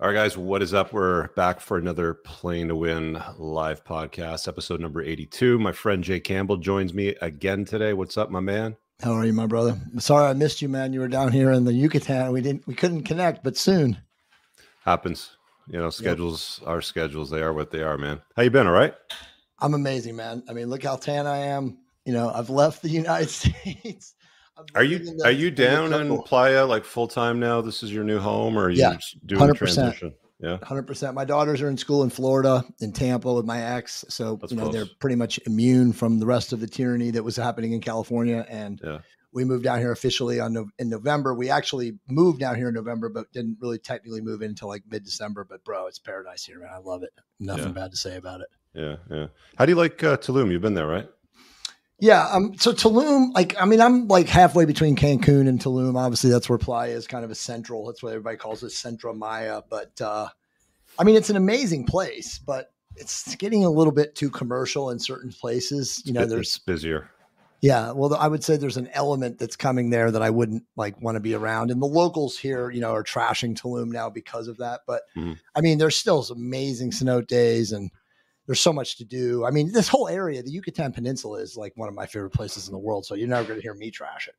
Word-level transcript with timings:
All 0.00 0.08
right, 0.08 0.14
guys, 0.14 0.36
what 0.36 0.60
is 0.60 0.74
up? 0.74 0.92
We're 0.92 1.28
back 1.28 1.60
for 1.60 1.78
another 1.78 2.14
Playing 2.14 2.66
to 2.66 2.74
Win 2.74 3.22
live 3.38 3.84
podcast, 3.84 4.48
episode 4.48 4.80
number 4.80 5.00
82. 5.00 5.56
My 5.60 5.70
friend 5.70 6.02
Jay 6.02 6.18
Campbell 6.18 6.56
joins 6.56 6.92
me 6.92 7.14
again 7.22 7.64
today. 7.64 7.92
What's 7.92 8.18
up, 8.18 8.28
my 8.28 8.40
man? 8.40 8.76
How 9.00 9.12
are 9.12 9.24
you, 9.24 9.32
my 9.32 9.46
brother? 9.46 9.80
Sorry 9.98 10.26
I 10.26 10.32
missed 10.32 10.60
you, 10.60 10.68
man. 10.68 10.92
You 10.92 10.98
were 10.98 11.06
down 11.06 11.30
here 11.30 11.52
in 11.52 11.64
the 11.64 11.72
Yucatan. 11.72 12.32
We 12.32 12.40
didn't 12.40 12.66
we 12.66 12.74
couldn't 12.74 13.04
connect, 13.04 13.44
but 13.44 13.56
soon. 13.56 13.96
Happens. 14.84 15.36
You 15.68 15.78
know, 15.78 15.90
schedules 15.90 16.58
yep. 16.62 16.70
are 16.70 16.82
schedules. 16.82 17.30
They 17.30 17.40
are 17.40 17.52
what 17.52 17.70
they 17.70 17.84
are, 17.84 17.96
man. 17.96 18.20
How 18.36 18.42
you 18.42 18.50
been? 18.50 18.66
All 18.66 18.72
right? 18.72 18.94
I'm 19.60 19.74
amazing, 19.74 20.16
man. 20.16 20.42
I 20.48 20.54
mean, 20.54 20.70
look 20.70 20.82
how 20.82 20.96
tan 20.96 21.28
I 21.28 21.38
am. 21.38 21.78
You 22.04 22.14
know, 22.14 22.30
I've 22.30 22.50
left 22.50 22.82
the 22.82 22.88
United 23.02 23.30
States. 23.30 24.16
Are 24.74 24.84
you 24.84 24.98
the, 24.98 25.24
are 25.24 25.32
you 25.32 25.50
down 25.50 25.92
in 25.92 26.22
Playa 26.22 26.64
like 26.64 26.84
full 26.84 27.08
time 27.08 27.40
now? 27.40 27.60
This 27.60 27.82
is 27.82 27.92
your 27.92 28.04
new 28.04 28.18
home, 28.18 28.56
or 28.56 28.64
are 28.64 28.70
you 28.70 28.80
yeah, 28.80 28.96
doing 29.26 29.42
100%. 29.42 29.56
transition? 29.56 30.14
Yeah, 30.40 30.58
hundred 30.62 30.86
percent. 30.86 31.14
My 31.14 31.24
daughters 31.24 31.62
are 31.62 31.68
in 31.68 31.76
school 31.76 32.02
in 32.02 32.10
Florida, 32.10 32.64
in 32.80 32.92
Tampa, 32.92 33.32
with 33.32 33.44
my 33.46 33.62
ex, 33.62 34.04
so 34.08 34.36
That's 34.36 34.52
you 34.52 34.58
know 34.58 34.64
close. 34.64 34.74
they're 34.74 34.86
pretty 34.98 35.16
much 35.16 35.40
immune 35.46 35.92
from 35.92 36.18
the 36.18 36.26
rest 36.26 36.52
of 36.52 36.60
the 36.60 36.66
tyranny 36.66 37.10
that 37.12 37.22
was 37.22 37.36
happening 37.36 37.72
in 37.72 37.80
California. 37.80 38.44
And 38.48 38.80
yeah. 38.84 38.98
we 39.32 39.44
moved 39.44 39.64
down 39.64 39.78
here 39.78 39.92
officially 39.92 40.40
on 40.40 40.70
in 40.78 40.90
November. 40.90 41.34
We 41.34 41.50
actually 41.50 41.98
moved 42.08 42.40
down 42.40 42.56
here 42.56 42.68
in 42.68 42.74
November, 42.74 43.08
but 43.08 43.32
didn't 43.32 43.58
really 43.60 43.78
technically 43.78 44.20
move 44.20 44.42
in 44.42 44.50
until 44.50 44.68
like 44.68 44.82
mid 44.88 45.04
December. 45.04 45.46
But 45.48 45.64
bro, 45.64 45.86
it's 45.86 45.98
paradise 45.98 46.44
here, 46.44 46.58
man. 46.58 46.70
I 46.74 46.78
love 46.78 47.04
it. 47.04 47.10
Nothing 47.40 47.68
yeah. 47.68 47.72
bad 47.72 47.90
to 47.92 47.96
say 47.96 48.16
about 48.16 48.40
it. 48.40 48.48
Yeah, 48.74 48.96
yeah. 49.10 49.26
How 49.56 49.64
do 49.64 49.72
you 49.72 49.76
like 49.76 50.02
uh, 50.02 50.16
Tulum? 50.16 50.50
You've 50.50 50.62
been 50.62 50.74
there, 50.74 50.88
right? 50.88 51.08
Yeah. 52.00 52.26
Um, 52.28 52.56
so 52.58 52.72
Tulum, 52.72 53.32
like, 53.34 53.54
I 53.60 53.64
mean, 53.66 53.80
I'm 53.80 54.08
like 54.08 54.28
halfway 54.28 54.64
between 54.64 54.96
Cancun 54.96 55.48
and 55.48 55.60
Tulum. 55.60 55.96
Obviously, 55.96 56.30
that's 56.30 56.48
where 56.48 56.58
Playa 56.58 56.94
is 56.94 57.06
kind 57.06 57.24
of 57.24 57.30
a 57.30 57.34
central. 57.34 57.86
That's 57.86 58.02
what 58.02 58.10
everybody 58.10 58.36
calls 58.36 58.62
it, 58.62 58.70
Centro 58.70 59.14
Maya. 59.14 59.62
But 59.68 60.00
uh, 60.00 60.28
I 60.98 61.04
mean, 61.04 61.16
it's 61.16 61.30
an 61.30 61.36
amazing 61.36 61.86
place, 61.86 62.38
but 62.38 62.72
it's 62.96 63.34
getting 63.36 63.64
a 63.64 63.70
little 63.70 63.92
bit 63.92 64.14
too 64.14 64.30
commercial 64.30 64.90
in 64.90 64.98
certain 64.98 65.30
places. 65.30 66.02
You 66.04 66.12
know, 66.12 66.26
there's 66.26 66.58
busier. 66.58 67.10
Yeah, 67.60 67.92
well, 67.92 68.14
I 68.14 68.28
would 68.28 68.44
say 68.44 68.58
there's 68.58 68.76
an 68.76 68.90
element 68.92 69.38
that's 69.38 69.56
coming 69.56 69.88
there 69.88 70.10
that 70.10 70.20
I 70.20 70.28
wouldn't 70.28 70.64
like 70.76 71.00
want 71.00 71.16
to 71.16 71.20
be 71.20 71.34
around, 71.34 71.70
and 71.70 71.80
the 71.80 71.86
locals 71.86 72.36
here, 72.36 72.70
you 72.70 72.80
know, 72.80 72.92
are 72.92 73.02
trashing 73.02 73.58
Tulum 73.58 73.90
now 73.90 74.10
because 74.10 74.48
of 74.48 74.58
that. 74.58 74.82
But 74.86 75.02
mm-hmm. 75.16 75.32
I 75.54 75.62
mean, 75.62 75.78
there's 75.78 75.96
still 75.96 76.22
some 76.22 76.36
amazing 76.36 76.90
cenote 76.90 77.26
days, 77.26 77.72
and 77.72 77.90
there's 78.46 78.60
so 78.60 78.72
much 78.72 78.96
to 78.98 79.04
do. 79.04 79.44
I 79.44 79.50
mean, 79.50 79.72
this 79.72 79.88
whole 79.88 80.08
area, 80.08 80.42
the 80.42 80.50
Yucatan 80.50 80.92
Peninsula, 80.92 81.40
is 81.40 81.56
like 81.56 81.72
one 81.76 81.88
of 81.88 81.94
my 81.94 82.06
favorite 82.06 82.30
places 82.30 82.68
in 82.68 82.72
the 82.72 82.78
world. 82.78 83.06
So 83.06 83.14
you're 83.14 83.28
never 83.28 83.46
going 83.46 83.58
to 83.58 83.62
hear 83.62 83.74
me 83.74 83.90
trash 83.90 84.28
it. 84.28 84.34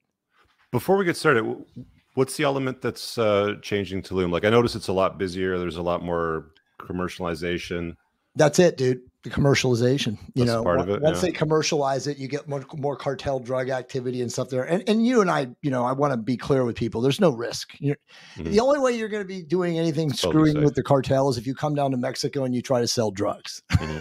Before 0.72 0.98
we 0.98 1.06
get 1.06 1.18
started, 1.18 1.66
what's 2.14 2.38
the 2.38 2.44
element 2.44 2.82
that's 2.82 3.18
uh, 3.18 3.56
changing 3.62 4.02
Tulum? 4.02 4.32
Like, 4.32 4.46
I 4.46 4.50
notice 4.50 4.76
it's 4.76 4.90
a 4.90 4.94
lot 4.94 5.18
busier. 5.18 5.58
There's 5.58 5.78
a 5.78 5.82
lot 5.82 6.04
more 6.04 6.52
commercialization. 6.80 7.96
That's 8.36 8.60
it, 8.60 8.78
dude. 8.78 9.02
The 9.26 9.32
commercialization. 9.32 10.20
You 10.36 10.46
that's 10.46 10.52
know, 10.52 10.64
part 10.64 10.80
of 10.80 10.88
it, 10.88 11.02
once 11.02 11.18
yeah. 11.18 11.22
they 11.22 11.32
commercialize 11.32 12.06
it, 12.06 12.20
you 12.20 12.28
get 12.28 12.48
more, 12.48 12.64
more 12.76 12.96
cartel 12.96 13.40
drug 13.40 13.72
activity 13.72 14.22
and 14.22 14.32
stuff 14.32 14.50
there. 14.50 14.64
And 14.64 14.88
and 14.88 15.04
you 15.04 15.20
and 15.20 15.32
I, 15.32 15.48
you 15.64 15.72
know, 15.72 15.84
I 15.84 15.94
want 15.94 16.14
to 16.14 16.18
be 16.18 16.38
clear 16.38 16.64
with 16.64 16.76
people. 16.76 17.02
There's 17.02 17.20
no 17.20 17.32
risk. 17.32 17.72
Mm-hmm. 17.78 18.44
The 18.44 18.60
only 18.60 18.78
way 18.78 18.92
you're 18.92 19.10
going 19.10 19.24
to 19.24 19.28
be 19.28 19.42
doing 19.42 19.80
anything 19.80 20.14
screwing 20.14 20.64
with 20.64 20.76
the 20.76 20.84
cartel 20.84 21.28
is 21.30 21.40
if 21.40 21.48
you 21.48 21.56
come 21.56 21.74
down 21.74 21.90
to 21.90 21.98
Mexico 21.98 22.44
and 22.44 22.54
you 22.54 22.62
try 22.62 22.82
to 22.82 22.88
sell 22.88 23.10
drugs. 23.10 23.64
Mm-hmm. 23.72 23.98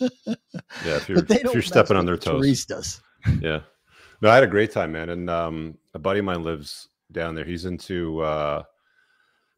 yeah, 0.30 0.36
if 0.84 1.08
you're, 1.08 1.18
if 1.18 1.52
you're 1.52 1.60
stepping 1.60 1.96
on 1.96 2.06
their 2.06 2.16
toes. 2.16 2.40
Turistas. 2.40 3.00
Yeah. 3.40 3.60
No, 4.20 4.30
I 4.30 4.34
had 4.34 4.44
a 4.44 4.46
great 4.46 4.70
time, 4.70 4.92
man. 4.92 5.08
And 5.08 5.28
um, 5.28 5.78
a 5.94 5.98
buddy 5.98 6.20
of 6.20 6.26
mine 6.26 6.44
lives 6.44 6.90
down 7.10 7.34
there. 7.34 7.44
He's 7.44 7.64
into 7.64 8.20
uh, 8.20 8.62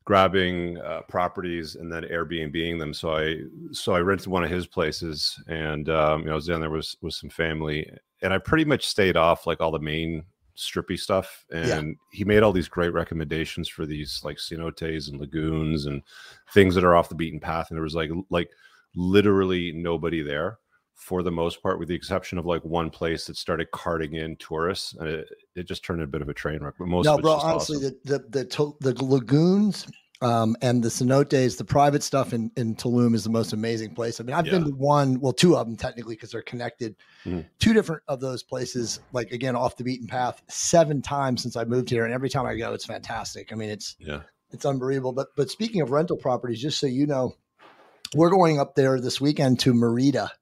grabbing 0.06 0.78
uh, 0.78 1.00
properties 1.08 1.74
and 1.74 1.92
then 1.92 2.04
Airbnbing 2.04 2.78
them. 2.78 2.94
So 2.94 3.16
I 3.16 3.40
so 3.72 3.92
I 3.92 4.00
rented 4.00 4.28
one 4.28 4.44
of 4.44 4.50
his 4.50 4.66
places, 4.66 5.38
and 5.48 5.90
um, 5.90 6.20
you 6.20 6.26
know 6.26 6.32
I 6.32 6.36
was 6.36 6.46
down 6.46 6.60
there 6.60 6.70
with 6.70 6.94
with 7.02 7.12
some 7.12 7.28
family, 7.28 7.90
and 8.22 8.32
I 8.32 8.38
pretty 8.38 8.64
much 8.64 8.86
stayed 8.86 9.16
off 9.16 9.46
like 9.46 9.60
all 9.60 9.72
the 9.72 9.78
main 9.78 10.24
strippy 10.56 10.98
stuff. 10.98 11.44
And 11.52 11.68
yeah. 11.68 11.94
he 12.12 12.24
made 12.24 12.42
all 12.42 12.52
these 12.52 12.68
great 12.68 12.94
recommendations 12.94 13.68
for 13.68 13.84
these 13.84 14.22
like 14.24 14.38
cenotes 14.38 15.08
and 15.08 15.20
lagoons 15.20 15.84
and 15.84 16.02
things 16.54 16.74
that 16.74 16.84
are 16.84 16.96
off 16.96 17.10
the 17.10 17.14
beaten 17.14 17.40
path. 17.40 17.66
And 17.68 17.76
there 17.76 17.84
was 17.84 17.94
like 17.94 18.10
like 18.30 18.48
literally 18.94 19.72
nobody 19.72 20.22
there 20.22 20.58
for 20.96 21.22
the 21.22 21.30
most 21.30 21.62
part, 21.62 21.78
with 21.78 21.88
the 21.88 21.94
exception 21.94 22.38
of 22.38 22.46
like 22.46 22.64
one 22.64 22.90
place 22.90 23.26
that 23.26 23.36
started 23.36 23.70
carting 23.70 24.14
in 24.14 24.34
tourists, 24.36 24.94
and 24.94 25.08
it, 25.08 25.28
it 25.54 25.68
just 25.68 25.84
turned 25.84 26.02
a 26.02 26.06
bit 26.06 26.22
of 26.22 26.28
a 26.28 26.34
train 26.34 26.62
wreck. 26.62 26.74
But 26.78 26.88
most 26.88 27.04
no, 27.04 27.18
bro, 27.18 27.32
honestly, 27.34 27.76
awesome. 27.76 27.96
the 28.04 28.18
the 28.30 28.74
the, 28.80 28.92
the 28.92 29.04
lagoons 29.04 29.86
um, 30.22 30.56
and 30.62 30.82
the 30.82 30.88
cenotes, 30.88 31.58
the 31.58 31.64
private 31.64 32.02
stuff 32.02 32.32
in, 32.32 32.50
in 32.56 32.74
Tulum 32.74 33.14
is 33.14 33.24
the 33.24 33.30
most 33.30 33.52
amazing 33.52 33.94
place. 33.94 34.20
I 34.20 34.24
mean, 34.24 34.34
I've 34.34 34.46
yeah. 34.46 34.52
been 34.52 34.64
to 34.64 34.70
one, 34.70 35.20
well, 35.20 35.34
two 35.34 35.56
of 35.56 35.66
them 35.66 35.76
technically 35.76 36.14
because 36.14 36.30
they're 36.30 36.42
connected. 36.42 36.96
Mm-hmm. 37.26 37.42
Two 37.58 37.74
different 37.74 38.02
of 38.08 38.20
those 38.20 38.42
places, 38.42 39.00
like 39.12 39.30
again, 39.32 39.54
off 39.54 39.76
the 39.76 39.84
beaten 39.84 40.06
path, 40.06 40.42
seven 40.48 41.02
times 41.02 41.42
since 41.42 41.56
I 41.56 41.64
moved 41.64 41.90
here, 41.90 42.04
and 42.04 42.14
every 42.14 42.30
time 42.30 42.46
I 42.46 42.56
go, 42.56 42.72
it's 42.72 42.86
fantastic. 42.86 43.52
I 43.52 43.56
mean, 43.56 43.68
it's 43.68 43.96
yeah, 43.98 44.22
it's 44.50 44.64
unbelievable. 44.64 45.12
But 45.12 45.28
but 45.36 45.50
speaking 45.50 45.82
of 45.82 45.90
rental 45.90 46.16
properties, 46.16 46.62
just 46.62 46.80
so 46.80 46.86
you 46.86 47.06
know, 47.06 47.34
we're 48.14 48.30
going 48.30 48.58
up 48.58 48.74
there 48.74 48.98
this 48.98 49.20
weekend 49.20 49.60
to 49.60 49.74
Merida 49.74 50.32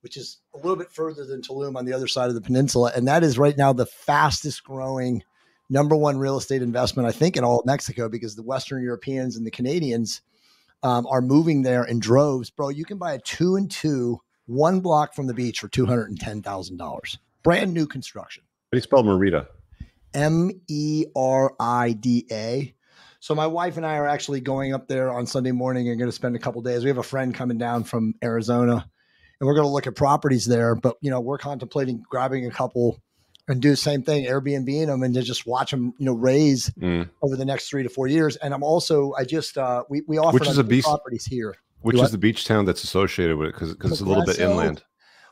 which 0.00 0.16
is 0.16 0.38
a 0.54 0.56
little 0.58 0.76
bit 0.76 0.92
further 0.92 1.24
than 1.24 1.42
Tulum 1.42 1.76
on 1.76 1.84
the 1.84 1.92
other 1.92 2.06
side 2.06 2.28
of 2.28 2.34
the 2.34 2.40
peninsula. 2.40 2.92
And 2.94 3.08
that 3.08 3.22
is 3.22 3.38
right 3.38 3.56
now 3.56 3.72
the 3.72 3.86
fastest 3.86 4.64
growing 4.64 5.22
number 5.70 5.96
one 5.96 6.18
real 6.18 6.36
estate 6.36 6.62
investment, 6.62 7.08
I 7.08 7.12
think, 7.12 7.36
in 7.36 7.44
all 7.44 7.60
of 7.60 7.66
Mexico 7.66 8.08
because 8.08 8.36
the 8.36 8.42
Western 8.42 8.82
Europeans 8.82 9.36
and 9.36 9.46
the 9.46 9.50
Canadians 9.50 10.22
um, 10.82 11.06
are 11.06 11.20
moving 11.20 11.62
there 11.62 11.84
in 11.84 11.98
droves. 11.98 12.50
Bro, 12.50 12.70
you 12.70 12.84
can 12.84 12.98
buy 12.98 13.14
a 13.14 13.18
two 13.18 13.56
and 13.56 13.70
two, 13.70 14.20
one 14.46 14.80
block 14.80 15.14
from 15.14 15.26
the 15.26 15.34
beach 15.34 15.60
for 15.60 15.68
$210,000. 15.68 17.18
Brand 17.42 17.74
new 17.74 17.86
construction. 17.86 18.44
How 18.46 18.76
do 18.76 18.78
you 18.78 18.82
spell 18.82 19.02
Merida? 19.02 19.48
M 20.14 20.50
E 20.68 21.06
R 21.14 21.54
I 21.60 21.92
D 21.92 22.26
A. 22.30 22.74
So 23.20 23.34
my 23.34 23.46
wife 23.46 23.76
and 23.76 23.84
I 23.84 23.96
are 23.96 24.06
actually 24.06 24.40
going 24.40 24.72
up 24.72 24.86
there 24.86 25.12
on 25.12 25.26
Sunday 25.26 25.50
morning 25.50 25.88
and 25.88 25.98
going 25.98 26.08
to 26.08 26.14
spend 26.14 26.36
a 26.36 26.38
couple 26.38 26.62
days. 26.62 26.84
We 26.84 26.88
have 26.88 26.98
a 26.98 27.02
friend 27.02 27.34
coming 27.34 27.58
down 27.58 27.84
from 27.84 28.14
Arizona 28.22 28.88
and 29.40 29.46
we're 29.46 29.54
going 29.54 29.66
to 29.66 29.72
look 29.72 29.86
at 29.86 29.94
properties 29.94 30.46
there. 30.46 30.74
But 30.74 30.96
you 31.00 31.10
know, 31.10 31.20
we're 31.20 31.38
contemplating 31.38 32.02
grabbing 32.08 32.46
a 32.46 32.50
couple 32.50 33.00
and 33.48 33.62
do 33.62 33.70
the 33.70 33.76
same 33.76 34.02
thing, 34.02 34.26
Airbnb 34.26 34.86
them, 34.86 35.02
and 35.02 35.14
to 35.14 35.22
just 35.22 35.46
watch 35.46 35.70
them, 35.70 35.94
you 35.98 36.04
know, 36.04 36.12
raise 36.12 36.68
mm. 36.70 37.08
over 37.22 37.34
the 37.34 37.44
next 37.44 37.68
three 37.68 37.82
to 37.82 37.88
four 37.88 38.06
years. 38.06 38.36
And 38.36 38.52
I'm 38.52 38.62
also, 38.62 39.14
I 39.18 39.24
just 39.24 39.56
uh, 39.56 39.84
we 39.88 40.02
we 40.06 40.18
offer 40.18 40.34
which 40.34 40.48
is 40.48 40.58
a 40.58 40.64
beach 40.64 40.84
properties 40.84 41.24
here. 41.24 41.56
Which 41.80 41.96
do 41.96 42.02
is 42.02 42.10
the 42.10 42.18
beach 42.18 42.44
town 42.44 42.64
that's 42.64 42.84
associated 42.84 43.36
with 43.36 43.48
it 43.48 43.54
because 43.54 43.72
because 43.72 43.92
it's 43.92 44.00
a 44.00 44.04
little 44.04 44.24
bit 44.24 44.38
inland. 44.38 44.82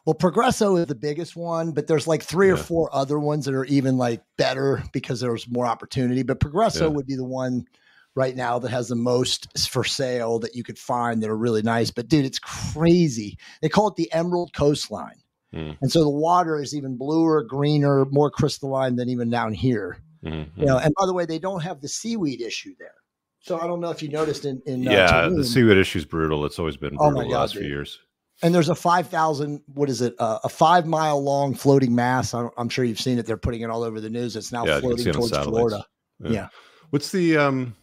Well, 0.06 0.15
Progreso 0.15 0.78
is 0.78 0.87
the 0.87 0.94
biggest 0.94 1.34
one, 1.34 1.73
but 1.73 1.88
there's 1.88 2.06
like 2.06 2.23
three 2.23 2.47
yeah. 2.47 2.55
or 2.55 2.59
four 2.59 2.88
other 2.94 3.19
ones 3.19 3.44
that 3.47 3.55
are 3.55 3.65
even 3.65 3.99
like 3.99 4.23
better 4.38 4.81
because 4.93 5.19
there's 5.19 5.49
more 5.49 5.67
opportunity. 5.67 6.23
But 6.23 6.38
Progreso 6.38 6.83
yeah. 6.83 6.87
would 6.87 7.09
be 7.09 7.17
the 7.17 7.25
one 7.25 7.67
right 8.16 8.34
now 8.34 8.59
that 8.59 8.71
has 8.71 8.88
the 8.88 8.97
most 8.97 9.69
for 9.69 9.84
sale 9.84 10.41
that 10.41 10.56
you 10.56 10.65
could 10.65 10.78
find 10.78 11.22
that 11.22 11.31
are 11.31 11.37
really 11.37 11.62
nice. 11.62 11.91
But 11.93 12.09
dude, 12.09 12.25
it's 12.25 12.41
crazy. 12.41 13.38
They 13.62 13.69
call 13.69 13.88
it 13.88 13.97
the 13.97 14.12
Emerald 14.12 14.53
Coastline. 14.54 15.22
Mm. 15.54 15.77
And 15.81 15.93
so 15.93 16.00
the 16.03 16.10
water 16.10 16.60
is 16.60 16.75
even 16.75 16.97
bluer, 16.97 17.44
greener, 17.44 18.06
more 18.06 18.31
crystalline 18.31 18.97
than 18.97 19.09
even 19.09 19.31
down 19.31 19.53
here. 19.53 19.99
Mm-hmm. 20.25 20.60
You 20.60 20.66
know, 20.66 20.78
and 20.78 20.93
by 20.99 21.06
the 21.06 21.12
way, 21.12 21.26
they 21.26 21.38
don't 21.38 21.62
have 21.62 21.81
the 21.81 21.88
seaweed 21.88 22.41
issue 22.41 22.75
there. 22.81 22.94
So 23.38 23.60
I 23.60 23.69
don't 23.69 23.81
know 23.81 23.91
if 23.91 24.03
you 24.03 24.09
noticed 24.09 24.44
in, 24.44 24.60
in 24.66 24.88
uh, 24.88 24.91
yeah, 24.91 25.05
uh, 25.05 25.28
the 25.28 25.44
seaweed 25.44 25.76
issue 25.76 25.99
is 25.99 26.05
brutal. 26.05 26.44
It's 26.44 26.59
always 26.59 26.76
been 26.76 26.97
brutal 26.97 27.21
oh 27.21 27.22
the 27.22 27.28
last 27.28 27.53
dude. 27.53 27.62
few 27.62 27.71
years. 27.71 28.00
And 28.43 28.55
there's 28.55 28.69
a 28.69 28.75
five 28.75 29.09
thousand, 29.09 29.62
what 29.75 29.88
is 29.88 30.03
it? 30.03 30.15
Uh, 30.19 30.41
a 30.43 30.49
five 30.49 30.84
mile 30.84 31.22
long 31.22 31.55
floating 31.55 31.94
mass. 31.94 32.34
I'm 32.34 32.69
sure 32.69 32.84
you've 32.84 33.00
seen 33.00 33.19
it. 33.19 33.25
They're 33.25 33.37
putting 33.37 33.60
it 33.60 33.71
all 33.71 33.82
over 33.82 34.00
the 34.00 34.10
news. 34.10 34.37
It's 34.37 34.53
now 34.53 34.66
yeah, 34.66 34.81
floating 34.81 35.12
towards 35.12 35.37
Florida. 35.38 35.87
Yeah. 36.21 36.31
yeah. 36.31 36.49
What's 36.91 37.12
the 37.12 37.37
um? 37.37 37.75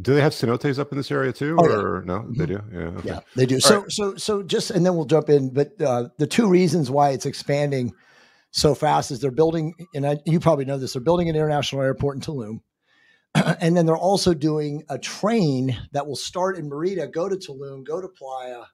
Do 0.00 0.14
they 0.14 0.20
have 0.20 0.32
cenotes 0.32 0.78
up 0.78 0.92
in 0.92 0.98
this 0.98 1.10
area 1.10 1.32
too, 1.32 1.56
oh, 1.58 1.64
or 1.64 2.00
yeah. 2.00 2.06
no? 2.06 2.26
They 2.36 2.46
do. 2.46 2.60
Yeah, 2.72 2.78
okay. 2.78 3.08
yeah, 3.08 3.20
they 3.36 3.46
do. 3.46 3.56
All 3.56 3.60
so, 3.60 3.80
right. 3.80 3.92
so, 3.92 4.16
so 4.16 4.42
just 4.42 4.70
and 4.70 4.84
then 4.84 4.94
we'll 4.96 5.04
jump 5.04 5.28
in. 5.28 5.52
But 5.52 5.80
uh, 5.80 6.08
the 6.18 6.26
two 6.26 6.48
reasons 6.48 6.90
why 6.90 7.10
it's 7.10 7.26
expanding 7.26 7.92
so 8.50 8.74
fast 8.74 9.10
is 9.10 9.20
they're 9.20 9.30
building, 9.30 9.74
and 9.94 10.06
I, 10.06 10.18
you 10.26 10.40
probably 10.40 10.64
know 10.64 10.78
this. 10.78 10.92
They're 10.92 11.02
building 11.02 11.28
an 11.28 11.36
international 11.36 11.82
airport 11.82 12.16
in 12.16 12.22
Tulum, 12.22 12.60
and 13.60 13.76
then 13.76 13.86
they're 13.86 13.96
also 13.96 14.34
doing 14.34 14.82
a 14.88 14.98
train 14.98 15.76
that 15.92 16.06
will 16.06 16.16
start 16.16 16.56
in 16.56 16.68
Merida, 16.68 17.06
go 17.06 17.28
to 17.28 17.36
Tulum, 17.36 17.84
go 17.84 18.00
to 18.00 18.08
Playa, 18.08 18.64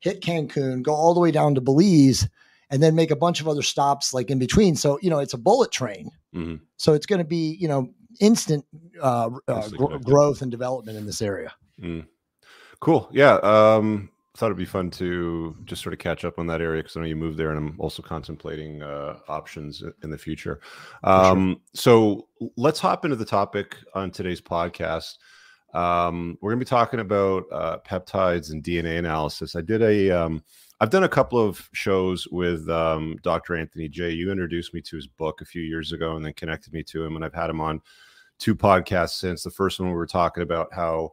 hit 0.00 0.20
Cancun, 0.20 0.82
go 0.82 0.94
all 0.94 1.14
the 1.14 1.20
way 1.20 1.30
down 1.30 1.54
to 1.54 1.60
Belize, 1.60 2.28
and 2.70 2.82
then 2.82 2.94
make 2.94 3.10
a 3.10 3.16
bunch 3.16 3.40
of 3.40 3.48
other 3.48 3.62
stops 3.62 4.12
like 4.12 4.30
in 4.30 4.38
between. 4.38 4.76
So 4.76 4.98
you 5.02 5.10
know, 5.10 5.18
it's 5.18 5.34
a 5.34 5.38
bullet 5.38 5.70
train. 5.72 6.10
Mm-hmm. 6.34 6.56
So 6.76 6.94
it's 6.94 7.06
going 7.06 7.20
to 7.20 7.24
be 7.24 7.56
you 7.60 7.68
know 7.68 7.92
instant 8.20 8.64
uh, 9.00 9.30
uh, 9.48 9.68
gr- 9.68 9.98
growth 9.98 10.42
and 10.42 10.50
development 10.50 10.98
in 10.98 11.06
this 11.06 11.22
area. 11.22 11.52
Mm. 11.80 12.06
Cool. 12.80 13.08
Yeah. 13.12 13.34
Um, 13.36 14.10
thought 14.36 14.46
it'd 14.46 14.56
be 14.56 14.64
fun 14.64 14.90
to 14.90 15.54
just 15.66 15.82
sort 15.82 15.92
of 15.92 15.98
catch 15.98 16.24
up 16.24 16.38
on 16.38 16.46
that 16.46 16.60
area 16.60 16.82
because 16.82 16.96
I 16.96 17.00
know 17.00 17.06
you 17.06 17.16
moved 17.16 17.38
there, 17.38 17.50
and 17.50 17.58
I'm 17.58 17.80
also 17.80 18.02
contemplating 18.02 18.82
uh, 18.82 19.18
options 19.28 19.82
in 20.02 20.10
the 20.10 20.18
future. 20.18 20.60
Um, 21.04 21.50
sure. 21.50 21.60
So 21.74 22.28
let's 22.56 22.80
hop 22.80 23.04
into 23.04 23.16
the 23.16 23.24
topic 23.24 23.76
on 23.94 24.10
today's 24.10 24.40
podcast. 24.40 25.18
Um, 25.74 26.38
we're 26.40 26.50
going 26.50 26.60
to 26.60 26.64
be 26.64 26.68
talking 26.68 27.00
about 27.00 27.44
uh, 27.52 27.78
peptides 27.86 28.52
and 28.52 28.62
DNA 28.62 28.98
analysis. 28.98 29.54
I 29.54 29.60
did 29.60 29.82
a, 29.82 30.10
um, 30.10 30.42
I've 30.82 30.90
done 30.90 31.04
a 31.04 31.08
couple 31.08 31.38
of 31.38 31.70
shows 31.72 32.26
with 32.26 32.68
um, 32.68 33.16
Dr. 33.22 33.54
Anthony 33.54 33.88
J. 33.88 34.10
You 34.10 34.32
introduced 34.32 34.74
me 34.74 34.80
to 34.80 34.96
his 34.96 35.06
book 35.06 35.40
a 35.40 35.44
few 35.44 35.62
years 35.62 35.92
ago, 35.92 36.16
and 36.16 36.24
then 36.24 36.32
connected 36.32 36.72
me 36.72 36.82
to 36.82 37.04
him, 37.04 37.14
and 37.14 37.24
I've 37.24 37.32
had 37.32 37.50
him 37.50 37.60
on 37.60 37.80
two 38.40 38.56
podcasts 38.56 39.10
since. 39.10 39.44
The 39.44 39.50
first 39.52 39.78
one 39.78 39.90
we 39.90 39.94
were 39.94 40.08
talking 40.08 40.42
about 40.42 40.74
how 40.74 41.12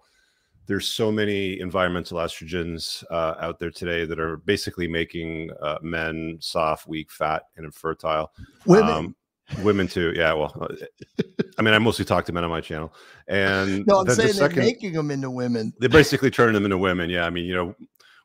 there's 0.66 0.88
so 0.88 1.12
many 1.12 1.60
environmental 1.60 2.18
estrogens 2.18 3.04
uh, 3.12 3.36
out 3.40 3.60
there 3.60 3.70
today 3.70 4.06
that 4.06 4.20
are 4.20 4.38
basically 4.38 4.88
making 4.88 5.52
uh, 5.62 5.78
men 5.84 6.40
soft, 6.42 6.88
weak, 6.88 7.12
fat, 7.12 7.44
and 7.56 7.64
infertile. 7.64 8.32
Women. 8.66 8.90
Um, 8.90 9.16
women 9.62 9.88
too. 9.88 10.14
Yeah. 10.16 10.34
Well, 10.34 10.58
uh, 10.60 11.24
I 11.60 11.62
mean, 11.62 11.76
I 11.76 11.78
mostly 11.78 12.06
talk 12.06 12.26
to 12.26 12.34
men 12.34 12.44
on 12.44 12.50
my 12.50 12.62
channel, 12.62 12.92
and 13.28 13.86
no, 13.86 14.00
I'm 14.00 14.10
saying 14.10 14.30
the 14.30 14.34
second, 14.34 14.58
they're 14.58 14.66
making 14.66 14.94
them 14.94 15.12
into 15.12 15.30
women. 15.30 15.74
They're 15.78 15.90
basically 15.90 16.32
turning 16.32 16.56
them 16.56 16.66
into 16.66 16.80
women. 16.80 17.12
Yeah. 17.12 17.28
I 17.28 17.30
mean, 17.30 17.46
you 17.46 17.54
know, 17.54 17.76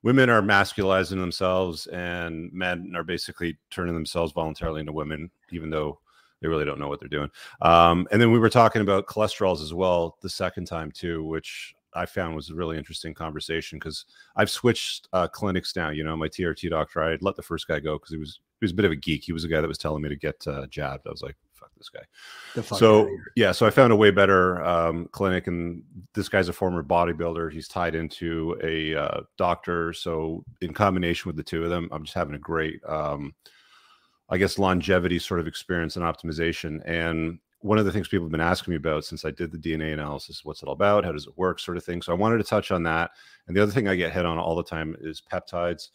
women 0.04 0.28
are 0.28 0.42
masculizing 0.42 1.18
themselves, 1.18 1.86
and 1.88 2.52
men 2.52 2.92
are 2.94 3.02
basically 3.02 3.58
turning 3.70 3.94
themselves 3.94 4.32
voluntarily 4.32 4.80
into 4.80 4.92
women, 4.92 5.30
even 5.50 5.70
though 5.70 5.98
they 6.40 6.46
really 6.46 6.66
don't 6.66 6.78
know 6.78 6.88
what 6.88 7.00
they're 7.00 7.08
doing. 7.08 7.30
Um, 7.62 8.06
and 8.12 8.20
then 8.20 8.30
we 8.30 8.38
were 8.38 8.50
talking 8.50 8.82
about 8.82 9.06
cholesterols 9.06 9.62
as 9.62 9.72
well 9.72 10.18
the 10.20 10.28
second 10.28 10.66
time 10.66 10.92
too, 10.92 11.24
which 11.24 11.74
I 11.94 12.04
found 12.04 12.36
was 12.36 12.50
a 12.50 12.54
really 12.54 12.76
interesting 12.76 13.14
conversation 13.14 13.78
because 13.78 14.04
I've 14.36 14.50
switched 14.50 15.08
uh, 15.14 15.26
clinics 15.26 15.74
now. 15.74 15.88
You 15.88 16.04
know, 16.04 16.16
my 16.16 16.28
TRT 16.28 16.68
doctor, 16.68 17.02
I 17.02 17.16
let 17.22 17.36
the 17.36 17.42
first 17.42 17.66
guy 17.66 17.80
go 17.80 17.96
because 17.96 18.10
he 18.10 18.18
was 18.18 18.40
he 18.60 18.64
was 18.64 18.72
a 18.72 18.74
bit 18.74 18.84
of 18.84 18.92
a 18.92 18.96
geek. 18.96 19.24
He 19.24 19.32
was 19.32 19.44
a 19.44 19.48
guy 19.48 19.62
that 19.62 19.68
was 19.68 19.78
telling 19.78 20.02
me 20.02 20.10
to 20.10 20.16
get 20.16 20.46
uh, 20.46 20.66
jabbed. 20.66 21.06
I 21.06 21.10
was 21.10 21.22
like, 21.22 21.36
this 21.76 21.88
guy. 21.88 22.02
So 22.62 23.08
yeah, 23.36 23.52
so 23.52 23.66
I 23.66 23.70
found 23.70 23.92
a 23.92 23.96
way 23.96 24.10
better 24.10 24.64
um, 24.64 25.08
clinic, 25.12 25.46
and 25.46 25.82
this 26.14 26.28
guy's 26.28 26.48
a 26.48 26.52
former 26.52 26.82
bodybuilder. 26.82 27.52
He's 27.52 27.68
tied 27.68 27.94
into 27.94 28.58
a 28.62 28.94
uh, 28.94 29.20
doctor. 29.36 29.92
So 29.92 30.44
in 30.60 30.72
combination 30.72 31.28
with 31.28 31.36
the 31.36 31.42
two 31.42 31.64
of 31.64 31.70
them, 31.70 31.88
I'm 31.92 32.04
just 32.04 32.14
having 32.14 32.34
a 32.34 32.38
great. 32.38 32.80
Um, 32.84 33.34
I 34.30 34.38
guess 34.38 34.58
longevity 34.58 35.18
sort 35.18 35.40
of 35.40 35.46
experience 35.46 35.96
and 35.96 36.04
optimization. 36.04 36.80
And 36.86 37.38
one 37.60 37.78
of 37.78 37.84
the 37.84 37.92
things 37.92 38.08
people 38.08 38.26
have 38.26 38.32
been 38.32 38.40
asking 38.40 38.72
me 38.72 38.76
about 38.76 39.04
since 39.04 39.24
I 39.24 39.30
did 39.30 39.52
the 39.52 39.58
DNA 39.58 39.92
analysis, 39.92 40.44
what's 40.44 40.62
it 40.62 40.66
all 40.66 40.74
about? 40.74 41.04
How 41.04 41.12
does 41.12 41.26
it 41.26 41.36
work? 41.36 41.60
Sort 41.60 41.76
of 41.76 41.84
thing. 41.84 42.02
So 42.02 42.12
I 42.12 42.16
wanted 42.16 42.38
to 42.38 42.44
touch 42.44 42.70
on 42.70 42.82
that. 42.84 43.10
And 43.46 43.56
the 43.56 43.62
other 43.62 43.72
thing 43.72 43.88
I 43.88 43.96
get 43.96 44.12
hit 44.12 44.26
on 44.26 44.38
all 44.38 44.56
the 44.56 44.64
time 44.64 44.96
is 45.00 45.22
peptides. 45.22 45.88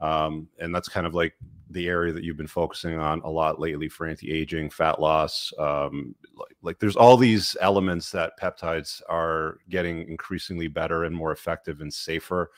Um, 0.00 0.48
and 0.58 0.74
that's 0.74 0.88
kind 0.88 1.06
of 1.06 1.14
like 1.14 1.34
the 1.70 1.88
area 1.88 2.12
that 2.12 2.24
you've 2.24 2.36
been 2.36 2.46
focusing 2.46 2.98
on 2.98 3.20
a 3.22 3.30
lot 3.30 3.60
lately 3.60 3.88
for 3.88 4.06
anti-aging, 4.06 4.70
fat 4.70 5.00
loss. 5.00 5.52
Um, 5.58 6.14
like, 6.36 6.56
like 6.62 6.78
there's 6.78 6.96
all 6.96 7.16
these 7.16 7.56
elements 7.60 8.10
that 8.10 8.38
peptides 8.40 9.00
are 9.08 9.58
getting 9.70 10.08
increasingly 10.08 10.68
better 10.68 11.04
and 11.04 11.16
more 11.16 11.32
effective 11.32 11.80
and 11.80 11.92
safer, 11.92 12.50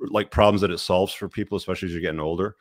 like 0.00 0.30
problems 0.30 0.60
that 0.62 0.70
it 0.70 0.78
solves 0.78 1.12
for 1.12 1.28
people, 1.28 1.56
especially 1.56 1.86
as 1.86 1.92
you're 1.92 2.02
getting 2.02 2.20
older. 2.20 2.56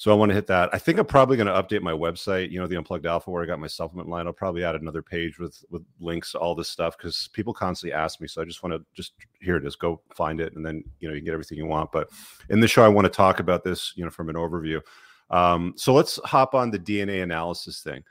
So 0.00 0.10
I 0.10 0.14
want 0.14 0.30
to 0.30 0.34
hit 0.34 0.46
that. 0.46 0.70
I 0.72 0.78
think 0.78 0.98
I'm 0.98 1.04
probably 1.04 1.36
going 1.36 1.46
to 1.46 1.52
update 1.52 1.82
my 1.82 1.92
website. 1.92 2.50
You 2.50 2.58
know, 2.58 2.66
the 2.66 2.78
Unplugged 2.78 3.04
Alpha, 3.04 3.30
where 3.30 3.42
I 3.42 3.46
got 3.46 3.58
my 3.60 3.66
supplement 3.66 4.08
line. 4.08 4.26
I'll 4.26 4.32
probably 4.32 4.64
add 4.64 4.74
another 4.74 5.02
page 5.02 5.38
with 5.38 5.62
with 5.68 5.84
links 6.00 6.32
to 6.32 6.38
all 6.38 6.54
this 6.54 6.70
stuff 6.70 6.96
because 6.96 7.28
people 7.34 7.52
constantly 7.52 7.92
ask 7.92 8.18
me. 8.18 8.26
So 8.26 8.40
I 8.40 8.46
just 8.46 8.62
want 8.62 8.72
to 8.72 8.82
just 8.94 9.12
here 9.42 9.56
it 9.56 9.66
is. 9.66 9.76
Go 9.76 10.00
find 10.14 10.40
it, 10.40 10.56
and 10.56 10.64
then 10.64 10.82
you 11.00 11.08
know 11.08 11.12
you 11.12 11.20
can 11.20 11.26
get 11.26 11.34
everything 11.34 11.58
you 11.58 11.66
want. 11.66 11.92
But 11.92 12.08
in 12.48 12.60
this 12.60 12.70
show, 12.70 12.82
I 12.82 12.88
want 12.88 13.04
to 13.04 13.10
talk 13.10 13.40
about 13.40 13.62
this. 13.62 13.92
You 13.94 14.04
know, 14.04 14.10
from 14.10 14.30
an 14.30 14.36
overview. 14.36 14.80
Um, 15.30 15.74
so 15.76 15.94
let's 15.94 16.18
hop 16.24 16.54
on 16.54 16.70
the 16.70 16.78
DNA 16.78 17.22
analysis 17.22 17.82
thing. 17.82 18.02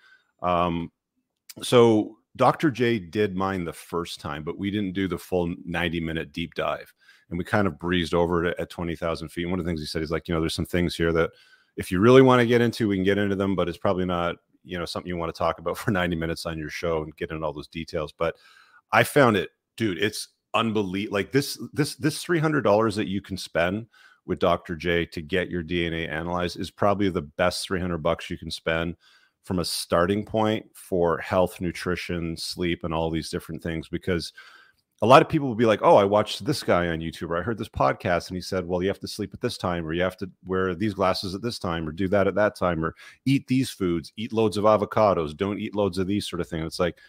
Um, 0.42 0.92
so 1.62 2.18
Dr. 2.36 2.72
J 2.72 3.00
did 3.00 3.36
mine 3.36 3.66
the 3.66 3.74
first 3.74 4.20
time, 4.22 4.44
but 4.44 4.58
we 4.58 4.72
didn't 4.72 4.94
do 4.94 5.08
the 5.08 5.18
full 5.18 5.54
90 5.66 6.00
minute 6.00 6.32
deep 6.32 6.54
dive, 6.54 6.94
and 7.30 7.38
we 7.38 7.44
kind 7.44 7.68
of 7.68 7.80
breezed 7.80 8.14
over 8.14 8.46
it 8.46 8.58
at 8.60 8.70
20,000 8.70 9.30
feet. 9.30 9.44
And 9.44 9.52
one 9.52 9.60
of 9.60 9.66
the 9.66 9.70
things 9.70 9.82
he 9.82 9.86
said 9.86 10.02
is 10.02 10.12
like, 10.12 10.28
you 10.28 10.34
know, 10.34 10.40
there's 10.40 10.56
some 10.56 10.66
things 10.66 10.96
here 10.96 11.12
that 11.14 11.32
if 11.76 11.92
you 11.92 12.00
really 12.00 12.22
want 12.22 12.40
to 12.40 12.48
get 12.48 12.62
into, 12.62 12.88
we 12.88 12.98
can 12.98 13.04
get 13.04 13.18
into 13.18 13.36
them, 13.36 13.56
but 13.56 13.68
it's 13.68 13.78
probably 13.78 14.06
not, 14.06 14.36
you 14.64 14.78
know, 14.78 14.86
something 14.86 15.08
you 15.08 15.18
want 15.18 15.34
to 15.34 15.38
talk 15.38 15.60
about 15.60 15.78
for 15.78 15.92
90 15.92 16.16
minutes 16.16 16.46
on 16.46 16.58
your 16.58 16.70
show 16.70 17.04
and 17.04 17.16
get 17.18 17.32
into 17.32 17.46
all 17.46 17.54
those 17.54 17.68
details. 17.68 18.12
But 18.12 18.36
I 18.92 19.04
found 19.04 19.38
it, 19.38 19.50
dude, 19.76 19.98
it's 19.98 20.30
unbelievable. 20.54 21.16
Like 21.16 21.32
this, 21.32 21.60
this, 21.74 21.96
this 21.96 22.24
$300 22.24 22.96
that 22.96 23.08
you 23.08 23.22
can 23.22 23.38
spend 23.38 23.88
with 24.30 24.40
Dr. 24.40 24.76
J 24.76 25.08
to 25.08 25.22
get 25.24 25.50
your 25.50 25.64
DNA 25.64 26.08
analyzed 26.08 26.60
is 26.60 26.70
probably 26.70 27.10
the 27.10 27.24
best 27.24 27.68
300 27.68 27.98
bucks 27.98 28.30
you 28.30 28.38
can 28.38 28.52
spend 28.52 28.96
from 29.44 29.58
a 29.58 29.66
starting 29.66 30.24
point 30.24 30.68
for 30.76 31.18
health, 31.18 31.60
nutrition, 31.60 32.38
sleep, 32.38 32.84
and 32.84 32.94
all 32.94 33.10
these 33.10 33.32
different 33.32 33.64
things 33.64 33.90
because 33.90 34.32
a 35.02 35.08
lot 35.08 35.24
of 35.24 35.30
people 35.30 35.48
will 35.48 35.56
be 35.56 35.66
like, 35.66 35.80
"Oh, 35.82 35.96
I 35.96 36.04
watched 36.04 36.46
this 36.46 36.62
guy 36.62 36.90
on 36.90 37.00
YouTube, 37.00 37.32
or 37.32 37.38
I 37.38 37.42
heard 37.42 37.58
this 37.58 37.70
podcast, 37.70 38.28
and 38.28 38.36
he 38.36 38.42
said, 38.42 38.68
well, 38.68 38.84
you 38.84 38.90
have 38.90 39.00
to 39.00 39.08
sleep 39.08 39.34
at 39.34 39.42
this 39.42 39.58
time, 39.58 39.84
or 39.84 39.94
you 39.94 40.04
have 40.04 40.18
to 40.18 40.30
wear 40.46 40.76
these 40.76 40.94
glasses 40.94 41.34
at 41.34 41.42
this 41.42 41.58
time, 41.58 41.88
or 41.88 41.92
do 41.92 42.08
that 42.10 42.28
at 42.28 42.36
that 42.36 42.56
time, 42.56 42.86
or 42.86 42.94
eat 43.26 43.48
these 43.48 43.72
foods, 43.72 44.14
eat 44.16 44.32
loads 44.32 44.58
of 44.58 44.66
avocados, 44.66 45.36
don't 45.36 45.58
eat 45.58 45.74
loads 45.74 45.98
of 45.98 46.06
these 46.06 46.28
sort 46.28 46.40
of 46.40 46.48
things." 46.48 46.66
It's 46.66 46.80
like 46.80 47.00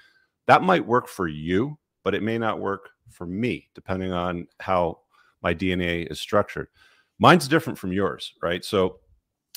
that 0.47 0.63
might 0.63 0.87
work 0.87 1.07
for 1.07 1.29
you, 1.29 1.79
but 2.03 2.15
it 2.15 2.23
may 2.23 2.39
not 2.39 2.61
work 2.61 2.91
for 3.11 3.27
me, 3.27 3.69
depending 3.75 4.13
on 4.13 4.47
how 4.61 5.01
my 5.43 5.53
DNA 5.53 6.11
is 6.11 6.19
structured. 6.19 6.69
Mine's 7.21 7.47
different 7.47 7.79
from 7.79 7.93
yours, 7.93 8.33
right? 8.43 8.65
So 8.65 8.99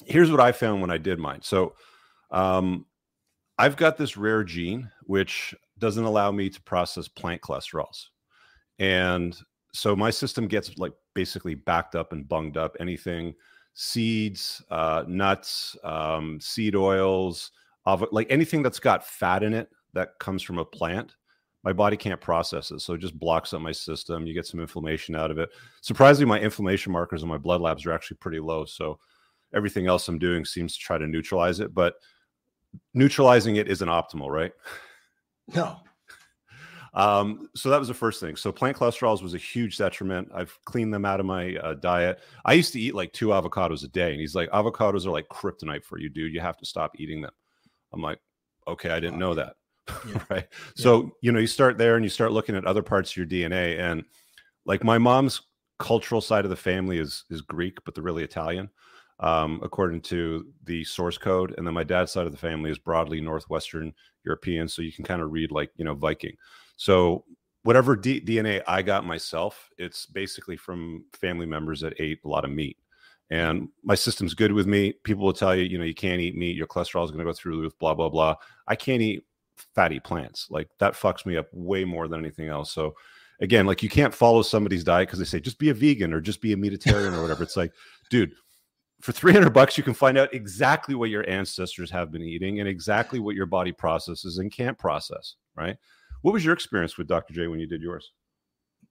here's 0.06 0.30
what 0.30 0.40
I 0.40 0.52
found 0.52 0.82
when 0.82 0.92
I 0.92 0.98
did 0.98 1.18
mine. 1.18 1.42
So 1.42 1.74
um, 2.30 2.86
I've 3.58 3.78
got 3.78 3.98
this 3.98 4.18
rare 4.18 4.44
gene 4.44 4.92
which 5.04 5.56
doesn't 5.80 6.04
allow 6.04 6.32
me 6.32 6.50
to 6.50 6.62
process 6.62 7.08
plant 7.08 7.42
cholesterols 7.42 8.08
and 8.80 9.38
so 9.74 9.96
my 9.96 10.10
system 10.10 10.48
gets 10.48 10.78
like 10.78 10.94
basically 11.14 11.56
backed 11.56 11.96
up 11.96 12.14
and 12.14 12.28
bunged 12.28 12.58
up. 12.58 12.76
Anything 12.80 13.34
seeds, 13.74 14.64
uh, 14.70 15.04
nuts, 15.08 15.76
um, 15.84 16.40
seed 16.40 16.76
oils, 16.76 17.52
like 18.12 18.28
anything 18.30 18.62
that's 18.62 18.80
got 18.80 19.06
fat 19.06 19.44
in 19.44 19.54
it 19.54 19.70
that 19.94 20.20
comes 20.20 20.44
from 20.44 20.60
a 20.60 20.66
plant, 20.66 21.16
my 21.64 21.74
body 21.74 21.96
can't 21.96 22.20
process 22.20 22.72
it. 22.72 22.82
So 22.82 22.94
it 22.94 23.02
just 23.02 23.18
blocks 23.18 23.54
up 23.54 23.62
my 23.62 23.72
system. 23.72 24.28
You 24.28 24.34
get 24.34 24.46
some 24.46 24.60
inflammation 24.60 25.16
out 25.16 25.32
of 25.32 25.38
it. 25.38 25.50
Surprisingly, 25.82 26.30
my 26.30 26.40
inflammation 26.40 26.92
markers 26.92 27.24
on 27.24 27.30
my 27.30 27.38
blood 27.38 27.62
labs 27.62 27.86
are 27.86 27.94
actually 27.94 28.18
pretty 28.18 28.40
low. 28.40 28.66
So 28.66 29.00
everything 29.54 29.88
else 29.88 30.08
I'm 30.08 30.20
doing 30.20 30.44
seems 30.44 30.74
to 30.74 30.80
try 30.80 30.98
to 30.98 31.08
neutralize 31.08 31.60
it, 31.60 31.74
but 31.74 31.96
neutralizing 32.94 33.56
it 33.56 33.70
isn't 33.70 33.88
optimal, 33.88 34.30
right? 34.30 34.52
No. 35.54 35.76
Um, 36.94 37.50
so 37.54 37.70
that 37.70 37.80
was 37.80 37.90
the 37.90 37.94
first 37.94 38.22
thing. 38.22 38.38
So 38.38 38.52
plant 38.52 38.78
cholesterols 38.78 39.22
was 39.22 39.34
a 39.34 39.38
huge 39.38 39.78
detriment. 39.78 40.30
I've 40.34 40.58
cleaned 40.64 40.94
them 40.94 41.04
out 41.04 41.20
of 41.20 41.26
my 41.26 41.56
uh, 41.58 41.74
diet. 41.74 42.22
I 42.46 42.54
used 42.54 42.72
to 42.74 42.80
eat 42.80 42.96
like 42.96 43.12
two 43.12 43.28
avocados 43.28 43.84
a 43.84 43.90
day, 43.90 44.12
and 44.12 44.22
he's 44.22 44.36
like, 44.36 44.50
avocados 44.52 45.06
are 45.06 45.12
like 45.12 45.28
kryptonite 45.28 45.84
for 45.84 46.00
you, 46.00 46.08
dude. 46.08 46.34
You 46.34 46.40
have 46.40 46.56
to 46.60 46.66
stop 46.66 46.92
eating 46.98 47.22
them. 47.22 47.34
I'm 47.92 48.02
like, 48.02 48.20
okay, 48.68 48.90
I 48.92 49.02
didn't 49.02 49.20
know 49.20 49.34
that. 49.36 49.56
Yeah. 49.88 50.24
right. 50.30 50.48
Yeah. 50.52 50.84
So 50.84 51.12
you 51.22 51.32
know, 51.32 51.40
you 51.40 51.48
start 51.48 51.78
there, 51.78 51.96
and 51.96 52.06
you 52.06 52.10
start 52.10 52.32
looking 52.32 52.56
at 52.56 52.66
other 52.66 52.84
parts 52.84 53.12
of 53.12 53.18
your 53.18 53.26
DNA, 53.26 53.80
and 53.80 54.04
like 54.66 54.84
my 54.84 54.98
mom's 54.98 55.42
cultural 55.80 56.22
side 56.22 56.46
of 56.46 56.50
the 56.50 56.56
family 56.56 56.98
is 56.98 57.26
is 57.30 57.42
Greek, 57.42 57.78
but 57.86 57.96
they're 57.96 58.04
really 58.04 58.24
Italian. 58.24 58.70
Um, 59.20 59.62
according 59.64 60.02
to 60.02 60.48
the 60.66 60.84
source 60.84 61.18
code. 61.18 61.54
And 61.58 61.66
then 61.66 61.74
my 61.74 61.84
dad's 61.84 62.12
side 62.12 62.26
of 62.26 62.32
the 62.34 62.38
family 62.38 62.72
is 62.72 62.80
broadly 62.80 63.22
Northwestern 63.22 63.94
European. 64.26 64.68
So 64.68 64.82
you 64.82 64.92
can 64.92 65.06
kind 65.06 65.22
of 65.22 65.32
read 65.32 65.52
like, 65.52 65.72
you 65.78 65.86
know, 65.86 65.94
Viking. 65.94 66.36
So 66.78 67.24
whatever 67.62 67.96
D- 67.96 68.20
DNA 68.20 68.62
I 68.68 68.82
got 68.82 69.06
myself, 69.06 69.70
it's 69.78 70.08
basically 70.08 70.58
from 70.58 71.06
family 71.14 71.46
members 71.46 71.80
that 71.82 71.94
ate 72.00 72.20
a 72.26 72.28
lot 72.28 72.44
of 72.44 72.52
meat. 72.52 72.78
And 73.30 73.70
my 73.84 73.96
system's 73.96 74.34
good 74.34 74.52
with 74.52 74.68
meat. 74.68 75.04
People 75.04 75.26
will 75.26 75.34
tell 75.34 75.56
you, 75.56 75.64
you 75.64 75.78
know, 75.78 75.86
you 75.86 75.96
can't 75.96 76.20
eat 76.20 76.36
meat. 76.36 76.58
Your 76.58 76.68
cholesterol 76.68 77.06
is 77.06 77.12
going 77.12 77.24
to 77.24 77.30
go 77.30 77.34
through 77.34 77.56
the 77.56 77.62
roof, 77.62 77.80
blah, 77.80 77.94
blah, 77.94 78.10
blah. 78.10 78.36
I 78.68 78.76
can't 78.76 79.02
eat 79.02 79.26
fatty 79.76 80.00
plants. 80.00 80.48
Like 80.50 80.70
that 80.80 80.94
fucks 80.94 81.26
me 81.26 81.38
up 81.38 81.48
way 81.52 81.86
more 81.86 82.08
than 82.08 82.20
anything 82.20 82.50
else. 82.50 82.72
So 82.72 82.96
again, 83.40 83.66
like 83.66 83.84
you 83.84 83.90
can't 83.90 84.14
follow 84.14 84.42
somebody's 84.42 84.84
diet 84.84 85.08
because 85.08 85.20
they 85.20 85.26
say 85.26 85.40
just 85.40 85.60
be 85.60 85.70
a 85.70 85.74
vegan 85.74 86.14
or 86.14 86.22
just 86.22 86.42
be 86.42 86.54
a 86.54 86.58
meatitarian 86.58 87.14
or 87.14 87.22
whatever. 87.22 87.44
It's 87.44 87.58
like, 87.58 87.74
dude, 88.10 88.34
for 89.02 89.12
300 89.12 89.50
bucks 89.50 89.78
you 89.78 89.84
can 89.84 89.94
find 89.94 90.18
out 90.18 90.34
exactly 90.34 90.96
what 90.96 91.10
your 91.10 91.28
ancestors 91.30 91.92
have 91.92 92.12
been 92.12 92.22
eating 92.22 92.60
and 92.60 92.70
exactly 92.70 93.20
what 93.20 93.36
your 93.36 93.46
body 93.46 93.72
processes 93.72 94.38
and 94.38 94.52
can't 94.52 94.78
process, 94.78 95.36
right? 95.56 95.78
What 96.22 96.34
was 96.34 96.46
your 96.46 96.54
experience 96.54 96.98
with 96.98 97.08
Dr. 97.08 97.34
J 97.34 97.48
when 97.48 97.60
you 97.60 97.68
did 97.68 97.82
yours? 97.82 98.12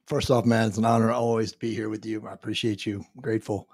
First 0.06 0.30
off, 0.30 0.44
man, 0.44 0.68
it's 0.68 0.78
an 0.78 0.84
honor 0.84 1.10
always 1.10 1.52
to 1.52 1.58
be 1.58 1.74
here 1.74 1.88
with 1.88 2.04
you. 2.04 2.26
I 2.28 2.34
appreciate 2.34 2.84
you. 2.84 2.98
I'm 2.98 3.22
grateful. 3.22 3.68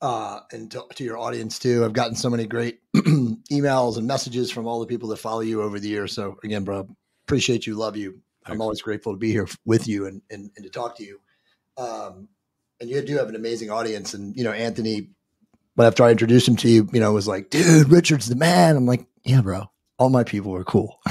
Uh, 0.00 0.40
and 0.52 0.70
to, 0.70 0.84
to, 0.94 1.04
your 1.04 1.18
audience 1.18 1.58
too. 1.58 1.84
I've 1.84 1.92
gotten 1.92 2.14
so 2.14 2.30
many 2.30 2.46
great 2.46 2.80
emails 3.50 3.96
and 3.96 4.06
messages 4.06 4.50
from 4.50 4.66
all 4.66 4.80
the 4.80 4.86
people 4.86 5.08
that 5.10 5.18
follow 5.18 5.40
you 5.40 5.62
over 5.62 5.78
the 5.78 5.88
years. 5.88 6.12
So 6.12 6.38
again, 6.44 6.64
bro, 6.64 6.88
appreciate 7.26 7.66
you, 7.66 7.74
love 7.74 7.96
you. 7.96 8.20
I'm 8.46 8.60
always 8.60 8.82
grateful 8.82 9.12
to 9.12 9.18
be 9.18 9.32
here 9.32 9.48
with 9.64 9.88
you 9.88 10.06
and, 10.06 10.20
and, 10.30 10.50
and 10.56 10.64
to 10.64 10.70
talk 10.70 10.96
to 10.98 11.04
you. 11.04 11.20
Um, 11.78 12.28
and 12.80 12.90
you 12.90 13.00
do 13.00 13.16
have 13.16 13.28
an 13.28 13.36
amazing 13.36 13.70
audience. 13.70 14.12
And, 14.12 14.36
you 14.36 14.44
know, 14.44 14.52
Anthony, 14.52 15.10
but 15.76 15.86
after 15.86 16.04
I 16.04 16.10
introduced 16.10 16.46
him 16.46 16.56
to 16.56 16.68
you, 16.68 16.88
you 16.92 17.00
know, 17.00 17.12
was 17.12 17.26
like, 17.26 17.50
dude, 17.50 17.90
Richard's 17.90 18.28
the 18.28 18.36
man. 18.36 18.76
I'm 18.76 18.86
like, 18.86 19.06
yeah, 19.24 19.40
bro, 19.40 19.70
all 19.98 20.10
my 20.10 20.24
people 20.24 20.54
are 20.54 20.64
cool. 20.64 21.00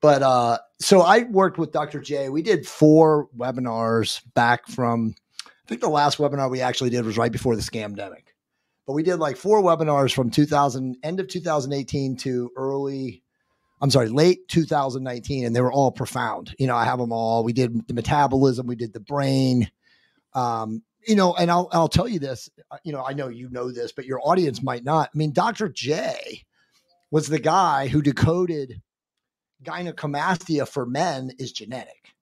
But 0.00 0.22
uh, 0.22 0.58
so 0.80 1.00
I 1.00 1.24
worked 1.24 1.58
with 1.58 1.72
Dr. 1.72 2.00
J. 2.00 2.28
We 2.28 2.42
did 2.42 2.66
four 2.66 3.28
webinars 3.36 4.22
back 4.34 4.68
from, 4.68 5.14
I 5.44 5.50
think 5.66 5.80
the 5.80 5.88
last 5.88 6.18
webinar 6.18 6.50
we 6.50 6.60
actually 6.60 6.90
did 6.90 7.04
was 7.04 7.18
right 7.18 7.32
before 7.32 7.56
the 7.56 7.62
scamdemic. 7.62 8.22
But 8.86 8.92
we 8.92 9.02
did 9.02 9.16
like 9.16 9.36
four 9.36 9.62
webinars 9.62 10.14
from 10.14 10.30
2000, 10.30 10.96
end 11.02 11.20
of 11.20 11.28
2018 11.28 12.16
to 12.18 12.50
early, 12.56 13.22
I'm 13.80 13.90
sorry, 13.90 14.08
late 14.08 14.46
2019, 14.48 15.44
and 15.44 15.54
they 15.54 15.60
were 15.60 15.72
all 15.72 15.90
profound. 15.90 16.54
You 16.58 16.68
know, 16.68 16.76
I 16.76 16.84
have 16.84 16.98
them 16.98 17.12
all. 17.12 17.42
We 17.42 17.52
did 17.52 17.88
the 17.88 17.94
metabolism, 17.94 18.66
we 18.66 18.76
did 18.76 18.92
the 18.92 19.00
brain. 19.00 19.70
Um, 20.34 20.82
you 21.06 21.14
know, 21.14 21.34
and 21.34 21.50
I'll 21.50 21.68
I'll 21.72 21.88
tell 21.88 22.08
you 22.08 22.18
this. 22.18 22.50
Uh, 22.70 22.78
you 22.84 22.92
know, 22.92 23.04
I 23.04 23.12
know 23.12 23.28
you 23.28 23.48
know 23.50 23.70
this, 23.70 23.92
but 23.92 24.06
your 24.06 24.20
audience 24.22 24.62
might 24.62 24.84
not. 24.84 25.10
I 25.14 25.16
mean, 25.16 25.32
Dr. 25.32 25.68
J 25.68 26.42
was 27.10 27.28
the 27.28 27.38
guy 27.38 27.86
who 27.86 28.02
decoded 28.02 28.82
gynecomastia 29.62 30.68
for 30.68 30.84
men 30.84 31.30
is 31.38 31.52
genetic. 31.52 32.14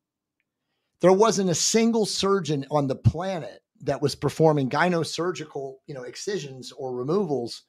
There 1.00 1.12
wasn't 1.12 1.50
a 1.50 1.54
single 1.54 2.06
surgeon 2.06 2.66
on 2.70 2.86
the 2.86 2.94
planet 2.94 3.63
that 3.84 4.02
was 4.02 4.14
performing 4.14 4.68
gynosurgical, 4.68 5.76
you 5.86 5.94
know, 5.94 6.02
excisions 6.02 6.72
or 6.72 6.94
removals, 6.94 7.62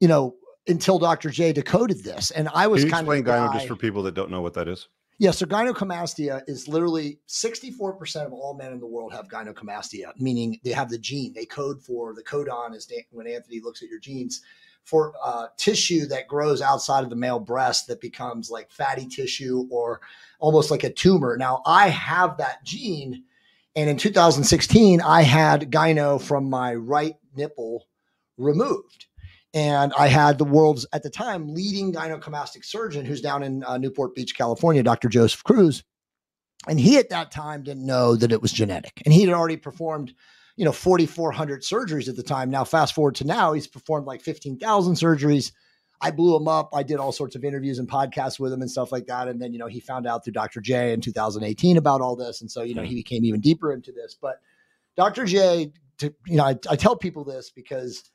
you 0.00 0.08
know, 0.08 0.34
until 0.68 0.98
Dr. 0.98 1.30
J 1.30 1.52
decoded 1.52 2.02
this. 2.04 2.30
And 2.30 2.48
I 2.52 2.66
was 2.66 2.84
kind 2.84 2.94
explain 2.94 3.20
of 3.20 3.26
gyno 3.26 3.52
just 3.52 3.68
for 3.68 3.76
people 3.76 4.02
that 4.04 4.14
don't 4.14 4.30
know 4.30 4.42
what 4.42 4.54
that 4.54 4.68
is. 4.68 4.88
Yeah, 5.18 5.30
so 5.30 5.46
gynecomastia 5.46 6.42
is 6.46 6.68
literally 6.68 7.20
64% 7.28 8.26
of 8.26 8.34
all 8.34 8.54
men 8.54 8.72
in 8.72 8.80
the 8.80 8.86
world 8.86 9.14
have 9.14 9.28
gynecomastia, 9.28 10.12
meaning 10.18 10.60
they 10.62 10.72
have 10.72 10.90
the 10.90 10.98
gene. 10.98 11.32
They 11.32 11.46
code 11.46 11.80
for 11.80 12.12
the 12.12 12.22
codon 12.22 12.74
is 12.74 12.92
when 13.12 13.26
Anthony 13.26 13.60
looks 13.60 13.82
at 13.82 13.88
your 13.88 13.98
genes 13.98 14.42
for 14.84 15.14
uh, 15.24 15.46
tissue 15.56 16.06
that 16.06 16.28
grows 16.28 16.60
outside 16.60 17.02
of 17.02 17.10
the 17.10 17.16
male 17.16 17.40
breast 17.40 17.86
that 17.86 18.00
becomes 18.00 18.50
like 18.50 18.70
fatty 18.70 19.06
tissue 19.06 19.66
or 19.70 20.00
almost 20.38 20.70
like 20.70 20.84
a 20.84 20.92
tumor. 20.92 21.36
Now, 21.38 21.62
I 21.64 21.88
have 21.88 22.36
that 22.36 22.62
gene. 22.64 23.24
And 23.76 23.90
in 23.90 23.98
2016, 23.98 25.02
I 25.02 25.20
had 25.20 25.70
gyno 25.70 26.20
from 26.20 26.48
my 26.48 26.74
right 26.74 27.14
nipple 27.36 27.86
removed. 28.38 29.06
And 29.52 29.92
I 29.98 30.08
had 30.08 30.38
the 30.38 30.44
world's, 30.44 30.86
at 30.92 31.02
the 31.02 31.10
time, 31.10 31.54
leading 31.54 31.92
gynecomastic 31.92 32.64
surgeon 32.64 33.04
who's 33.04 33.20
down 33.20 33.42
in 33.42 33.62
uh, 33.64 33.78
Newport 33.78 34.14
Beach, 34.14 34.36
California, 34.36 34.82
Dr. 34.82 35.08
Joseph 35.08 35.44
Cruz. 35.44 35.84
And 36.66 36.80
he 36.80 36.96
at 36.96 37.10
that 37.10 37.30
time 37.30 37.62
didn't 37.62 37.86
know 37.86 38.16
that 38.16 38.32
it 38.32 38.42
was 38.42 38.50
genetic. 38.50 39.02
And 39.04 39.12
he 39.12 39.22
had 39.22 39.32
already 39.32 39.56
performed 39.56 40.14
you 40.56 40.64
know 40.64 40.72
4400 40.72 41.62
surgeries 41.62 42.08
at 42.08 42.16
the 42.16 42.22
time 42.22 42.50
now 42.50 42.64
fast 42.64 42.94
forward 42.94 43.14
to 43.16 43.26
now 43.26 43.52
he's 43.52 43.66
performed 43.66 44.06
like 44.06 44.22
15000 44.22 44.94
surgeries 44.94 45.52
i 46.00 46.10
blew 46.10 46.36
him 46.36 46.48
up. 46.48 46.70
I 46.74 46.82
did 46.82 46.98
all 46.98 47.12
sorts 47.12 47.36
of 47.36 47.44
interviews 47.44 47.78
and 47.78 47.88
podcasts 47.88 48.38
with 48.38 48.52
him 48.52 48.60
and 48.60 48.70
stuff 48.70 48.92
like 48.92 49.06
that. 49.06 49.28
And 49.28 49.40
then 49.40 49.52
you 49.52 49.58
know 49.58 49.66
he 49.66 49.80
found 49.80 50.06
out 50.06 50.24
through 50.24 50.34
dr 50.34 50.60
j 50.60 50.92
in 50.92 51.00
2018 51.00 51.76
about 51.76 52.00
all 52.00 52.16
this. 52.16 52.40
And 52.40 52.50
so 52.50 52.62
you 52.62 52.74
know 52.74 52.82
he 52.82 52.94
became 52.94 53.24
even 53.24 53.40
deeper 53.40 53.72
into 53.72 53.92
this. 53.92 54.16
But 54.20 54.40
dr 54.96 55.24
j 55.26 55.72
to, 55.98 56.14
you 56.26 56.36
know 56.36 56.44
I, 56.44 56.56
I 56.68 56.76
tell 56.76 56.96
people 56.96 57.24
this 57.24 57.50
because 57.50 58.10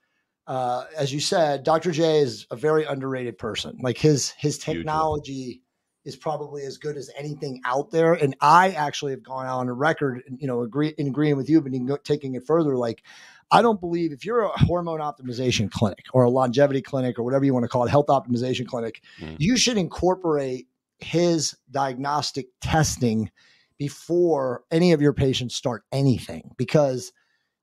uh, 0.47 0.85
as 0.97 1.13
you 1.13 1.19
said 1.19 1.63
dr 1.63 1.91
j 1.91 2.19
is 2.19 2.47
a 2.51 2.55
very 2.55 2.85
underrated 2.85 3.37
person. 3.37 3.77
Like 3.81 3.97
his 3.97 4.31
his 4.31 4.57
technology 4.57 5.61
is 6.03 6.15
probably 6.15 6.63
as 6.63 6.77
good 6.77 6.97
as 6.97 7.09
anything 7.15 7.61
out 7.63 7.91
there. 7.91 8.13
And 8.13 8.35
I 8.41 8.71
actually 8.71 9.11
have 9.11 9.23
gone 9.23 9.45
out 9.45 9.59
on 9.59 9.69
a 9.69 9.73
record, 9.73 10.23
you 10.37 10.47
know, 10.47 10.63
agree 10.63 10.93
in 10.97 11.07
agreeing 11.07 11.37
with 11.37 11.49
you, 11.49 11.61
but 11.61 12.03
taking 12.03 12.33
it 12.35 12.45
further, 12.45 12.75
like 12.75 13.03
I 13.51 13.61
don't 13.61 13.79
believe 13.79 14.11
if 14.11 14.25
you're 14.25 14.41
a 14.41 14.57
hormone 14.59 14.99
optimization 14.99 15.69
clinic 15.69 16.05
or 16.13 16.23
a 16.23 16.29
longevity 16.29 16.81
clinic 16.81 17.19
or 17.19 17.23
whatever 17.23 17.43
you 17.43 17.53
want 17.53 17.63
to 17.63 17.69
call 17.69 17.85
it, 17.85 17.89
health 17.89 18.07
optimization 18.07 18.65
clinic, 18.65 19.01
mm. 19.19 19.35
you 19.39 19.57
should 19.57 19.77
incorporate 19.77 20.67
his 20.99 21.57
diagnostic 21.69 22.47
testing 22.61 23.29
before 23.77 24.63
any 24.71 24.91
of 24.91 25.01
your 25.01 25.13
patients 25.13 25.55
start 25.55 25.83
anything 25.91 26.51
because 26.57 27.11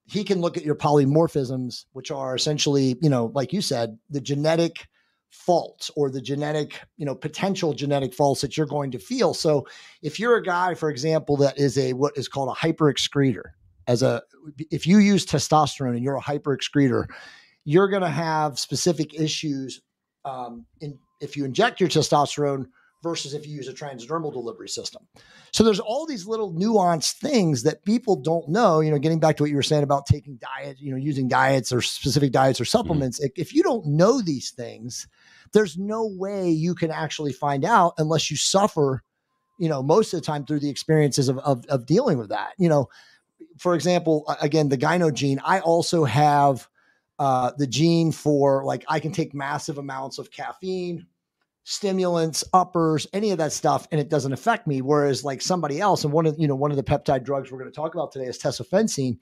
he 0.04 0.25
can 0.25 0.40
look 0.40 0.57
at 0.57 0.64
your 0.64 0.75
polymorphisms, 0.75 1.85
which 1.92 2.11
are 2.11 2.35
essentially, 2.35 2.97
you 3.00 3.11
know, 3.11 3.30
like 3.35 3.52
you 3.52 3.61
said, 3.61 3.99
the 4.11 4.21
genetic 4.21 4.88
faults 5.30 5.90
or 5.95 6.11
the 6.11 6.21
genetic, 6.21 6.80
you 6.97 7.04
know, 7.04 7.14
potential 7.14 7.75
genetic 7.75 8.14
faults 8.14 8.40
that 8.40 8.57
you're 8.57 8.66
going 8.66 8.90
to 8.90 8.99
feel. 8.99 9.35
So 9.35 9.66
if 10.02 10.18
you're 10.18 10.37
a 10.37 10.42
guy, 10.42 10.75
for 10.75 10.90
example, 10.90 11.37
that 11.38 11.59
is 11.59 11.76
a 11.78 11.92
what 11.92 12.16
is 12.16 12.28
called 12.28 12.49
a 12.49 12.54
hyper 12.54 12.92
excreter, 12.92 13.42
as 13.88 14.02
a 14.02 14.23
if 14.71 14.87
you 14.87 14.99
use 14.99 15.26
testosterone 15.26 15.97
and 15.97 16.04
you're 16.04 16.14
a 16.14 16.21
hyper 16.21 16.57
excreter, 16.57 17.07
you're 17.64 17.88
going 17.88 18.02
to 18.02 18.09
have 18.09 18.59
specific 18.59 19.18
issues 19.18 19.80
um, 20.25 20.66
in 20.80 20.99
if 21.21 21.37
you 21.37 21.45
inject 21.45 21.80
your 21.80 21.88
testosterone 21.88 22.66
versus 23.02 23.33
if 23.33 23.47
you 23.47 23.54
use 23.54 23.68
a 23.68 23.73
transdermal 23.73 24.33
delivery 24.33 24.68
system. 24.68 25.07
So 25.52 25.62
there's 25.62 25.80
all 25.80 26.04
these 26.04 26.26
little 26.26 26.52
nuanced 26.52 27.14
things 27.14 27.62
that 27.62 27.85
people 27.85 28.16
don't 28.16 28.49
know, 28.49 28.80
you 28.80 28.90
know, 28.90 28.99
getting 28.99 29.21
back 29.21 29.37
to 29.37 29.42
what 29.45 29.50
you 29.50 29.57
were 29.57 29.62
saying 29.62 29.85
about 29.85 30.07
taking 30.07 30.38
diet, 30.38 30.78
you 30.80 30.90
know, 30.90 30.97
using 30.97 31.28
diets 31.28 31.73
or 31.73 31.80
specific 31.80 32.33
diets 32.33 32.61
or 32.61 32.64
mm-hmm. 32.64 32.76
supplements. 32.76 33.21
Mm-hmm. 33.21 33.40
If 33.40 33.54
you 33.54 33.62
don't 33.62 33.87
know 33.87 34.21
these 34.21 34.50
things, 34.50 35.07
there's 35.52 35.78
no 35.78 36.07
way 36.07 36.50
you 36.50 36.75
can 36.75 36.90
actually 36.90 37.33
find 37.33 37.64
out 37.64 37.95
unless 37.99 38.30
you 38.30 38.37
suffer, 38.37 39.02
you 39.59 39.68
know, 39.68 39.83
most 39.83 40.12
of 40.12 40.21
the 40.21 40.26
time 40.26 40.45
through 40.45 40.61
the 40.61 40.71
experiences 40.71 41.28
of, 41.28 41.38
of, 41.38 41.64
of 41.66 41.87
dealing 41.87 42.18
with 42.18 42.30
that. 42.30 42.52
You 42.59 42.68
know, 42.68 42.88
for 43.59 43.75
example, 43.75 44.25
again, 44.41 44.69
the 44.69 44.79
gyno 44.79 45.12
gene, 45.12 45.41
I 45.45 45.61
also 45.61 46.05
have 46.05 46.69
uh, 47.19 47.53
the 47.59 47.67
gene 47.67 48.12
for 48.12 48.65
like, 48.65 48.85
I 48.88 49.00
can 49.00 49.12
take 49.12 49.35
massive 49.35 49.79
amounts 49.79 50.19
of 50.19 50.31
caffeine, 50.31 51.07
stimulants, 51.65 52.45
uppers, 52.53 53.07
any 53.12 53.31
of 53.31 53.38
that 53.38 53.53
stuff, 53.53 53.87
and 53.91 54.00
it 54.00 54.09
doesn't 54.09 54.33
affect 54.33 54.67
me. 54.67 54.81
Whereas 54.81 55.25
like 55.25 55.43
somebody 55.43 55.81
else, 55.81 56.05
and 56.05 56.12
one 56.12 56.27
of, 56.27 56.37
you 56.38 56.49
know, 56.49 56.55
one 56.55 56.71
of 56.71 56.77
the 56.77 56.83
peptide 56.83 57.25
drugs 57.25 57.50
we're 57.50 57.59
going 57.59 57.71
to 57.71 57.77
talk 57.77 57.95
about 57.95 58.12
today 58.12 58.27
is 58.27 58.38
tesofensine. 58.38 59.19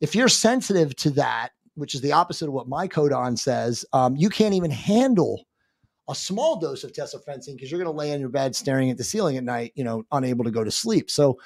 If 0.00 0.14
you're 0.14 0.28
sensitive 0.28 0.96
to 0.96 1.10
that, 1.10 1.50
which 1.74 1.94
is 1.94 2.00
the 2.00 2.12
opposite 2.12 2.48
of 2.48 2.52
what 2.52 2.68
my 2.68 2.86
codon 2.86 3.38
says, 3.38 3.84
um, 3.92 4.16
you 4.16 4.28
can't 4.28 4.54
even 4.54 4.70
handle 4.70 5.44
a 6.08 6.14
small 6.14 6.58
dose 6.58 6.84
of 6.84 6.92
tesofensine 6.92 7.54
because 7.56 7.70
you're 7.70 7.82
going 7.82 7.92
to 7.92 7.98
lay 7.98 8.12
on 8.12 8.20
your 8.20 8.28
bed 8.28 8.54
staring 8.56 8.90
at 8.90 8.96
the 8.96 9.04
ceiling 9.04 9.36
at 9.36 9.44
night, 9.44 9.72
you 9.74 9.84
know, 9.84 10.04
unable 10.12 10.44
to 10.44 10.50
go 10.50 10.64
to 10.64 10.70
sleep. 10.70 11.10
So 11.10 11.38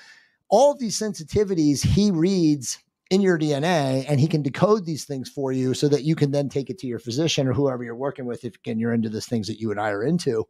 all 0.49 0.75
these 0.75 0.99
sensitivities 0.99 1.85
he 1.85 2.11
reads 2.11 2.79
in 3.11 3.21
your 3.21 3.39
DNA 3.39 4.05
and 4.09 4.19
he 4.19 4.27
can 4.27 4.43
decode 4.43 4.85
these 4.85 5.05
things 5.05 5.29
for 5.29 5.53
you 5.53 5.75
so 5.75 5.89
that 5.89 6.03
you 6.03 6.17
can 6.17 6.33
then 6.33 6.49
take 6.49 6.71
it 6.71 6.79
to 6.79 6.87
your 6.87 6.99
physician 6.99 7.47
or 7.47 7.53
whoever 7.53 7.85
you're 7.85 7.95
working 7.95 8.27
with 8.27 8.45
if 8.45 8.57
again 8.57 8.79
you're 8.79 8.93
into 8.93 9.09
these 9.09 9.27
things 9.27 9.47
that 9.47 9.61
you 9.61 9.71
and 9.71 9.81
I 9.81 9.91
are 9.91 10.03
into 10.03 10.45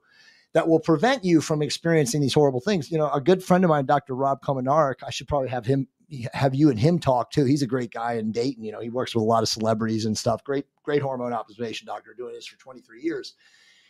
that 0.53 0.69
will 0.69 0.81
prevent 0.81 1.25
you 1.25 1.41
from 1.41 1.61
experiencing 1.61 2.23
these 2.23 2.33
horrible 2.33 2.61
things. 2.61 2.91
You 2.91 2.97
know, 2.97 3.11
a 3.11 3.21
good 3.21 3.45
friend 3.45 3.63
of 3.63 3.69
mine, 3.69 3.85
Dr. 3.85 4.15
Rob 4.15 4.41
Kominiarek, 4.43 5.03
I 5.07 5.11
should 5.11 5.29
probably 5.29 5.49
have 5.49 5.67
him 5.67 5.89
have 6.33 6.55
you 6.55 6.71
and 6.71 6.79
him 6.79 7.01
talk 7.01 7.33
too. 7.33 7.45
He's 7.45 7.63
a 7.63 7.67
great 7.67 7.91
guy 7.91 8.15
in 8.15 8.31
Dayton. 8.31 8.63
You 8.63 8.71
know, 8.71 8.81
he 8.81 8.91
works 8.91 9.15
with 9.15 9.23
a 9.23 9.27
lot 9.27 9.43
of 9.43 9.49
celebrities 9.49 10.05
and 10.05 10.17
stuff. 10.17 10.45
Great, 10.45 10.65
great 10.85 11.03
hormone 11.03 11.33
optimization 11.33 11.85
doctor 11.85 12.15
doing 12.17 12.33
this 12.33 12.47
for 12.47 12.57
23 12.59 13.03
years 13.03 13.35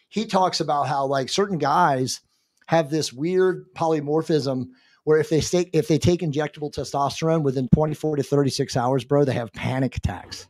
he 0.08 0.26
talks 0.26 0.60
about 0.60 0.88
how 0.88 1.06
like 1.06 1.28
certain 1.28 1.58
guys 1.58 2.20
have 2.66 2.90
this 2.90 3.12
weird 3.12 3.66
polymorphism 3.74 4.68
where 5.06 5.20
if 5.20 5.30
they 5.30 5.40
stay, 5.40 5.70
if 5.72 5.86
they 5.86 5.98
take 5.98 6.20
injectable 6.20 6.74
testosterone 6.74 7.42
within 7.42 7.68
24 7.72 8.16
to 8.16 8.24
36 8.24 8.76
hours, 8.76 9.04
bro, 9.04 9.24
they 9.24 9.34
have 9.34 9.52
panic 9.52 9.96
attacks. 9.96 10.48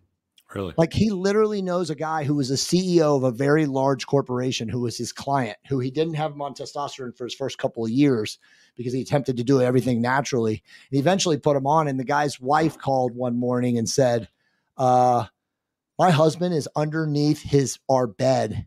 Really? 0.55 0.73
Like 0.79 0.95
he 0.95 1.11
literally 1.11 1.61
knows 1.61 1.91
a 1.91 1.95
guy 1.95 2.25
who 2.25 2.37
was 2.37 2.51
a 2.51 2.55
CEO 2.55 3.19
of 3.19 3.23
a 3.23 3.31
very 3.31 3.67
large 3.67 4.07
corporation 4.07 4.71
who 4.71 4.81
was 4.81 4.97
his 4.97 5.13
client, 5.13 5.59
who 5.69 5.79
he 5.79 5.91
didn't 5.91 6.15
have 6.15 6.33
him 6.33 6.41
on 6.41 6.55
testosterone 6.55 7.15
for 7.15 7.25
his 7.25 7.35
first 7.35 7.59
couple 7.59 7.85
of 7.85 7.91
years 7.91 8.39
because 8.77 8.95
he 8.95 9.03
attempted 9.03 9.37
to 9.37 9.45
do 9.45 9.61
everything 9.61 10.01
naturally. 10.01 10.63
He 10.91 10.99
eventually 10.99 11.37
put 11.37 11.55
him 11.55 11.67
on, 11.67 11.87
and 11.87 12.01
the 12.01 12.05
guy's 12.05 12.41
wife 12.41 12.79
called 12.79 13.15
one 13.15 13.39
morning 13.39 13.77
and 13.77 13.87
said, 13.87 14.27
uh, 14.79 15.27
my 15.99 16.11
husband 16.11 16.55
is 16.55 16.67
underneath 16.75 17.43
his 17.43 17.79
our 17.91 18.07
bed 18.07 18.67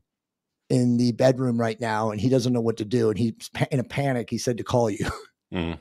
in 0.69 0.97
the 0.97 1.13
bedroom 1.13 1.59
right 1.59 1.81
now 1.81 2.11
and 2.11 2.21
he 2.21 2.29
doesn't 2.29 2.53
know 2.53 2.61
what 2.61 2.77
to 2.77 2.85
do 2.85 3.09
and 3.09 3.17
he's 3.17 3.49
in 3.71 3.79
a 3.79 3.83
panic 3.83 4.29
he 4.29 4.37
said 4.37 4.57
to 4.57 4.63
call 4.63 4.87
you 4.87 5.09
mm. 5.53 5.79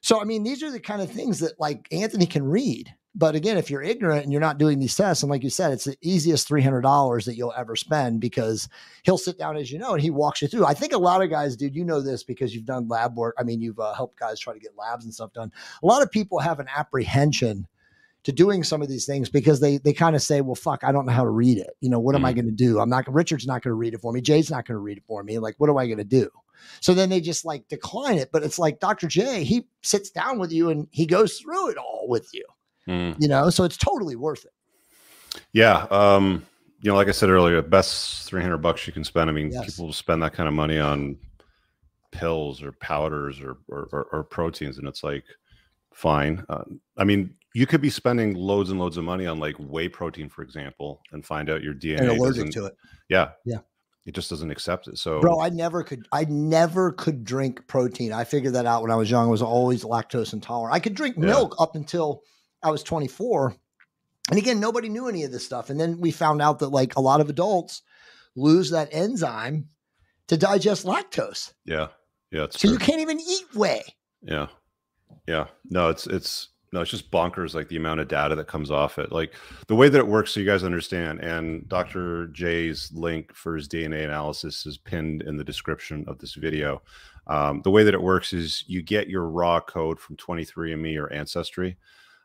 so 0.00 0.20
i 0.20 0.24
mean 0.24 0.42
these 0.42 0.62
are 0.62 0.70
the 0.70 0.80
kind 0.80 1.02
of 1.02 1.10
things 1.10 1.38
that 1.40 1.58
like 1.58 1.86
anthony 1.92 2.26
can 2.26 2.44
read 2.44 2.92
but 3.14 3.34
again 3.34 3.56
if 3.56 3.70
you're 3.70 3.82
ignorant 3.82 4.22
and 4.22 4.32
you're 4.32 4.40
not 4.40 4.58
doing 4.58 4.78
these 4.78 4.94
tests 4.94 5.22
and 5.22 5.30
like 5.30 5.42
you 5.42 5.50
said 5.50 5.72
it's 5.72 5.84
the 5.84 5.96
easiest 6.00 6.48
$300 6.48 7.24
that 7.24 7.34
you'll 7.34 7.52
ever 7.56 7.74
spend 7.74 8.20
because 8.20 8.68
he'll 9.02 9.18
sit 9.18 9.36
down 9.38 9.56
as 9.56 9.70
you 9.70 9.78
know 9.78 9.94
and 9.94 10.02
he 10.02 10.10
walks 10.10 10.40
you 10.40 10.48
through 10.48 10.66
i 10.66 10.74
think 10.74 10.92
a 10.92 10.98
lot 10.98 11.22
of 11.22 11.30
guys 11.30 11.56
dude 11.56 11.74
you 11.74 11.84
know 11.84 12.00
this 12.00 12.22
because 12.22 12.54
you've 12.54 12.64
done 12.64 12.88
lab 12.88 13.16
work 13.16 13.34
i 13.38 13.42
mean 13.42 13.60
you've 13.60 13.80
uh, 13.80 13.94
helped 13.94 14.18
guys 14.18 14.38
try 14.38 14.52
to 14.52 14.60
get 14.60 14.76
labs 14.76 15.04
and 15.04 15.12
stuff 15.12 15.32
done 15.32 15.50
a 15.82 15.86
lot 15.86 16.02
of 16.02 16.10
people 16.10 16.38
have 16.38 16.60
an 16.60 16.68
apprehension 16.76 17.66
to 18.22 18.32
doing 18.32 18.62
some 18.62 18.82
of 18.82 18.88
these 18.88 19.06
things 19.06 19.28
because 19.28 19.60
they 19.60 19.78
they 19.78 19.92
kind 19.92 20.14
of 20.14 20.22
say, 20.22 20.40
well, 20.40 20.54
fuck, 20.54 20.84
I 20.84 20.92
don't 20.92 21.06
know 21.06 21.12
how 21.12 21.24
to 21.24 21.30
read 21.30 21.58
it. 21.58 21.70
You 21.80 21.90
know, 21.90 21.98
what 21.98 22.14
mm-hmm. 22.14 22.22
am 22.22 22.26
I 22.26 22.30
mm-hmm. 22.32 22.40
going 22.40 22.56
to 22.56 22.64
do? 22.64 22.80
I'm 22.80 22.90
not. 22.90 23.12
Richard's 23.12 23.46
not 23.46 23.62
going 23.62 23.70
to 23.70 23.76
read 23.76 23.94
it 23.94 24.00
for 24.00 24.12
me. 24.12 24.20
Jay's 24.20 24.50
not 24.50 24.66
going 24.66 24.76
to 24.76 24.80
read 24.80 24.98
it 24.98 25.04
for 25.06 25.22
me. 25.22 25.38
Like, 25.38 25.54
what 25.58 25.70
am 25.70 25.78
I 25.78 25.86
going 25.86 25.98
to 25.98 26.04
do? 26.04 26.30
So 26.80 26.94
then 26.94 27.08
they 27.08 27.20
just 27.20 27.44
like 27.44 27.68
decline 27.68 28.18
it. 28.18 28.30
But 28.32 28.42
it's 28.42 28.58
like 28.58 28.80
Dr. 28.80 29.06
J, 29.06 29.44
he 29.44 29.66
sits 29.82 30.10
down 30.10 30.38
with 30.38 30.52
you 30.52 30.70
and 30.70 30.88
he 30.90 31.06
goes 31.06 31.38
through 31.38 31.70
it 31.70 31.76
all 31.76 32.06
with 32.08 32.28
you. 32.32 32.44
Mm. 32.88 33.16
You 33.20 33.28
know, 33.28 33.50
so 33.50 33.64
it's 33.64 33.76
totally 33.76 34.16
worth 34.16 34.44
it. 34.44 35.40
Yeah. 35.52 35.86
Um, 35.90 36.46
you 36.82 36.90
know, 36.90 36.96
like 36.96 37.08
I 37.08 37.12
said 37.12 37.28
earlier, 37.28 37.60
best 37.62 38.28
300 38.28 38.58
bucks 38.58 38.86
you 38.86 38.92
can 38.92 39.04
spend. 39.04 39.28
I 39.28 39.32
mean, 39.32 39.50
yes. 39.50 39.66
people 39.66 39.92
spend 39.92 40.22
that 40.22 40.32
kind 40.32 40.48
of 40.48 40.54
money 40.54 40.78
on 40.78 41.18
pills 42.10 42.62
or 42.62 42.72
powders 42.72 43.40
or 43.40 43.58
or, 43.68 43.88
or, 43.92 44.08
or 44.12 44.24
proteins, 44.24 44.78
and 44.78 44.88
it's 44.88 45.04
like 45.04 45.24
fine. 45.92 46.44
Uh, 46.48 46.64
I 46.96 47.04
mean, 47.04 47.34
you 47.54 47.66
could 47.66 47.80
be 47.80 47.90
spending 47.90 48.34
loads 48.34 48.70
and 48.70 48.78
loads 48.78 48.96
of 48.96 49.04
money 49.04 49.26
on 49.26 49.38
like 49.38 49.56
whey 49.58 49.88
protein, 49.88 50.28
for 50.28 50.42
example, 50.42 51.00
and 51.12 51.24
find 51.24 51.50
out 51.50 51.62
your 51.62 51.74
DNA 51.74 52.00
and 52.00 52.08
allergic 52.10 52.50
to 52.52 52.66
it. 52.66 52.76
Yeah, 53.08 53.30
yeah, 53.44 53.58
it 54.06 54.14
just 54.14 54.30
doesn't 54.30 54.50
accept 54.50 54.88
it. 54.88 54.98
So, 54.98 55.20
bro, 55.20 55.40
I 55.40 55.50
never 55.50 55.82
could. 55.82 56.06
I 56.12 56.24
never 56.24 56.92
could 56.92 57.24
drink 57.24 57.66
protein. 57.66 58.12
I 58.12 58.24
figured 58.24 58.54
that 58.54 58.66
out 58.66 58.82
when 58.82 58.90
I 58.90 58.96
was 58.96 59.10
young. 59.10 59.26
I 59.26 59.30
was 59.30 59.42
always 59.42 59.84
lactose 59.84 60.32
intolerant. 60.32 60.74
I 60.74 60.80
could 60.80 60.94
drink 60.94 61.16
yeah. 61.16 61.26
milk 61.26 61.56
up 61.58 61.76
until 61.76 62.22
I 62.62 62.70
was 62.70 62.82
24. 62.82 63.54
And 64.30 64.38
again, 64.38 64.60
nobody 64.60 64.88
knew 64.88 65.08
any 65.08 65.24
of 65.24 65.32
this 65.32 65.44
stuff. 65.44 65.70
And 65.70 65.80
then 65.80 66.00
we 66.00 66.12
found 66.12 66.40
out 66.40 66.60
that 66.60 66.68
like 66.68 66.96
a 66.96 67.00
lot 67.00 67.20
of 67.20 67.28
adults 67.28 67.82
lose 68.36 68.70
that 68.70 68.88
enzyme 68.92 69.68
to 70.28 70.36
digest 70.36 70.86
lactose. 70.86 71.52
Yeah. 71.64 71.88
Yeah. 72.30 72.46
so 72.50 72.58
true. 72.58 72.70
you 72.70 72.78
can't 72.78 73.00
even 73.00 73.20
eat 73.20 73.54
whey. 73.54 73.82
Yeah. 74.22 74.46
Yeah. 75.26 75.46
No, 75.68 75.88
it's, 75.88 76.06
it's, 76.06 76.48
no, 76.72 76.80
it's 76.80 76.90
just 76.90 77.10
bonkers 77.10 77.54
like 77.54 77.68
the 77.68 77.76
amount 77.76 78.00
of 78.00 78.06
data 78.06 78.36
that 78.36 78.46
comes 78.46 78.70
off 78.70 78.98
it. 78.98 79.10
Like 79.10 79.34
the 79.66 79.74
way 79.74 79.88
that 79.88 79.98
it 79.98 80.06
works, 80.06 80.32
so 80.32 80.40
you 80.40 80.46
guys 80.46 80.62
understand. 80.62 81.18
And 81.20 81.68
Dr. 81.68 82.28
J's 82.28 82.92
link 82.94 83.34
for 83.34 83.56
his 83.56 83.68
DNA 83.68 84.04
analysis 84.04 84.66
is 84.66 84.78
pinned 84.78 85.22
in 85.22 85.36
the 85.36 85.44
description 85.44 86.04
of 86.06 86.18
this 86.18 86.34
video. 86.34 86.80
Um, 87.26 87.60
the 87.62 87.70
way 87.70 87.82
that 87.82 87.94
it 87.94 88.02
works 88.02 88.32
is 88.32 88.64
you 88.68 88.82
get 88.82 89.08
your 89.08 89.28
raw 89.28 89.60
code 89.60 89.98
from 89.98 90.16
23andMe 90.16 90.96
or 90.96 91.12
Ancestry. 91.12 91.76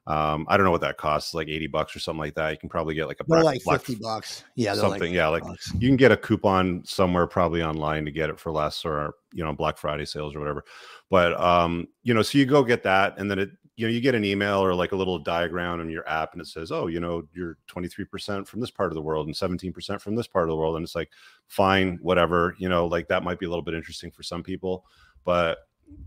Um, 0.07 0.45
I 0.47 0.57
don't 0.57 0.65
know 0.65 0.71
what 0.71 0.81
that 0.81 0.97
costs, 0.97 1.33
like 1.33 1.47
80 1.47 1.65
bucks 1.67 1.95
or 1.95 1.99
something 1.99 2.19
like 2.19 2.35
that. 2.35 2.51
You 2.51 2.57
can 2.59 2.69
probably 2.69 2.93
get 2.93 3.07
like 3.07 3.19
a 3.21 3.23
black, 3.23 3.43
like 3.43 3.61
50 3.81 3.95
bucks. 3.95 4.43
Yeah. 4.55 4.75
Something. 4.75 5.01
Like 5.01 5.11
yeah. 5.11 5.27
Like 5.27 5.41
bucks. 5.41 5.73
you 5.79 5.89
can 5.89 5.97
get 5.97 6.11
a 6.11 6.17
coupon 6.17 6.83
somewhere 6.85 7.25
probably 7.25 7.63
online 7.63 8.05
to 8.05 8.11
get 8.11 8.29
it 8.29 8.39
for 8.39 8.51
less 8.51 8.85
or, 8.85 9.15
you 9.33 9.43
know, 9.43 9.53
Black 9.53 9.77
Friday 9.79 10.05
sales 10.05 10.35
or 10.35 10.39
whatever. 10.39 10.63
But, 11.09 11.39
um, 11.41 11.87
you 12.03 12.13
know, 12.13 12.21
so 12.21 12.37
you 12.37 12.45
go 12.45 12.63
get 12.63 12.83
that 12.83 13.17
and 13.17 13.31
then 13.31 13.39
it, 13.39 13.49
you 13.77 13.85
know, 13.85 13.91
you 13.91 13.99
get 13.99 14.15
an 14.15 14.23
email 14.23 14.63
or 14.63 14.73
like 14.73 14.93
a 14.93 14.95
little 14.95 15.19
diagram 15.19 15.81
in 15.81 15.89
your 15.89 16.07
app 16.07 16.31
and 16.31 16.41
it 16.41 16.47
says, 16.47 16.71
oh, 16.71 16.87
you 16.87 16.99
know, 16.99 17.23
you're 17.33 17.57
23% 17.69 18.47
from 18.47 18.61
this 18.61 18.71
part 18.71 18.89
of 18.89 18.95
the 18.95 19.01
world 19.01 19.27
and 19.27 19.35
17% 19.35 19.99
from 19.99 20.15
this 20.15 20.27
part 20.27 20.43
of 20.43 20.49
the 20.49 20.55
world. 20.55 20.77
And 20.77 20.83
it's 20.83 20.95
like, 20.95 21.11
fine, 21.47 21.99
whatever, 22.01 22.55
you 22.57 22.69
know, 22.69 22.87
like 22.87 23.07
that 23.09 23.23
might 23.23 23.39
be 23.39 23.45
a 23.45 23.49
little 23.49 23.63
bit 23.63 23.73
interesting 23.73 24.11
for 24.11 24.23
some 24.23 24.43
people. 24.43 24.85
But 25.25 25.57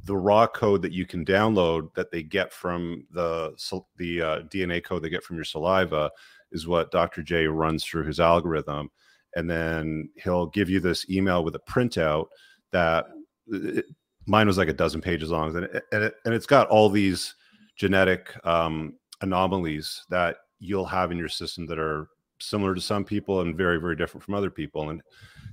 the 0.04 0.16
raw 0.16 0.46
code 0.46 0.82
that 0.82 0.92
you 0.92 1.06
can 1.06 1.24
download 1.24 1.94
that 1.94 2.10
they 2.10 2.22
get 2.22 2.52
from 2.52 3.06
the 3.12 3.54
the 3.96 4.22
uh, 4.22 4.40
DNA 4.42 4.82
code 4.82 5.02
they 5.02 5.10
get 5.10 5.22
from 5.22 5.36
your 5.36 5.44
saliva 5.44 6.10
is 6.50 6.66
what 6.66 6.90
Dr. 6.90 7.22
J 7.22 7.46
runs 7.46 7.84
through 7.84 8.04
his 8.04 8.20
algorithm, 8.20 8.90
and 9.36 9.48
then 9.48 10.10
he'll 10.16 10.46
give 10.46 10.70
you 10.70 10.80
this 10.80 11.08
email 11.10 11.44
with 11.44 11.54
a 11.54 11.60
printout 11.60 12.26
that 12.72 13.06
it, 13.46 13.84
mine 14.26 14.46
was 14.46 14.58
like 14.58 14.68
a 14.68 14.72
dozen 14.72 15.00
pages 15.00 15.30
long, 15.30 15.54
and 15.54 15.64
it, 15.66 15.84
and, 15.92 16.04
it, 16.04 16.14
and 16.24 16.34
it's 16.34 16.46
got 16.46 16.68
all 16.68 16.88
these 16.88 17.34
genetic 17.78 18.34
um, 18.44 18.94
anomalies 19.22 20.04
that 20.10 20.36
you'll 20.58 20.84
have 20.84 21.10
in 21.10 21.16
your 21.16 21.28
system 21.28 21.64
that 21.66 21.78
are 21.78 22.08
similar 22.40 22.74
to 22.74 22.80
some 22.80 23.04
people 23.04 23.40
and 23.40 23.56
very 23.56 23.80
very 23.80 23.96
different 23.96 24.22
from 24.22 24.34
other 24.34 24.50
people, 24.50 24.90
and 24.90 25.00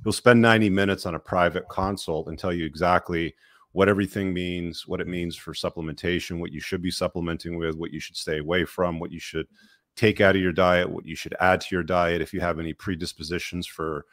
he'll 0.03 0.11
spend 0.11 0.41
90 0.41 0.69
minutes 0.69 1.05
on 1.05 1.15
a 1.15 1.19
private 1.19 1.67
consult 1.69 2.27
and 2.27 2.37
tell 2.37 2.53
you 2.53 2.65
exactly 2.65 3.33
what 3.71 3.89
everything 3.89 4.33
means, 4.33 4.87
what 4.87 5.01
it 5.01 5.07
means 5.07 5.35
for 5.35 5.53
supplementation, 5.53 6.39
what 6.39 6.51
you 6.51 6.61
should 6.61 6.81
be 6.81 6.91
supplementing 6.91 7.57
with, 7.57 7.75
what 7.75 7.91
you 7.91 7.99
should 7.99 8.15
stay 8.15 8.39
away 8.39 8.63
from, 8.63 8.99
what 8.99 9.11
you 9.11 9.19
should 9.19 9.47
take 9.95 10.21
out 10.21 10.35
of 10.35 10.41
your 10.41 10.53
diet, 10.53 10.89
what 10.89 11.05
you 11.05 11.15
should 11.15 11.35
add 11.39 11.59
to 11.61 11.75
your 11.75 11.83
diet 11.83 12.21
if 12.21 12.33
you 12.33 12.39
have 12.39 12.57
any 12.57 12.73
predispositions 12.73 13.67
for 13.67 14.05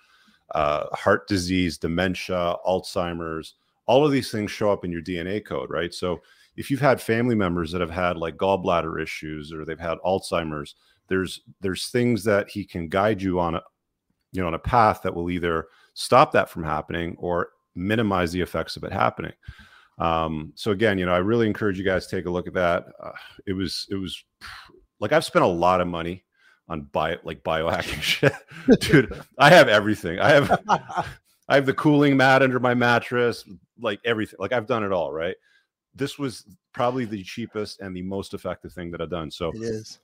uh, 0.55 0.87
heart 0.95 1.29
disease, 1.29 1.79
dementia, 1.79 2.57
Alzheimer's. 2.67 3.55
All 3.87 4.05
of 4.05 4.13
these 4.13 4.31
things 4.31 4.51
show 4.51 4.73
up 4.73 4.85
in 4.85 4.93
your 4.93 5.03
DNA 5.03 5.45
code, 5.45 5.71
right? 5.71 5.93
So 5.95 6.23
if 6.57 6.71
you've 6.71 6.81
had 6.81 7.01
family 7.01 7.35
members 7.35 7.73
that 7.73 7.81
have 7.81 7.91
had 7.91 8.17
like 8.17 8.37
gallbladder 8.37 9.03
issues 9.03 9.53
or 9.53 9.65
they've 9.65 9.79
had 9.79 9.99
Alzheimer's, 10.05 10.75
there's 11.09 11.43
there's 11.61 11.89
things 11.89 12.25
that 12.25 12.49
he 12.49 12.65
can 12.65 12.89
guide 12.89 13.21
you 13.21 13.41
on 13.41 13.55
a 13.55 13.63
you 14.33 14.41
know 14.41 14.47
on 14.47 14.55
a 14.55 14.59
path 14.59 15.03
that 15.03 15.15
will 15.15 15.31
either 15.31 15.67
stop 15.95 16.33
that 16.33 16.49
from 16.49 16.65
happening 16.65 17.17
or 17.19 17.51
minimize 17.75 18.33
the 18.33 18.41
effects 18.41 18.77
of 18.77 18.85
it 18.85 18.93
happening. 18.93 19.33
Um, 19.99 20.53
so 20.55 20.71
again, 20.71 20.99
you 20.99 21.07
know, 21.07 21.15
I 21.15 21.19
really 21.19 21.47
encourage 21.47 21.79
you 21.79 21.85
guys 21.85 22.07
to 22.07 22.17
take 22.17 22.27
a 22.27 22.31
look 22.31 22.47
at 22.47 22.55
that. 22.55 22.87
Uh, 23.03 23.13
it 23.47 23.53
was 23.53 23.87
it 23.91 23.97
was 23.97 24.23
like 25.01 25.13
I've 25.13 25.25
spent 25.25 25.45
a 25.45 25.49
lot 25.49 25.81
of 25.81 25.87
money 25.87 26.25
on 26.69 26.83
bio 26.93 27.17
like 27.25 27.43
biohacking 27.43 28.03
shit, 28.03 28.33
dude. 28.81 29.21
I 29.39 29.51
have 29.51 29.69
everything. 29.69 30.19
I 30.19 30.31
have 30.31 30.61
I 31.49 31.55
have 31.57 31.67
the 31.67 31.75
cooling 31.75 32.17
mat 32.17 32.43
under 32.43 32.61
my 32.61 32.75
mattress, 32.75 33.45
like 33.81 34.01
everything. 34.05 34.37
Like 34.39 34.53
I've 34.53 34.67
done 34.67 34.85
it 34.85 34.93
all. 34.93 35.13
Right. 35.13 35.37
This 35.95 36.19
was 36.19 36.47
probably 36.73 37.05
the 37.05 37.23
cheapest 37.23 37.81
and 37.81 37.95
the 37.95 38.03
most 38.03 38.35
effective 38.35 38.73
thing 38.73 38.91
that 38.91 39.01
I've 39.01 39.11
done. 39.11 39.31
So. 39.31 39.53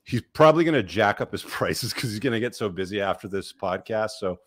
He's 0.04 0.22
probably 0.32 0.64
going 0.64 0.74
to 0.74 0.82
jack 0.82 1.20
up 1.20 1.32
his 1.32 1.42
prices 1.48 1.92
because 1.92 2.10
he's 2.10 2.20
going 2.20 2.34
to 2.34 2.40
get 2.40 2.54
so 2.54 2.68
busy 2.68 3.00
after 3.00 3.28
this 3.28 3.52
podcast. 3.52 4.10
So 4.18 4.38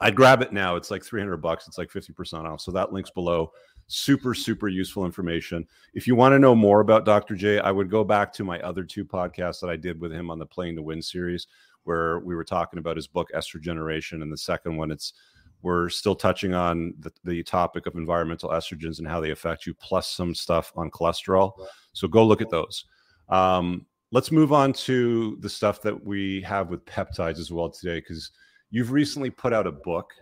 I'd 0.00 0.16
grab 0.16 0.42
it 0.42 0.52
now. 0.52 0.76
It's 0.76 0.90
like 0.90 1.04
300 1.04 1.36
bucks. 1.38 1.68
It's 1.68 1.78
like 1.78 1.90
50% 1.90 2.44
off. 2.44 2.60
So 2.60 2.72
that 2.72 2.92
link's 2.92 3.10
below. 3.10 3.52
Super, 3.88 4.34
super 4.34 4.68
useful 4.68 5.04
information. 5.04 5.66
If 5.92 6.06
you 6.06 6.14
want 6.14 6.32
to 6.32 6.38
know 6.38 6.54
more 6.54 6.80
about 6.80 7.04
Dr. 7.04 7.34
J, 7.34 7.58
I 7.58 7.70
would 7.70 7.90
go 7.90 8.04
back 8.04 8.32
to 8.34 8.44
my 8.44 8.58
other 8.60 8.84
two 8.84 9.04
podcasts 9.04 9.60
that 9.60 9.68
I 9.68 9.76
did 9.76 10.00
with 10.00 10.12
him 10.12 10.30
on 10.30 10.38
the 10.38 10.46
Playing 10.46 10.76
to 10.76 10.82
Win 10.82 11.02
series, 11.02 11.46
where 11.84 12.20
we 12.20 12.34
were 12.34 12.44
talking 12.44 12.78
about 12.78 12.96
his 12.96 13.06
book, 13.06 13.28
Estrogeneration. 13.34 14.22
And 14.22 14.32
the 14.32 14.38
second 14.38 14.76
one, 14.76 14.90
it's 14.90 15.12
we're 15.62 15.88
still 15.88 16.14
touching 16.14 16.54
on 16.54 16.94
the, 16.98 17.12
the 17.24 17.42
topic 17.42 17.86
of 17.86 17.94
environmental 17.94 18.50
estrogens 18.50 18.98
and 18.98 19.08
how 19.08 19.20
they 19.20 19.30
affect 19.30 19.66
you, 19.66 19.74
plus 19.74 20.08
some 20.08 20.34
stuff 20.34 20.72
on 20.76 20.90
cholesterol. 20.90 21.52
So 21.92 22.08
go 22.08 22.26
look 22.26 22.42
at 22.42 22.50
those. 22.50 22.84
Um, 23.28 23.86
let's 24.10 24.30
move 24.30 24.52
on 24.52 24.72
to 24.74 25.36
the 25.40 25.48
stuff 25.48 25.80
that 25.82 26.04
we 26.04 26.42
have 26.42 26.68
with 26.68 26.84
peptides 26.84 27.38
as 27.38 27.50
well 27.50 27.70
today, 27.70 28.00
because 28.00 28.30
You've 28.72 28.90
recently 28.90 29.28
put 29.30 29.52
out 29.52 29.66
a 29.66 29.72
book. 29.72 30.14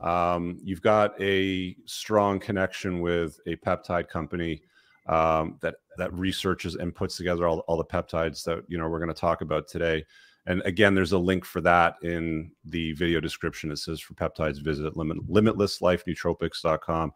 Um, 0.00 0.58
you've 0.62 0.80
got 0.80 1.20
a 1.20 1.76
strong 1.84 2.38
connection 2.38 3.00
with 3.00 3.40
a 3.46 3.56
peptide 3.56 4.08
company 4.08 4.62
um, 5.08 5.58
that 5.60 5.74
that 5.96 6.12
researches 6.14 6.76
and 6.76 6.94
puts 6.94 7.16
together 7.16 7.48
all, 7.48 7.58
all 7.66 7.76
the 7.76 7.84
peptides 7.84 8.44
that 8.44 8.62
you 8.68 8.78
know 8.78 8.88
we're 8.88 9.00
going 9.00 9.12
to 9.12 9.20
talk 9.20 9.40
about 9.40 9.66
today. 9.66 10.04
And 10.46 10.62
again, 10.64 10.94
there's 10.94 11.12
a 11.12 11.18
link 11.18 11.44
for 11.44 11.60
that 11.60 11.96
in 12.02 12.50
the 12.64 12.92
video 12.92 13.20
description. 13.20 13.70
It 13.70 13.78
says 13.78 14.00
for 14.00 14.14
peptides, 14.14 14.62
visit 14.62 14.96
limit, 14.96 15.18
limitlesslifenootropics.com 15.28 17.12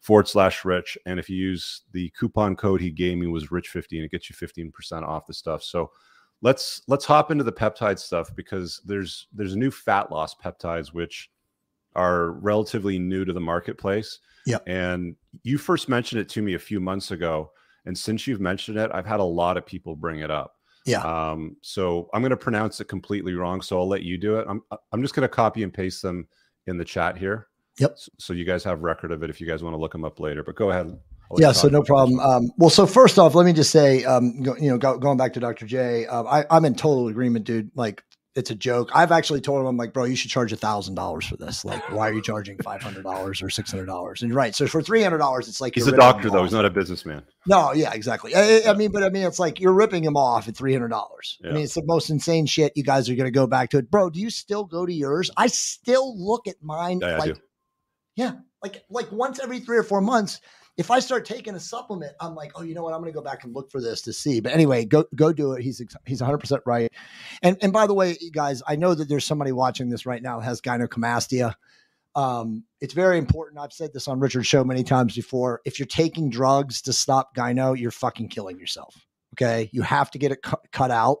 forward 0.00 0.28
slash 0.28 0.64
rich. 0.64 0.96
And 1.06 1.18
if 1.18 1.28
you 1.28 1.36
use 1.36 1.82
the 1.92 2.10
coupon 2.10 2.56
code 2.56 2.80
he 2.80 2.90
gave 2.90 3.18
me 3.18 3.26
was 3.26 3.50
rich 3.50 3.68
15, 3.68 4.04
it 4.04 4.10
gets 4.10 4.30
you 4.30 4.36
15% 4.36 5.02
off 5.02 5.26
the 5.26 5.34
stuff. 5.34 5.62
So 5.62 5.90
let's 6.40 6.82
let's 6.86 7.04
hop 7.04 7.30
into 7.30 7.44
the 7.44 7.52
peptide 7.52 7.98
stuff 7.98 8.34
because 8.34 8.80
there's 8.84 9.26
there's 9.32 9.56
new 9.56 9.70
fat 9.70 10.10
loss 10.12 10.34
peptides 10.34 10.92
which 10.92 11.30
are 11.96 12.32
relatively 12.32 12.98
new 12.98 13.24
to 13.24 13.32
the 13.32 13.40
marketplace. 13.40 14.20
Yeah. 14.46 14.58
And 14.66 15.16
you 15.42 15.58
first 15.58 15.88
mentioned 15.88 16.20
it 16.20 16.28
to 16.30 16.42
me 16.42 16.54
a 16.54 16.58
few 16.58 16.80
months 16.80 17.10
ago. 17.10 17.50
And 17.86 17.96
since 17.96 18.26
you've 18.26 18.40
mentioned 18.40 18.78
it, 18.78 18.90
I've 18.92 19.06
had 19.06 19.20
a 19.20 19.24
lot 19.24 19.56
of 19.56 19.66
people 19.66 19.96
bring 19.96 20.20
it 20.20 20.30
up. 20.30 20.57
Yeah. 20.88 21.02
Um, 21.02 21.56
so 21.62 22.08
I'm 22.12 22.22
going 22.22 22.30
to 22.30 22.36
pronounce 22.36 22.80
it 22.80 22.86
completely 22.86 23.34
wrong. 23.34 23.60
So 23.60 23.78
I'll 23.78 23.88
let 23.88 24.02
you 24.02 24.18
do 24.18 24.36
it. 24.36 24.46
I'm, 24.48 24.62
I'm 24.92 25.02
just 25.02 25.14
going 25.14 25.28
to 25.28 25.28
copy 25.28 25.62
and 25.62 25.72
paste 25.72 26.02
them 26.02 26.26
in 26.66 26.78
the 26.78 26.84
chat 26.84 27.16
here. 27.16 27.48
Yep. 27.78 27.96
So 28.18 28.32
you 28.32 28.44
guys 28.44 28.64
have 28.64 28.82
record 28.82 29.12
of 29.12 29.22
it 29.22 29.30
if 29.30 29.40
you 29.40 29.46
guys 29.46 29.62
want 29.62 29.74
to 29.74 29.78
look 29.78 29.92
them 29.92 30.04
up 30.04 30.18
later, 30.18 30.42
but 30.42 30.56
go 30.56 30.70
ahead 30.70 30.98
yeah, 31.36 31.52
so 31.52 31.68
no 31.68 31.82
problem. 31.82 32.20
Um, 32.20 32.50
well, 32.56 32.70
so 32.70 32.86
first 32.86 33.18
off, 33.18 33.34
let 33.34 33.44
me 33.44 33.52
just 33.52 33.70
say, 33.70 34.04
um, 34.04 34.42
go, 34.42 34.56
you 34.56 34.70
know, 34.70 34.78
go, 34.78 34.96
going 34.98 35.18
back 35.18 35.34
to 35.34 35.40
Dr. 35.40 35.66
J, 35.66 36.06
um, 36.06 36.26
I, 36.26 36.46
I'm 36.50 36.64
in 36.64 36.74
total 36.74 37.08
agreement, 37.08 37.44
dude. 37.44 37.70
Like, 37.74 38.02
it's 38.38 38.50
a 38.52 38.54
joke. 38.54 38.90
I've 38.94 39.10
actually 39.10 39.40
told 39.40 39.60
him, 39.60 39.66
I'm 39.66 39.76
like, 39.76 39.92
bro, 39.92 40.04
you 40.04 40.14
should 40.14 40.30
charge 40.30 40.52
a 40.52 40.56
thousand 40.56 40.94
dollars 40.94 41.26
for 41.26 41.36
this. 41.36 41.64
Like, 41.64 41.90
why 41.90 42.08
are 42.08 42.12
you 42.12 42.22
charging 42.22 42.56
five 42.62 42.80
hundred 42.80 43.02
dollars 43.02 43.42
or 43.42 43.50
six 43.50 43.72
hundred 43.72 43.86
dollars? 43.86 44.22
And 44.22 44.28
you're 44.30 44.36
right. 44.36 44.54
So 44.54 44.68
for 44.68 44.80
three 44.80 45.02
hundred 45.02 45.18
dollars, 45.18 45.48
it's 45.48 45.60
like 45.60 45.74
he's 45.74 45.88
a 45.88 45.96
doctor 45.96 46.30
though. 46.30 46.44
He's 46.44 46.52
not 46.52 46.64
a 46.64 46.70
businessman. 46.70 47.24
No, 47.46 47.72
yeah, 47.72 47.92
exactly. 47.92 48.36
I, 48.36 48.62
I, 48.68 48.74
mean, 48.74 48.92
but 48.92 49.02
I 49.02 49.08
mean, 49.08 49.26
it's 49.26 49.40
like 49.40 49.58
you're 49.58 49.72
ripping 49.72 50.04
him 50.04 50.16
off 50.16 50.46
at 50.46 50.56
three 50.56 50.72
hundred 50.72 50.88
dollars. 50.88 51.36
Yeah. 51.40 51.50
I 51.50 51.52
mean, 51.54 51.64
it's 51.64 51.74
the 51.74 51.84
most 51.84 52.10
insane 52.10 52.46
shit. 52.46 52.72
You 52.76 52.84
guys 52.84 53.10
are 53.10 53.16
going 53.16 53.26
to 53.26 53.32
go 53.32 53.48
back 53.48 53.70
to 53.70 53.78
it, 53.78 53.90
bro. 53.90 54.08
Do 54.08 54.20
you 54.20 54.30
still 54.30 54.64
go 54.64 54.86
to 54.86 54.92
yours? 54.92 55.30
I 55.36 55.48
still 55.48 56.16
look 56.16 56.46
at 56.46 56.62
mine. 56.62 57.00
Yeah, 57.02 57.18
like, 57.18 57.36
yeah, 58.14 58.32
like 58.62 58.84
like 58.88 59.10
once 59.10 59.40
every 59.40 59.58
three 59.58 59.78
or 59.78 59.82
four 59.82 60.00
months 60.00 60.40
if 60.78 60.92
I 60.92 61.00
start 61.00 61.24
taking 61.24 61.56
a 61.56 61.60
supplement, 61.60 62.12
I'm 62.20 62.36
like, 62.36 62.52
oh, 62.54 62.62
you 62.62 62.72
know 62.72 62.84
what? 62.84 62.94
I'm 62.94 63.00
going 63.00 63.12
to 63.12 63.16
go 63.16 63.22
back 63.22 63.42
and 63.42 63.52
look 63.52 63.70
for 63.70 63.80
this 63.80 64.00
to 64.02 64.12
see. 64.12 64.38
But 64.38 64.52
anyway, 64.52 64.84
go 64.84 65.04
go 65.14 65.32
do 65.32 65.52
it. 65.52 65.62
He's 65.62 65.82
he's 66.06 66.20
100 66.20 66.38
percent 66.38 66.62
right. 66.64 66.90
And 67.42 67.58
and 67.60 67.72
by 67.72 67.88
the 67.88 67.94
way, 67.94 68.16
guys, 68.32 68.62
I 68.66 68.76
know 68.76 68.94
that 68.94 69.08
there's 69.08 69.24
somebody 69.26 69.50
watching 69.50 69.90
this 69.90 70.06
right 70.06 70.22
now 70.22 70.38
has 70.38 70.60
gynecomastia. 70.60 71.54
Um, 72.14 72.64
it's 72.80 72.94
very 72.94 73.18
important. 73.18 73.60
I've 73.60 73.72
said 73.72 73.92
this 73.92 74.08
on 74.08 74.20
Richard's 74.20 74.46
show 74.46 74.64
many 74.64 74.84
times 74.84 75.14
before. 75.14 75.60
If 75.64 75.78
you're 75.78 75.86
taking 75.86 76.30
drugs 76.30 76.80
to 76.82 76.92
stop 76.92 77.34
gyno, 77.36 77.78
you're 77.78 77.90
fucking 77.90 78.28
killing 78.28 78.58
yourself. 78.58 78.94
Okay, 79.34 79.68
you 79.72 79.82
have 79.82 80.10
to 80.12 80.18
get 80.18 80.32
it 80.32 80.42
cu- 80.42 80.56
cut 80.72 80.92
out. 80.92 81.18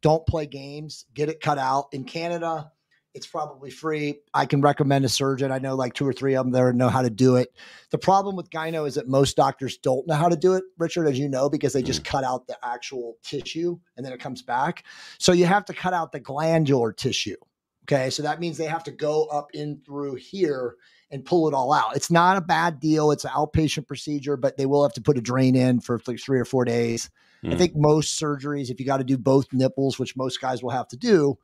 Don't 0.00 0.26
play 0.26 0.46
games. 0.46 1.06
Get 1.12 1.28
it 1.28 1.40
cut 1.40 1.58
out. 1.58 1.88
In 1.92 2.04
Canada, 2.04 2.70
It's 3.14 3.26
probably 3.26 3.70
free. 3.70 4.20
I 4.32 4.46
can 4.46 4.62
recommend 4.62 5.04
a 5.04 5.08
surgeon. 5.08 5.52
I 5.52 5.58
know 5.58 5.74
like 5.74 5.92
two 5.92 6.08
or 6.08 6.14
three 6.14 6.34
of 6.34 6.46
them 6.46 6.52
there 6.52 6.72
know 6.72 6.88
how 6.88 7.02
to 7.02 7.10
do 7.10 7.36
it. 7.36 7.54
The 7.90 7.98
problem 7.98 8.36
with 8.36 8.48
gyno 8.48 8.88
is 8.88 8.94
that 8.94 9.06
most 9.06 9.36
doctors 9.36 9.76
don't 9.76 10.06
know 10.06 10.14
how 10.14 10.30
to 10.30 10.36
do 10.36 10.54
it, 10.54 10.64
Richard, 10.78 11.06
as 11.06 11.18
you 11.18 11.28
know, 11.28 11.50
because 11.50 11.74
they 11.74 11.82
just 11.82 12.02
mm. 12.02 12.06
cut 12.06 12.24
out 12.24 12.46
the 12.46 12.56
actual 12.62 13.18
tissue 13.22 13.78
and 13.96 14.06
then 14.06 14.14
it 14.14 14.20
comes 14.20 14.42
back. 14.42 14.84
So 15.18 15.32
you 15.32 15.44
have 15.44 15.66
to 15.66 15.74
cut 15.74 15.92
out 15.92 16.12
the 16.12 16.20
glandular 16.20 16.92
tissue. 16.92 17.36
Okay. 17.84 18.08
So 18.10 18.22
that 18.22 18.40
means 18.40 18.56
they 18.56 18.64
have 18.64 18.84
to 18.84 18.92
go 18.92 19.26
up 19.26 19.48
in 19.52 19.82
through 19.84 20.14
here 20.14 20.76
and 21.10 21.24
pull 21.24 21.46
it 21.48 21.52
all 21.54 21.74
out. 21.74 21.94
It's 21.94 22.10
not 22.10 22.38
a 22.38 22.40
bad 22.40 22.80
deal. 22.80 23.10
It's 23.10 23.24
an 23.24 23.32
outpatient 23.32 23.86
procedure, 23.86 24.38
but 24.38 24.56
they 24.56 24.64
will 24.64 24.82
have 24.82 24.94
to 24.94 25.02
put 25.02 25.18
a 25.18 25.20
drain 25.20 25.54
in 25.54 25.80
for 25.80 26.00
like 26.06 26.18
three 26.18 26.40
or 26.40 26.46
four 26.46 26.64
days. 26.64 27.10
Mm. 27.44 27.52
I 27.52 27.56
think 27.56 27.76
most 27.76 28.18
surgeries, 28.18 28.70
if 28.70 28.80
you 28.80 28.86
got 28.86 28.98
to 28.98 29.04
do 29.04 29.18
both 29.18 29.52
nipples, 29.52 29.98
which 29.98 30.16
most 30.16 30.40
guys 30.40 30.62
will 30.62 30.70
have 30.70 30.88
to 30.88 30.96
do, 30.96 31.36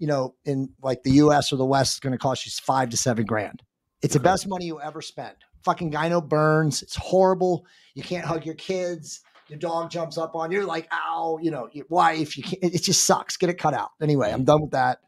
you 0.00 0.06
know, 0.06 0.34
in 0.44 0.70
like 0.82 1.04
the 1.04 1.12
US 1.12 1.52
or 1.52 1.56
the 1.56 1.64
West, 1.64 1.94
is 1.94 2.00
going 2.00 2.12
to 2.12 2.18
cost 2.18 2.44
you 2.44 2.50
five 2.64 2.88
to 2.88 2.96
seven 2.96 3.26
grand. 3.26 3.62
It's 4.02 4.16
okay. 4.16 4.18
the 4.18 4.24
best 4.24 4.48
money 4.48 4.64
you 4.64 4.80
ever 4.80 5.02
spend. 5.02 5.36
Fucking 5.62 5.92
gyno 5.92 6.26
burns. 6.26 6.82
It's 6.82 6.96
horrible. 6.96 7.66
You 7.94 8.02
can't 8.02 8.24
hug 8.24 8.46
your 8.46 8.54
kids. 8.54 9.20
Your 9.48 9.58
dog 9.58 9.90
jumps 9.90 10.16
up 10.16 10.34
on 10.34 10.50
you. 10.50 10.64
Like, 10.64 10.88
ow, 10.90 11.38
you 11.42 11.50
know, 11.50 11.68
your 11.72 11.84
wife. 11.90 12.38
You 12.38 12.42
can't, 12.42 12.64
it 12.64 12.82
just 12.82 13.04
sucks. 13.04 13.36
Get 13.36 13.50
it 13.50 13.58
cut 13.58 13.74
out. 13.74 13.90
Anyway, 14.00 14.32
I'm 14.32 14.44
done 14.44 14.62
with 14.62 14.70
that. 14.70 15.00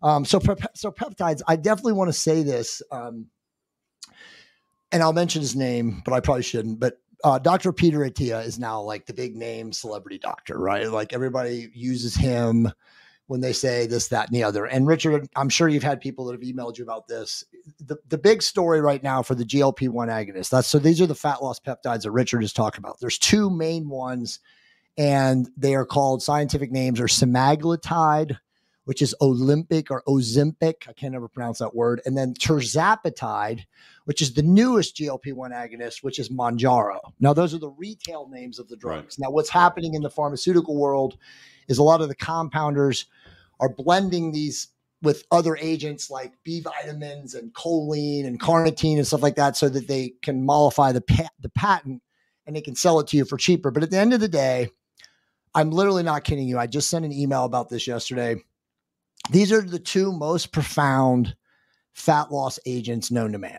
Um, 0.00 0.24
so, 0.24 0.40
so 0.74 0.92
peptides, 0.92 1.42
I 1.48 1.56
definitely 1.56 1.94
want 1.94 2.08
to 2.08 2.12
say 2.12 2.44
this. 2.44 2.82
Um, 2.92 3.26
and 4.92 5.02
I'll 5.02 5.12
mention 5.12 5.40
his 5.40 5.56
name, 5.56 6.02
but 6.04 6.14
I 6.14 6.20
probably 6.20 6.44
shouldn't. 6.44 6.78
But 6.78 7.00
uh, 7.24 7.40
Dr. 7.40 7.72
Peter 7.72 7.98
Attia 8.00 8.46
is 8.46 8.60
now 8.60 8.80
like 8.80 9.06
the 9.06 9.14
big 9.14 9.34
name 9.34 9.72
celebrity 9.72 10.18
doctor, 10.18 10.56
right? 10.56 10.88
Like 10.88 11.12
everybody 11.12 11.68
uses 11.74 12.14
him 12.14 12.70
when 13.26 13.40
they 13.40 13.52
say 13.52 13.86
this, 13.86 14.08
that, 14.08 14.28
and 14.28 14.36
the 14.36 14.44
other. 14.44 14.66
And 14.66 14.86
Richard, 14.86 15.28
I'm 15.34 15.48
sure 15.48 15.68
you've 15.68 15.82
had 15.82 16.00
people 16.00 16.24
that 16.26 16.32
have 16.32 16.42
emailed 16.42 16.78
you 16.78 16.84
about 16.84 17.08
this. 17.08 17.44
The, 17.84 17.96
the 18.08 18.18
big 18.18 18.42
story 18.42 18.80
right 18.80 19.02
now 19.02 19.22
for 19.22 19.34
the 19.34 19.44
GLP 19.44 19.88
1 19.88 20.08
agonist, 20.08 20.50
that's 20.50 20.68
so 20.68 20.78
these 20.78 21.00
are 21.00 21.06
the 21.06 21.14
fat 21.14 21.42
loss 21.42 21.58
peptides 21.58 22.02
that 22.02 22.12
Richard 22.12 22.44
is 22.44 22.52
talking 22.52 22.78
about. 22.78 23.00
There's 23.00 23.18
two 23.18 23.50
main 23.50 23.88
ones, 23.88 24.40
and 24.96 25.48
they 25.56 25.74
are 25.74 25.86
called 25.86 26.22
scientific 26.22 26.70
names 26.70 27.00
are 27.00 27.06
semaglutide 27.06 28.36
which 28.86 29.02
is 29.02 29.14
Olympic 29.20 29.90
or 29.90 30.02
Ozempic. 30.06 30.88
I 30.88 30.92
can't 30.92 31.14
ever 31.14 31.28
pronounce 31.28 31.58
that 31.58 31.74
word. 31.74 32.00
And 32.06 32.16
then 32.16 32.34
tirzepatide, 32.34 33.64
which 34.04 34.22
is 34.22 34.32
the 34.32 34.42
newest 34.42 34.96
GLP 34.96 35.32
1 35.32 35.50
agonist, 35.50 36.04
which 36.04 36.20
is 36.20 36.30
Mounjaro. 36.30 37.00
Now, 37.18 37.32
those 37.32 37.52
are 37.52 37.58
the 37.58 37.70
retail 37.70 38.28
names 38.28 38.60
of 38.60 38.68
the 38.68 38.76
drugs. 38.76 39.16
Right. 39.18 39.26
Now, 39.26 39.32
what's 39.32 39.50
happening 39.50 39.94
in 39.94 40.02
the 40.02 40.10
pharmaceutical 40.10 40.76
world 40.76 41.18
is 41.68 41.78
a 41.78 41.82
lot 41.82 42.00
of 42.00 42.08
the 42.08 42.14
compounders 42.14 43.06
are 43.60 43.68
blending 43.68 44.32
these 44.32 44.68
with 45.02 45.24
other 45.30 45.56
agents 45.56 46.10
like 46.10 46.32
B 46.42 46.60
vitamins 46.60 47.34
and 47.34 47.52
choline 47.52 48.26
and 48.26 48.40
carnitine 48.40 48.96
and 48.96 49.06
stuff 49.06 49.22
like 49.22 49.36
that 49.36 49.56
so 49.56 49.68
that 49.68 49.88
they 49.88 50.14
can 50.22 50.44
mollify 50.44 50.92
the, 50.92 51.02
pa- 51.02 51.28
the 51.40 51.50
patent 51.50 52.02
and 52.46 52.56
they 52.56 52.60
can 52.60 52.74
sell 52.74 52.98
it 53.00 53.06
to 53.08 53.16
you 53.16 53.24
for 53.24 53.36
cheaper. 53.36 53.70
But 53.70 53.82
at 53.82 53.90
the 53.90 53.98
end 53.98 54.14
of 54.14 54.20
the 54.20 54.28
day, 54.28 54.68
I'm 55.54 55.70
literally 55.70 56.02
not 56.02 56.24
kidding 56.24 56.48
you. 56.48 56.58
I 56.58 56.66
just 56.66 56.90
sent 56.90 57.04
an 57.04 57.12
email 57.12 57.44
about 57.44 57.68
this 57.68 57.86
yesterday 57.86 58.36
these 59.30 59.52
are 59.52 59.62
the 59.62 59.78
two 59.78 60.12
most 60.12 60.52
profound 60.52 61.34
fat 61.92 62.30
loss 62.30 62.58
agents 62.66 63.10
known 63.10 63.32
to 63.32 63.38
man. 63.38 63.58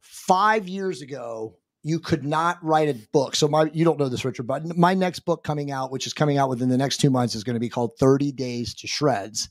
Five 0.00 0.68
years 0.68 1.00
ago, 1.02 1.56
you 1.82 1.98
could 1.98 2.24
not 2.24 2.62
write 2.62 2.88
a 2.88 2.94
book. 3.12 3.34
So 3.34 3.48
my 3.48 3.70
you 3.72 3.84
don't 3.84 3.98
know 3.98 4.08
this, 4.08 4.24
Richard, 4.24 4.46
but 4.46 4.76
my 4.76 4.94
next 4.94 5.20
book 5.20 5.42
coming 5.42 5.70
out, 5.70 5.90
which 5.90 6.06
is 6.06 6.12
coming 6.12 6.38
out 6.38 6.48
within 6.48 6.68
the 6.68 6.78
next 6.78 6.98
two 6.98 7.10
months, 7.10 7.34
is 7.34 7.44
going 7.44 7.54
to 7.54 7.60
be 7.60 7.68
called 7.68 7.96
30 7.98 8.32
Days 8.32 8.74
to 8.74 8.86
Shreds. 8.86 9.48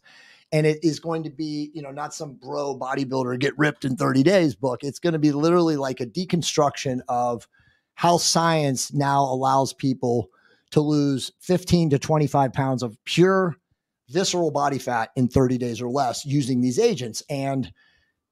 And 0.53 0.65
it 0.65 0.83
is 0.83 0.99
going 0.99 1.23
to 1.23 1.29
be, 1.29 1.71
you 1.73 1.81
know, 1.81 1.91
not 1.91 2.13
some 2.13 2.33
bro 2.33 2.77
bodybuilder 2.77 3.39
get 3.39 3.57
ripped 3.57 3.85
in 3.85 3.95
30 3.95 4.23
days 4.23 4.53
book. 4.53 4.83
It's 4.83 4.99
going 4.99 5.13
to 5.13 5.19
be 5.19 5.31
literally 5.31 5.77
like 5.77 6.01
a 6.01 6.05
deconstruction 6.05 6.99
of 7.07 7.47
how 7.95 8.17
science 8.17 8.93
now 8.93 9.23
allows 9.23 9.71
people 9.71 10.29
to 10.71 10.81
lose 10.81 11.31
15 11.39 11.91
to 11.91 11.99
25 11.99 12.51
pounds 12.51 12.83
of 12.83 12.97
pure 13.05 13.55
visceral 14.09 14.51
body 14.51 14.77
fat 14.77 15.11
in 15.15 15.27
30 15.27 15.57
days 15.57 15.81
or 15.81 15.89
less 15.89 16.25
using 16.25 16.59
these 16.59 16.79
agents. 16.79 17.23
And 17.29 17.71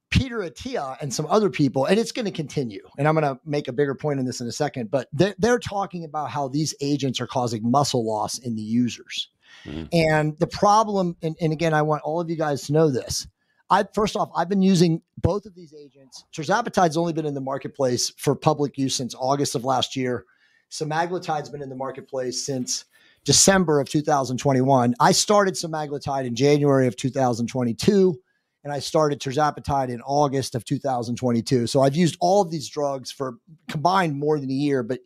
Peter 0.10 0.40
Attia 0.40 0.98
and 1.02 1.14
some 1.14 1.26
other 1.28 1.50
people, 1.50 1.86
and 1.86 2.00
it's 2.00 2.12
going 2.12 2.26
to 2.26 2.32
continue. 2.32 2.82
And 2.98 3.08
I'm 3.08 3.16
going 3.16 3.36
to 3.36 3.40
make 3.46 3.68
a 3.68 3.74
bigger 3.74 3.96
point 3.96 4.20
on 4.20 4.26
this 4.26 4.42
in 4.42 4.48
a 4.48 4.52
second, 4.52 4.90
but 4.90 5.08
they're, 5.14 5.36
they're 5.38 5.60
talking 5.60 6.04
about 6.04 6.32
how 6.32 6.48
these 6.48 6.74
agents 6.82 7.22
are 7.22 7.28
causing 7.28 7.70
muscle 7.70 8.06
loss 8.06 8.40
in 8.40 8.56
the 8.56 8.62
users. 8.62 9.30
Mm-hmm. 9.66 9.86
And 9.94 10.40
the 10.40 10.48
problem, 10.48 11.16
and, 11.22 11.36
and 11.40 11.54
again, 11.54 11.74
I 11.74 11.82
want 11.84 12.02
all 12.04 12.20
of 12.20 12.30
you 12.30 12.36
guys 12.36 12.64
to 12.64 12.74
know 12.74 12.90
this. 12.90 13.28
I 13.70 13.86
first 13.94 14.16
off, 14.16 14.32
I've 14.36 14.50
been 14.50 14.64
using 14.64 15.02
both 15.18 15.46
of 15.46 15.54
these 15.54 15.74
agents. 15.74 16.26
Tirzepatide's 16.34 16.98
only 16.98 17.14
been 17.14 17.28
in 17.28 17.36
the 17.36 17.42
marketplace 17.42 18.12
for 18.18 18.36
public 18.36 18.78
use 18.78 18.96
since 18.96 19.14
August 19.16 19.54
of 19.54 19.64
last 19.64 19.96
year. 19.96 20.26
Semaglutide's 20.72 21.50
been 21.50 21.62
in 21.62 21.70
the 21.70 21.76
marketplace 21.76 22.44
since 22.44 22.86
December 23.26 23.80
of 23.80 23.90
2021. 23.90 24.96
I 25.00 25.12
started 25.12 25.54
semaglutide 25.54 26.26
in 26.26 26.36
January 26.36 26.88
of 26.88 26.96
2022, 26.96 28.20
and 28.64 28.74
I 28.74 28.80
started 28.80 29.20
tirzepatide 29.20 29.90
in 29.90 30.02
August 30.02 30.56
of 30.56 30.66
2022. 30.66 31.68
So 31.68 31.82
I've 31.82 31.96
used 31.96 32.18
all 32.20 32.42
of 32.42 32.52
these 32.52 32.68
drugs 32.68 33.12
for 33.12 33.36
combined 33.70 34.20
more 34.20 34.40
than 34.40 34.50
a 34.50 34.54
year, 34.54 34.84
but 34.84 35.00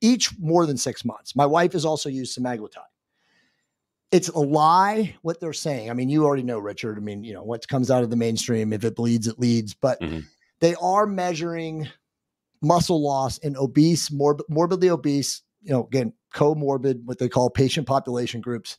each 0.00 0.36
more 0.38 0.66
than 0.66 0.76
six 0.76 1.04
months. 1.04 1.36
My 1.36 1.46
wife 1.46 1.72
has 1.72 1.84
also 1.84 2.08
used 2.08 2.36
semaglutide. 2.38 2.84
It's 4.12 4.28
a 4.28 4.38
lie 4.38 5.16
what 5.22 5.40
they're 5.40 5.52
saying. 5.52 5.90
I 5.90 5.92
mean, 5.92 6.08
you 6.08 6.24
already 6.24 6.44
know, 6.44 6.58
Richard. 6.58 6.96
I 6.96 7.00
mean, 7.00 7.24
you 7.24 7.34
know, 7.34 7.42
what 7.42 7.66
comes 7.68 7.90
out 7.90 8.02
of 8.02 8.10
the 8.10 8.16
mainstream, 8.16 8.72
if 8.72 8.84
it 8.84 8.96
bleeds, 8.96 9.26
it 9.26 9.38
leads. 9.38 9.74
But 9.74 10.00
mm-hmm. 10.00 10.20
they 10.60 10.74
are 10.76 11.06
measuring 11.06 11.88
muscle 12.62 13.02
loss 13.02 13.38
in 13.38 13.56
obese, 13.56 14.10
morbid, 14.10 14.46
morbidly 14.48 14.88
obese, 14.90 15.42
you 15.60 15.72
know, 15.72 15.84
again, 15.84 16.12
comorbid, 16.32 17.04
what 17.04 17.18
they 17.18 17.28
call 17.28 17.50
patient 17.50 17.86
population 17.86 18.40
groups, 18.40 18.78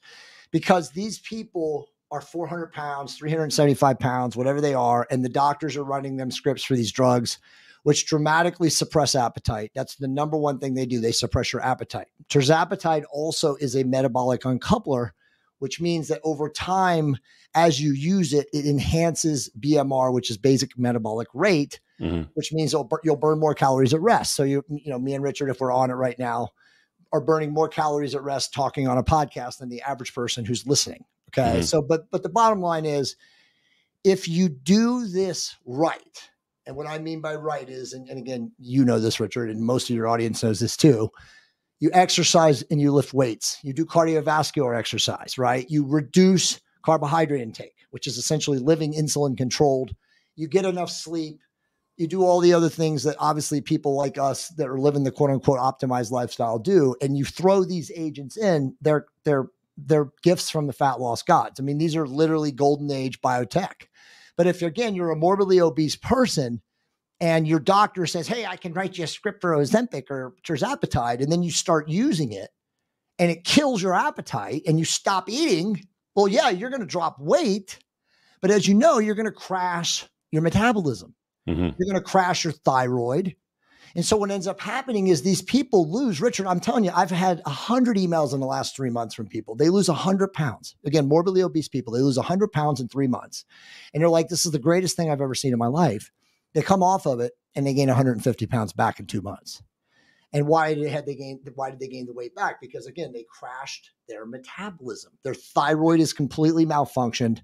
because 0.51 0.91
these 0.91 1.19
people 1.19 1.89
are 2.11 2.21
400 2.21 2.71
pounds, 2.71 3.15
375 3.15 3.99
pounds, 3.99 4.35
whatever 4.35 4.61
they 4.61 4.73
are, 4.73 5.07
and 5.11 5.23
the 5.23 5.29
doctors 5.29 5.75
are 5.75 5.83
running 5.83 6.17
them 6.17 6.31
scripts 6.31 6.63
for 6.63 6.75
these 6.75 6.91
drugs, 6.91 7.39
which 7.83 8.05
dramatically 8.05 8.69
suppress 8.69 9.15
appetite. 9.15 9.71
That's 9.75 9.95
the 9.95 10.07
number 10.07 10.37
one 10.37 10.59
thing 10.59 10.73
they 10.73 10.85
do. 10.85 10.99
They 10.99 11.11
suppress 11.11 11.51
your 11.51 11.61
appetite. 11.61 12.07
Tirzepatide 12.29 13.03
also 13.11 13.55
is 13.55 13.75
a 13.75 13.83
metabolic 13.83 14.41
uncoupler, 14.41 15.11
which 15.59 15.81
means 15.81 16.07
that 16.07 16.21
over 16.23 16.49
time, 16.49 17.17
as 17.55 17.81
you 17.81 17.91
use 17.93 18.33
it, 18.33 18.47
it 18.53 18.65
enhances 18.65 19.49
BMR, 19.59 20.13
which 20.13 20.29
is 20.29 20.37
basic 20.37 20.77
metabolic 20.77 21.27
rate, 21.33 21.79
mm-hmm. 21.99 22.23
which 22.35 22.53
means 22.53 22.71
you'll, 22.71 22.89
you'll 23.03 23.15
burn 23.15 23.39
more 23.39 23.53
calories 23.53 23.93
at 23.93 24.01
rest. 24.01 24.35
So 24.35 24.43
you, 24.43 24.63
you 24.69 24.91
know, 24.91 24.99
me 24.99 25.13
and 25.13 25.23
Richard, 25.23 25.49
if 25.49 25.59
we're 25.59 25.71
on 25.73 25.89
it 25.89 25.95
right 25.95 26.17
now, 26.19 26.49
are 27.13 27.21
burning 27.21 27.53
more 27.53 27.69
calories 27.69 28.15
at 28.15 28.21
rest 28.21 28.53
talking 28.53 28.87
on 28.87 28.97
a 28.97 29.03
podcast 29.03 29.59
than 29.59 29.69
the 29.69 29.81
average 29.81 30.13
person 30.13 30.45
who's 30.45 30.67
listening. 30.67 31.05
Okay. 31.29 31.57
Mm-hmm. 31.57 31.61
So, 31.63 31.81
but, 31.81 32.09
but 32.11 32.23
the 32.23 32.29
bottom 32.29 32.61
line 32.61 32.85
is 32.85 33.15
if 34.03 34.27
you 34.27 34.49
do 34.49 35.07
this 35.07 35.55
right, 35.65 36.29
and 36.65 36.75
what 36.75 36.87
I 36.87 36.99
mean 36.99 37.21
by 37.21 37.35
right 37.35 37.67
is, 37.69 37.93
and, 37.93 38.09
and 38.09 38.19
again, 38.19 38.51
you 38.57 38.83
know 38.83 38.99
this, 38.99 39.19
Richard, 39.19 39.49
and 39.49 39.61
most 39.61 39.89
of 39.89 39.95
your 39.95 40.07
audience 40.07 40.43
knows 40.43 40.59
this 40.59 40.75
too. 40.77 41.09
You 41.79 41.89
exercise 41.93 42.63
and 42.63 42.81
you 42.81 42.91
lift 42.91 43.13
weights. 43.13 43.57
You 43.63 43.73
do 43.73 43.85
cardiovascular 43.85 44.77
exercise, 44.77 45.37
right? 45.37 45.65
You 45.69 45.85
reduce 45.85 46.59
carbohydrate 46.83 47.41
intake, 47.41 47.75
which 47.91 48.07
is 48.07 48.17
essentially 48.17 48.59
living 48.59 48.93
insulin 48.93 49.37
controlled. 49.37 49.95
You 50.35 50.47
get 50.47 50.65
enough 50.65 50.89
sleep 50.89 51.39
you 51.97 52.07
do 52.07 52.23
all 52.23 52.39
the 52.39 52.53
other 52.53 52.69
things 52.69 53.03
that 53.03 53.15
obviously 53.19 53.59
people 53.59 53.95
like 53.95 54.17
us 54.17 54.49
that 54.49 54.69
are 54.69 54.79
living 54.79 55.03
the 55.03 55.11
quote 55.11 55.31
unquote 55.31 55.59
optimized 55.59 56.11
lifestyle 56.11 56.59
do 56.59 56.95
and 57.01 57.17
you 57.17 57.25
throw 57.25 57.63
these 57.63 57.91
agents 57.95 58.37
in 58.37 58.75
they're 58.81 59.07
they're 59.25 59.47
they're 59.77 60.09
gifts 60.23 60.49
from 60.49 60.67
the 60.67 60.73
fat 60.73 60.99
loss 60.99 61.21
gods 61.21 61.59
i 61.59 61.63
mean 61.63 61.77
these 61.77 61.95
are 61.95 62.07
literally 62.07 62.51
golden 62.51 62.91
age 62.91 63.21
biotech 63.21 63.87
but 64.35 64.47
if 64.47 64.61
again 64.61 64.95
you're 64.95 65.11
a 65.11 65.15
morbidly 65.15 65.59
obese 65.61 65.95
person 65.95 66.61
and 67.19 67.47
your 67.47 67.59
doctor 67.59 68.05
says 68.05 68.27
hey 68.27 68.45
i 68.45 68.55
can 68.55 68.73
write 68.73 68.97
you 68.97 69.03
a 69.03 69.07
script 69.07 69.41
for 69.41 69.51
ozempic 69.51 70.09
or 70.09 70.33
tirzepatide 70.43 71.21
and 71.21 71.31
then 71.31 71.43
you 71.43 71.51
start 71.51 71.87
using 71.87 72.31
it 72.31 72.49
and 73.19 73.31
it 73.31 73.43
kills 73.43 73.81
your 73.81 73.93
appetite 73.93 74.61
and 74.67 74.79
you 74.79 74.85
stop 74.85 75.29
eating 75.29 75.79
well 76.15 76.27
yeah 76.27 76.49
you're 76.49 76.69
going 76.69 76.81
to 76.81 76.87
drop 76.87 77.19
weight 77.19 77.79
but 78.41 78.51
as 78.51 78.67
you 78.67 78.73
know 78.73 78.99
you're 78.99 79.15
going 79.15 79.25
to 79.25 79.31
crash 79.31 80.07
your 80.31 80.41
metabolism 80.41 81.13
Mm-hmm. 81.47 81.61
You're 81.61 81.93
going 81.93 81.95
to 81.95 82.01
crash 82.01 82.43
your 82.43 82.53
thyroid. 82.53 83.35
And 83.97 84.05
so 84.05 84.15
what 84.15 84.29
ends 84.29 84.45
up 84.45 84.61
happening 84.61 85.07
is 85.07 85.23
these 85.23 85.41
people 85.41 85.91
lose. 85.91 86.21
Richard, 86.21 86.45
I'm 86.45 86.59
telling 86.59 86.83
you, 86.83 86.91
I've 86.95 87.09
had 87.09 87.41
a 87.47 87.49
hundred 87.49 87.97
emails 87.97 88.31
in 88.31 88.39
the 88.39 88.45
last 88.45 88.75
three 88.75 88.91
months 88.91 89.15
from 89.15 89.25
people. 89.25 89.55
They 89.55 89.69
lose 89.69 89.89
a 89.89 89.93
hundred 89.95 90.33
pounds. 90.33 90.75
Again, 90.85 91.07
morbidly 91.07 91.41
obese 91.41 91.67
people, 91.67 91.93
they 91.93 92.01
lose 92.01 92.17
a 92.17 92.21
hundred 92.21 92.51
pounds 92.51 92.79
in 92.79 92.87
three 92.87 93.07
months. 93.07 93.43
And 93.91 94.01
you're 94.01 94.11
like, 94.11 94.27
this 94.27 94.45
is 94.45 94.51
the 94.51 94.59
greatest 94.59 94.95
thing 94.95 95.09
I've 95.09 95.19
ever 95.19 95.33
seen 95.33 95.51
in 95.51 95.57
my 95.57 95.67
life. 95.67 96.11
They 96.53 96.61
come 96.61 96.83
off 96.83 97.07
of 97.07 97.19
it 97.19 97.33
and 97.55 97.65
they 97.65 97.73
gain 97.73 97.87
150 97.87 98.45
pounds 98.45 98.71
back 98.71 98.99
in 98.99 99.07
two 99.07 99.21
months. 99.21 99.63
And 100.31 100.45
why 100.45 100.75
did 100.75 100.85
they, 100.85 101.01
they 101.01 101.15
gain? 101.15 101.39
Why 101.55 101.71
did 101.71 101.79
they 101.79 101.87
gain 101.87 102.05
the 102.05 102.13
weight 102.13 102.35
back? 102.35 102.61
Because 102.61 102.85
again, 102.85 103.11
they 103.13 103.25
crashed 103.27 103.91
their 104.07 104.27
metabolism. 104.27 105.13
Their 105.23 105.33
thyroid 105.33 105.99
is 105.99 106.13
completely 106.13 106.67
malfunctioned 106.67 107.41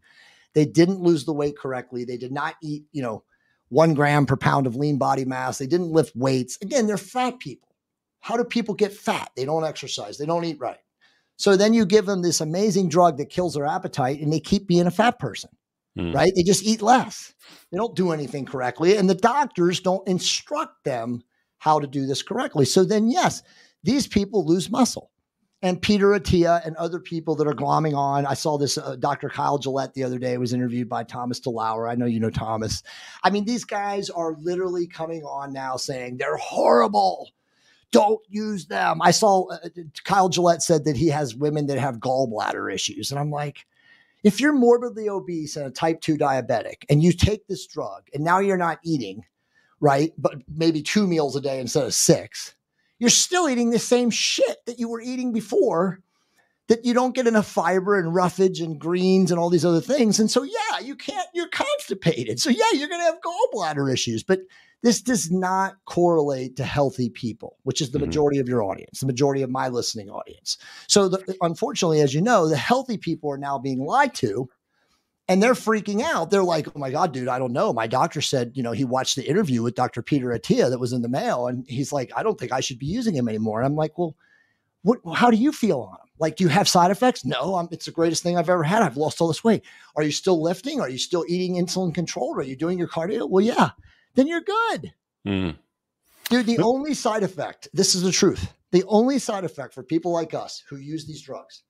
They 0.54 0.66
didn't 0.66 1.02
lose 1.02 1.26
the 1.26 1.34
weight 1.34 1.58
correctly. 1.58 2.06
They 2.06 2.18
did 2.18 2.32
not 2.32 2.58
eat, 2.62 2.84
you 2.92 3.02
know, 3.02 3.24
one 3.73 3.93
gram 3.93 4.25
per 4.25 4.38
pound 4.38 4.67
of 4.67 4.75
lean 4.75 4.97
body 4.97 5.25
mass. 5.25 5.57
They 5.57 5.67
didn't 5.67 5.91
lift 5.91 6.15
weights. 6.15 6.57
Again, 6.62 6.88
they're 6.88 6.97
fat 6.97 7.39
people. 7.39 7.69
How 8.21 8.38
do 8.38 8.43
people 8.43 8.75
get 8.75 8.93
fat? 8.93 9.31
They 9.36 9.45
don't 9.45 9.65
exercise, 9.65 10.17
they 10.17 10.25
don't 10.25 10.45
eat 10.45 10.59
right. 10.59 10.77
So 11.36 11.57
then 11.57 11.73
you 11.73 11.86
give 11.86 12.05
them 12.05 12.21
this 12.21 12.39
amazing 12.41 12.89
drug 12.89 13.17
that 13.17 13.29
kills 13.29 13.55
their 13.55 13.65
appetite 13.65 14.21
and 14.21 14.31
they 14.31 14.39
keep 14.39 14.67
being 14.67 14.86
a 14.86 14.91
fat 14.91 15.17
person, 15.19 15.49
mm. 15.97 16.13
right? 16.13 16.31
They 16.36 16.43
just 16.43 16.63
eat 16.63 16.81
less. 16.81 17.33
They 17.71 17.77
don't 17.77 17.95
do 17.95 18.12
anything 18.12 18.45
correctly. 18.45 18.95
And 18.95 19.09
the 19.09 19.15
doctors 19.15 19.79
don't 19.79 20.07
instruct 20.07 20.83
them 20.83 21.23
how 21.57 21.79
to 21.79 21.88
do 21.88 22.05
this 22.05 22.21
correctly. 22.21 22.65
So 22.65 22.86
then, 22.86 23.09
yes, 23.09 23.41
these 23.83 24.07
people 24.07 24.45
lose 24.45 24.69
muscle. 24.69 25.09
And 25.63 25.82
Peter 25.82 26.10
Attia 26.10 26.63
and 26.67 26.76
other 26.76 26.99
people 26.99 27.36
that 27.36 27.47
are 27.47 27.54
glomming 27.54 27.95
on. 27.97 28.26
I 28.26 28.36
saw 28.36 28.58
this 28.58 28.78
uh, 28.78 28.97
Dr. 28.97 29.30
Kyle 29.30 29.58
Gillett 29.58 29.93
the 29.93 30.04
other 30.04 30.19
day 30.19 30.38
was 30.38 30.54
interviewed 30.54 30.89
by 30.89 31.04
Thomas 31.04 31.39
DeLauer. 31.39 31.89
I 31.89 31.95
know 31.95 32.06
you 32.06 32.19
know 32.19 32.30
Thomas. 32.30 32.84
I 33.23 33.32
mean, 33.32 33.45
these 33.45 33.63
guys 33.63 34.10
are 34.12 34.36
literally 34.39 34.86
coming 34.86 35.23
on 35.23 35.54
now 35.54 35.78
saying 35.78 36.17
they're 36.17 36.38
horrible 36.38 37.32
don't 37.93 38.21
use 38.28 38.65
them. 38.65 39.02
I 39.02 39.12
saw 39.12 39.47
uh, 39.49 39.69
Kyle 40.04 40.28
Gillett 40.28 40.62
said 40.62 40.84
that 40.86 40.97
he 40.97 41.08
has 41.10 41.36
women 41.36 41.67
that 41.67 41.78
have 41.78 41.99
gallbladder 41.99 42.73
issues. 42.73 43.12
And 43.12 43.19
I'm 43.19 43.30
like, 43.30 43.67
if 44.23 44.41
you're 44.41 44.52
morbidly 44.52 45.08
obese 45.08 45.56
and 45.56 45.67
a 45.67 45.69
type 45.69 46.02
2 46.02 46.17
diabetic 46.17 46.86
and 46.89 47.04
you 47.04 47.13
take 47.13 47.47
this 47.47 47.67
drug 47.67 48.08
and 48.13 48.23
now 48.23 48.39
you're 48.39 48.58
not 48.58 48.80
eating, 48.84 49.23
right? 49.80 50.12
But 50.17 50.38
maybe 50.54 50.82
two 50.82 51.06
meals 51.06 51.36
a 51.36 51.41
day 51.41 51.60
instead 51.60 51.84
of 51.84 51.93
six, 51.93 52.56
you're 53.04 53.10
still 53.10 53.50
eating 53.50 53.70
the 53.70 53.80
same 53.80 54.10
shit 54.10 54.66
that 54.66 54.80
you 54.80 54.88
were 54.88 55.02
eating 55.02 55.34
before 55.34 56.00
that 56.70 56.86
you 56.86 56.94
don't 56.94 57.13
get 57.13 57.28
enough 57.28 57.46
fiber 57.46 58.00
and 58.00 58.16
roughage 58.16 58.62
and 58.62 58.80
greens 58.80 59.30
and 59.30 59.38
all 59.38 59.50
these 59.50 59.66
other 59.66 59.82
things. 59.82 60.22
And 60.22 60.32
so, 60.32 60.44
yeah, 60.44 60.80
you 60.82 60.96
can't, 60.96 61.28
you're 61.34 61.50
constipated. 61.50 62.39
So, 62.39 62.50
yeah, 62.50 62.72
you're 62.72 62.88
going 62.88 63.02
to 63.02 63.06
have 63.06 63.20
gallbladder 63.20 63.92
issues. 63.92 64.24
But 64.24 64.39
this 64.84 65.02
does 65.02 65.30
not 65.30 65.76
correlate 65.84 66.56
to 66.56 66.63
healthy 66.63 67.10
people, 67.10 67.58
which 67.63 67.82
is 67.82 67.92
the 67.92 67.98
mm-hmm. 67.98 68.08
majority 68.08 68.39
of 68.39 68.48
your 68.48 68.63
audience, 68.63 69.02
the 69.02 69.06
majority 69.06 69.42
of 69.42 69.50
my 69.50 69.68
listening 69.68 70.10
audience. 70.10 70.58
So, 70.88 71.10
the, 71.10 71.36
unfortunately, 71.42 72.00
as 72.00 72.13
you 72.13 72.22
know, 72.22 72.48
the 72.48 72.56
healthy 72.56 72.98
people 72.98 73.30
are 73.32 73.38
now 73.38 73.60
being 73.60 73.84
lied 73.84 74.13
to 74.16 74.48
and 75.27 75.41
they're 75.41 75.53
freaking 75.53 76.01
out. 76.01 76.29
They're 76.29 76.43
like, 76.43 76.67
oh 76.67 76.79
my 76.79 76.91
God, 76.91 77.13
dude, 77.13 77.27
I 77.27 77.39
don't 77.39 77.53
know. 77.53 77.73
My 77.73 77.88
doctor 77.88 78.21
said, 78.21 78.51
you 78.55 78.63
know, 78.63 78.71
he 78.71 78.83
watched 78.83 79.15
the 79.15 79.27
interview 79.27 79.63
with 79.63 79.75
Dr. 79.75 80.01
Peter 80.01 80.27
Attia 80.27 80.69
that 80.69 80.79
was 80.79 80.93
in 80.93 81.01
the 81.01 81.09
mail. 81.09 81.47
And 81.47 81.65
he's 81.67 81.93
like, 81.93 82.12
I 82.15 82.23
don't 82.23 82.39
think 82.39 82.51
I 82.51 82.59
should 82.59 82.79
be 82.79 82.86
using 82.86 83.15
him 83.15 83.29
anymore. 83.29 83.59
And 83.59 83.65
I'm 83.65 83.75
like, 83.75 83.97
well, 83.97 84.15
what, 84.81 84.99
how 85.15 85.31
do 85.31 85.38
you 85.38 85.51
feel 85.51 85.79
on 85.79 85.93
him? 85.93 86.07
Like, 86.19 86.36
do 86.36 86.43
you 86.43 86.49
have 86.49 86.67
side 86.67 86.91
effects? 86.91 87.25
No, 87.25 87.55
I'm, 87.55 87.67
it's 87.71 87.86
the 87.86 87.91
greatest 87.91 88.21
thing 88.21 88.38
I've 88.38 88.49
ever 88.49 88.63
had. 88.63 88.83
I've 88.83 88.97
lost 88.97 89.21
all 89.21 89.27
this 89.27 89.43
weight. 89.43 89.63
Are 89.95 90.03
you 90.03 90.12
still 90.12 90.41
lifting? 90.41 90.81
Are 90.81 90.89
you 90.89 90.97
still 90.97 91.25
eating 91.27 91.55
insulin 91.55 91.93
controlled? 91.93 92.38
Are 92.38 92.43
you 92.43 92.55
doing 92.55 92.77
your 92.77 92.88
cardio? 92.88 93.29
Well, 93.29 93.43
yeah 93.43 93.69
then 94.15 94.27
you're 94.27 94.41
good. 94.41 94.93
Mm. 95.27 95.57
Dude, 96.29 96.45
the 96.45 96.59
only 96.59 96.93
side 96.93 97.23
effect, 97.23 97.67
this 97.73 97.95
is 97.95 98.03
the 98.03 98.12
truth. 98.12 98.53
The 98.71 98.83
only 98.88 99.19
side 99.19 99.43
effect 99.43 99.73
for 99.73 99.83
people 99.83 100.12
like 100.12 100.33
us 100.33 100.63
who 100.67 100.77
use 100.77 101.05
these 101.05 101.21
drugs 101.21 101.63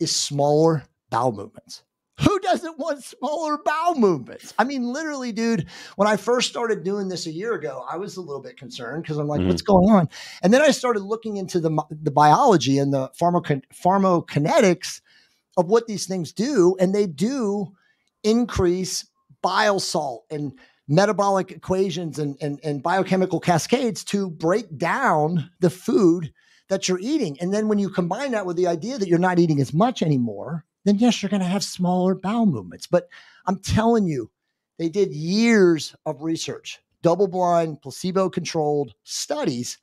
is 0.00 0.14
smaller 0.14 0.84
bowel 1.10 1.32
movements. 1.32 1.82
Who 2.20 2.40
doesn't 2.40 2.78
want 2.78 3.04
smaller 3.04 3.58
bowel 3.64 3.94
movements? 3.94 4.52
I 4.58 4.64
mean, 4.64 4.82
literally, 4.84 5.30
dude, 5.30 5.66
when 5.96 6.08
I 6.08 6.16
first 6.16 6.48
started 6.48 6.82
doing 6.82 7.08
this 7.08 7.26
a 7.26 7.30
year 7.30 7.54
ago, 7.54 7.84
I 7.88 7.96
was 7.96 8.16
a 8.16 8.20
little 8.20 8.42
bit 8.42 8.56
concerned 8.56 9.02
because 9.02 9.18
I'm 9.18 9.28
like, 9.28 9.40
mm. 9.40 9.46
what's 9.46 9.62
going 9.62 9.88
on? 9.90 10.08
And 10.42 10.52
then 10.52 10.62
I 10.62 10.70
started 10.70 11.00
looking 11.00 11.36
into 11.36 11.60
the, 11.60 11.70
the 11.90 12.10
biology 12.10 12.78
and 12.78 12.92
the 12.92 13.10
pharmacon- 13.20 13.62
pharmacokinetics 13.72 15.00
of 15.56 15.66
what 15.66 15.86
these 15.86 16.06
things 16.06 16.32
do. 16.32 16.76
And 16.80 16.94
they 16.94 17.06
do 17.06 17.72
increase 18.24 19.06
bile 19.40 19.78
salt 19.78 20.24
and 20.30 20.52
metabolic 20.88 21.52
equations 21.52 22.18
and, 22.18 22.36
and, 22.40 22.58
and 22.64 22.82
biochemical 22.82 23.38
cascades 23.38 24.02
to 24.04 24.30
break 24.30 24.76
down 24.76 25.50
the 25.60 25.70
food 25.70 26.32
that 26.68 26.88
you're 26.88 26.98
eating. 27.00 27.38
And 27.40 27.52
then 27.52 27.68
when 27.68 27.78
you 27.78 27.90
combine 27.90 28.32
that 28.32 28.46
with 28.46 28.56
the 28.56 28.66
idea 28.66 28.98
that 28.98 29.08
you're 29.08 29.18
not 29.18 29.38
eating 29.38 29.60
as 29.60 29.72
much 29.72 30.02
anymore, 30.02 30.64
then 30.88 30.98
yes, 30.98 31.22
you're 31.22 31.30
going 31.30 31.42
to 31.42 31.46
have 31.46 31.62
smaller 31.62 32.14
bowel 32.14 32.46
movements. 32.46 32.86
But 32.86 33.08
I'm 33.46 33.58
telling 33.58 34.06
you, 34.06 34.30
they 34.78 34.88
did 34.88 35.12
years 35.12 35.94
of 36.06 36.22
research, 36.22 36.80
double 37.02 37.28
blind, 37.28 37.82
placebo 37.82 38.30
controlled 38.30 38.94
studies 39.04 39.78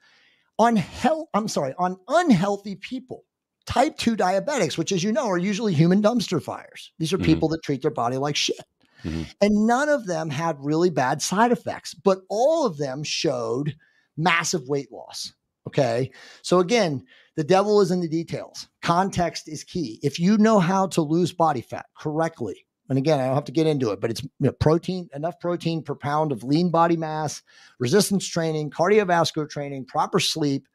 on 0.57 0.75
health, 0.75 1.27
I'm 1.33 1.47
sorry, 1.47 1.73
on 1.77 1.97
unhealthy 2.07 2.75
people. 2.75 3.23
Type 3.65 3.97
2 3.97 4.15
diabetics, 4.15 4.77
which, 4.77 4.91
as 4.91 5.03
you 5.03 5.11
know, 5.11 5.27
are 5.27 5.37
usually 5.37 5.73
human 5.73 6.01
dumpster 6.01 6.41
fires. 6.41 6.91
These 6.99 7.13
are 7.13 7.17
mm-hmm. 7.17 7.25
people 7.25 7.49
that 7.49 7.63
treat 7.63 7.81
their 7.81 7.91
body 7.91 8.17
like 8.17 8.35
shit. 8.35 8.61
Mm-hmm. 9.03 9.23
And 9.41 9.67
none 9.67 9.89
of 9.89 10.05
them 10.05 10.29
had 10.29 10.55
really 10.59 10.89
bad 10.89 11.21
side 11.21 11.51
effects, 11.51 11.93
but 11.93 12.19
all 12.29 12.65
of 12.65 12.77
them 12.77 13.03
showed 13.03 13.75
massive 14.17 14.67
weight 14.67 14.91
loss. 14.91 15.33
Okay. 15.67 16.11
So 16.41 16.59
again, 16.59 17.05
the 17.35 17.43
devil 17.43 17.81
is 17.81 17.91
in 17.91 18.01
the 18.01 18.07
details. 18.07 18.67
Context 18.81 19.47
is 19.47 19.63
key. 19.63 19.99
If 20.03 20.19
you 20.19 20.37
know 20.37 20.59
how 20.59 20.87
to 20.87 21.01
lose 21.01 21.33
body 21.33 21.61
fat 21.61 21.87
correctly, 21.97 22.65
and 22.87 22.97
again, 22.97 23.19
I 23.19 23.25
don't 23.25 23.35
have 23.35 23.45
to 23.45 23.51
get 23.51 23.67
into 23.67 23.91
it, 23.91 23.99
but 23.99 24.11
it's 24.11 24.23
you 24.23 24.29
know, 24.39 24.51
protein, 24.51 25.09
enough 25.13 25.39
protein 25.39 25.81
per 25.81 25.95
pound 25.95 26.31
of 26.31 26.43
lean 26.43 26.69
body 26.69 26.95
mass, 26.95 27.41
resistance 27.79 28.27
training, 28.27 28.69
cardiovascular 28.69 29.49
training, 29.49 29.85
proper 29.85 30.19
sleep, 30.19 30.67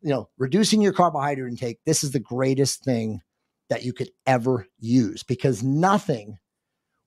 you 0.00 0.10
know, 0.10 0.28
reducing 0.38 0.80
your 0.80 0.92
carbohydrate 0.92 1.50
intake. 1.50 1.78
This 1.84 2.02
is 2.02 2.12
the 2.12 2.20
greatest 2.20 2.84
thing 2.84 3.20
that 3.68 3.84
you 3.84 3.92
could 3.92 4.10
ever 4.26 4.66
use 4.78 5.22
because 5.22 5.62
nothing 5.62 6.38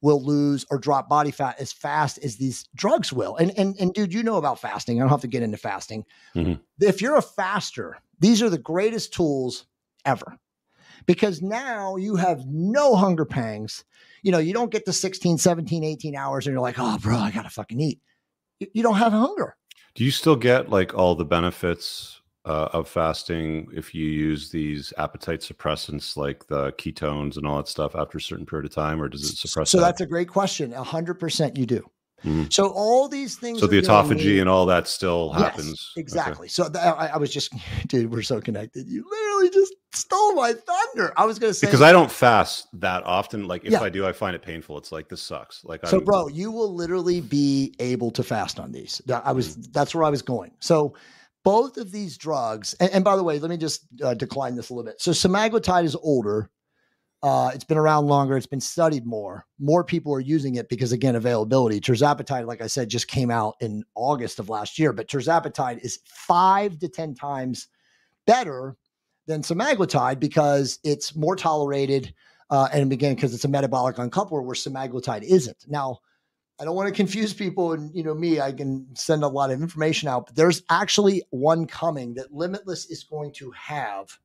will 0.02 0.24
lose 0.24 0.66
or 0.70 0.78
drop 0.78 1.08
body 1.08 1.32
fat 1.32 1.60
as 1.60 1.72
fast 1.72 2.18
as 2.24 2.38
these 2.38 2.68
drugs 2.76 3.14
will. 3.14 3.36
And 3.36 3.58
and 3.58 3.76
and 3.80 3.94
dude, 3.94 4.14
you 4.14 4.24
know 4.24 4.38
about 4.38 4.60
fasting. 4.60 5.00
I 5.00 5.04
don't 5.04 5.10
have 5.10 5.22
to 5.22 5.28
get 5.28 5.44
into 5.44 5.58
fasting. 5.58 6.06
Mm-hmm. 6.36 6.62
If 6.80 7.02
you're 7.02 7.18
a 7.18 7.22
faster, 7.22 7.98
these 8.20 8.42
are 8.42 8.50
the 8.50 8.58
greatest 8.58 9.14
tools 9.14 9.66
ever. 10.06 10.38
Because 11.08 11.42
now 11.42 11.96
you 11.96 12.16
have 12.16 12.46
no 12.46 12.96
hunger 12.96 13.26
pangs. 13.26 13.84
You 14.22 14.32
know, 14.32 14.38
you 14.38 14.54
don't 14.54 14.72
get 14.72 14.86
the 14.86 14.94
16, 14.94 15.40
17, 15.40 15.84
18 15.84 16.16
hours 16.16 16.46
and 16.46 16.54
you're 16.54 16.62
like, 16.62 16.76
"Oh, 16.78 16.98
bro, 17.02 17.18
I 17.18 17.32
got 17.32 17.44
to 17.44 17.50
fucking 17.50 17.80
eat." 17.80 18.02
You 18.60 18.84
don't 18.84 18.96
have 18.96 19.12
hunger. 19.12 19.56
Do 19.96 20.06
you 20.06 20.12
still 20.12 20.36
get 20.36 20.70
like 20.70 20.94
all 20.94 21.16
the 21.16 21.26
benefits 21.26 22.21
uh, 22.46 22.70
of 22.74 22.88
fasting 22.88 23.68
if 23.74 23.94
you 23.94 24.08
use 24.08 24.50
these 24.50 24.94
appetite 24.98 25.42
suppressants 25.42 26.18
like 26.18 26.48
the 26.48 26.72
ketones 26.74 27.38
and 27.38 27.46
all 27.46 27.58
that 27.58 27.68
stuff 27.68 27.96
after 27.96 28.18
a 28.18 28.22
certain 28.22 28.46
period 28.46 28.66
of 28.66 28.74
time, 28.74 29.02
or 29.02 29.08
does 29.08 29.30
it 29.30 29.38
suppress? 29.38 29.70
So 29.70 29.78
that? 29.78 29.86
that's 29.86 30.02
a 30.02 30.08
great 30.08 30.28
question. 30.28 30.74
A 30.74 30.84
hundred 30.84 31.16
percent, 31.16 31.58
you 31.58 31.66
do. 31.66 31.90
Mm-hmm. 32.26 32.46
So 32.50 32.70
all 32.70 33.08
these 33.08 33.36
things. 33.36 33.60
So 33.60 33.68
the 33.68 33.82
autophagy 33.82 34.40
and 34.40 34.48
all 34.48 34.66
that 34.68 34.88
still 34.88 35.32
happens. 35.32 35.92
Yes, 35.96 36.04
exactly. 36.04 36.46
Okay. 36.46 36.50
So 36.50 36.70
th- 36.70 36.84
I, 36.84 37.12
I, 37.14 37.18
was 37.18 37.32
just, 37.34 37.54
dude, 37.88 38.12
we're 38.12 38.22
so 38.22 38.40
connected. 38.40 38.88
You 38.88 39.04
literally 39.10 39.50
just 39.50 39.74
stole 39.94 40.36
my 40.36 40.54
thunder. 40.54 41.14
I 41.18 41.26
was 41.26 41.40
going 41.40 41.50
to 41.50 41.54
say 41.56 41.66
because 41.66 41.82
I 41.82 41.92
don't 41.92 42.12
fast 42.12 42.68
that 42.80 43.04
often. 43.06 43.48
Like 43.48 43.66
if 43.66 43.72
yeah. 43.72 43.82
I 43.82 43.90
do, 43.90 44.06
I 44.06 44.12
find 44.12 44.36
it 44.36 44.44
painful. 44.44 44.78
It's 44.78 44.92
like 44.92 45.10
this 45.10 45.22
sucks. 45.22 45.66
Like 45.66 45.86
so, 45.88 45.98
I'm, 45.98 46.04
bro, 46.04 46.28
you 46.28 46.52
will 46.52 46.74
literally 46.74 47.22
be 47.22 47.74
able 47.80 48.12
to 48.12 48.24
fast 48.24 48.60
on 48.60 48.72
these. 48.72 49.02
I 49.12 49.32
was. 49.32 49.58
Mm-hmm. 49.58 49.72
That's 49.72 49.96
where 49.96 50.04
I 50.04 50.10
was 50.10 50.22
going. 50.22 50.52
So 50.60 50.94
both 51.44 51.78
of 51.78 51.92
these 51.92 52.18
drugs, 52.18 52.74
and, 52.80 52.92
and 52.92 53.04
by 53.04 53.16
the 53.16 53.24
way, 53.24 53.40
let 53.40 53.50
me 53.50 53.58
just 53.58 53.88
uh, 54.04 54.14
decline 54.14 54.56
this 54.56 54.70
a 54.70 54.74
little 54.74 54.90
bit. 54.90 55.02
So 55.02 55.12
semaglutide 55.12 55.86
is 55.86 55.96
older. 55.96 56.50
Uh, 57.24 57.52
it's 57.54 57.64
been 57.64 57.78
around 57.78 58.08
longer. 58.08 58.36
It's 58.36 58.48
been 58.48 58.60
studied 58.60 59.06
more. 59.06 59.46
More 59.60 59.84
people 59.84 60.14
are 60.14 60.20
using 60.20 60.56
it 60.56 60.70
because, 60.70 60.92
again, 60.92 61.16
availability. 61.16 61.80
Tirzepatide, 61.80 62.48
like 62.48 62.62
I 62.62 62.68
said, 62.68 62.90
just 62.90 63.08
came 63.08 63.30
out 63.30 63.56
in 63.62 63.84
August 63.96 64.40
of 64.40 64.50
last 64.50 64.80
year, 64.80 64.92
but 64.92 65.08
tirzepatide 65.08 65.80
is 65.84 66.00
five 66.06 66.80
to 66.80 66.88
10 66.88 67.14
times 67.14 67.68
better 68.26 68.76
than 69.28 69.44
semaglutide 69.44 70.20
because 70.20 70.80
it's 70.84 71.16
more 71.16 71.36
tolerated. 71.36 72.14
Uh, 72.50 72.68
and 72.74 72.92
again, 72.92 73.14
because 73.14 73.36
it's 73.36 73.46
a 73.46 73.48
metabolic 73.48 73.98
uncoupler 73.98 74.44
where 74.44 74.56
semaglutide 74.56 75.24
isn't. 75.24 75.64
Now, 75.68 76.00
I 76.62 76.64
don't 76.64 76.76
want 76.76 76.90
to 76.90 76.94
confuse 76.94 77.34
people. 77.34 77.74
And, 77.74 77.94
you 77.96 78.04
know, 78.04 78.14
me, 78.14 78.40
I 78.40 78.52
can 78.52 78.86
send 78.94 79.24
a 79.24 79.28
lot 79.28 79.50
of 79.50 79.60
information 79.60 80.08
out, 80.08 80.28
but 80.28 80.36
there's 80.36 80.62
actually 80.70 81.24
one 81.32 81.66
coming 81.66 82.14
that 82.14 82.32
Limitless 82.32 82.86
is 82.86 83.04
going 83.04 83.34
to 83.34 83.50
have, 83.50 84.20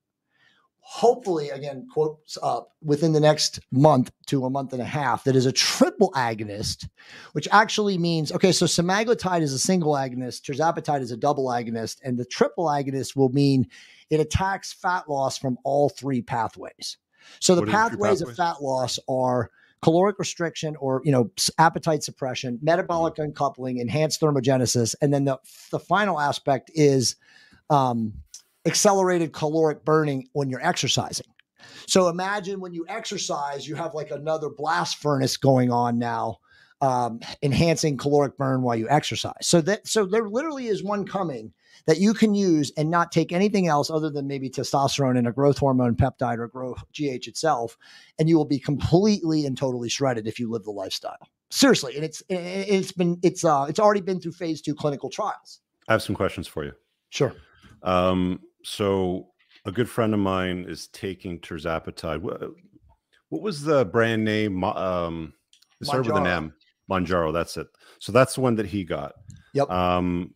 hopefully, 0.81 1.49
again, 1.49 1.88
quotes 1.90 2.37
up 2.42 2.72
within 2.83 3.14
the 3.14 3.20
next 3.20 3.61
month 3.72 4.12
to 4.27 4.44
a 4.44 4.51
month 4.51 4.75
and 4.75 4.83
a 4.83 4.85
half, 4.85 5.25
that 5.25 5.35
is 5.35 5.46
a 5.46 5.53
triple 5.53 6.12
agonist, 6.12 6.87
which 7.33 7.49
actually 7.53 7.96
means, 7.96 8.31
okay, 8.31 8.53
so 8.53 8.66
semaglutide 8.66 9.40
is 9.40 9.55
a 9.55 9.59
single 9.59 9.94
agonist, 9.94 10.42
tirzepatide 10.42 11.01
is 11.01 11.12
a 11.12 11.16
double 11.16 11.46
agonist, 11.46 12.01
and 12.05 12.18
the 12.18 12.27
triple 12.27 12.66
agonist 12.66 13.16
will 13.16 13.31
mean 13.31 13.66
it 14.11 14.20
attacks 14.20 14.75
fat 14.75 15.09
loss 15.09 15.38
from 15.38 15.57
all 15.64 15.88
three 15.88 16.20
pathways. 16.20 16.99
So 17.40 17.55
the 17.55 17.64
pathways, 17.64 18.20
pathways 18.20 18.20
of 18.20 18.37
fat 18.37 18.62
loss 18.62 18.99
are 19.09 19.51
caloric 19.82 20.18
restriction 20.18 20.76
or 20.76 21.02
you 21.04 21.12
know 21.12 21.30
appetite 21.58 22.02
suppression, 22.02 22.58
metabolic 22.62 23.14
mm-hmm. 23.14 23.24
uncoupling, 23.24 23.78
enhanced 23.78 24.20
thermogenesis, 24.20 24.94
and 25.00 25.12
then 25.12 25.24
the 25.24 25.38
the 25.70 25.78
final 25.78 26.20
aspect 26.20 26.70
is 26.74 27.16
um, 27.70 28.12
accelerated 28.66 29.32
caloric 29.32 29.84
burning 29.84 30.28
when 30.32 30.50
you're 30.50 30.64
exercising. 30.66 31.26
So 31.86 32.08
imagine 32.08 32.60
when 32.60 32.74
you 32.74 32.84
exercise, 32.88 33.66
you 33.66 33.76
have 33.76 33.94
like 33.94 34.10
another 34.10 34.48
blast 34.50 34.96
furnace 34.98 35.36
going 35.36 35.70
on 35.70 35.98
now, 35.98 36.38
um, 36.80 37.20
enhancing 37.42 37.96
caloric 37.96 38.36
burn 38.36 38.62
while 38.62 38.76
you 38.76 38.88
exercise. 38.88 39.34
So 39.42 39.60
that 39.62 39.86
so 39.86 40.04
there 40.04 40.28
literally 40.28 40.66
is 40.66 40.82
one 40.82 41.06
coming 41.06 41.52
that 41.87 41.99
you 41.99 42.12
can 42.12 42.35
use 42.35 42.72
and 42.77 42.90
not 42.90 43.12
take 43.12 43.33
anything 43.33 43.68
else 43.68 43.90
other 43.90 44.11
than 44.11 44.27
maybe 44.27 44.51
testosterone 44.51 45.16
and 45.16 45.27
a 45.27 45.33
growth 45.33 45.59
hormone 45.59 45.94
peptide 45.94 46.38
or 46.38 46.49
growth 46.49 46.83
GH 46.92 47.29
itself, 47.29 47.77
and 48.18 48.29
you 48.29 48.37
will 48.37 48.44
be 48.44 48.59
completely 48.59 49.46
and 49.46 49.57
totally 49.57 49.88
shredded 49.88 50.27
if 50.27 50.38
you 50.38 50.51
live 50.51 50.64
the 50.64 50.70
lifestyle. 50.70 51.16
Seriously, 51.51 51.94
and 51.94 52.05
it's 52.05 52.22
it's 52.29 52.90
been 52.92 53.18
it's 53.22 53.44
uh 53.44 53.66
it's 53.68 53.79
already 53.79 54.01
been 54.01 54.20
through 54.20 54.33
phase 54.33 54.61
two 54.61 54.75
clinical 54.75 55.09
trials. 55.09 55.61
I 55.88 55.92
have 55.92 56.03
some 56.03 56.16
questions 56.16 56.49
for 56.49 56.64
you. 56.64 56.72
Sure. 57.11 57.33
Um, 57.83 58.40
so 58.64 59.29
a 59.64 59.70
good 59.70 59.88
friend 59.88 60.12
of 60.12 60.20
mine 60.20 60.64
is 60.68 60.88
taking 60.88 61.38
tirzepatide. 61.40 62.20
What, 62.20 62.42
what 63.29 63.42
was 63.42 63.62
the 63.62 63.85
brand 63.85 64.25
name? 64.25 64.64
Um, 64.64 65.35
it 65.81 65.87
started 65.87 66.07
with 66.07 66.20
an 66.20 66.27
M. 66.27 66.55
Mounjaro. 66.90 67.33
That's 67.33 67.57
it. 67.57 67.68
So 68.01 68.12
that's 68.12 68.35
the 68.35 68.40
one 68.40 68.57
that 68.57 68.66
he 68.66 68.85
got. 68.85 69.12
Yep. 69.55 69.70
Um, 69.70 70.35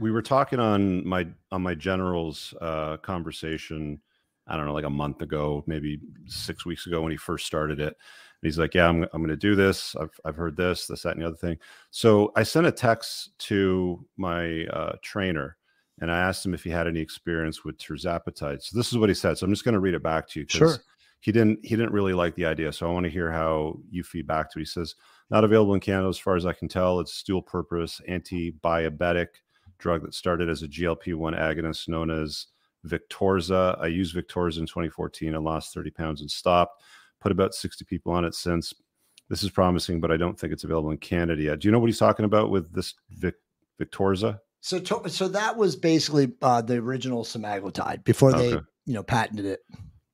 we 0.00 0.10
were 0.10 0.22
talking 0.22 0.58
on 0.58 1.06
my 1.06 1.26
on 1.52 1.62
my 1.62 1.74
general's 1.74 2.54
uh, 2.60 2.96
conversation. 2.98 4.00
I 4.46 4.56
don't 4.56 4.66
know, 4.66 4.72
like 4.72 4.84
a 4.84 4.90
month 4.90 5.22
ago, 5.22 5.62
maybe 5.66 6.00
six 6.26 6.66
weeks 6.66 6.86
ago 6.86 7.02
when 7.02 7.12
he 7.12 7.16
first 7.16 7.46
started 7.46 7.78
it. 7.78 7.86
And 7.88 8.48
he's 8.48 8.58
like, 8.58 8.74
"Yeah, 8.74 8.88
I'm 8.88 9.04
I'm 9.12 9.22
going 9.22 9.28
to 9.28 9.36
do 9.36 9.54
this. 9.54 9.94
I've 9.94 10.18
I've 10.24 10.36
heard 10.36 10.56
this, 10.56 10.86
this, 10.86 11.02
that, 11.02 11.12
and 11.12 11.22
the 11.22 11.28
other 11.28 11.36
thing." 11.36 11.58
So 11.90 12.32
I 12.34 12.42
sent 12.42 12.66
a 12.66 12.72
text 12.72 13.38
to 13.40 14.04
my 14.16 14.64
uh, 14.66 14.96
trainer, 15.02 15.56
and 16.00 16.10
I 16.10 16.18
asked 16.18 16.44
him 16.44 16.54
if 16.54 16.64
he 16.64 16.70
had 16.70 16.88
any 16.88 17.00
experience 17.00 17.64
with 17.64 17.78
tirzepatide. 17.78 18.62
So 18.62 18.76
this 18.76 18.90
is 18.90 18.98
what 18.98 19.10
he 19.10 19.14
said. 19.14 19.38
So 19.38 19.44
I'm 19.44 19.52
just 19.52 19.64
going 19.64 19.74
to 19.74 19.80
read 19.80 19.94
it 19.94 20.02
back 20.02 20.26
to 20.30 20.40
you. 20.40 20.46
Sure. 20.48 20.76
He 21.20 21.32
didn't 21.32 21.60
he 21.62 21.76
didn't 21.76 21.92
really 21.92 22.14
like 22.14 22.34
the 22.34 22.46
idea. 22.46 22.72
So 22.72 22.88
I 22.88 22.92
want 22.92 23.04
to 23.04 23.10
hear 23.10 23.30
how 23.30 23.78
you 23.90 24.02
feed 24.02 24.26
back 24.26 24.50
to. 24.52 24.58
It. 24.58 24.62
He 24.62 24.66
says 24.66 24.94
not 25.30 25.44
available 25.44 25.74
in 25.74 25.80
Canada 25.80 26.08
as 26.08 26.18
far 26.18 26.34
as 26.34 26.46
I 26.46 26.54
can 26.54 26.66
tell. 26.66 26.98
It's 26.98 27.22
dual 27.22 27.42
purpose 27.42 28.00
anti-diabetic 28.08 29.28
drug 29.80 30.02
that 30.02 30.14
started 30.14 30.48
as 30.48 30.62
a 30.62 30.68
GLP-1 30.68 31.38
agonist 31.38 31.88
known 31.88 32.10
as 32.10 32.46
Victoza. 32.86 33.78
I 33.80 33.86
used 33.86 34.14
Victoza 34.14 34.58
in 34.58 34.66
2014 34.66 35.34
and 35.34 35.44
lost 35.44 35.74
30 35.74 35.90
pounds 35.90 36.20
and 36.20 36.30
stopped. 36.30 36.82
Put 37.20 37.32
about 37.32 37.54
60 37.54 37.84
people 37.84 38.12
on 38.12 38.24
it 38.24 38.34
since. 38.34 38.72
This 39.28 39.42
is 39.42 39.50
promising, 39.50 40.00
but 40.00 40.10
I 40.10 40.16
don't 40.16 40.38
think 40.38 40.52
it's 40.52 40.64
available 40.64 40.90
in 40.90 40.98
Canada 40.98 41.42
yet. 41.42 41.60
Do 41.60 41.68
you 41.68 41.72
know 41.72 41.78
what 41.78 41.86
he's 41.86 41.98
talking 41.98 42.24
about 42.24 42.50
with 42.50 42.72
this 42.72 42.94
Vic, 43.10 43.36
Victoza? 43.80 44.40
So, 44.60 44.78
to, 44.78 45.08
so 45.08 45.28
that 45.28 45.56
was 45.56 45.76
basically 45.76 46.32
uh, 46.42 46.62
the 46.62 46.76
original 46.76 47.24
semaglutide 47.24 48.04
before 48.04 48.32
they, 48.32 48.54
okay. 48.54 48.64
you 48.86 48.94
know, 48.94 49.02
patented 49.02 49.46
it. 49.46 49.60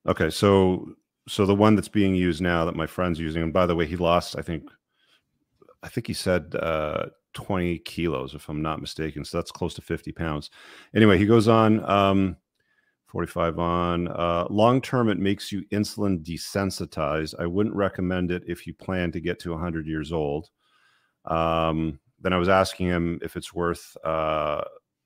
Okay, 0.07 0.29
so 0.29 0.95
so 1.27 1.45
the 1.45 1.55
one 1.55 1.75
that's 1.75 1.89
being 1.89 2.15
used 2.15 2.41
now 2.41 2.63
that 2.65 2.75
my 2.75 2.87
friend's 2.87 3.19
using, 3.19 3.43
and 3.43 3.53
by 3.53 3.65
the 3.65 3.75
way, 3.75 3.85
he 3.85 3.97
lost, 3.97 4.37
I 4.37 4.41
think, 4.41 4.69
I 5.83 5.89
think 5.89 6.07
he 6.07 6.13
said 6.13 6.55
uh, 6.55 7.07
20 7.37 7.77
kilos, 7.79 8.33
if 8.33 8.49
I'm 8.49 8.63
not 8.63 8.81
mistaken. 8.81 9.23
So 9.23 9.37
that's 9.37 9.51
close 9.51 9.75
to 9.75 9.81
50 9.81 10.11
pounds. 10.11 10.49
Anyway, 10.95 11.19
he 11.19 11.27
goes 11.27 11.47
on. 11.47 11.87
Um, 11.87 12.37
45 13.05 13.59
on. 13.59 14.07
Uh, 14.07 14.47
long 14.49 14.81
term, 14.81 15.07
it 15.07 15.19
makes 15.19 15.51
you 15.51 15.63
insulin 15.71 16.23
desensitized. 16.23 17.35
I 17.39 17.45
wouldn't 17.45 17.75
recommend 17.75 18.31
it 18.31 18.43
if 18.47 18.65
you 18.65 18.73
plan 18.73 19.11
to 19.11 19.21
get 19.21 19.39
to 19.41 19.51
100 19.51 19.85
years 19.85 20.11
old. 20.11 20.49
Um, 21.25 21.99
then 22.19 22.33
I 22.33 22.37
was 22.37 22.49
asking 22.49 22.87
him 22.87 23.19
if 23.21 23.37
it's 23.37 23.53
worth 23.53 23.95
uh, 24.03 24.63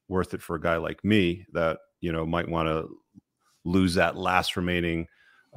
worth 0.08 0.34
it 0.34 0.42
for 0.42 0.56
a 0.56 0.62
guy 0.62 0.78
like 0.78 1.04
me 1.04 1.46
that 1.52 1.80
you 2.00 2.14
know 2.14 2.26
might 2.26 2.48
want 2.48 2.70
to 2.70 2.88
lose 3.66 3.96
that 3.96 4.16
last 4.16 4.56
remaining 4.56 5.08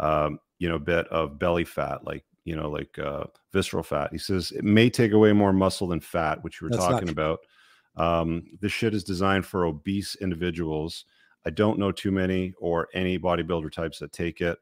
um, 0.00 0.40
you 0.58 0.68
know 0.68 0.78
bit 0.80 1.06
of 1.08 1.38
belly 1.38 1.64
fat, 1.64 2.04
like 2.04 2.24
you 2.44 2.56
know 2.56 2.70
like 2.70 2.98
uh, 2.98 3.24
visceral 3.52 3.82
fat. 3.82 4.10
He 4.12 4.18
says 4.18 4.52
it 4.52 4.64
may 4.64 4.90
take 4.90 5.12
away 5.12 5.32
more 5.32 5.52
muscle 5.52 5.88
than 5.88 6.00
fat, 6.00 6.42
which 6.42 6.60
you 6.60 6.66
were 6.66 6.70
That's 6.70 6.84
talking 6.84 7.08
about. 7.08 7.40
Um, 7.96 8.44
this 8.60 8.72
shit 8.72 8.94
is 8.94 9.04
designed 9.04 9.46
for 9.46 9.66
obese 9.66 10.16
individuals. 10.20 11.04
I 11.46 11.50
don't 11.50 11.78
know 11.78 11.92
too 11.92 12.10
many 12.10 12.54
or 12.58 12.88
any 12.94 13.18
bodybuilder 13.18 13.70
types 13.70 13.98
that 13.98 14.12
take 14.12 14.40
it. 14.40 14.58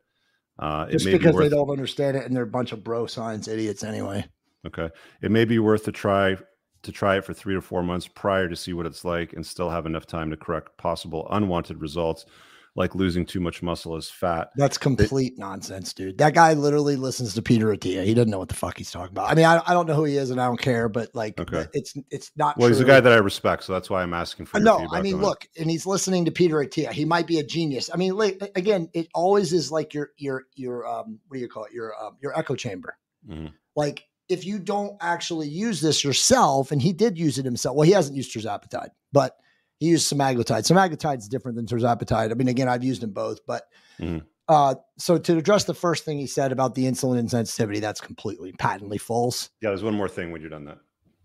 Uh, 0.58 0.86
Just 0.86 1.06
it 1.06 1.12
because 1.12 1.32
be 1.32 1.36
worth... 1.36 1.50
they 1.50 1.56
don't 1.56 1.70
understand 1.70 2.16
it 2.16 2.26
and 2.26 2.36
they're 2.36 2.42
a 2.42 2.46
bunch 2.46 2.72
of 2.72 2.84
bro 2.84 3.06
science 3.06 3.48
idiots 3.48 3.84
anyway. 3.84 4.24
Okay, 4.66 4.90
it 5.22 5.30
may 5.30 5.44
be 5.44 5.58
worth 5.58 5.84
to 5.84 5.92
try 5.92 6.36
to 6.82 6.92
try 6.92 7.16
it 7.16 7.24
for 7.24 7.32
three 7.32 7.54
to 7.54 7.60
four 7.60 7.82
months 7.82 8.08
prior 8.08 8.48
to 8.48 8.56
see 8.56 8.72
what 8.72 8.86
it's 8.86 9.04
like 9.04 9.32
and 9.32 9.46
still 9.46 9.70
have 9.70 9.86
enough 9.86 10.06
time 10.06 10.30
to 10.30 10.36
correct 10.36 10.76
possible 10.78 11.26
unwanted 11.30 11.80
results 11.80 12.26
like 12.74 12.94
losing 12.94 13.26
too 13.26 13.40
much 13.40 13.62
muscle 13.62 13.96
as 13.96 14.08
fat. 14.08 14.50
That's 14.56 14.78
complete 14.78 15.35
it, 15.35 15.38
nonsense, 15.38 15.92
dude. 15.92 16.18
That 16.18 16.35
guy 16.35 16.54
literally 16.54 16.96
listens 16.96 17.35
to 17.35 17.42
Peter 17.42 17.66
Attia. 17.66 18.04
He 18.04 18.14
doesn't 18.14 18.30
know 18.30 18.38
what 18.38 18.48
the 18.48 18.54
fuck 18.54 18.78
he's 18.78 18.90
talking 18.90 19.12
about. 19.12 19.30
I 19.30 19.35
mean, 19.35 19.44
I, 19.44 19.61
I 19.66 19.74
don't 19.74 19.87
know 19.87 19.94
who 19.94 20.04
he 20.04 20.16
is 20.16 20.30
and 20.30 20.40
I 20.40 20.46
don't 20.46 20.61
care, 20.61 20.88
but 20.88 21.14
like, 21.14 21.38
okay. 21.38 21.66
it's 21.74 21.94
it's 22.11 22.30
not. 22.37 22.56
Well, 22.56 22.68
true. 22.68 22.76
he's 22.76 22.80
a 22.80 22.87
guy 22.87 23.00
that 23.00 23.12
I 23.12 23.16
respect, 23.16 23.64
so 23.64 23.74
that's 23.74 23.90
why 23.90 24.02
I'm 24.02 24.14
asking 24.14 24.46
for. 24.46 24.58
No, 24.58 24.87
I 24.90 25.02
mean, 25.02 25.18
look, 25.18 25.44
it. 25.54 25.61
and 25.61 25.70
he's 25.70 25.85
listening 25.85 26.24
to 26.24 26.30
Peter 26.30 26.56
Attia. 26.56 26.90
He 26.90 27.04
might 27.04 27.26
be 27.26 27.38
a 27.38 27.44
genius. 27.44 27.90
I 27.92 27.96
mean, 27.96 28.16
like, 28.16 28.40
again, 28.56 28.88
it 28.94 29.08
always 29.14 29.52
is 29.52 29.70
like 29.70 29.92
your 29.92 30.11
your 30.16 30.44
your 30.54 30.87
um 30.87 31.20
what 31.28 31.37
do 31.37 31.40
you 31.40 31.48
call 31.48 31.64
it 31.64 31.72
your 31.72 31.94
um 32.02 32.16
your 32.22 32.37
echo 32.38 32.54
chamber. 32.54 32.96
Mm-hmm. 33.28 33.48
Like 33.76 34.04
if 34.28 34.46
you 34.46 34.58
don't 34.58 34.96
actually 35.02 35.48
use 35.48 35.82
this 35.82 36.02
yourself, 36.02 36.72
and 36.72 36.80
he 36.80 36.94
did 36.94 37.18
use 37.18 37.38
it 37.38 37.44
himself. 37.44 37.76
Well, 37.76 37.87
he 37.87 37.92
hasn't 37.92 38.16
used 38.16 38.35
tirzepatide, 38.35 38.90
but 39.12 39.37
he 39.82 39.88
used 39.88 40.12
semaglutide. 40.12 40.62
Semaglutide 40.62 41.18
is 41.18 41.26
different 41.26 41.56
than 41.56 41.66
tirzepatide. 41.66 42.30
I 42.30 42.34
mean, 42.34 42.46
again, 42.46 42.68
I've 42.68 42.84
used 42.84 43.02
them 43.02 43.10
both, 43.10 43.44
but 43.48 43.64
mm-hmm. 43.98 44.18
uh, 44.46 44.76
so 44.96 45.18
to 45.18 45.36
address 45.36 45.64
the 45.64 45.74
first 45.74 46.04
thing 46.04 46.18
he 46.18 46.28
said 46.28 46.52
about 46.52 46.76
the 46.76 46.84
insulin 46.84 47.20
insensitivity, 47.20 47.80
that's 47.80 48.00
completely 48.00 48.52
patently 48.52 48.96
false. 48.96 49.50
Yeah, 49.60 49.70
there's 49.70 49.82
one 49.82 49.96
more 49.96 50.08
thing 50.08 50.30
when 50.30 50.40
you're 50.40 50.50
done 50.50 50.66
that. 50.66 50.78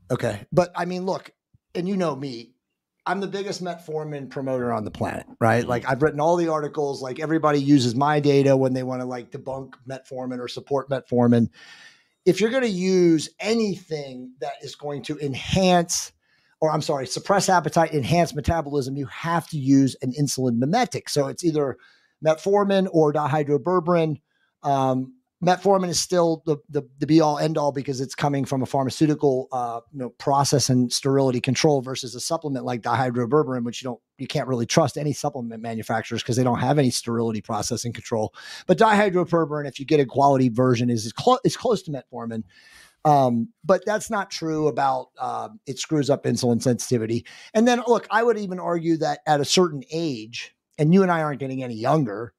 Okay, 0.10 0.48
but 0.52 0.72
I 0.76 0.86
mean, 0.86 1.06
look, 1.06 1.30
and 1.76 1.88
you 1.88 1.98
know 1.98 2.16
me, 2.16 2.56
I'm 3.06 3.20
the 3.20 3.28
biggest 3.28 3.64
metformin 3.64 4.28
promoter 4.32 4.74
on 4.74 4.86
the 4.86 4.92
planet, 4.92 5.28
right? 5.40 5.62
Mm-hmm. 5.62 5.70
Like 5.70 5.88
I've 5.88 6.02
written 6.02 6.20
all 6.20 6.36
the 6.36 6.48
articles. 6.48 7.00
Like 7.00 7.20
everybody 7.20 7.60
uses 7.60 7.94
my 7.94 8.20
data 8.20 8.58
when 8.58 8.74
they 8.74 8.82
want 8.82 9.02
to 9.02 9.06
like 9.06 9.30
debunk 9.30 9.74
metformin 9.88 10.40
or 10.40 10.48
support 10.48 10.90
metformin. 10.90 11.50
If 12.26 12.42
you're 12.42 12.50
going 12.50 12.64
to 12.64 12.70
use 12.70 13.30
anything 13.40 14.34
that 14.42 14.54
is 14.64 14.76
going 14.76 15.04
to 15.04 15.20
enhance 15.20 16.12
or 16.60 16.72
I'm 16.72 16.82
sorry, 16.82 17.06
suppress 17.08 17.50
appetite, 17.50 17.94
enhance 17.94 18.34
metabolism, 18.34 18.98
you 18.98 19.06
have 19.08 19.48
to 19.50 19.58
use 19.58 19.96
an 20.02 20.12
insulin 20.14 20.58
mimetic. 20.58 21.10
So 21.10 21.28
it's 21.28 21.44
either 21.44 21.78
metformin 22.26 22.88
or 22.92 23.14
dihydroberberine. 23.14 24.22
Um, 24.64 25.14
metformin 25.44 25.90
is 25.90 26.00
still 26.00 26.42
the, 26.46 26.58
the, 26.70 26.82
the 26.98 27.06
be 27.06 27.22
all 27.22 27.38
end 27.38 27.58
all 27.58 27.72
because 27.72 28.02
it's 28.02 28.16
coming 28.16 28.44
from 28.44 28.64
a 28.64 28.66
pharmaceutical 28.66 29.48
uh, 29.52 29.82
you 29.94 30.00
know 30.00 30.10
process 30.10 30.70
and 30.70 30.92
sterility 30.92 31.40
control 31.40 31.82
versus 31.82 32.16
a 32.16 32.20
supplement 32.20 32.66
like 32.66 32.82
dihydroberberine 32.82 33.64
which 33.64 33.82
you 33.82 33.88
don't 33.88 34.00
you 34.18 34.26
can't 34.26 34.48
really 34.48 34.66
trust 34.66 34.98
any 34.98 35.14
supplement 35.14 35.62
manufacturers 35.62 36.24
because 36.24 36.38
they 36.38 36.44
don't 36.44 36.60
have 36.60 36.80
any 36.80 36.90
sterility 36.90 37.40
processing 37.40 37.94
control 37.94 38.34
but 38.66 38.80
dihydroberberine 38.80 39.68
if 39.68 39.80
you 39.80 39.86
get 39.86 40.00
a 40.00 40.06
quality 40.06 40.50
version 40.50 40.90
is 40.90 41.06
is, 41.06 41.14
clo- 41.14 41.38
is 41.44 41.56
close 41.56 41.84
to 41.84 41.92
metformin 41.92 42.44
um, 43.08 43.54
but 43.64 43.86
that's 43.86 44.10
not 44.10 44.30
true 44.30 44.68
about 44.68 45.08
uh, 45.18 45.48
it 45.66 45.80
screws 45.80 46.10
up 46.10 46.26
insulin 46.26 46.62
sensitivity. 46.62 47.26
And 47.54 47.66
then, 47.66 47.82
look, 47.88 48.06
I 48.12 48.22
would 48.22 48.38
even 48.38 48.60
argue 48.60 48.98
that 48.98 49.20
at 49.26 49.40
a 49.40 49.46
certain 49.46 49.84
age, 49.94 50.54
and 50.78 50.94
you 50.94 51.04
and 51.04 51.12
I 51.12 51.22
aren't 51.22 51.40
getting 51.40 51.64
any 51.64 51.76
younger, 51.76 52.34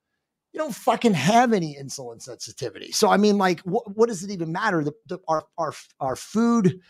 you 0.53 0.61
don't 0.61 0.75
fucking 0.75 1.15
have 1.15 1.55
any 1.55 1.75
insulin 1.81 2.21
sensitivity. 2.21 2.93
So, 2.93 3.09
I 3.09 3.17
mean, 3.17 3.39
like, 3.39 3.61
wh- 3.61 3.97
what 3.97 4.11
does 4.11 4.23
it 4.23 4.31
even 4.31 4.53
matter? 4.53 4.85
The, 4.85 4.93
the, 5.07 5.19
our, 5.27 5.47
our, 5.57 5.73
our 6.01 6.17
food 6.17 6.81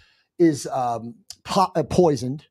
is 0.41 0.67
um, 0.67 1.15
po- 1.45 1.71
uh, 1.77 1.85
poisoned 1.85 2.47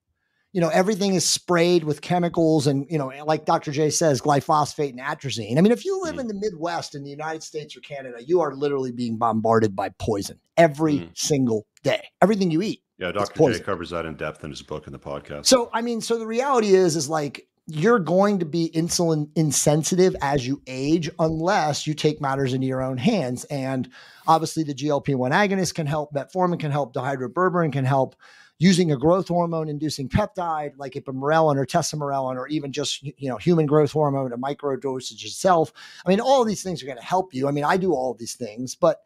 you 0.58 0.62
know, 0.62 0.70
everything 0.70 1.14
is 1.14 1.24
sprayed 1.24 1.84
with 1.84 2.02
chemicals 2.02 2.66
and, 2.66 2.88
you 2.90 2.98
know, 2.98 3.12
like 3.28 3.46
Dr. 3.46 3.72
J 3.72 3.92
says, 3.92 4.20
glyphosate 4.20 4.90
and 4.90 5.00
atrazine. 5.00 5.56
I 5.56 5.62
mean, 5.62 5.72
if 5.72 5.86
you 5.86 6.02
live 6.02 6.16
mm. 6.16 6.22
in 6.22 6.28
the 6.28 6.34
Midwest 6.34 6.96
in 6.96 7.04
the 7.04 7.12
United 7.12 7.44
States 7.44 7.78
or 7.78 7.82
Canada, 7.82 8.24
you 8.26 8.42
are 8.42 8.56
literally 8.56 8.92
being 8.92 9.18
bombarded 9.18 9.76
by 9.76 9.90
poison 10.00 10.40
every 10.58 11.02
mm. 11.02 11.16
single 11.16 11.68
day. 11.84 12.10
Everything 12.24 12.50
you 12.50 12.64
eat. 12.64 12.82
Yeah, 12.98 13.12
Dr. 13.12 13.54
J 13.54 13.60
covers 13.60 13.92
that 13.92 14.08
in 14.08 14.16
depth 14.16 14.44
in 14.44 14.50
his 14.50 14.64
book 14.64 14.88
and 14.88 14.96
the 14.96 15.00
podcast. 15.00 15.46
So, 15.46 15.70
I 15.74 15.84
mean, 15.84 16.02
so 16.02 16.18
the 16.18 16.26
reality 16.26 16.74
is, 16.74 16.96
is 16.96 17.08
like 17.08 17.48
you're 17.68 18.00
going 18.00 18.40
to 18.40 18.46
be 18.46 18.72
insulin 18.74 19.30
insensitive 19.36 20.16
as 20.24 20.48
you 20.48 20.64
age 20.66 21.08
unless 21.20 21.86
you 21.86 21.94
take 21.94 22.20
matters 22.20 22.56
into 22.56 22.66
your 22.66 22.82
own 22.82 22.98
hands. 22.98 23.44
And 23.44 23.88
obviously, 24.26 24.64
the 24.64 24.74
GLP 24.74 25.14
1 25.14 25.32
agonist 25.34 25.76
can 25.76 25.86
help, 25.86 26.12
metformin 26.16 26.60
can 26.60 26.72
help, 26.72 26.96
dihydroberberine 26.96 27.72
can 27.72 27.86
help 27.86 28.16
using 28.60 28.92
a 28.92 28.98
growth 28.98 29.28
hormone 29.28 29.70
inducing 29.70 30.10
peptide 30.10 30.72
like 30.78 30.94
ipamorelin 30.94 31.58
or 31.58 31.66
tesamorelin 31.66 32.36
or 32.36 32.48
even 32.48 32.72
just 32.72 33.04
you 33.04 33.30
know 33.30 33.38
human 33.38 33.66
growth 33.66 33.92
hormone 33.92 34.34
a 34.34 34.38
micro 34.38 34.76
dosage 34.76 35.24
itself. 35.26 35.72
I 36.06 36.10
mean 36.10 36.20
all 36.20 36.44
these 36.44 36.64
things 36.64 36.82
are 36.82 36.86
going 36.88 36.98
to 36.98 37.04
help 37.04 37.34
you. 37.34 37.48
I 37.48 37.52
mean 37.52 37.64
i 37.64 37.78
do 37.78 37.94
all 37.94 38.14
these 38.14 38.36
things 38.36 38.76
but 38.76 39.02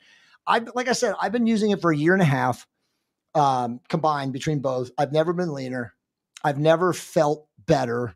i 0.47 0.59
like 0.75 0.87
i 0.87 0.93
said 0.93 1.15
i've 1.21 1.31
been 1.31 1.47
using 1.47 1.71
it 1.71 1.81
for 1.81 1.91
a 1.91 1.97
year 1.97 2.13
and 2.13 2.21
a 2.21 2.25
half 2.25 2.67
um, 3.33 3.79
combined 3.87 4.33
between 4.33 4.59
both. 4.59 4.91
I've 4.97 5.13
never 5.13 5.33
been 5.33 5.53
leaner. 5.53 5.93
I've 6.43 6.59
never 6.59 6.93
felt 6.93 7.47
better. 7.65 8.15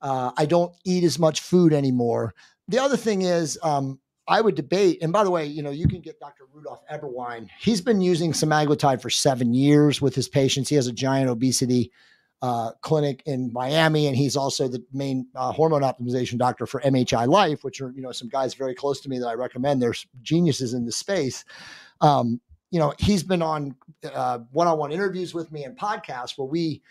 Uh, 0.00 0.30
i 0.36 0.44
don't 0.44 0.74
eat 0.84 1.04
as 1.04 1.18
much 1.18 1.40
food 1.40 1.72
anymore. 1.72 2.34
The 2.68 2.78
other 2.78 2.96
thing 2.96 3.22
is 3.22 3.58
um, 3.62 3.98
I 4.28 4.40
would 4.40 4.54
debate. 4.54 4.98
And 5.02 5.12
by 5.12 5.24
the 5.24 5.30
way, 5.30 5.46
you 5.46 5.62
know, 5.62 5.70
you 5.70 5.86
can 5.86 6.00
get 6.00 6.18
Dr. 6.18 6.44
Rudolph 6.52 6.82
Eberwein. 6.90 7.48
He's 7.60 7.80
been 7.80 8.00
using 8.00 8.32
semaglutide 8.32 9.00
for 9.00 9.10
seven 9.10 9.54
years 9.54 10.02
with 10.02 10.14
his 10.14 10.28
patients. 10.28 10.68
He 10.68 10.74
has 10.74 10.86
a 10.86 10.92
giant 10.92 11.30
obesity 11.30 11.92
uh, 12.42 12.72
clinic 12.82 13.22
in 13.26 13.52
Miami, 13.52 14.06
and 14.06 14.16
he's 14.16 14.36
also 14.36 14.68
the 14.68 14.84
main 14.92 15.26
uh, 15.34 15.52
hormone 15.52 15.82
optimization 15.82 16.38
doctor 16.38 16.66
for 16.66 16.80
MHI 16.82 17.26
Life, 17.26 17.64
which 17.64 17.80
are 17.80 17.92
you 17.92 18.02
know 18.02 18.12
some 18.12 18.28
guys 18.28 18.54
very 18.54 18.74
close 18.74 19.00
to 19.00 19.08
me 19.08 19.18
that 19.18 19.26
I 19.26 19.34
recommend. 19.34 19.80
There's 19.80 20.06
geniuses 20.22 20.74
in 20.74 20.84
the 20.84 20.92
space. 20.92 21.44
Um, 22.00 22.40
you 22.70 22.78
know, 22.78 22.92
he's 22.98 23.22
been 23.22 23.42
on 23.42 23.74
uh, 24.12 24.40
one-on-one 24.52 24.92
interviews 24.92 25.32
with 25.34 25.50
me 25.50 25.64
and 25.64 25.78
podcasts 25.78 26.36
where 26.36 26.46
we 26.46 26.82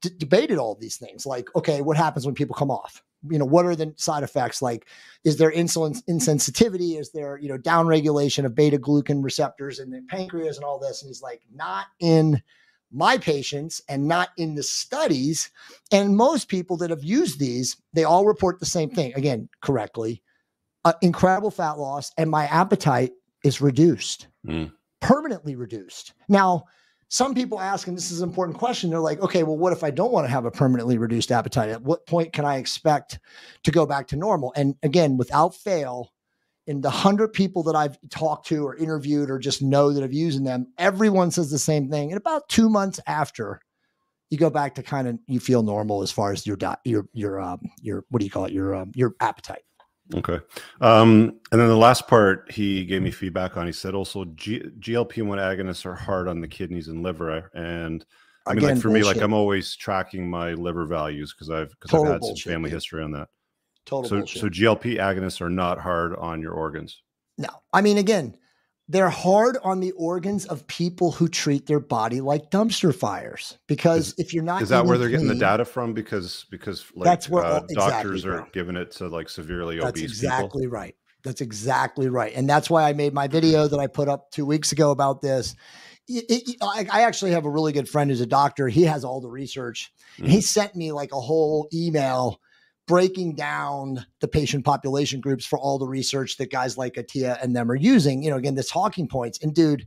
d- 0.00 0.10
debated 0.16 0.58
all 0.58 0.74
these 0.74 0.96
things. 0.96 1.26
Like, 1.26 1.54
okay, 1.54 1.80
what 1.80 1.96
happens 1.96 2.26
when 2.26 2.34
people 2.34 2.56
come 2.56 2.70
off? 2.70 3.02
You 3.30 3.38
know, 3.38 3.44
what 3.44 3.66
are 3.66 3.76
the 3.76 3.94
side 3.96 4.22
effects? 4.22 4.62
Like, 4.62 4.86
is 5.24 5.36
there 5.36 5.50
insulin 5.50 6.02
insensitivity? 6.08 6.98
Is 6.98 7.12
there 7.12 7.38
you 7.38 7.48
know 7.48 7.58
downregulation 7.58 8.44
of 8.44 8.54
beta 8.54 8.78
glucan 8.78 9.22
receptors 9.22 9.78
in 9.78 9.90
the 9.90 10.02
pancreas 10.08 10.56
and 10.56 10.64
all 10.64 10.78
this? 10.78 11.02
And 11.02 11.08
he's 11.08 11.22
like, 11.22 11.42
not 11.52 11.86
in 12.00 12.42
my 12.90 13.18
patients 13.18 13.82
and 13.88 14.08
not 14.08 14.30
in 14.38 14.54
the 14.54 14.62
studies. 14.62 15.50
And 15.92 16.16
most 16.16 16.48
people 16.48 16.78
that 16.78 16.90
have 16.90 17.04
used 17.04 17.38
these, 17.38 17.76
they 17.92 18.04
all 18.04 18.24
report 18.24 18.60
the 18.60 18.66
same 18.66 18.90
thing 18.90 19.12
again, 19.14 19.48
correctly 19.60 20.22
uh, 20.84 20.92
incredible 21.02 21.50
fat 21.50 21.78
loss, 21.78 22.12
and 22.16 22.30
my 22.30 22.46
appetite 22.46 23.12
is 23.44 23.60
reduced, 23.60 24.28
mm. 24.46 24.72
permanently 25.00 25.54
reduced. 25.54 26.14
Now, 26.28 26.64
some 27.08 27.34
people 27.34 27.60
ask, 27.60 27.88
and 27.88 27.96
this 27.96 28.10
is 28.10 28.20
an 28.20 28.28
important 28.28 28.58
question, 28.58 28.90
they're 28.90 29.00
like, 29.00 29.20
okay, 29.20 29.42
well, 29.42 29.56
what 29.56 29.72
if 29.72 29.82
I 29.82 29.90
don't 29.90 30.12
want 30.12 30.26
to 30.26 30.30
have 30.30 30.44
a 30.44 30.50
permanently 30.50 30.98
reduced 30.98 31.32
appetite? 31.32 31.70
At 31.70 31.82
what 31.82 32.06
point 32.06 32.32
can 32.32 32.44
I 32.44 32.56
expect 32.56 33.18
to 33.64 33.70
go 33.70 33.86
back 33.86 34.08
to 34.08 34.16
normal? 34.16 34.52
And 34.56 34.74
again, 34.82 35.16
without 35.16 35.54
fail, 35.54 36.12
in 36.66 36.82
the 36.82 36.90
hundred 36.90 37.32
people 37.32 37.62
that 37.62 37.74
I've 37.74 37.98
talked 38.10 38.46
to 38.48 38.66
or 38.66 38.76
interviewed 38.76 39.30
or 39.30 39.38
just 39.38 39.62
know 39.62 39.90
that 39.90 40.02
have 40.02 40.12
using 40.12 40.44
them, 40.44 40.66
everyone 40.76 41.30
says 41.30 41.50
the 41.50 41.58
same 41.58 41.88
thing. 41.88 42.10
And 42.12 42.18
about 42.18 42.46
two 42.50 42.68
months 42.68 43.00
after, 43.06 43.62
you 44.28 44.36
go 44.36 44.50
back 44.50 44.74
to 44.74 44.82
kind 44.82 45.08
of 45.08 45.18
you 45.26 45.40
feel 45.40 45.62
normal 45.62 46.02
as 46.02 46.10
far 46.10 46.30
as 46.30 46.46
your 46.46 46.58
your 46.84 47.08
your 47.14 47.40
um 47.40 47.60
your 47.80 48.04
what 48.10 48.18
do 48.18 48.26
you 48.26 48.30
call 48.30 48.44
it 48.44 48.52
your 48.52 48.74
um 48.74 48.92
your 48.94 49.14
appetite. 49.20 49.62
Okay. 50.14 50.40
Um, 50.80 51.38
and 51.52 51.60
then 51.60 51.68
the 51.68 51.76
last 51.76 52.08
part 52.08 52.50
he 52.50 52.84
gave 52.84 53.02
me 53.02 53.10
feedback 53.10 53.56
on. 53.56 53.66
He 53.66 53.72
said 53.72 53.94
also 53.94 54.24
G- 54.36 54.70
GLP 54.78 55.22
one 55.22 55.38
agonists 55.38 55.84
are 55.84 55.94
hard 55.94 56.28
on 56.28 56.40
the 56.40 56.48
kidneys 56.48 56.88
and 56.88 57.02
liver. 57.02 57.50
And 57.54 58.04
I 58.46 58.54
mean, 58.54 58.58
Again, 58.58 58.74
like 58.76 58.82
for 58.82 58.88
bullshit. 58.88 59.06
me, 59.06 59.12
like 59.12 59.22
I'm 59.22 59.34
always 59.34 59.76
tracking 59.76 60.28
my 60.28 60.54
liver 60.54 60.86
values 60.86 61.34
because 61.34 61.50
I've 61.50 61.70
because 61.78 62.02
I've 62.02 62.12
had 62.12 62.20
bullshit, 62.20 62.44
some 62.44 62.52
family 62.52 62.70
history 62.70 63.02
on 63.02 63.12
that. 63.12 63.28
Total 63.84 64.08
so, 64.08 64.16
bullshit. 64.18 64.40
So 64.40 64.48
GLP 64.48 64.98
agonists 64.98 65.40
are 65.40 65.50
not 65.50 65.78
hard 65.78 66.16
on 66.16 66.40
your 66.40 66.52
organs. 66.52 67.02
No, 67.36 67.48
I 67.72 67.82
mean, 67.82 67.98
again, 67.98 68.36
they're 68.88 69.10
hard 69.10 69.58
on 69.62 69.80
the 69.80 69.92
organs 69.92 70.46
of 70.46 70.66
people 70.66 71.12
who 71.12 71.28
treat 71.28 71.66
their 71.66 71.80
body 71.80 72.20
like 72.20 72.50
dumpster 72.50 72.94
fires. 72.94 73.58
Because 73.66 74.08
is, 74.08 74.14
if 74.18 74.34
you're 74.34 74.42
not, 74.42 74.62
is 74.62 74.70
that 74.70 74.86
where 74.86 74.96
they're 74.96 75.08
clean, 75.08 75.26
getting 75.26 75.38
the 75.38 75.44
data 75.44 75.64
from? 75.64 75.92
Because 75.92 76.46
because 76.50 76.84
like 76.94 77.04
that's 77.04 77.28
where 77.28 77.44
uh, 77.44 77.60
doctors 77.68 78.20
exactly, 78.24 78.30
are 78.30 78.42
bro. 78.42 78.46
giving 78.52 78.76
it 78.76 78.90
to 78.92 79.08
like 79.08 79.28
severely 79.28 79.78
obese. 79.78 79.84
that's 79.84 79.98
obese. 80.00 80.10
Exactly 80.10 80.62
people. 80.62 80.74
right. 80.74 80.96
That's 81.24 81.40
exactly 81.40 82.08
right. 82.08 82.32
And 82.34 82.48
that's 82.48 82.70
why 82.70 82.88
I 82.88 82.92
made 82.92 83.12
my 83.12 83.28
video 83.28 83.66
that 83.66 83.78
I 83.78 83.86
put 83.86 84.08
up 84.08 84.30
two 84.30 84.46
weeks 84.46 84.72
ago 84.72 84.90
about 84.90 85.20
this. 85.20 85.54
It, 86.06 86.24
it, 86.28 86.56
I, 86.62 86.86
I, 86.90 87.02
actually 87.02 87.32
have 87.32 87.44
a 87.44 87.50
really 87.50 87.72
good 87.72 87.88
friend 87.88 88.08
who's 88.08 88.22
a 88.22 88.26
doctor. 88.26 88.68
He 88.68 88.84
has 88.84 89.04
all 89.04 89.20
the 89.20 89.28
research. 89.28 89.92
Mm. 90.16 90.22
And 90.22 90.28
he 90.28 90.38
mm-hmm. 90.38 90.42
sent 90.42 90.76
me 90.76 90.92
like 90.92 91.12
a 91.12 91.20
whole 91.20 91.68
email 91.74 92.40
breaking 92.88 93.36
down 93.36 94.04
the 94.20 94.26
patient 94.26 94.64
population 94.64 95.20
groups 95.20 95.46
for 95.46 95.58
all 95.58 95.78
the 95.78 95.86
research 95.86 96.38
that 96.38 96.50
guys 96.50 96.76
like 96.76 96.94
Attia 96.94 97.40
and 97.40 97.54
them 97.54 97.70
are 97.70 97.76
using. 97.76 98.24
You 98.24 98.30
know, 98.30 98.36
again, 98.36 98.56
the 98.56 98.64
talking 98.64 99.06
points. 99.06 99.38
And 99.40 99.54
dude, 99.54 99.86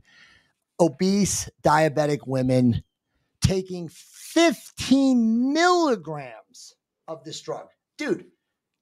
obese 0.80 1.50
diabetic 1.62 2.20
women 2.26 2.82
taking 3.42 3.90
15 3.90 5.52
milligrams 5.52 6.76
of 7.08 7.24
this 7.24 7.40
drug. 7.40 7.66
Dude, 7.98 8.26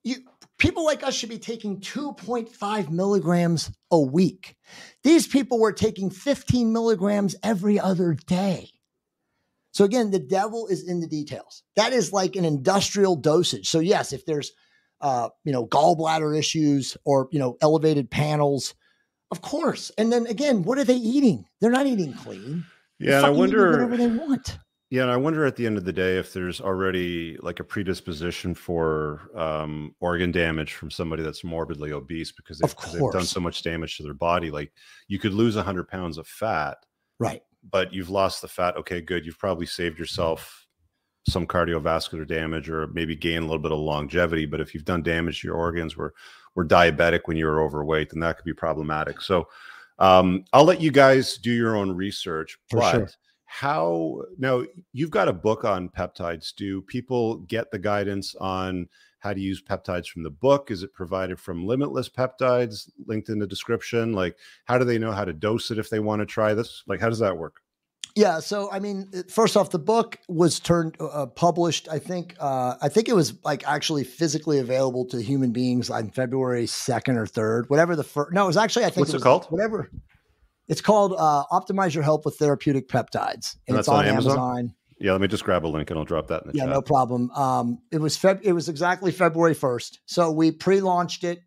you 0.04 0.16
people 0.58 0.84
like 0.84 1.02
us 1.02 1.14
should 1.14 1.30
be 1.30 1.38
taking 1.38 1.80
2.5 1.80 2.90
milligrams 2.90 3.72
a 3.90 3.98
week. 3.98 4.56
These 5.02 5.26
people 5.26 5.58
were 5.58 5.72
taking 5.72 6.10
15 6.10 6.72
milligrams 6.72 7.34
every 7.42 7.80
other 7.80 8.14
day. 8.14 8.70
So 9.72 9.84
again, 9.84 10.10
the 10.10 10.18
devil 10.18 10.66
is 10.66 10.86
in 10.88 11.00
the 11.00 11.06
details. 11.06 11.62
That 11.76 11.92
is 11.92 12.12
like 12.12 12.36
an 12.36 12.44
industrial 12.44 13.16
dosage. 13.16 13.68
So 13.68 13.78
yes, 13.78 14.12
if 14.12 14.26
there's 14.26 14.52
uh, 15.00 15.28
you 15.44 15.52
know, 15.52 15.66
gallbladder 15.66 16.38
issues 16.38 16.96
or 17.04 17.28
you 17.32 17.38
know, 17.38 17.56
elevated 17.62 18.10
panels, 18.10 18.74
of 19.30 19.42
course. 19.42 19.90
And 19.96 20.12
then 20.12 20.26
again, 20.26 20.62
what 20.62 20.78
are 20.78 20.84
they 20.84 20.96
eating? 20.96 21.46
They're 21.60 21.70
not 21.70 21.86
eating 21.86 22.12
clean. 22.12 22.64
Yeah, 22.98 23.22
I 23.22 23.30
wonder 23.30 23.70
whatever 23.70 23.96
they 23.96 24.08
want. 24.08 24.58
Yeah, 24.90 25.02
and 25.02 25.10
I 25.12 25.16
wonder 25.16 25.46
at 25.46 25.54
the 25.54 25.66
end 25.66 25.78
of 25.78 25.84
the 25.84 25.92
day 25.92 26.18
if 26.18 26.32
there's 26.32 26.60
already 26.60 27.38
like 27.40 27.60
a 27.60 27.64
predisposition 27.64 28.54
for 28.56 29.30
um, 29.36 29.94
organ 30.00 30.32
damage 30.32 30.74
from 30.74 30.90
somebody 30.90 31.22
that's 31.22 31.44
morbidly 31.44 31.92
obese 31.92 32.32
because 32.32 32.58
they've, 32.58 32.74
they've 32.92 33.12
done 33.12 33.24
so 33.24 33.38
much 33.38 33.62
damage 33.62 33.96
to 33.96 34.02
their 34.02 34.14
body. 34.14 34.50
Like 34.50 34.72
you 35.06 35.20
could 35.20 35.32
lose 35.32 35.54
100 35.54 35.88
pounds 35.88 36.18
of 36.18 36.26
fat, 36.26 36.78
right? 37.20 37.42
But 37.68 37.92
you've 37.92 38.10
lost 38.10 38.42
the 38.42 38.48
fat. 38.48 38.76
Okay, 38.76 39.00
good. 39.00 39.26
You've 39.26 39.38
probably 39.38 39.66
saved 39.66 39.98
yourself 39.98 40.66
some 41.28 41.46
cardiovascular 41.46 42.26
damage 42.26 42.70
or 42.70 42.86
maybe 42.88 43.14
gain 43.14 43.38
a 43.38 43.46
little 43.46 43.58
bit 43.58 43.72
of 43.72 43.78
longevity. 43.78 44.46
But 44.46 44.60
if 44.60 44.74
you've 44.74 44.84
done 44.84 45.02
damage 45.02 45.40
to 45.40 45.48
your 45.48 45.56
organs, 45.56 45.96
were 45.96 46.14
were 46.54 46.66
diabetic 46.66 47.20
when 47.26 47.36
you 47.36 47.46
were 47.46 47.62
overweight, 47.62 48.10
then 48.10 48.20
that 48.20 48.36
could 48.36 48.44
be 48.44 48.54
problematic. 48.54 49.20
So 49.20 49.46
um, 49.98 50.44
I'll 50.52 50.64
let 50.64 50.80
you 50.80 50.90
guys 50.90 51.36
do 51.36 51.52
your 51.52 51.76
own 51.76 51.92
research. 51.92 52.58
For 52.68 52.78
but 52.78 52.92
sure. 52.92 53.08
how 53.44 54.22
now 54.38 54.64
you've 54.92 55.10
got 55.10 55.28
a 55.28 55.32
book 55.32 55.64
on 55.64 55.90
peptides. 55.90 56.54
Do 56.54 56.82
people 56.82 57.38
get 57.40 57.70
the 57.70 57.78
guidance 57.78 58.34
on 58.36 58.88
how 59.20 59.32
to 59.32 59.40
use 59.40 59.62
peptides 59.62 60.08
from 60.08 60.22
the 60.22 60.30
book? 60.30 60.70
Is 60.70 60.82
it 60.82 60.92
provided 60.92 61.38
from 61.38 61.66
Limitless 61.66 62.08
Peptides 62.08 62.90
linked 63.06 63.28
in 63.28 63.38
the 63.38 63.46
description? 63.46 64.12
Like, 64.12 64.36
how 64.64 64.78
do 64.78 64.84
they 64.84 64.98
know 64.98 65.12
how 65.12 65.24
to 65.24 65.32
dose 65.32 65.70
it 65.70 65.78
if 65.78 65.90
they 65.90 66.00
want 66.00 66.20
to 66.20 66.26
try 66.26 66.54
this? 66.54 66.82
Like, 66.86 67.00
how 67.00 67.08
does 67.08 67.20
that 67.20 67.36
work? 67.36 67.60
Yeah, 68.16 68.40
so 68.40 68.70
I 68.72 68.80
mean, 68.80 69.08
first 69.28 69.56
off, 69.56 69.70
the 69.70 69.78
book 69.78 70.18
was 70.28 70.58
turned 70.58 70.96
uh, 71.00 71.06
uh, 71.06 71.26
published. 71.26 71.88
I 71.88 71.98
think 71.98 72.34
uh, 72.40 72.74
I 72.82 72.88
think 72.88 73.08
it 73.08 73.14
was 73.14 73.34
like 73.44 73.66
actually 73.68 74.04
physically 74.04 74.58
available 74.58 75.04
to 75.06 75.22
human 75.22 75.52
beings 75.52 75.90
on 75.90 76.10
February 76.10 76.66
second 76.66 77.18
or 77.18 77.26
third, 77.26 77.70
whatever 77.70 77.94
the 77.94 78.02
first. 78.02 78.32
No, 78.32 78.44
it 78.44 78.48
was 78.48 78.56
actually 78.56 78.84
I 78.84 78.88
think 78.88 79.06
what's 79.06 79.14
it, 79.14 79.18
it 79.18 79.22
called? 79.22 79.46
Whatever. 79.46 79.90
It's 80.66 80.80
called 80.80 81.14
uh, 81.16 81.44
"Optimize 81.52 81.94
Your 81.94 82.02
Health 82.02 82.24
with 82.24 82.36
Therapeutic 82.36 82.88
Peptides," 82.88 83.54
and, 83.68 83.76
and 83.76 83.78
it's 83.78 83.88
on, 83.88 84.00
on 84.00 84.06
Amazon. 84.06 84.32
Amazon. 84.32 84.74
Yeah, 85.00 85.12
let 85.12 85.22
me 85.22 85.28
just 85.28 85.44
grab 85.44 85.64
a 85.64 85.68
link 85.68 85.90
and 85.90 85.98
I'll 85.98 86.04
drop 86.04 86.26
that 86.28 86.42
in 86.42 86.52
the 86.52 86.58
yeah, 86.58 86.64
chat. 86.64 86.74
no 86.74 86.82
problem. 86.82 87.30
Um, 87.30 87.78
it 87.90 87.98
was 87.98 88.18
Feb- 88.18 88.42
it 88.42 88.52
was 88.52 88.68
exactly 88.68 89.10
February 89.10 89.54
first, 89.54 90.00
so 90.04 90.30
we 90.30 90.52
pre-launched 90.52 91.24
it. 91.24 91.40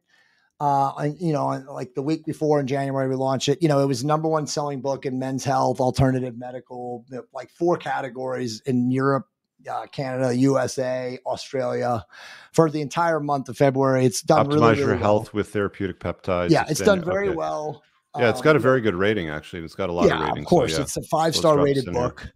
Uh, 0.60 0.94
and, 0.98 1.20
you 1.20 1.34
know, 1.34 1.48
like 1.70 1.94
the 1.94 2.02
week 2.02 2.26
before 2.26 2.60
in 2.60 2.68
January, 2.68 3.08
we 3.10 3.16
launched 3.16 3.50
it. 3.50 3.62
You 3.62 3.68
know, 3.68 3.80
it 3.80 3.86
was 3.86 4.04
number 4.04 4.30
one 4.30 4.48
selling 4.48 4.82
book 4.82 5.06
in 5.06 5.20
men's 5.20 5.44
health, 5.44 5.80
alternative 5.80 6.38
medical, 6.38 7.06
like 7.34 7.50
four 7.52 7.76
categories 7.76 8.62
in 8.66 8.90
Europe, 8.90 9.28
uh, 9.70 9.86
Canada, 9.88 10.36
USA, 10.36 11.20
Australia 11.26 12.06
for 12.54 12.70
the 12.70 12.82
entire 12.82 13.20
month 13.20 13.50
of 13.50 13.58
February. 13.58 14.06
It's 14.06 14.22
done 14.22 14.48
optimize 14.48 14.52
really, 14.52 14.62
really 14.62 14.80
your 14.80 14.88
well. 14.92 15.00
health 15.00 15.34
with 15.34 15.50
therapeutic 15.50 16.00
peptides. 16.00 16.50
Yeah, 16.50 16.66
it's, 16.68 16.80
done 16.80 17.04
very 17.04 17.30
okay. 17.30 17.36
well. 17.36 17.84
Yeah, 18.18 18.30
it's 18.30 18.42
got 18.42 18.56
a 18.56 18.58
um, 18.58 18.64
very 18.64 18.82
good 18.82 18.96
rating 18.96 19.30
actually. 19.30 19.64
It's 19.64 19.76
got 19.76 19.90
a 19.90 19.94
lot 19.94 20.08
yeah, 20.08 20.16
of 20.16 20.22
ratings. 20.22 20.46
Of 20.46 20.46
course, 20.46 20.72
so, 20.72 20.78
yeah. 20.78 20.84
it's 20.84 20.98
a 20.98 21.04
five 21.04 21.36
star 21.36 21.60
rated 21.60 21.92
book. 21.92 22.32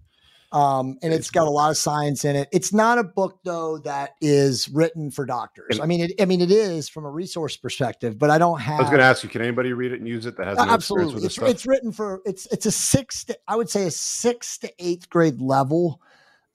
Um, 0.54 0.98
and 1.04 1.14
it's 1.14 1.30
got 1.30 1.45
a 1.45 1.50
lot 1.50 1.72
of 1.72 1.78
science 1.78 2.24
in 2.24 2.38
it. 2.38 2.48
It's 2.54 2.72
not 2.72 2.98
a 2.98 3.04
book 3.04 3.39
though 3.43 3.80
that 3.80 4.12
is 4.22 4.70
written 4.70 5.12
for 5.12 5.26
doctors. 5.26 5.80
I 5.80 5.86
mean, 5.86 6.02
it, 6.02 6.14
I 6.22 6.26
mean, 6.26 6.39
it 6.39 6.52
is 6.52 6.88
from 6.88 7.04
a 7.04 7.10
resource 7.10 7.58
perspective, 7.58 8.18
but 8.18 8.30
I 8.30 8.38
don't 8.38 8.62
have. 8.62 8.80
I 8.80 8.84
was 8.84 8.89
going 8.89 9.00
to 9.00 9.06
ask 9.06 9.24
you, 9.24 9.30
can 9.30 9.41
anybody 9.41 9.74
read 9.74 9.91
it 9.91 10.00
and 10.00 10.08
use 10.08 10.26
it 10.26 10.38
that 10.38 10.48
has 10.48 10.58
no 10.58 10.64
absolutely? 10.64 11.26
it's, 11.26 11.38
it's 11.38 11.66
written 11.66 11.91
for 11.91 12.22
it's 12.26 12.45
it's 12.48 12.66
a 12.66 12.72
six 12.72 13.26
to, 13.26 13.38
I 13.48 13.58
would 13.58 13.70
say 13.70 13.88
a 13.88 13.91
six 13.91 14.58
to 14.60 14.72
eighth 14.80 15.10
grade 15.10 15.41
level 15.41 16.02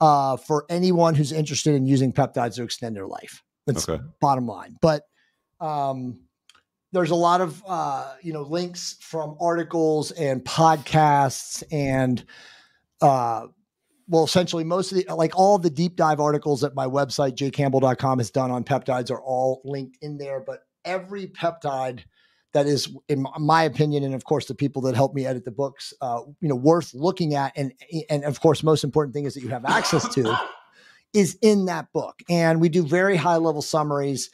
uh, 0.01 0.39
for 0.39 0.65
anyone 0.71 1.15
who's 1.15 1.31
interested 1.31 1.75
in 1.75 1.87
using 1.87 2.13
peptides 2.15 2.55
to 2.57 2.63
extend 2.63 2.97
their 2.97 3.07
life. 3.07 3.43
That's 3.67 3.89
okay. 3.89 4.03
bottom 4.21 4.47
line. 4.47 4.77
But 4.81 5.03
um, 5.61 6.21
there's 6.93 7.11
a 7.11 7.15
lot 7.15 7.43
of 7.43 7.63
uh, 7.67 8.15
you 8.23 8.33
know 8.33 8.43
links 8.43 8.97
from 9.01 9.37
articles 9.39 10.13
and 10.13 10.43
podcasts 10.43 11.63
and 11.71 12.25
uh, 13.03 13.49
well, 14.09 14.25
essentially 14.25 14.65
most 14.65 14.93
of 14.93 14.99
the 14.99 15.15
like 15.15 15.37
all 15.37 15.59
the 15.59 15.71
deep 15.71 15.97
dive 15.97 16.21
articles 16.21 16.61
that 16.61 16.75
my 16.75 16.87
website 16.87 17.35
jcampbell.com 17.35 18.19
has 18.19 18.31
done 18.31 18.51
on 18.51 18.65
peptides 18.65 19.11
are 19.11 19.21
all 19.21 19.61
linked 19.65 19.99
in 20.03 20.19
there. 20.19 20.41
But 20.41 20.67
every 20.85 21.27
peptide 21.27 22.01
that 22.53 22.67
is, 22.67 22.95
in 23.09 23.27
my 23.39 23.63
opinion, 23.63 24.05
and 24.05 24.15
of 24.15 24.25
course 24.25 24.47
the 24.47 24.55
people 24.55 24.83
that 24.83 24.95
help 24.95 25.15
me 25.15 25.27
edit 25.27 25.45
the 25.45 25.51
books, 25.51 25.95
uh, 26.01 26.21
you 26.41 26.49
know, 26.49 26.55
worth 26.55 26.93
looking 26.95 27.35
at, 27.35 27.53
and 27.57 27.73
and 28.11 28.25
of 28.25 28.41
course 28.41 28.63
most 28.63 28.85
important 28.85 29.15
thing 29.15 29.25
is 29.25 29.35
that 29.35 29.43
you 29.43 29.49
have 29.49 29.65
access 29.65 30.13
to, 30.15 30.39
is 31.15 31.39
in 31.43 31.67
that 31.67 31.93
book. 31.93 32.23
And 32.29 32.61
we 32.61 32.69
do 32.69 32.87
very 32.87 33.17
high 33.17 33.37
level 33.37 33.63
summaries 33.63 34.31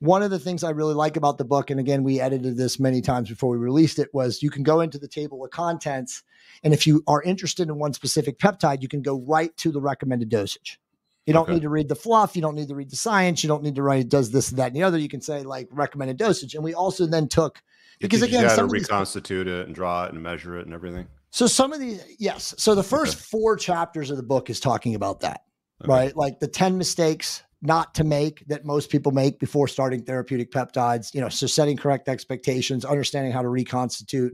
one 0.00 0.22
of 0.22 0.30
the 0.30 0.38
things 0.38 0.64
I 0.64 0.70
really 0.70 0.94
like 0.94 1.16
about 1.16 1.38
the 1.38 1.44
book, 1.44 1.70
and 1.70 1.78
again, 1.78 2.02
we 2.02 2.20
edited 2.20 2.56
this 2.56 2.80
many 2.80 3.00
times 3.00 3.28
before 3.28 3.50
we 3.50 3.58
released 3.58 3.98
it, 3.98 4.08
was 4.12 4.42
you 4.42 4.50
can 4.50 4.62
go 4.62 4.80
into 4.80 4.98
the 4.98 5.08
table 5.08 5.44
of 5.44 5.50
contents. 5.50 6.22
And 6.62 6.74
if 6.74 6.86
you 6.86 7.02
are 7.06 7.22
interested 7.22 7.68
in 7.68 7.78
one 7.78 7.92
specific 7.92 8.38
peptide, 8.38 8.82
you 8.82 8.88
can 8.88 9.02
go 9.02 9.20
right 9.20 9.54
to 9.58 9.70
the 9.70 9.80
recommended 9.80 10.30
dosage. 10.30 10.80
You 11.26 11.34
don't 11.34 11.44
okay. 11.44 11.54
need 11.54 11.62
to 11.62 11.68
read 11.68 11.88
the 11.88 11.94
fluff. 11.94 12.34
You 12.34 12.42
don't 12.42 12.54
need 12.54 12.68
to 12.68 12.74
read 12.74 12.90
the 12.90 12.96
science. 12.96 13.44
You 13.44 13.48
don't 13.48 13.62
need 13.62 13.74
to 13.76 13.82
write 13.82 14.08
does 14.08 14.30
this, 14.30 14.50
that, 14.50 14.68
and 14.68 14.76
the 14.76 14.82
other. 14.82 14.98
You 14.98 15.08
can 15.08 15.20
say 15.20 15.42
like 15.42 15.68
recommended 15.70 16.16
dosage. 16.16 16.54
And 16.54 16.64
we 16.64 16.74
also 16.74 17.06
then 17.06 17.28
took 17.28 17.62
because 18.00 18.22
again, 18.22 18.42
you 18.42 18.48
got 18.48 18.56
to 18.56 18.64
reconstitute 18.64 19.46
these, 19.46 19.54
it 19.54 19.66
and 19.66 19.74
draw 19.74 20.04
it 20.04 20.12
and 20.12 20.22
measure 20.22 20.58
it 20.58 20.64
and 20.64 20.74
everything. 20.74 21.06
So 21.30 21.46
some 21.46 21.72
of 21.72 21.78
these, 21.78 22.02
yes. 22.18 22.54
So 22.56 22.74
the 22.74 22.82
first 22.82 23.16
okay. 23.16 23.24
four 23.30 23.56
chapters 23.56 24.10
of 24.10 24.16
the 24.16 24.22
book 24.22 24.48
is 24.48 24.58
talking 24.58 24.94
about 24.94 25.20
that, 25.20 25.44
okay. 25.82 25.92
right? 25.92 26.16
Like 26.16 26.40
the 26.40 26.48
ten 26.48 26.78
mistakes 26.78 27.42
not 27.62 27.94
to 27.94 28.04
make 28.04 28.46
that 28.48 28.64
most 28.64 28.90
people 28.90 29.12
make 29.12 29.38
before 29.38 29.68
starting 29.68 30.02
therapeutic 30.02 30.50
peptides. 30.50 31.14
You 31.14 31.20
know, 31.20 31.28
so 31.28 31.46
setting 31.46 31.76
correct 31.76 32.08
expectations, 32.08 32.84
understanding 32.84 33.32
how 33.32 33.42
to 33.42 33.48
reconstitute, 33.48 34.32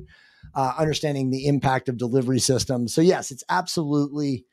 uh, 0.55 0.75
understanding 0.79 1.31
the 1.31 1.47
impact 1.47 1.89
of 1.89 1.97
delivery 1.97 2.39
systems. 2.39 2.95
So 2.95 3.01
yes, 3.01 3.31
it's 3.31 3.45
absolutely 3.49 4.45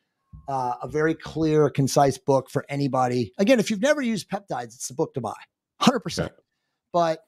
uh, 0.48 0.76
a 0.82 0.88
very 0.88 1.14
clear, 1.14 1.70
concise 1.70 2.18
book 2.18 2.50
for 2.50 2.66
anybody. 2.70 3.34
Again, 3.38 3.60
if 3.60 3.70
you've 3.70 3.82
never 3.82 4.02
used 4.02 4.30
peptides, 4.30 4.76
it's 4.76 4.88
the 4.88 4.96
book 4.96 5.14
to 5.14 5.22
buy, 5.22 5.34
hundred 5.80 5.98
okay. 5.98 6.04
percent. 6.04 6.32
But 6.92 7.20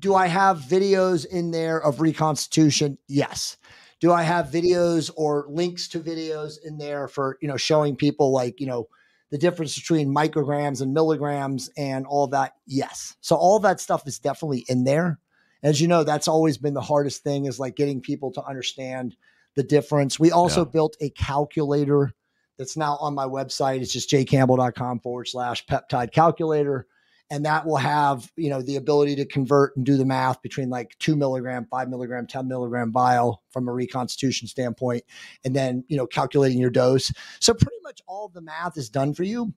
do 0.00 0.14
I 0.14 0.26
have 0.26 0.60
videos 0.60 1.26
in 1.26 1.50
there 1.50 1.78
of 1.82 2.00
reconstitution? 2.00 2.98
Yes. 3.08 3.56
Do 4.00 4.12
I 4.12 4.22
have 4.22 4.46
videos 4.46 5.10
or 5.16 5.46
links 5.48 5.88
to 5.88 6.00
videos 6.00 6.54
in 6.64 6.78
there 6.78 7.08
for 7.08 7.36
you 7.42 7.48
know 7.48 7.56
showing 7.56 7.96
people 7.96 8.32
like 8.32 8.60
you 8.60 8.66
know 8.66 8.86
the 9.30 9.38
difference 9.38 9.74
between 9.74 10.14
micrograms 10.14 10.80
and 10.80 10.94
milligrams 10.94 11.70
and 11.76 12.06
all 12.06 12.26
that? 12.28 12.54
Yes. 12.66 13.16
So 13.20 13.36
all 13.36 13.58
that 13.60 13.80
stuff 13.80 14.06
is 14.06 14.18
definitely 14.18 14.64
in 14.68 14.84
there. 14.84 15.18
As 15.62 15.80
you 15.80 15.88
know, 15.88 16.04
that's 16.04 16.28
always 16.28 16.56
been 16.56 16.74
the 16.74 16.80
hardest 16.80 17.22
thing 17.22 17.46
is 17.46 17.58
like 17.58 17.76
getting 17.76 18.00
people 18.00 18.32
to 18.32 18.44
understand 18.44 19.16
the 19.56 19.62
difference. 19.62 20.20
We 20.20 20.30
also 20.30 20.64
yeah. 20.64 20.70
built 20.70 20.96
a 21.00 21.10
calculator 21.10 22.12
that's 22.58 22.76
now 22.76 22.96
on 23.00 23.14
my 23.14 23.26
website. 23.26 23.80
It's 23.80 23.92
just 23.92 24.10
jcampbell.com 24.10 25.00
forward 25.00 25.26
slash 25.26 25.66
peptide 25.66 26.12
calculator. 26.12 26.86
And 27.30 27.44
that 27.44 27.66
will 27.66 27.76
have, 27.76 28.30
you 28.36 28.48
know, 28.48 28.62
the 28.62 28.76
ability 28.76 29.16
to 29.16 29.26
convert 29.26 29.76
and 29.76 29.84
do 29.84 29.96
the 29.96 30.06
math 30.06 30.40
between 30.40 30.70
like 30.70 30.96
two 30.98 31.14
milligram, 31.14 31.66
five 31.70 31.90
milligram, 31.90 32.26
10 32.26 32.48
milligram 32.48 32.90
vial 32.90 33.42
from 33.50 33.68
a 33.68 33.72
reconstitution 33.72 34.48
standpoint, 34.48 35.04
and 35.44 35.54
then, 35.54 35.84
you 35.88 35.96
know, 35.96 36.06
calculating 36.06 36.58
your 36.58 36.70
dose. 36.70 37.12
So 37.40 37.52
pretty 37.52 37.76
much 37.82 38.00
all 38.06 38.28
the 38.28 38.40
math 38.40 38.78
is 38.78 38.88
done 38.88 39.12
for 39.12 39.24
you. 39.24 39.52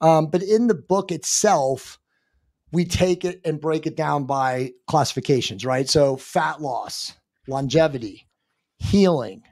Um, 0.00 0.26
but 0.26 0.42
in 0.42 0.66
the 0.66 0.74
book 0.74 1.10
itself, 1.10 1.98
we 2.72 2.84
take 2.84 3.24
it 3.24 3.40
and 3.44 3.60
break 3.60 3.86
it 3.86 3.96
down 3.96 4.24
by 4.24 4.72
classifications, 4.86 5.64
right? 5.64 5.88
So 5.88 6.16
fat 6.16 6.60
loss, 6.60 7.14
longevity, 7.46 8.26
healing, 8.78 9.44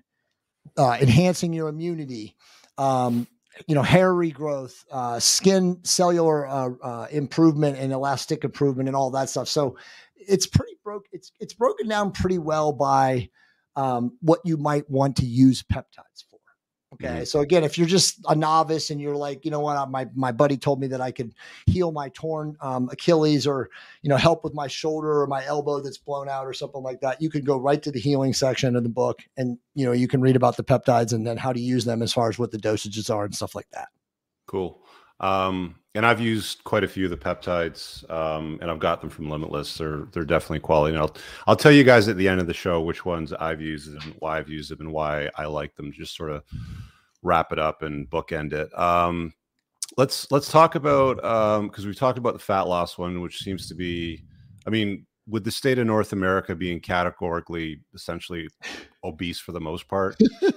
uh, 0.76 0.98
enhancing 1.00 1.52
your 1.52 1.68
immunity, 1.68 2.36
um, 2.78 3.26
you 3.66 3.74
know, 3.74 3.82
hair 3.82 4.12
regrowth, 4.12 4.84
uh, 4.90 5.18
skin 5.18 5.78
cellular 5.82 6.46
uh, 6.46 6.70
uh, 6.82 7.06
improvement, 7.10 7.78
and 7.78 7.92
elastic 7.92 8.44
improvement, 8.44 8.88
and 8.88 8.96
all 8.96 9.10
that 9.10 9.28
stuff. 9.28 9.48
So 9.48 9.76
it's 10.16 10.46
pretty 10.46 10.76
broke. 10.84 11.06
It's 11.12 11.32
it's 11.40 11.54
broken 11.54 11.88
down 11.88 12.12
pretty 12.12 12.38
well 12.38 12.72
by 12.72 13.28
um, 13.76 14.16
what 14.20 14.40
you 14.44 14.56
might 14.56 14.88
want 14.90 15.16
to 15.16 15.26
use 15.26 15.62
peptides. 15.62 16.24
Okay. 16.94 17.06
Mm-hmm. 17.06 17.24
So 17.24 17.40
again, 17.40 17.64
if 17.64 17.78
you're 17.78 17.86
just 17.86 18.18
a 18.28 18.34
novice 18.34 18.90
and 18.90 19.00
you're 19.00 19.16
like, 19.16 19.44
you 19.44 19.50
know 19.50 19.60
what, 19.60 19.90
my 19.90 20.06
my 20.14 20.30
buddy 20.30 20.56
told 20.56 20.80
me 20.80 20.86
that 20.88 21.00
I 21.00 21.10
could 21.10 21.34
heal 21.66 21.90
my 21.90 22.10
torn 22.10 22.56
um, 22.60 22.88
Achilles 22.92 23.46
or 23.46 23.70
you 24.02 24.10
know 24.10 24.16
help 24.16 24.44
with 24.44 24.52
my 24.54 24.66
shoulder 24.66 25.22
or 25.22 25.26
my 25.26 25.44
elbow 25.46 25.80
that's 25.80 25.98
blown 25.98 26.28
out 26.28 26.46
or 26.46 26.52
something 26.52 26.82
like 26.82 27.00
that, 27.00 27.22
you 27.22 27.30
can 27.30 27.44
go 27.44 27.56
right 27.56 27.82
to 27.82 27.90
the 27.90 28.00
healing 28.00 28.34
section 28.34 28.76
of 28.76 28.82
the 28.82 28.88
book 28.90 29.20
and 29.36 29.58
you 29.74 29.86
know 29.86 29.92
you 29.92 30.06
can 30.06 30.20
read 30.20 30.36
about 30.36 30.56
the 30.56 30.64
peptides 30.64 31.12
and 31.12 31.26
then 31.26 31.36
how 31.36 31.52
to 31.52 31.60
use 31.60 31.84
them 31.84 32.02
as 32.02 32.12
far 32.12 32.28
as 32.28 32.38
what 32.38 32.50
the 32.50 32.58
dosages 32.58 33.14
are 33.14 33.24
and 33.24 33.34
stuff 33.34 33.54
like 33.54 33.68
that. 33.70 33.88
Cool. 34.46 34.81
Um, 35.22 35.76
and 35.94 36.06
I've 36.06 36.20
used 36.20 36.64
quite 36.64 36.84
a 36.84 36.88
few 36.88 37.04
of 37.04 37.10
the 37.10 37.16
peptides, 37.16 38.08
um, 38.10 38.58
and 38.62 38.70
I've 38.70 38.78
got 38.78 39.00
them 39.00 39.10
from 39.10 39.28
Limitless. 39.28 39.76
They're 39.76 40.06
they're 40.12 40.24
definitely 40.24 40.60
quality. 40.60 40.94
And 40.94 41.02
I'll 41.02 41.14
I'll 41.46 41.56
tell 41.56 41.72
you 41.72 41.84
guys 41.84 42.08
at 42.08 42.16
the 42.16 42.28
end 42.28 42.40
of 42.40 42.46
the 42.46 42.54
show 42.54 42.80
which 42.80 43.04
ones 43.04 43.32
I've 43.32 43.60
used 43.60 43.88
and 43.88 44.14
why 44.18 44.38
I've 44.38 44.48
used 44.48 44.70
them 44.70 44.80
and 44.80 44.92
why 44.92 45.28
I 45.36 45.44
like 45.46 45.74
them. 45.76 45.92
Just 45.92 46.16
sort 46.16 46.30
of 46.30 46.42
wrap 47.22 47.52
it 47.52 47.58
up 47.58 47.82
and 47.82 48.08
bookend 48.08 48.52
it. 48.52 48.76
Um, 48.78 49.34
let's 49.96 50.30
let's 50.30 50.50
talk 50.50 50.74
about 50.74 51.16
because 51.16 51.84
um, 51.84 51.86
we've 51.86 51.96
talked 51.98 52.18
about 52.18 52.32
the 52.32 52.38
fat 52.38 52.62
loss 52.62 52.96
one, 52.96 53.20
which 53.20 53.38
seems 53.38 53.68
to 53.68 53.74
be, 53.74 54.24
I 54.66 54.70
mean, 54.70 55.06
with 55.28 55.44
the 55.44 55.50
state 55.50 55.78
of 55.78 55.86
North 55.86 56.12
America 56.12 56.54
being 56.54 56.80
categorically 56.80 57.80
essentially 57.94 58.48
obese 59.04 59.38
for 59.38 59.52
the 59.52 59.60
most 59.60 59.88
part, 59.88 60.16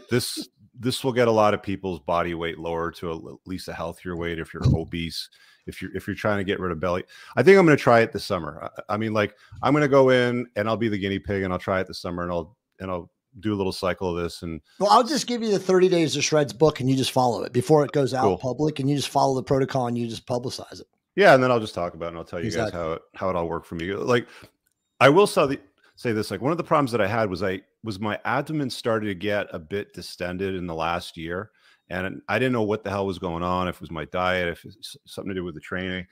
this 0.09 0.47
this 0.79 1.03
will 1.03 1.13
get 1.13 1.27
a 1.27 1.31
lot 1.31 1.53
of 1.53 1.63
people's 1.63 1.99
body 1.99 2.33
weight 2.33 2.59
lower 2.59 2.91
to 2.91 3.11
a, 3.11 3.15
at 3.15 3.39
least 3.45 3.67
a 3.67 3.73
healthier 3.73 4.15
weight 4.15 4.39
if 4.39 4.53
you're 4.53 4.63
obese 4.75 5.29
if 5.67 5.81
you're 5.81 5.95
if 5.95 6.07
you're 6.07 6.15
trying 6.15 6.37
to 6.37 6.43
get 6.43 6.59
rid 6.59 6.71
of 6.71 6.79
belly 6.79 7.03
i 7.35 7.43
think 7.43 7.57
i'm 7.57 7.65
going 7.65 7.77
to 7.77 7.81
try 7.81 8.01
it 8.01 8.11
this 8.11 8.23
summer 8.23 8.69
I, 8.89 8.93
I, 8.93 8.97
mean 8.97 9.13
like 9.13 9.35
i'm 9.61 9.73
going 9.73 9.83
to 9.83 9.87
go 9.87 10.09
in 10.09 10.47
and 10.55 10.67
i'll 10.67 10.77
be 10.77 10.89
the 10.89 10.97
guinea 10.97 11.19
pig 11.19 11.43
and 11.43 11.51
i'll 11.51 11.59
try 11.59 11.79
it 11.79 11.87
this 11.87 11.99
summer 11.99 12.23
and 12.23 12.31
i'll 12.31 12.55
and 12.79 12.91
i'll 12.91 13.09
do 13.41 13.53
a 13.53 13.57
little 13.57 13.71
cycle 13.71 14.15
of 14.15 14.23
this 14.23 14.43
and 14.43 14.61
well 14.79 14.89
i'll 14.91 15.03
just 15.03 15.27
give 15.27 15.41
you 15.41 15.51
the 15.51 15.59
30 15.59 15.89
days 15.89 16.15
of 16.15 16.23
shreds 16.23 16.53
book 16.53 16.79
and 16.79 16.89
you 16.89 16.95
just 16.95 17.11
follow 17.11 17.43
it 17.43 17.51
before 17.51 17.83
it 17.83 17.91
goes 17.91 18.13
out 18.13 18.23
cool. 18.23 18.37
public 18.37 18.79
and 18.79 18.89
you 18.89 18.95
just 18.95 19.09
follow 19.09 19.35
the 19.35 19.43
protocol 19.43 19.87
and 19.87 19.97
you 19.97 20.07
just 20.07 20.25
publicize 20.25 20.79
it 20.79 20.87
yeah 21.15 21.33
and 21.33 21.43
then 21.43 21.51
i'll 21.51 21.59
just 21.59 21.75
talk 21.75 21.93
about 21.93 22.07
it 22.07 22.09
and 22.09 22.17
i'll 22.17 22.23
tell 22.23 22.39
you 22.39 22.45
exactly. 22.45 22.71
guys 22.71 22.79
how 22.79 22.91
it 22.93 23.01
how 23.13 23.29
it 23.29 23.35
all 23.35 23.49
worked 23.49 23.65
for 23.65 23.75
me 23.75 23.93
like 23.93 24.25
i 24.99 25.09
will 25.09 25.27
say 25.27 25.45
the 25.47 25.59
say 25.97 26.11
this 26.11 26.31
like 26.31 26.41
one 26.41 26.51
of 26.51 26.57
the 26.57 26.63
problems 26.63 26.91
that 26.91 27.01
i 27.01 27.07
had 27.07 27.29
was 27.29 27.43
i 27.43 27.59
was 27.85 27.99
my 27.99 28.19
abdomen 28.25 28.69
started 28.69 29.05
to 29.05 29.15
get 29.15 29.47
a 29.51 29.59
bit 29.59 29.93
distended 29.93 30.55
in 30.55 30.65
the 30.65 30.73
last 30.73 31.15
year 31.15 31.51
and 31.89 32.21
i 32.27 32.39
didn't 32.39 32.51
know 32.51 32.63
what 32.63 32.83
the 32.83 32.89
hell 32.89 33.05
was 33.05 33.19
going 33.19 33.43
on 33.43 33.67
if 33.67 33.75
it 33.75 33.81
was 33.81 33.91
my 33.91 34.05
diet 34.05 34.49
if 34.49 34.65
it's 34.65 34.97
something 35.05 35.29
to 35.29 35.35
do 35.35 35.43
with 35.43 35.53
the 35.53 35.61
training 35.61 36.05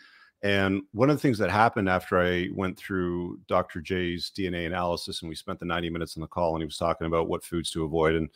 and 0.44 0.82
one 0.92 1.10
of 1.10 1.16
the 1.16 1.22
things 1.22 1.38
that 1.38 1.50
happened 1.50 1.90
after 1.90 2.20
i 2.20 2.48
went 2.54 2.78
through 2.78 3.40
dr 3.48 3.82
j's 3.82 4.32
dna 4.38 4.68
analysis 4.68 5.22
and 5.22 5.30
we 5.30 5.36
spent 5.36 5.60
the 5.60 5.66
90 5.66 5.90
minutes 5.90 6.16
on 6.16 6.22
the 6.22 6.28
call 6.28 6.54
and 6.54 6.62
he 6.62 6.66
was 6.66 6.78
talking 6.78 7.08
about 7.08 7.28
what 7.28 7.44
foods 7.44 7.72
to 7.72 7.84
avoid 7.84 8.16
and 8.16 8.30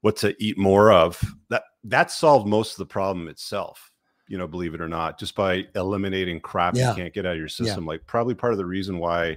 what 0.00 0.16
to 0.16 0.34
eat 0.42 0.58
more 0.58 0.92
of 0.92 1.22
that 1.48 1.62
that 1.84 2.10
solved 2.10 2.46
most 2.46 2.72
of 2.72 2.78
the 2.78 2.86
problem 2.86 3.28
itself 3.28 3.92
you 4.26 4.36
know 4.36 4.48
believe 4.48 4.74
it 4.74 4.80
or 4.80 4.88
not 4.88 5.18
just 5.18 5.34
by 5.36 5.64
eliminating 5.76 6.40
crap 6.40 6.74
yeah. 6.74 6.90
you 6.90 6.96
can't 6.96 7.14
get 7.14 7.24
out 7.24 7.32
of 7.32 7.38
your 7.38 7.48
system 7.48 7.84
yeah. 7.84 7.88
like 7.90 8.06
probably 8.06 8.34
part 8.34 8.52
of 8.52 8.58
the 8.58 8.66
reason 8.66 8.98
why 8.98 9.36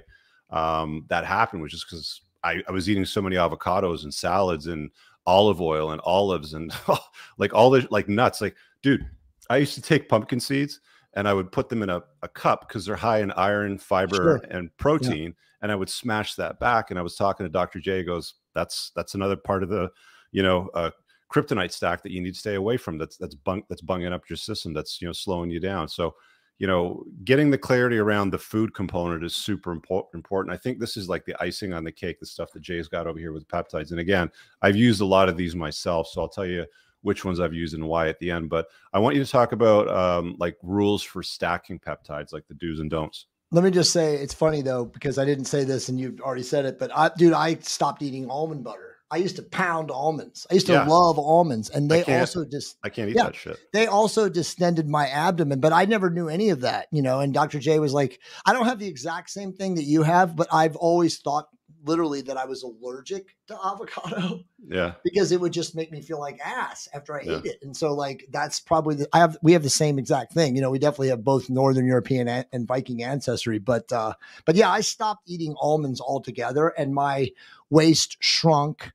um, 0.50 1.04
that 1.08 1.26
happened 1.26 1.60
was 1.60 1.72
just 1.72 1.86
because 1.88 2.22
I, 2.44 2.62
I, 2.68 2.72
was 2.72 2.88
eating 2.88 3.04
so 3.04 3.20
many 3.20 3.36
avocados 3.36 4.04
and 4.04 4.12
salads 4.12 4.66
and 4.66 4.90
olive 5.26 5.60
oil 5.60 5.90
and 5.90 6.00
olives 6.04 6.54
and 6.54 6.72
like 7.38 7.52
all 7.52 7.70
the 7.70 7.86
like 7.90 8.08
nuts. 8.08 8.40
Like, 8.40 8.56
dude, 8.82 9.06
I 9.50 9.56
used 9.58 9.74
to 9.74 9.82
take 9.82 10.08
pumpkin 10.08 10.40
seeds 10.40 10.80
and 11.14 11.28
I 11.28 11.34
would 11.34 11.50
put 11.50 11.68
them 11.68 11.82
in 11.82 11.90
a, 11.90 12.02
a 12.22 12.28
cup 12.28 12.66
because 12.68 12.86
they're 12.86 12.96
high 12.96 13.20
in 13.20 13.32
iron, 13.32 13.78
fiber, 13.78 14.16
sure. 14.16 14.36
and 14.50 14.74
protein. 14.76 15.30
Yeah. 15.30 15.44
And 15.62 15.72
I 15.72 15.74
would 15.74 15.90
smash 15.90 16.34
that 16.36 16.60
back. 16.60 16.90
And 16.90 16.98
I 16.98 17.02
was 17.02 17.16
talking 17.16 17.44
to 17.44 17.50
Dr. 17.50 17.80
J. 17.80 18.04
Goes, 18.04 18.34
that's 18.54 18.92
that's 18.94 19.14
another 19.14 19.36
part 19.36 19.62
of 19.62 19.68
the, 19.68 19.90
you 20.30 20.42
know, 20.42 20.70
uh, 20.74 20.90
kryptonite 21.32 21.72
stack 21.72 22.02
that 22.02 22.12
you 22.12 22.20
need 22.20 22.34
to 22.34 22.40
stay 22.40 22.54
away 22.54 22.76
from. 22.76 22.98
That's 22.98 23.16
that's 23.16 23.34
bunk 23.34 23.64
that's 23.68 23.82
bunging 23.82 24.12
up 24.12 24.28
your 24.30 24.36
system. 24.36 24.72
That's 24.72 25.00
you 25.00 25.08
know 25.08 25.12
slowing 25.12 25.50
you 25.50 25.60
down. 25.60 25.88
So 25.88 26.14
you 26.58 26.66
know, 26.66 27.04
getting 27.24 27.50
the 27.50 27.58
clarity 27.58 27.98
around 27.98 28.30
the 28.30 28.38
food 28.38 28.74
component 28.74 29.24
is 29.24 29.34
super 29.34 29.72
important. 29.72 30.52
I 30.52 30.56
think 30.56 30.78
this 30.78 30.96
is 30.96 31.08
like 31.08 31.24
the 31.24 31.36
icing 31.40 31.72
on 31.72 31.84
the 31.84 31.92
cake, 31.92 32.18
the 32.18 32.26
stuff 32.26 32.52
that 32.52 32.60
Jay's 32.62 32.88
got 32.88 33.06
over 33.06 33.18
here 33.18 33.32
with 33.32 33.46
peptides. 33.46 33.92
And 33.92 34.00
again, 34.00 34.30
I've 34.60 34.76
used 34.76 35.00
a 35.00 35.06
lot 35.06 35.28
of 35.28 35.36
these 35.36 35.54
myself, 35.54 36.08
so 36.08 36.20
I'll 36.20 36.28
tell 36.28 36.46
you 36.46 36.66
which 37.02 37.24
ones 37.24 37.38
I've 37.38 37.54
used 37.54 37.74
and 37.74 37.86
why 37.86 38.08
at 38.08 38.18
the 38.18 38.30
end. 38.30 38.50
But 38.50 38.66
I 38.92 38.98
want 38.98 39.14
you 39.14 39.24
to 39.24 39.30
talk 39.30 39.52
about 39.52 39.88
um, 39.88 40.34
like 40.38 40.56
rules 40.62 41.02
for 41.02 41.22
stacking 41.22 41.78
peptides, 41.78 42.32
like 42.32 42.48
the 42.48 42.54
do's 42.54 42.80
and 42.80 42.90
don'ts. 42.90 43.26
Let 43.50 43.62
me 43.62 43.70
just 43.70 43.92
say 43.92 44.16
it's 44.16 44.34
funny 44.34 44.60
though 44.60 44.84
because 44.84 45.16
I 45.16 45.24
didn't 45.24 45.46
say 45.46 45.64
this 45.64 45.88
and 45.88 45.98
you've 45.98 46.20
already 46.20 46.42
said 46.42 46.66
it, 46.66 46.78
but 46.78 46.90
I, 46.94 47.10
dude, 47.16 47.32
I 47.32 47.54
stopped 47.56 48.02
eating 48.02 48.28
almond 48.28 48.64
butter 48.64 48.87
I 49.10 49.16
used 49.16 49.36
to 49.36 49.42
pound 49.42 49.90
almonds. 49.90 50.46
I 50.50 50.54
used 50.54 50.66
to 50.66 50.72
yeah. 50.72 50.86
love 50.86 51.18
almonds, 51.18 51.70
and 51.70 51.90
they 51.90 52.04
also 52.04 52.44
just 52.44 52.76
I 52.82 52.90
can't 52.90 53.08
eat 53.08 53.16
yeah, 53.16 53.24
that 53.24 53.36
shit. 53.36 53.58
They 53.72 53.86
also 53.86 54.28
distended 54.28 54.88
my 54.88 55.08
abdomen, 55.08 55.60
but 55.60 55.72
I 55.72 55.86
never 55.86 56.10
knew 56.10 56.28
any 56.28 56.50
of 56.50 56.60
that, 56.60 56.88
you 56.92 57.00
know. 57.00 57.20
And 57.20 57.32
Dr. 57.32 57.58
J 57.58 57.78
was 57.78 57.94
like, 57.94 58.20
I 58.44 58.52
don't 58.52 58.66
have 58.66 58.78
the 58.78 58.86
exact 58.86 59.30
same 59.30 59.52
thing 59.52 59.76
that 59.76 59.84
you 59.84 60.02
have, 60.02 60.36
but 60.36 60.48
I've 60.52 60.76
always 60.76 61.18
thought 61.18 61.48
literally 61.84 62.20
that 62.22 62.36
I 62.36 62.44
was 62.44 62.62
allergic 62.62 63.36
to 63.48 63.58
avocado. 63.64 64.40
Yeah. 64.70 64.94
Because 65.04 65.32
it 65.32 65.40
would 65.40 65.52
just 65.52 65.74
make 65.74 65.90
me 65.90 66.02
feel 66.02 66.18
like 66.18 66.40
ass 66.44 66.88
after 66.92 67.18
I 67.18 67.22
yeah. 67.22 67.38
ate 67.38 67.46
it. 67.46 67.58
And 67.62 67.76
so 67.76 67.94
like 67.94 68.26
that's 68.30 68.60
probably 68.60 68.96
the 68.96 69.08
I 69.12 69.18
have 69.18 69.38
we 69.42 69.52
have 69.52 69.62
the 69.62 69.70
same 69.70 69.98
exact 69.98 70.32
thing. 70.34 70.56
You 70.56 70.62
know, 70.62 70.70
we 70.70 70.78
definitely 70.78 71.08
have 71.08 71.24
both 71.24 71.48
northern 71.48 71.86
European 71.86 72.28
and, 72.28 72.44
and 72.52 72.66
Viking 72.66 73.02
ancestry, 73.02 73.58
but 73.58 73.90
uh 73.92 74.14
but 74.44 74.56
yeah, 74.56 74.70
I 74.70 74.82
stopped 74.82 75.22
eating 75.26 75.54
almonds 75.58 76.00
altogether 76.00 76.68
and 76.68 76.92
my 76.94 77.30
waist 77.70 78.16
shrunk 78.20 78.90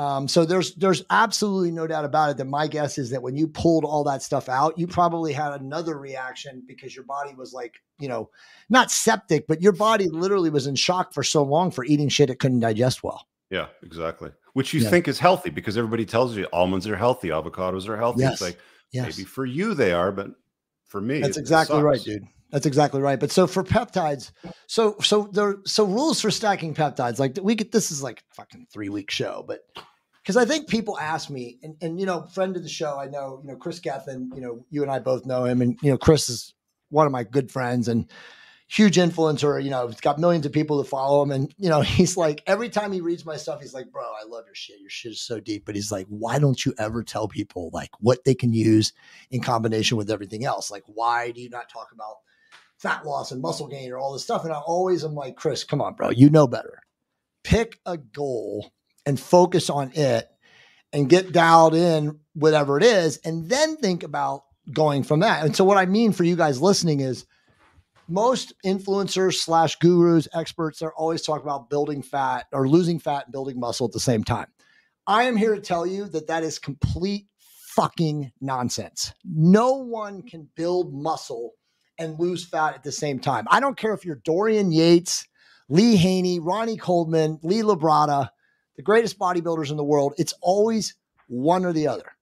Um, 0.00 0.28
so 0.28 0.46
there's 0.46 0.74
there's 0.76 1.04
absolutely 1.10 1.70
no 1.70 1.86
doubt 1.86 2.06
about 2.06 2.30
it 2.30 2.38
that 2.38 2.46
my 2.46 2.66
guess 2.68 2.96
is 2.96 3.10
that 3.10 3.20
when 3.20 3.36
you 3.36 3.46
pulled 3.46 3.84
all 3.84 4.02
that 4.04 4.22
stuff 4.22 4.48
out, 4.48 4.78
you 4.78 4.86
probably 4.86 5.30
had 5.30 5.52
another 5.52 5.98
reaction 5.98 6.62
because 6.66 6.96
your 6.96 7.04
body 7.04 7.34
was 7.34 7.52
like, 7.52 7.74
you 7.98 8.08
know, 8.08 8.30
not 8.70 8.90
septic, 8.90 9.46
but 9.46 9.60
your 9.60 9.72
body 9.72 10.08
literally 10.08 10.48
was 10.48 10.66
in 10.66 10.74
shock 10.74 11.12
for 11.12 11.22
so 11.22 11.42
long 11.42 11.70
for 11.70 11.84
eating 11.84 12.08
shit 12.08 12.30
it 12.30 12.38
couldn't 12.38 12.60
digest 12.60 13.04
well. 13.04 13.26
Yeah, 13.50 13.66
exactly. 13.82 14.30
Which 14.54 14.72
you 14.72 14.80
yeah. 14.80 14.88
think 14.88 15.06
is 15.06 15.18
healthy 15.18 15.50
because 15.50 15.76
everybody 15.76 16.06
tells 16.06 16.34
you 16.34 16.48
almonds 16.50 16.88
are 16.88 16.96
healthy, 16.96 17.28
avocados 17.28 17.86
are 17.86 17.98
healthy. 17.98 18.22
Yes. 18.22 18.32
It's 18.32 18.40
like 18.40 18.58
yes. 18.92 19.04
maybe 19.04 19.26
for 19.26 19.44
you 19.44 19.74
they 19.74 19.92
are, 19.92 20.12
but 20.12 20.30
for 20.86 21.02
me, 21.02 21.20
that's 21.20 21.36
exactly 21.36 21.82
right, 21.82 22.00
dude. 22.00 22.22
That's 22.50 22.64
exactly 22.64 23.02
right. 23.02 23.20
But 23.20 23.32
so 23.32 23.46
for 23.46 23.62
peptides, 23.62 24.32
so 24.66 24.96
so 25.02 25.28
there 25.30 25.56
so 25.66 25.84
rules 25.84 26.22
for 26.22 26.30
stacking 26.30 26.74
peptides. 26.74 27.18
Like 27.18 27.36
we 27.42 27.54
get 27.54 27.70
this 27.70 27.90
is 27.90 28.02
like 28.02 28.24
fucking 28.30 28.66
three 28.72 28.88
week 28.88 29.10
show, 29.10 29.44
but 29.46 29.60
because 30.22 30.36
I 30.36 30.44
think 30.44 30.68
people 30.68 30.98
ask 30.98 31.30
me, 31.30 31.58
and, 31.62 31.76
and 31.80 31.98
you 31.98 32.06
know, 32.06 32.22
friend 32.22 32.56
of 32.56 32.62
the 32.62 32.68
show, 32.68 32.98
I 32.98 33.06
know, 33.06 33.40
you 33.42 33.50
know, 33.50 33.56
Chris 33.56 33.80
Gethin, 33.80 34.30
you 34.34 34.40
know, 34.40 34.64
you 34.70 34.82
and 34.82 34.90
I 34.90 34.98
both 34.98 35.24
know 35.24 35.44
him, 35.44 35.62
and 35.62 35.78
you 35.82 35.90
know, 35.90 35.98
Chris 35.98 36.28
is 36.28 36.54
one 36.90 37.06
of 37.06 37.12
my 37.12 37.24
good 37.24 37.50
friends 37.50 37.88
and 37.88 38.10
huge 38.68 38.96
influencer. 38.96 39.62
You 39.62 39.70
know, 39.70 39.88
he's 39.88 40.00
got 40.00 40.18
millions 40.18 40.44
of 40.44 40.52
people 40.52 40.82
to 40.82 40.88
follow 40.88 41.22
him, 41.22 41.30
and 41.30 41.54
you 41.58 41.68
know, 41.68 41.80
he's 41.82 42.16
like 42.16 42.42
every 42.46 42.68
time 42.68 42.92
he 42.92 43.00
reads 43.00 43.24
my 43.24 43.36
stuff, 43.36 43.60
he's 43.60 43.74
like, 43.74 43.90
"Bro, 43.90 44.04
I 44.04 44.26
love 44.26 44.44
your 44.46 44.54
shit. 44.54 44.80
Your 44.80 44.90
shit 44.90 45.12
is 45.12 45.20
so 45.20 45.40
deep." 45.40 45.64
But 45.64 45.74
he's 45.74 45.90
like, 45.92 46.06
"Why 46.08 46.38
don't 46.38 46.64
you 46.64 46.74
ever 46.78 47.02
tell 47.02 47.26
people 47.26 47.70
like 47.72 47.90
what 48.00 48.24
they 48.24 48.34
can 48.34 48.52
use 48.52 48.92
in 49.30 49.40
combination 49.40 49.96
with 49.96 50.10
everything 50.10 50.44
else? 50.44 50.70
Like, 50.70 50.84
why 50.86 51.30
do 51.30 51.40
you 51.40 51.48
not 51.48 51.70
talk 51.70 51.92
about 51.92 52.16
fat 52.78 53.06
loss 53.06 53.32
and 53.32 53.42
muscle 53.42 53.68
gain 53.68 53.90
or 53.90 53.98
all 53.98 54.12
this 54.12 54.22
stuff?" 54.22 54.44
And 54.44 54.52
I 54.52 54.58
always 54.58 55.02
am 55.02 55.14
like, 55.14 55.36
"Chris, 55.36 55.64
come 55.64 55.80
on, 55.80 55.94
bro, 55.94 56.10
you 56.10 56.28
know 56.28 56.46
better. 56.46 56.80
Pick 57.42 57.80
a 57.86 57.96
goal." 57.96 58.70
And 59.06 59.18
focus 59.18 59.70
on 59.70 59.92
it 59.94 60.28
and 60.92 61.08
get 61.08 61.32
dialed 61.32 61.74
in 61.74 62.18
whatever 62.34 62.76
it 62.76 62.84
is 62.84 63.18
and 63.24 63.48
then 63.48 63.76
think 63.76 64.02
about 64.02 64.44
going 64.72 65.02
from 65.02 65.20
that. 65.20 65.44
And 65.44 65.54
so 65.56 65.64
what 65.64 65.78
i 65.78 65.86
mean 65.86 66.12
for 66.12 66.24
you 66.24 66.36
guys 66.36 66.60
listening 66.60 67.00
is 67.00 67.26
most 68.10 68.52
influencers 68.64 69.34
slash 69.34 69.76
gurus 69.76 70.26
experts 70.34 70.82
are 70.82 70.92
always 70.94 71.22
talking 71.22 71.44
about 71.44 71.70
building 71.70 72.02
fat 72.02 72.46
or 72.52 72.68
losing 72.68 72.98
fat 72.98 73.26
and 73.26 73.32
building 73.32 73.58
muscle 73.58 73.86
at 73.86 73.92
the 73.92 74.00
same 74.00 74.24
time. 74.24 74.48
I 75.06 75.24
am 75.24 75.36
here 75.36 75.54
to 75.54 75.60
tell 75.60 75.86
you 75.86 76.06
that 76.06 76.26
that 76.26 76.42
is 76.42 76.58
complete 76.58 77.26
fucking 77.38 78.32
nonsense. 78.40 79.12
No 79.24 79.74
one 79.74 80.22
can 80.22 80.48
build 80.56 80.92
muscle 80.92 81.52
and 81.98 82.18
lose 82.18 82.44
fat 82.44 82.74
at 82.74 82.82
the 82.82 82.92
same 82.92 83.20
time. 83.20 83.46
I 83.48 83.60
don't 83.60 83.76
care 83.76 83.94
if 83.94 84.04
you're 84.04 84.20
dorian 84.24 84.72
yates 84.72 85.26
lee 85.68 85.94
haney 85.96 86.40
ronnie 86.40 86.76
coleman 86.76 87.38
lee 87.42 87.62
labrada 87.62 88.30
the 88.80 88.84
greatest 88.84 89.18
bodybuilders 89.18 89.70
in 89.70 89.76
the 89.76 89.84
world, 89.84 90.14
it's 90.16 90.32
always 90.40 90.94
one 91.26 91.66
or 91.66 91.72
the 91.74 91.86
other. 91.86 92.16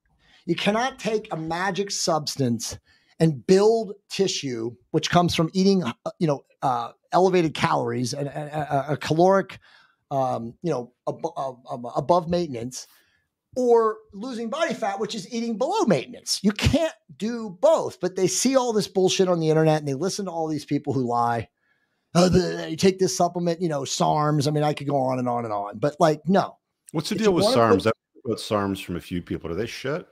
You 0.45 0.57
cannot 0.57 0.99
take 0.99 1.33
a 1.33 1.37
magic 1.37 1.93
substance 1.93 2.77
and 3.21 3.47
build 3.47 3.93
tissue, 4.11 4.73
which 4.91 5.09
comes 5.09 5.37
from 5.37 5.51
eating, 5.53 5.85
uh, 5.85 5.93
you 6.19 6.27
know, 6.27 6.45
uh, 6.63 6.91
elevated 7.13 7.55
calories 7.55 8.13
and 8.13 8.27
a, 8.27 8.93
a 8.95 8.97
caloric, 8.97 9.61
um, 10.11 10.55
you 10.63 10.71
know, 10.73 10.93
ab- 11.09 11.25
ab- 11.39 11.93
above 11.95 12.29
maintenance, 12.29 12.89
or 13.55 13.99
losing 14.13 14.51
body 14.51 14.75
fat, 14.75 14.99
which 14.99 15.15
is 15.15 15.33
eating 15.33 15.59
below 15.59 15.85
maintenance. 15.85 16.41
You 16.43 16.51
can't 16.51 16.95
do 17.17 17.57
both. 17.61 18.01
But 18.01 18.17
they 18.17 18.27
see 18.27 18.57
all 18.57 18.73
this 18.73 18.89
bullshit 18.89 19.29
on 19.29 19.39
the 19.39 19.51
internet 19.51 19.79
and 19.79 19.87
they 19.87 19.95
listen 19.95 20.25
to 20.25 20.33
all 20.33 20.49
these 20.49 20.65
people 20.65 20.93
who 20.93 21.09
lie 21.09 21.51
oh, 22.19 22.67
you 22.67 22.77
take 22.77 22.99
this 22.99 23.17
supplement, 23.17 23.61
you 23.61 23.69
know, 23.69 23.83
SARMs. 23.83 24.47
I 24.47 24.51
mean, 24.51 24.65
I 24.65 24.73
could 24.73 24.89
go 24.89 24.97
on 24.97 25.19
and 25.19 25.29
on 25.29 25.45
and 25.45 25.53
on, 25.53 25.79
but 25.79 25.97
like, 25.99 26.21
no. 26.27 26.57
What's 26.93 27.09
the 27.11 27.15
deal 27.15 27.33
with 27.33 27.45
SARMs? 27.47 27.87
I've 27.87 27.93
got 28.27 28.39
SARMs 28.39 28.83
from 28.83 28.97
a 28.97 29.01
few 29.01 29.23
people. 29.23 29.51
Are 29.51 29.55
they 29.55 29.67
shit? 29.67 30.07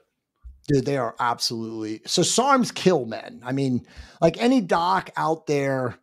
Dude, 0.68 0.84
they 0.84 0.96
are 0.96 1.14
absolutely 1.20 2.00
so. 2.06 2.22
SARMs 2.22 2.74
kill 2.74 3.06
men. 3.06 3.40
I 3.44 3.52
mean, 3.52 3.86
like 4.20 4.42
any 4.42 4.60
doc 4.60 5.10
out 5.16 5.46
there 5.46 5.96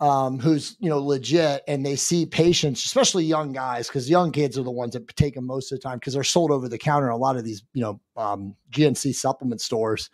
um, 0.00 0.38
who's 0.38 0.76
you 0.80 0.88
know 0.88 0.98
legit, 0.98 1.62
and 1.68 1.84
they 1.84 1.96
see 1.96 2.24
patients, 2.24 2.84
especially 2.84 3.24
young 3.24 3.52
guys, 3.52 3.88
because 3.88 4.08
young 4.08 4.32
kids 4.32 4.56
are 4.56 4.62
the 4.62 4.70
ones 4.70 4.94
that 4.94 5.06
take 5.16 5.34
them 5.34 5.46
most 5.46 5.72
of 5.72 5.78
the 5.78 5.82
time 5.82 5.98
because 5.98 6.14
they're 6.14 6.24
sold 6.24 6.50
over 6.50 6.68
the 6.68 6.78
counter. 6.78 7.08
In 7.08 7.12
a 7.12 7.16
lot 7.16 7.36
of 7.36 7.44
these, 7.44 7.62
you 7.74 7.82
know, 7.82 8.00
um, 8.16 8.54
GNC 8.70 9.14
supplement 9.14 9.60
stores, 9.60 10.08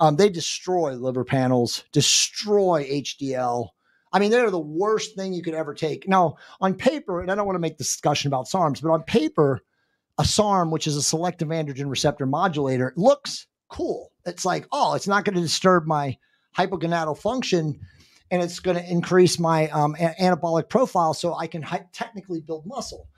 um, 0.00 0.16
they 0.16 0.28
destroy 0.28 0.94
liver 0.94 1.24
panels, 1.24 1.84
destroy 1.92 2.84
HDL. 2.84 3.68
I 4.12 4.18
mean, 4.18 4.30
they're 4.30 4.50
the 4.50 4.58
worst 4.58 5.14
thing 5.16 5.32
you 5.32 5.42
could 5.42 5.54
ever 5.54 5.74
take. 5.74 6.08
Now, 6.08 6.36
on 6.60 6.74
paper, 6.74 7.20
and 7.20 7.30
I 7.30 7.34
don't 7.34 7.46
want 7.46 7.56
to 7.56 7.60
make 7.60 7.78
discussion 7.78 8.28
about 8.28 8.46
SARMs, 8.46 8.80
but 8.82 8.90
on 8.90 9.02
paper, 9.02 9.60
a 10.18 10.24
SARM, 10.24 10.70
which 10.70 10.86
is 10.86 10.96
a 10.96 11.02
selective 11.02 11.48
androgen 11.48 11.90
receptor 11.90 12.26
modulator, 12.26 12.92
looks 12.96 13.46
cool. 13.68 14.12
It's 14.26 14.44
like, 14.44 14.66
oh, 14.72 14.94
it's 14.94 15.06
not 15.08 15.24
going 15.24 15.36
to 15.36 15.40
disturb 15.42 15.86
my 15.86 16.16
hypogonadal 16.56 17.18
function 17.18 17.78
and 18.30 18.42
it's 18.42 18.60
going 18.60 18.76
to 18.76 18.90
increase 18.90 19.38
my 19.38 19.68
um, 19.68 19.94
a- 19.98 20.14
anabolic 20.20 20.68
profile 20.68 21.14
so 21.14 21.34
I 21.34 21.46
can 21.46 21.62
hi- 21.62 21.86
technically 21.92 22.40
build 22.40 22.66
muscle. 22.66 23.08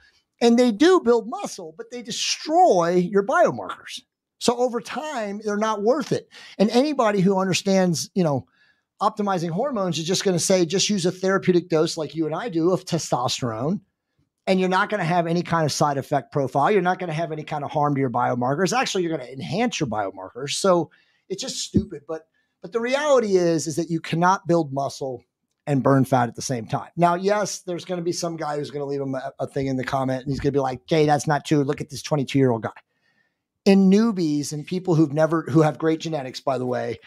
And 0.41 0.59
they 0.59 0.73
do 0.73 1.01
build 1.01 1.29
muscle, 1.29 1.75
but 1.77 1.91
they 1.91 2.03
destroy 2.03 2.95
your 2.95 3.25
biomarkers. 3.25 4.01
So 4.39 4.57
over 4.57 4.81
time, 4.81 5.41
they're 5.45 5.57
not 5.57 5.83
worth 5.83 6.13
it. 6.13 6.29
And 6.59 6.71
anybody 6.71 7.21
who 7.21 7.39
understands, 7.39 8.11
you 8.15 8.25
know, 8.25 8.47
optimizing 9.01 9.51
hormones 9.51 9.99
is 9.99 10.05
just 10.05 10.25
going 10.25 10.37
to 10.37 10.43
say 10.43 10.65
just 10.67 10.91
use 10.91 11.07
a 11.07 11.13
therapeutic 11.13 11.69
dose 11.69 11.97
like 11.97 12.15
you 12.15 12.27
and 12.27 12.35
I 12.35 12.49
do 12.49 12.73
of 12.73 12.85
testosterone 12.85 13.81
and 14.47 14.59
you're 14.59 14.69
not 14.69 14.91
going 14.91 14.99
to 14.99 15.07
have 15.07 15.27
any 15.27 15.43
kind 15.43 15.65
of 15.65 15.73
side 15.73 15.97
effect 15.97 16.33
profile. 16.33 16.71
You're 16.71 16.83
not 16.83 16.99
going 16.99 17.09
to 17.09 17.15
have 17.15 17.33
any 17.33 17.45
kind 17.45 17.65
of 17.65 17.71
harm 17.71 17.95
to 17.95 18.01
your 18.01 18.11
biomarkers. 18.11 18.77
Actually, 18.77 19.05
you're 19.05 19.17
going 19.17 19.27
to 19.27 19.33
enhance 19.33 19.81
your 19.81 19.89
biomarkers. 19.89 20.51
So 20.51 20.91
it's 21.29 21.41
just 21.41 21.59
stupid. 21.59 22.03
But 22.09 22.23
but 22.63 22.73
the 22.73 22.81
reality 22.81 23.37
is 23.37 23.67
is 23.67 23.77
that 23.77 23.91
you 23.91 24.01
cannot 24.01 24.47
build 24.47 24.73
muscle 24.73 25.23
and 25.67 25.83
burn 25.83 26.05
fat 26.05 26.29
at 26.29 26.35
the 26.35 26.43
same 26.43 26.67
time. 26.67 26.89
Now, 26.97 27.15
yes, 27.15 27.61
there's 27.61 27.85
going 27.85 28.01
to 28.01 28.05
be 28.05 28.13
some 28.13 28.37
guy 28.37 28.57
who's 28.57 28.71
going 28.71 28.81
to 28.81 28.87
leave 28.87 29.01
him 29.01 29.15
a, 29.15 29.33
a 29.39 29.47
thing 29.47 29.67
in 29.67 29.77
the 29.77 29.85
comment 29.85 30.23
and 30.23 30.31
he's 30.31 30.41
going 30.41 30.53
to 30.53 30.57
be 30.57 30.63
like, 30.63 30.81
"Okay, 30.83 31.07
that's 31.07 31.27
not 31.27 31.45
true. 31.45 31.63
Look 31.63 31.81
at 31.81 31.89
this 31.91 32.03
22 32.03 32.39
year 32.39 32.51
old 32.51 32.63
guy." 32.63 32.71
In 33.67 33.91
newbies 33.91 34.53
and 34.53 34.67
people 34.67 34.95
who've 34.95 35.13
never 35.13 35.43
who 35.43 35.61
have 35.61 35.79
great 35.79 36.01
genetics 36.01 36.41
by 36.41 36.57
the 36.57 36.65
way 36.65 36.99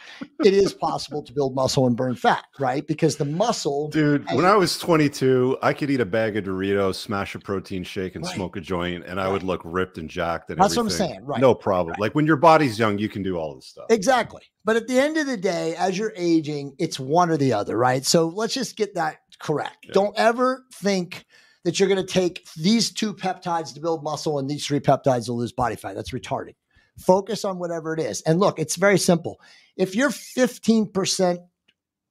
it 0.46 0.54
is 0.54 0.72
possible 0.82 1.24
to 1.24 1.34
build 1.34 1.56
muscle 1.56 1.88
and 1.88 1.98
burn 1.98 2.16
fat 2.16 2.46
right 2.60 2.86
because 2.86 3.16
the 3.16 3.26
muscle 3.26 3.90
dude 3.90 4.24
when 4.34 4.46
i 4.46 4.56
was 4.56 4.78
22 4.78 5.58
i 5.64 5.74
could 5.74 5.90
eat 5.90 6.00
a 6.00 6.06
bag 6.06 6.38
of 6.38 6.44
doritos 6.44 6.96
smash 6.96 7.34
a 7.34 7.40
protein 7.40 7.84
shake 7.84 8.16
and 8.16 8.24
right. 8.24 8.36
smoke 8.36 8.56
a 8.56 8.62
joint 8.62 9.04
and 9.06 9.18
right. 9.18 9.26
i 9.26 9.28
would 9.28 9.42
look 9.42 9.62
ripped 9.64 9.98
and 9.98 10.10
jacked 10.10 10.52
and 10.52 10.60
that's 10.60 10.78
everything. 10.78 11.00
what 11.00 11.06
i'm 11.06 11.16
saying 11.16 11.26
right 11.26 11.42
no 11.42 11.56
problem 11.56 11.92
right. 11.94 12.00
like 12.00 12.16
when 12.16 12.28
your 12.28 12.38
body's 12.38 12.78
young 12.78 13.00
you 13.00 13.10
can 13.10 13.24
do 13.24 13.36
all 13.36 13.56
this 13.56 13.66
stuff 13.66 13.86
exactly 13.90 14.44
but 14.64 14.76
at 14.76 14.88
the 14.88 15.00
end 15.00 15.18
of 15.18 15.26
the 15.26 15.38
day 15.38 15.76
as 15.76 15.98
you're 15.98 16.14
aging 16.16 16.76
it's 16.78 17.00
one 17.00 17.32
or 17.32 17.38
the 17.38 17.52
other 17.52 17.76
right 17.76 18.06
so 18.06 18.28
let's 18.28 18.54
just 18.54 18.78
get 18.78 18.94
that 18.94 19.18
correct 19.40 19.86
yeah. 19.88 19.94
don't 19.94 20.18
ever 20.20 20.66
think 20.72 21.26
that 21.64 21.80
you're 21.80 21.90
going 21.90 22.06
to 22.06 22.12
take 22.14 22.48
these 22.56 22.92
two 22.92 23.14
peptides 23.14 23.74
to 23.74 23.80
build 23.80 24.04
muscle 24.04 24.40
and 24.40 24.50
these 24.50 24.66
three 24.66 24.80
peptides 24.80 25.26
to 25.26 25.34
lose 25.34 25.52
body 25.52 25.76
fat. 25.76 25.96
That's 25.96 26.12
retarded. 26.12 26.56
Focus 26.98 27.46
on 27.46 27.58
whatever 27.58 27.94
it 27.94 28.00
is. 28.00 28.22
And 28.22 28.40
look, 28.40 28.60
it's 28.60 28.76
very 28.76 29.00
simple. 29.00 29.40
If 29.76 29.96
you're 29.96 30.10
15% 30.10 31.40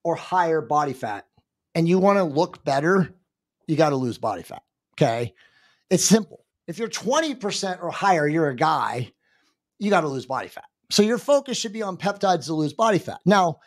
or 0.05 0.17
higher 0.17 0.61
body 0.61 0.93
fat 0.93 1.27
and 1.75 1.89
you 1.89 1.99
want 1.99 2.19
to 2.19 2.25
look 2.25 2.65
better, 2.65 3.15
you 3.67 3.77
got 3.77 3.91
to 3.91 3.97
lose 3.97 4.19
body 4.19 4.43
fat. 4.43 4.63
Okay. 4.95 5.35
It's 5.91 6.05
simple. 6.05 6.45
If 6.67 6.79
you're 6.79 6.89
20% 6.89 7.83
or 7.83 7.91
higher, 7.91 8.27
you're 8.27 8.49
a 8.49 8.57
guy, 8.57 9.13
you 9.79 9.91
got 9.91 10.01
to 10.01 10.09
lose 10.09 10.27
body 10.27 10.49
fat. 10.49 10.65
So 10.91 11.03
your 11.03 11.19
focus 11.19 11.59
should 11.59 11.73
be 11.73 11.83
on 11.83 11.97
peptides 11.97 12.47
to 12.47 12.55
lose 12.55 12.73
body 12.73 12.99
fat. 12.99 13.21
Now, 13.25 13.61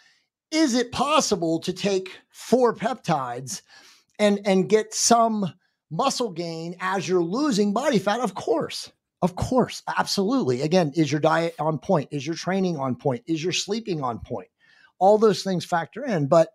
is 0.51 0.73
it 0.75 0.91
possible 0.91 1.59
to 1.59 1.73
take 1.73 2.11
four 2.29 2.73
peptides 2.73 3.61
and 4.19 4.39
and 4.45 4.69
get 4.69 4.93
some 4.93 5.51
muscle 5.91 6.31
gain 6.31 6.75
as 6.79 7.07
you're 7.07 7.23
losing 7.23 7.73
body 7.73 7.99
fat? 7.99 8.19
Of 8.19 8.36
course. 8.36 8.91
Of 9.21 9.36
course. 9.36 9.81
Absolutely. 9.97 10.61
Again, 10.61 10.93
is 10.95 11.11
your 11.11 11.21
diet 11.21 11.55
on 11.59 11.79
point? 11.79 12.09
Is 12.11 12.25
your 12.25 12.36
training 12.36 12.77
on 12.77 12.95
point? 12.95 13.23
Is 13.27 13.43
your 13.43 13.53
sleeping 13.53 14.03
on 14.03 14.19
point? 14.19 14.49
All 14.99 15.17
those 15.17 15.43
things 15.43 15.65
factor 15.65 16.05
in. 16.05 16.27
But 16.27 16.49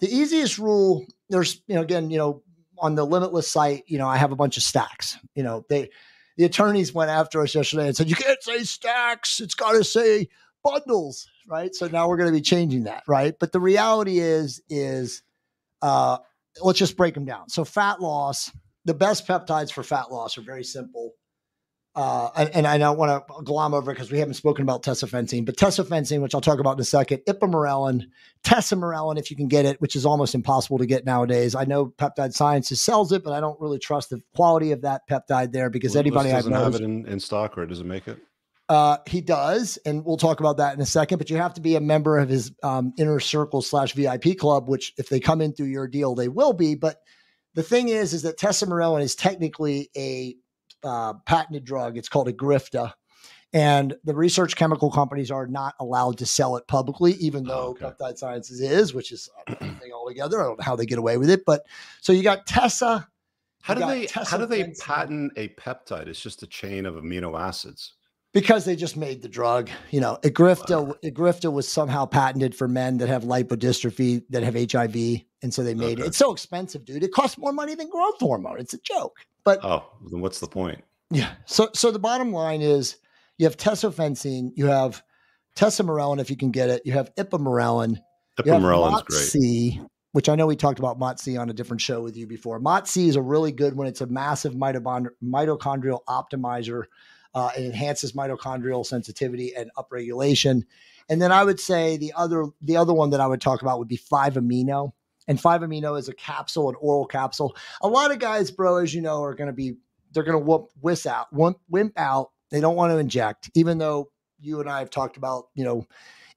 the 0.00 0.08
easiest 0.08 0.58
rule, 0.58 1.06
there's, 1.30 1.62
you 1.66 1.74
know, 1.74 1.82
again, 1.82 2.10
you 2.10 2.18
know, 2.18 2.42
on 2.78 2.94
the 2.94 3.04
limitless 3.04 3.50
site, 3.50 3.84
you 3.86 3.98
know, 3.98 4.08
I 4.08 4.16
have 4.16 4.32
a 4.32 4.36
bunch 4.36 4.56
of 4.56 4.62
stacks. 4.62 5.16
You 5.34 5.42
know, 5.42 5.64
they 5.68 5.90
the 6.36 6.44
attorneys 6.44 6.94
went 6.94 7.10
after 7.10 7.42
us 7.42 7.54
yesterday 7.54 7.88
and 7.88 7.96
said, 7.96 8.08
you 8.08 8.16
can't 8.16 8.42
say 8.42 8.62
stacks, 8.64 9.38
it's 9.40 9.54
gotta 9.54 9.84
say 9.84 10.28
bundles, 10.62 11.28
right? 11.46 11.74
So 11.74 11.88
now 11.88 12.08
we're 12.08 12.16
going 12.16 12.32
to 12.32 12.36
be 12.36 12.42
changing 12.42 12.84
that, 12.84 13.02
right? 13.06 13.34
But 13.38 13.52
the 13.52 13.60
reality 13.60 14.18
is, 14.18 14.62
is 14.68 15.22
uh, 15.80 16.18
let's 16.60 16.78
just 16.78 16.96
break 16.96 17.14
them 17.14 17.24
down. 17.24 17.48
So 17.48 17.64
fat 17.64 18.00
loss, 18.00 18.50
the 18.84 18.94
best 18.94 19.26
peptides 19.26 19.72
for 19.72 19.82
fat 19.82 20.10
loss 20.10 20.38
are 20.38 20.42
very 20.42 20.64
simple. 20.64 21.12
uh, 21.94 22.30
and, 22.36 22.50
and, 22.54 22.66
I 22.66 22.78
don't 22.78 22.96
want 22.96 23.26
to 23.28 23.42
glom 23.42 23.74
over 23.74 23.90
it 23.90 23.94
because 23.94 24.10
we 24.10 24.18
haven't 24.18 24.34
spoken 24.34 24.62
about 24.62 24.82
tesofensine, 24.82 25.44
but 25.44 25.56
tesofensine, 25.56 26.22
which 26.22 26.34
I'll 26.34 26.40
talk 26.40 26.58
about 26.58 26.78
in 26.78 26.80
a 26.80 26.84
second, 26.84 27.20
ipamorelin, 27.28 28.04
tesamorelin, 28.42 29.18
if 29.18 29.30
you 29.30 29.36
can 29.36 29.46
get 29.46 29.66
it, 29.66 29.78
which 29.78 29.94
is 29.94 30.06
almost 30.06 30.34
impossible 30.34 30.78
to 30.78 30.86
get 30.86 31.04
nowadays. 31.04 31.54
I 31.54 31.64
know 31.64 31.92
Peptide 31.98 32.32
Sciences 32.32 32.80
sells 32.80 33.12
it, 33.12 33.22
but 33.22 33.34
I 33.34 33.40
don't 33.40 33.60
really 33.60 33.78
trust 33.78 34.08
the 34.08 34.22
quality 34.34 34.72
of 34.72 34.80
that 34.82 35.02
peptide 35.10 35.52
there 35.52 35.68
because 35.68 35.92
well, 35.92 36.00
anybody 36.00 36.30
doesn't 36.30 36.52
have 36.52 36.74
it 36.76 36.80
in, 36.80 37.06
in, 37.06 37.20
stock 37.20 37.58
or 37.58 37.66
does 37.66 37.80
it 37.80 37.86
make 37.86 38.08
it? 38.08 38.18
Uh, 38.70 38.96
he 39.06 39.20
does, 39.20 39.76
and 39.84 40.02
we'll 40.02 40.16
talk 40.16 40.40
about 40.40 40.56
that 40.56 40.74
in 40.74 40.80
a 40.80 40.86
second. 40.86 41.18
But 41.18 41.28
you 41.28 41.36
have 41.36 41.52
to 41.54 41.60
be 41.60 41.76
a 41.76 41.80
member 41.80 42.16
of 42.16 42.30
his 42.30 42.52
um, 42.62 42.94
inner 42.98 43.20
circle 43.20 43.60
slash 43.60 43.92
VIP 43.92 44.38
club, 44.38 44.66
which 44.66 44.94
if 44.96 45.10
they 45.10 45.20
come 45.20 45.42
in 45.42 45.52
through 45.52 45.66
your 45.66 45.86
deal, 45.86 46.14
they 46.14 46.28
will 46.28 46.54
be. 46.54 46.74
But 46.74 46.96
the 47.54 47.62
thing 47.62 47.88
is, 47.88 48.12
is 48.12 48.22
that 48.22 48.38
tesamorelin 48.38 49.02
is 49.02 49.14
technically 49.14 49.90
a 49.96 50.36
uh, 50.84 51.14
patented 51.26 51.64
drug. 51.64 51.96
It's 51.96 52.08
called 52.08 52.28
Egrifta. 52.28 52.92
And 53.54 53.94
the 54.04 54.14
research 54.14 54.56
chemical 54.56 54.90
companies 54.90 55.30
are 55.30 55.46
not 55.46 55.74
allowed 55.78 56.18
to 56.18 56.26
sell 56.26 56.56
it 56.56 56.66
publicly, 56.66 57.12
even 57.14 57.44
though 57.44 57.76
oh, 57.78 57.84
okay. 57.84 57.84
Peptide 57.84 58.16
Sciences 58.16 58.60
is, 58.60 58.94
which 58.94 59.12
is 59.12 59.28
a 59.46 59.54
thing 59.56 59.92
altogether. 59.92 60.40
I 60.40 60.44
don't 60.44 60.58
know 60.58 60.64
how 60.64 60.74
they 60.74 60.86
get 60.86 60.98
away 60.98 61.18
with 61.18 61.28
it. 61.28 61.44
But 61.44 61.66
so 62.00 62.14
you 62.14 62.22
got 62.22 62.46
Tessa. 62.46 63.06
How 63.60 63.74
do 63.74 63.86
they 63.86 64.06
Tessa 64.06 64.30
how 64.30 64.38
do 64.38 64.46
they 64.46 64.72
patent 64.80 65.32
a 65.36 65.48
peptide? 65.48 66.08
It's 66.08 66.20
just 66.20 66.42
a 66.42 66.46
chain 66.46 66.86
of 66.86 66.94
amino 66.94 67.38
acids. 67.38 67.92
Because 68.32 68.64
they 68.64 68.76
just 68.76 68.96
made 68.96 69.20
the 69.20 69.28
drug. 69.28 69.68
You 69.90 70.00
know, 70.00 70.18
Egrifta, 70.22 70.86
wow. 70.86 70.94
Egrifta 71.04 71.52
was 71.52 71.68
somehow 71.68 72.06
patented 72.06 72.54
for 72.54 72.66
men 72.66 72.98
that 72.98 73.08
have 73.08 73.24
lipodystrophy, 73.24 74.22
that 74.30 74.42
have 74.42 74.54
HIV. 74.54 75.22
And 75.42 75.52
so 75.52 75.62
they 75.62 75.74
made 75.74 75.98
okay. 75.98 76.04
it. 76.04 76.06
It's 76.08 76.16
so 76.16 76.32
expensive, 76.32 76.84
dude. 76.84 77.02
It 77.02 77.12
costs 77.12 77.36
more 77.36 77.52
money 77.52 77.74
than 77.74 77.90
growth 77.90 78.20
hormone. 78.20 78.58
It's 78.58 78.72
a 78.72 78.78
joke. 78.78 79.18
But 79.44 79.60
oh, 79.62 79.84
then 80.10 80.20
what's 80.20 80.40
the 80.40 80.46
point? 80.46 80.82
Yeah. 81.10 81.32
So 81.46 81.68
so 81.74 81.90
the 81.90 81.98
bottom 81.98 82.32
line 82.32 82.62
is 82.62 82.96
you 83.38 83.46
have 83.46 83.56
tesofensine, 83.56 84.52
you 84.54 84.66
have 84.66 85.02
tesamorelin 85.56 86.20
if 86.20 86.30
you 86.30 86.36
can 86.36 86.50
get 86.50 86.70
it, 86.70 86.82
you 86.84 86.92
have 86.92 87.14
ipamorelin. 87.16 87.98
Ipamorelin's 88.38 89.02
great. 89.02 89.18
C, 89.18 89.80
which 90.12 90.28
I 90.28 90.36
know 90.36 90.46
we 90.46 90.56
talked 90.56 90.78
about 90.78 90.98
MOTS 90.98 91.28
on 91.36 91.50
a 91.50 91.52
different 91.52 91.80
show 91.80 92.00
with 92.00 92.16
you 92.16 92.26
before. 92.26 92.58
MOTS 92.60 92.96
is 92.96 93.16
a 93.16 93.22
really 93.22 93.52
good 93.52 93.76
one. 93.76 93.86
it's 93.86 94.00
a 94.00 94.06
massive 94.06 94.54
mitochondrial 94.54 95.98
optimizer. 96.08 96.84
Uh, 97.34 97.50
it 97.56 97.64
enhances 97.64 98.12
mitochondrial 98.12 98.84
sensitivity 98.84 99.54
and 99.54 99.70
upregulation. 99.76 100.64
And 101.08 101.20
then 101.20 101.32
I 101.32 101.44
would 101.44 101.60
say 101.60 101.96
the 101.96 102.12
other 102.16 102.46
the 102.60 102.76
other 102.76 102.92
one 102.92 103.10
that 103.10 103.20
I 103.20 103.26
would 103.26 103.40
talk 103.40 103.62
about 103.62 103.78
would 103.78 103.88
be 103.88 103.96
5 103.96 104.34
amino. 104.34 104.92
And 105.28 105.40
5 105.40 105.60
amino 105.62 105.98
is 105.98 106.08
a 106.08 106.14
capsule, 106.14 106.68
an 106.68 106.74
oral 106.80 107.06
capsule. 107.06 107.56
A 107.80 107.88
lot 107.88 108.10
of 108.10 108.18
guys, 108.18 108.50
bro, 108.50 108.76
as 108.76 108.94
you 108.94 109.00
know, 109.00 109.22
are 109.22 109.34
going 109.34 109.46
to 109.46 109.52
be 109.52 109.76
they're 110.12 110.24
going 110.24 110.38
to 110.38 110.44
whoop 110.44 110.70
whiss 110.80 111.06
out, 111.06 111.32
wimp, 111.32 111.58
wimp 111.68 111.98
out. 111.98 112.30
They 112.50 112.60
don't 112.60 112.76
want 112.76 112.92
to 112.92 112.98
inject, 112.98 113.50
even 113.54 113.78
though 113.78 114.10
you 114.40 114.60
and 114.60 114.68
I 114.68 114.80
have 114.80 114.90
talked 114.90 115.16
about, 115.16 115.48
you 115.54 115.64
know, 115.64 115.86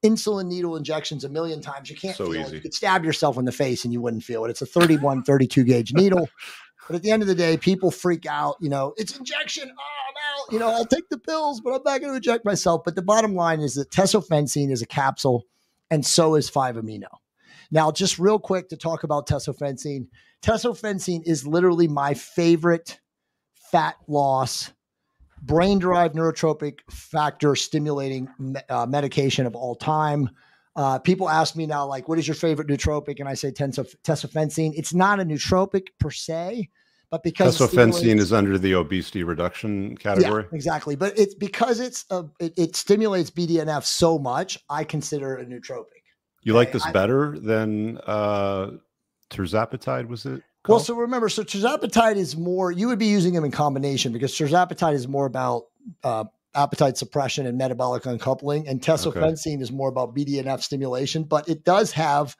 insulin 0.04 0.48
needle 0.48 0.76
injections 0.76 1.24
a 1.24 1.30
million 1.30 1.62
times. 1.62 1.90
You 1.90 1.96
can't 1.96 2.16
so 2.16 2.32
feel 2.32 2.42
easy. 2.42 2.52
it. 2.52 2.54
You 2.54 2.62
could 2.62 2.74
stab 2.74 3.04
yourself 3.04 3.38
in 3.38 3.46
the 3.46 3.52
face 3.52 3.84
and 3.84 3.92
you 3.92 4.02
wouldn't 4.02 4.24
feel 4.24 4.46
it. 4.46 4.50
It's 4.50 4.62
a 4.62 4.66
31, 4.66 5.24
32 5.24 5.64
gauge 5.64 5.94
needle. 5.94 6.30
But 6.88 6.96
at 6.96 7.04
the 7.04 7.12
end 7.12 7.22
of 7.22 7.28
the 7.28 7.36
day, 7.36 7.58
people 7.58 7.92
freak 7.92 8.26
out. 8.26 8.58
You 8.60 8.70
know, 8.70 8.94
it's 8.98 9.18
injection. 9.18 9.70
Oh, 9.70 9.72
I'm 9.72 10.44
out. 10.44 10.54
You 10.54 10.60
know, 10.60 10.70
I'll 10.70 10.86
take 10.86 11.10
the 11.10 11.18
pills, 11.18 11.62
but 11.62 11.72
I'm 11.72 11.82
not 11.84 12.02
going 12.02 12.12
to 12.12 12.18
inject 12.18 12.46
myself. 12.46 12.84
But 12.86 12.96
the 12.96 13.02
bottom 13.02 13.36
line 13.36 13.60
is 13.60 13.76
that 13.76 13.90
tesofensine 13.90 14.72
is 14.72 14.82
a 14.82 14.86
capsule, 14.86 15.46
and 15.90 16.06
so 16.06 16.36
is 16.36 16.50
5 16.50 16.76
amino. 16.76 17.08
Now, 17.72 17.92
just 17.92 18.20
real 18.20 18.40
quick 18.40 18.70
to 18.70 18.78
talk 18.78 19.04
about 19.04 19.28
tesofensine. 19.28 20.08
Tesofensine 20.44 21.24
is 21.26 21.48
literally 21.48 21.88
my 21.88 22.14
favorite 22.14 23.00
fat 23.72 23.96
loss, 24.08 24.72
brain 25.42 25.80
derived 25.80 26.16
neurotrophic 26.16 26.80
factor 26.90 27.56
stimulating 27.56 28.30
uh, 28.70 28.86
medication 28.86 29.46
of 29.46 29.56
all 29.56 29.76
time. 29.76 30.30
Uh, 30.76 31.00
people 31.00 31.30
ask 31.30 31.56
me 31.56 31.66
now, 31.66 31.86
like, 31.86 32.10
what 32.10 32.20
is 32.20 32.28
your 32.28 32.36
favorite 32.36 32.68
nootropic? 32.68 33.20
And 33.20 33.30
I 33.30 33.34
say 33.34 33.52
tesofensine. 33.52 34.74
It's 34.76 34.94
not 34.94 35.20
a 35.20 35.24
nootropic 35.26 35.88
per 36.00 36.12
se, 36.12 36.70
but 37.10 37.24
because 37.24 37.58
tesofensine 37.58 38.20
is 38.20 38.34
under 38.34 38.58
the 38.58 38.74
obesity 38.74 39.24
reduction 39.24 39.96
category. 39.98 40.44
Yeah, 40.44 40.56
exactly. 40.56 40.96
But 40.96 41.18
it's 41.18 41.34
because 41.34 41.80
it's 41.80 42.06
a, 42.10 42.26
it, 42.42 42.54
it, 42.58 42.76
stimulates 42.76 43.32
BDNF 43.32 43.86
so 43.86 44.20
much, 44.20 44.58
I 44.70 44.84
consider 44.84 45.38
it 45.38 45.48
a 45.48 45.50
nootropic. 45.50 45.86
You 46.44 46.54
like 46.54 46.74
this 46.74 46.86
I, 46.86 46.92
better 46.92 47.40
than 47.40 47.98
uh, 48.00 48.72
tirzepatide? 49.30 50.10
Was 50.10 50.26
it? 50.26 50.42
Well, 50.68 50.80
so 50.80 50.96
remember, 50.96 51.30
so 51.30 51.44
tirzepatide 51.44 52.18
is 52.18 52.36
more. 52.36 52.72
You 52.72 52.88
would 52.88 53.00
be 53.00 53.06
using 53.06 53.34
them 53.34 53.46
in 53.46 53.52
combination 53.52 54.12
because 54.12 54.34
tirzepatide 54.34 54.94
is 54.94 55.08
more 55.08 55.26
about 55.26 55.68
uh, 56.04 56.26
appetite 56.56 56.98
suppression 56.98 57.46
and 57.46 57.58
metabolic 57.58 58.06
uncoupling, 58.06 58.68
and 58.68 58.82
tesofensine 58.82 59.56
okay. 59.56 59.62
is 59.62 59.72
more 59.72 59.90
about 59.90 60.16
BDNF 60.16 60.62
stimulation. 60.62 61.24
But 61.24 61.50
it 61.50 61.64
does 61.64 61.92
have 61.92 62.36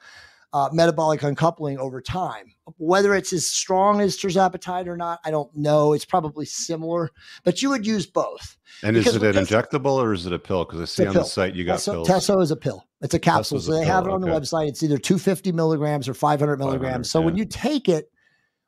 uh, 0.52 0.70
metabolic 0.72 1.22
uncoupling 1.22 1.78
over 1.78 2.00
time. 2.00 2.54
Whether 2.78 3.14
it's 3.14 3.32
as 3.32 3.46
strong 3.46 4.00
as 4.00 4.16
tirzepatide 4.16 4.86
or 4.86 4.96
not, 4.96 5.20
I 5.24 5.30
don't 5.30 5.54
know. 5.54 5.92
It's 5.92 6.04
probably 6.04 6.46
similar, 6.46 7.10
but 7.44 7.60
you 7.62 7.70
would 7.70 7.86
use 7.86 8.06
both. 8.06 8.56
And 8.82 8.96
is 8.96 9.14
it 9.14 9.22
an 9.22 9.34
injectable 9.44 9.96
or 9.96 10.12
is 10.12 10.26
it 10.26 10.32
a 10.32 10.38
pill? 10.38 10.64
Because 10.64 10.80
I 10.80 10.84
see 10.86 11.06
on 11.06 11.12
pill. 11.12 11.22
the 11.22 11.28
site 11.28 11.54
you 11.54 11.64
got 11.64 11.78
Teso, 11.78 11.92
pills. 11.92 12.08
Teso 12.08 12.42
is 12.42 12.50
a 12.50 12.56
pill. 12.56 12.86
It's 13.02 13.14
a 13.14 13.18
capsule. 13.18 13.60
so 13.60 13.72
they 13.72 13.84
have 13.84 14.06
it 14.06 14.10
on 14.10 14.22
okay. 14.22 14.32
the 14.32 14.40
website. 14.40 14.68
It's 14.68 14.82
either 14.82 14.98
250 14.98 15.52
milligrams 15.52 16.08
or 16.08 16.14
500 16.14 16.58
milligrams. 16.58 16.84
500, 16.84 17.06
so 17.06 17.20
yeah. 17.20 17.24
when 17.26 17.36
you 17.36 17.44
take 17.44 17.88
it, 17.88 18.10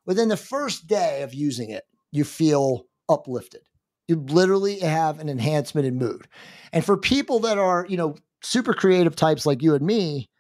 within 0.05 0.29
the 0.29 0.37
first 0.37 0.87
day 0.87 1.23
of 1.23 1.33
using 1.33 1.71
it, 1.71 1.85
you 2.13 2.25
feel 2.25 2.87
uplifted. 3.09 3.63
You 4.09 4.17
literally 4.17 4.81
have 4.81 5.21
an 5.21 5.29
enhancement 5.29 5.87
in 5.87 5.99
mood. 5.99 6.27
And 6.73 6.85
for 6.85 6.97
people 6.97 7.41
that 7.41 7.59
are, 7.59 7.87
you 7.89 7.97
know, 7.97 8.17
super 8.43 8.73
creative 8.73 9.15
types 9.15 9.47
like 9.47 9.63
you 9.63 9.75
and 9.75 9.87
me, 9.87 10.31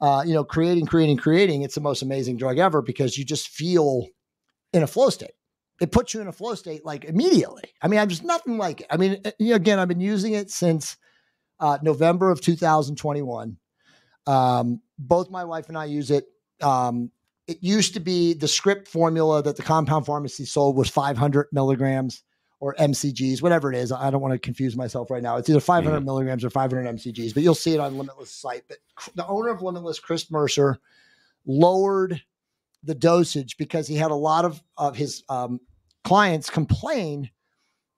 uh, 0.00 0.22
you 0.26 0.34
know, 0.34 0.44
creating, 0.44 0.86
creating, 0.86 1.16
creating, 1.16 1.62
it's 1.62 1.74
the 1.74 1.80
most 1.80 2.02
amazing 2.02 2.36
drug 2.36 2.58
ever 2.58 2.82
because 2.82 3.16
you 3.16 3.24
just 3.24 3.48
feel 3.48 4.06
in 4.72 4.82
a 4.82 4.86
flow 4.86 5.08
state. 5.08 5.32
It 5.80 5.90
puts 5.92 6.14
you 6.14 6.20
in 6.20 6.28
a 6.28 6.32
flow 6.32 6.54
state 6.54 6.84
like 6.84 7.04
immediately. 7.04 7.64
I 7.82 7.88
mean, 7.88 7.98
I'm 7.98 8.08
just 8.08 8.24
nothing 8.24 8.58
like 8.58 8.82
it. 8.82 8.86
I 8.90 8.96
mean, 8.96 9.22
again, 9.40 9.78
I've 9.78 9.88
been 9.88 10.00
using 10.00 10.34
it 10.34 10.50
since 10.50 10.96
uh, 11.60 11.78
November 11.82 12.30
of 12.30 12.40
2021. 12.40 13.56
Um, 14.26 14.80
both 14.98 15.30
my 15.30 15.44
wife 15.44 15.68
and 15.68 15.78
I 15.78 15.86
use 15.86 16.10
it. 16.10 16.26
Um, 16.62 17.10
it 17.46 17.58
used 17.60 17.94
to 17.94 18.00
be 18.00 18.34
the 18.34 18.48
script 18.48 18.88
formula 18.88 19.42
that 19.42 19.56
the 19.56 19.62
compound 19.62 20.06
pharmacy 20.06 20.44
sold 20.44 20.76
was 20.76 20.88
500 20.88 21.48
milligrams 21.52 22.22
or 22.64 22.74
MCGs, 22.76 23.42
whatever 23.42 23.70
it 23.70 23.76
is. 23.76 23.92
I 23.92 24.08
don't 24.08 24.22
want 24.22 24.32
to 24.32 24.38
confuse 24.38 24.74
myself 24.74 25.10
right 25.10 25.22
now. 25.22 25.36
It's 25.36 25.50
either 25.50 25.60
500 25.60 26.00
mm. 26.00 26.04
milligrams 26.06 26.42
or 26.46 26.48
500 26.48 26.96
MCGs, 26.96 27.34
but 27.34 27.42
you'll 27.42 27.54
see 27.54 27.74
it 27.74 27.78
on 27.78 27.98
Limitless 27.98 28.30
site. 28.30 28.62
But 28.66 28.78
the 29.14 29.26
owner 29.26 29.50
of 29.50 29.60
Limitless, 29.60 30.00
Chris 30.00 30.30
Mercer, 30.30 30.78
lowered 31.44 32.22
the 32.82 32.94
dosage 32.94 33.58
because 33.58 33.86
he 33.86 33.96
had 33.96 34.10
a 34.10 34.14
lot 34.14 34.46
of, 34.46 34.62
of 34.78 34.96
his 34.96 35.24
um, 35.28 35.60
clients 36.04 36.48
complain 36.48 37.28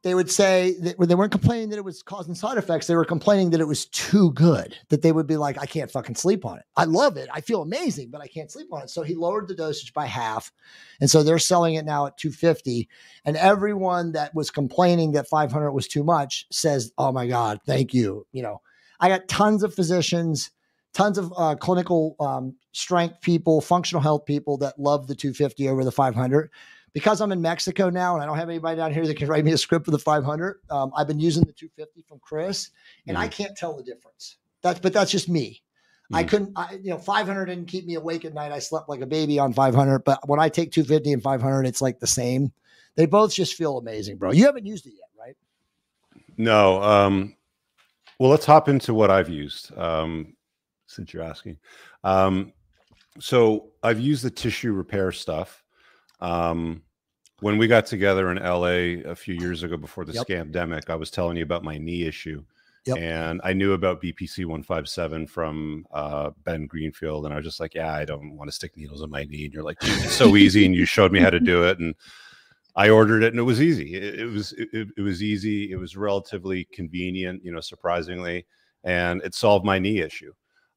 they 0.06 0.14
would 0.14 0.30
say 0.30 0.76
that 0.82 1.00
they 1.00 1.16
weren't 1.16 1.32
complaining 1.32 1.68
that 1.70 1.78
it 1.78 1.84
was 1.84 2.00
causing 2.00 2.32
side 2.32 2.58
effects. 2.58 2.86
They 2.86 2.94
were 2.94 3.04
complaining 3.04 3.50
that 3.50 3.60
it 3.60 3.66
was 3.66 3.86
too 3.86 4.30
good, 4.34 4.78
that 4.88 5.02
they 5.02 5.10
would 5.10 5.26
be 5.26 5.36
like, 5.36 5.58
I 5.58 5.66
can't 5.66 5.90
fucking 5.90 6.14
sleep 6.14 6.44
on 6.44 6.58
it. 6.58 6.64
I 6.76 6.84
love 6.84 7.16
it. 7.16 7.28
I 7.32 7.40
feel 7.40 7.60
amazing, 7.60 8.10
but 8.12 8.20
I 8.20 8.28
can't 8.28 8.48
sleep 8.48 8.72
on 8.72 8.82
it. 8.82 8.90
So 8.90 9.02
he 9.02 9.16
lowered 9.16 9.48
the 9.48 9.56
dosage 9.56 9.92
by 9.92 10.06
half. 10.06 10.52
And 11.00 11.10
so 11.10 11.24
they're 11.24 11.40
selling 11.40 11.74
it 11.74 11.84
now 11.84 12.06
at 12.06 12.18
250. 12.18 12.88
And 13.24 13.36
everyone 13.36 14.12
that 14.12 14.32
was 14.32 14.48
complaining 14.48 15.10
that 15.10 15.26
500 15.26 15.72
was 15.72 15.88
too 15.88 16.04
much 16.04 16.46
says, 16.52 16.92
Oh 16.96 17.10
my 17.10 17.26
God, 17.26 17.58
thank 17.66 17.92
you. 17.92 18.28
You 18.30 18.42
know, 18.42 18.60
I 19.00 19.08
got 19.08 19.26
tons 19.26 19.64
of 19.64 19.74
physicians, 19.74 20.52
tons 20.94 21.18
of 21.18 21.32
uh, 21.36 21.56
clinical 21.56 22.14
um, 22.20 22.54
strength 22.70 23.22
people, 23.22 23.60
functional 23.60 24.02
health 24.02 24.24
people 24.24 24.56
that 24.58 24.78
love 24.78 25.08
the 25.08 25.16
250 25.16 25.68
over 25.68 25.82
the 25.82 25.90
500 25.90 26.48
because 26.96 27.20
I'm 27.20 27.30
in 27.30 27.42
Mexico 27.42 27.90
now 27.90 28.14
and 28.14 28.22
I 28.22 28.26
don't 28.26 28.38
have 28.38 28.48
anybody 28.48 28.78
down 28.78 28.90
here 28.90 29.06
that 29.06 29.18
can 29.18 29.28
write 29.28 29.44
me 29.44 29.52
a 29.52 29.58
script 29.58 29.84
for 29.84 29.90
the 29.90 29.98
500. 29.98 30.60
Um, 30.70 30.92
I've 30.96 31.06
been 31.06 31.20
using 31.20 31.44
the 31.44 31.52
250 31.52 32.00
from 32.08 32.18
Chris, 32.20 32.70
and 33.06 33.18
mm. 33.18 33.20
I 33.20 33.28
can't 33.28 33.54
tell 33.54 33.76
the 33.76 33.82
difference. 33.82 34.38
That's 34.62 34.80
but 34.80 34.94
that's 34.94 35.10
just 35.10 35.28
me. 35.28 35.62
Mm. 36.10 36.16
I 36.16 36.24
couldn't, 36.24 36.52
I, 36.56 36.78
you 36.82 36.88
know, 36.88 36.96
500 36.96 37.44
didn't 37.44 37.66
keep 37.66 37.84
me 37.84 37.96
awake 37.96 38.24
at 38.24 38.32
night. 38.32 38.50
I 38.50 38.60
slept 38.60 38.88
like 38.88 39.02
a 39.02 39.06
baby 39.06 39.38
on 39.38 39.52
500, 39.52 40.04
but 40.04 40.26
when 40.26 40.40
I 40.40 40.48
take 40.48 40.72
250 40.72 41.12
and 41.12 41.22
500, 41.22 41.66
it's 41.66 41.82
like 41.82 42.00
the 42.00 42.06
same. 42.06 42.50
They 42.94 43.04
both 43.04 43.34
just 43.34 43.56
feel 43.56 43.76
amazing, 43.76 44.16
bro. 44.16 44.32
You 44.32 44.46
haven't 44.46 44.64
used 44.64 44.86
it 44.86 44.94
yet, 44.94 45.10
right? 45.18 45.36
No. 46.38 46.82
Um, 46.82 47.36
well, 48.18 48.30
let's 48.30 48.46
hop 48.46 48.70
into 48.70 48.94
what 48.94 49.10
I've 49.10 49.28
used 49.28 49.76
um, 49.76 50.34
since 50.86 51.12
you're 51.12 51.22
asking. 51.22 51.58
Um, 52.04 52.54
so 53.20 53.72
I've 53.82 54.00
used 54.00 54.24
the 54.24 54.30
tissue 54.30 54.72
repair 54.72 55.12
stuff. 55.12 55.62
Um, 56.20 56.80
when 57.40 57.58
we 57.58 57.66
got 57.66 57.86
together 57.86 58.30
in 58.30 58.38
LA 58.38 59.10
a 59.10 59.14
few 59.14 59.34
years 59.34 59.62
ago 59.62 59.76
before 59.76 60.04
the 60.04 60.12
yep. 60.12 60.26
scamdemic, 60.26 60.88
I 60.88 60.94
was 60.94 61.10
telling 61.10 61.36
you 61.36 61.42
about 61.42 61.64
my 61.64 61.78
knee 61.78 62.04
issue. 62.04 62.44
Yep. 62.86 62.98
And 62.98 63.40
I 63.42 63.52
knew 63.52 63.72
about 63.72 64.00
BPC 64.00 64.44
157 64.44 65.26
from 65.26 65.86
uh, 65.92 66.30
Ben 66.44 66.66
Greenfield. 66.66 67.24
And 67.24 67.34
I 67.34 67.36
was 67.36 67.44
just 67.44 67.58
like, 67.58 67.74
yeah, 67.74 67.92
I 67.92 68.04
don't 68.04 68.36
want 68.36 68.48
to 68.48 68.54
stick 68.54 68.76
needles 68.76 69.02
in 69.02 69.10
my 69.10 69.24
knee. 69.24 69.44
And 69.44 69.52
you're 69.52 69.64
like, 69.64 69.78
it's 69.82 70.12
so 70.12 70.36
easy. 70.36 70.64
And 70.64 70.74
you 70.74 70.84
showed 70.84 71.10
me 71.10 71.18
how 71.18 71.30
to 71.30 71.40
do 71.40 71.64
it. 71.64 71.80
And 71.80 71.96
I 72.76 72.90
ordered 72.90 73.22
it 73.22 73.32
and 73.32 73.40
it 73.40 73.44
was 73.44 73.62
easy. 73.62 73.94
It, 73.94 74.20
it 74.20 74.26
was 74.26 74.52
it, 74.52 74.88
it, 74.96 75.00
was 75.00 75.22
easy. 75.22 75.72
It 75.72 75.76
was 75.76 75.96
relatively 75.96 76.66
convenient, 76.66 77.42
you 77.42 77.50
know, 77.50 77.60
surprisingly, 77.60 78.46
and 78.84 79.22
it 79.22 79.34
solved 79.34 79.64
my 79.64 79.78
knee 79.78 80.00
issue. 80.00 80.32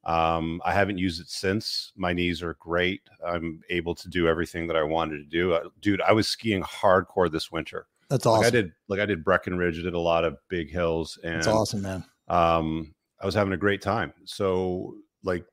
Um, 0.09 0.59
I 0.65 0.73
haven't 0.73 0.97
used 0.97 1.21
it 1.21 1.29
since. 1.29 1.93
My 1.95 2.13
knees 2.13 2.41
are 2.41 2.55
great. 2.55 3.01
I'm 3.23 3.61
able 3.69 3.93
to 3.93 4.09
do 4.09 4.27
everything 4.27 4.65
that 4.67 4.75
I 4.75 4.81
wanted 4.81 5.17
to 5.17 5.25
do. 5.25 5.53
Uh, 5.53 5.69
dude, 5.81 6.01
I 6.01 6.13
was 6.13 6.27
skiing 6.27 6.63
hardcore 6.63 7.31
this 7.31 7.51
winter. 7.51 7.85
That's 8.09 8.25
awesome. 8.25 8.41
Like 8.41 8.47
I 8.47 8.49
did 8.49 8.71
like 8.87 8.99
I 8.99 9.05
did 9.05 9.23
Breckenridge, 9.23 9.77
I 9.77 9.83
did 9.83 9.93
a 9.93 9.99
lot 9.99 10.23
of 10.23 10.37
big 10.47 10.71
hills 10.71 11.19
and 11.23 11.35
That's 11.35 11.47
awesome, 11.47 11.83
man. 11.83 12.03
Um, 12.27 12.95
I 13.21 13.27
was 13.27 13.35
having 13.35 13.53
a 13.53 13.57
great 13.57 13.83
time. 13.83 14.11
So 14.25 14.95
like 15.23 15.45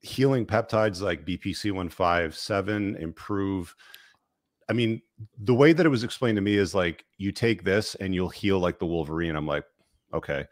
healing 0.00 0.44
peptides 0.44 1.00
like 1.00 1.24
BPC 1.24 1.70
157 1.70 2.96
improve 2.96 3.76
I 4.68 4.72
mean, 4.72 5.02
the 5.38 5.54
way 5.54 5.72
that 5.72 5.86
it 5.86 5.90
was 5.90 6.04
explained 6.04 6.36
to 6.36 6.42
me 6.42 6.56
is 6.56 6.74
like 6.74 7.04
you 7.18 7.30
take 7.30 7.62
this 7.62 7.94
and 7.96 8.14
you'll 8.14 8.28
heal 8.30 8.58
like 8.58 8.78
the 8.78 8.86
Wolverine. 8.86 9.36
I'm 9.36 9.46
like, 9.46 9.64
okay, 10.12 10.46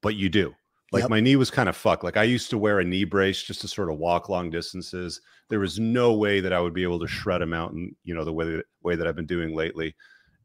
but 0.00 0.16
you 0.16 0.28
do. 0.28 0.54
Like 0.90 1.02
yep. 1.02 1.10
my 1.10 1.20
knee 1.20 1.36
was 1.36 1.50
kind 1.50 1.68
of 1.68 1.76
fucked. 1.76 2.04
Like 2.04 2.16
I 2.16 2.22
used 2.22 2.50
to 2.50 2.58
wear 2.58 2.80
a 2.80 2.84
knee 2.84 3.04
brace 3.04 3.42
just 3.42 3.60
to 3.60 3.68
sort 3.68 3.90
of 3.90 3.98
walk 3.98 4.28
long 4.28 4.50
distances. 4.50 5.20
There 5.50 5.60
was 5.60 5.78
no 5.78 6.14
way 6.14 6.40
that 6.40 6.52
I 6.52 6.60
would 6.60 6.72
be 6.72 6.82
able 6.82 6.98
to 7.00 7.06
shred 7.06 7.42
a 7.42 7.46
mountain, 7.46 7.94
you 8.04 8.14
know, 8.14 8.24
the 8.24 8.32
way 8.32 8.56
that, 8.56 8.64
way 8.82 8.96
that 8.96 9.06
I've 9.06 9.16
been 9.16 9.26
doing 9.26 9.54
lately. 9.54 9.94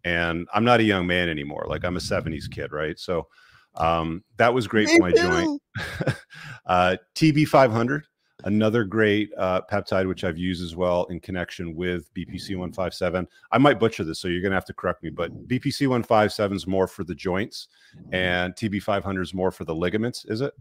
And 0.03 0.47
I'm 0.53 0.65
not 0.65 0.81
a 0.81 0.83
young 0.83 1.07
man 1.07 1.29
anymore. 1.29 1.65
Like 1.67 1.85
I'm 1.85 1.95
a 1.95 2.01
70s 2.01 2.51
kid, 2.51 2.73
right? 2.73 2.99
So 2.99 3.27
um, 3.75 4.23
that 4.37 4.53
was 4.53 4.67
great 4.67 4.87
Me 4.87 4.97
for 4.97 5.01
my 5.01 5.11
too. 5.11 5.21
joint. 5.21 5.61
uh, 6.65 6.97
TB 7.15 7.47
500 7.47 8.05
Another 8.45 8.83
great 8.83 9.31
uh, 9.37 9.61
peptide, 9.71 10.07
which 10.07 10.23
I've 10.23 10.37
used 10.37 10.63
as 10.63 10.75
well 10.75 11.05
in 11.05 11.19
connection 11.19 11.75
with 11.75 12.13
BPC 12.13 12.51
157. 12.51 13.27
I 13.51 13.57
might 13.57 13.79
butcher 13.79 14.03
this, 14.03 14.19
so 14.19 14.27
you're 14.27 14.41
going 14.41 14.51
to 14.51 14.57
have 14.57 14.65
to 14.65 14.73
correct 14.73 15.03
me, 15.03 15.11
but 15.11 15.47
BPC 15.47 15.87
157 15.87 16.57
is 16.57 16.67
more 16.67 16.87
for 16.87 17.03
the 17.03 17.15
joints 17.15 17.67
and 18.11 18.53
TB 18.55 18.81
500 18.81 19.21
is 19.21 19.33
more 19.33 19.51
for 19.51 19.65
the 19.65 19.75
ligaments, 19.75 20.25
is 20.25 20.41
it? 20.41 20.53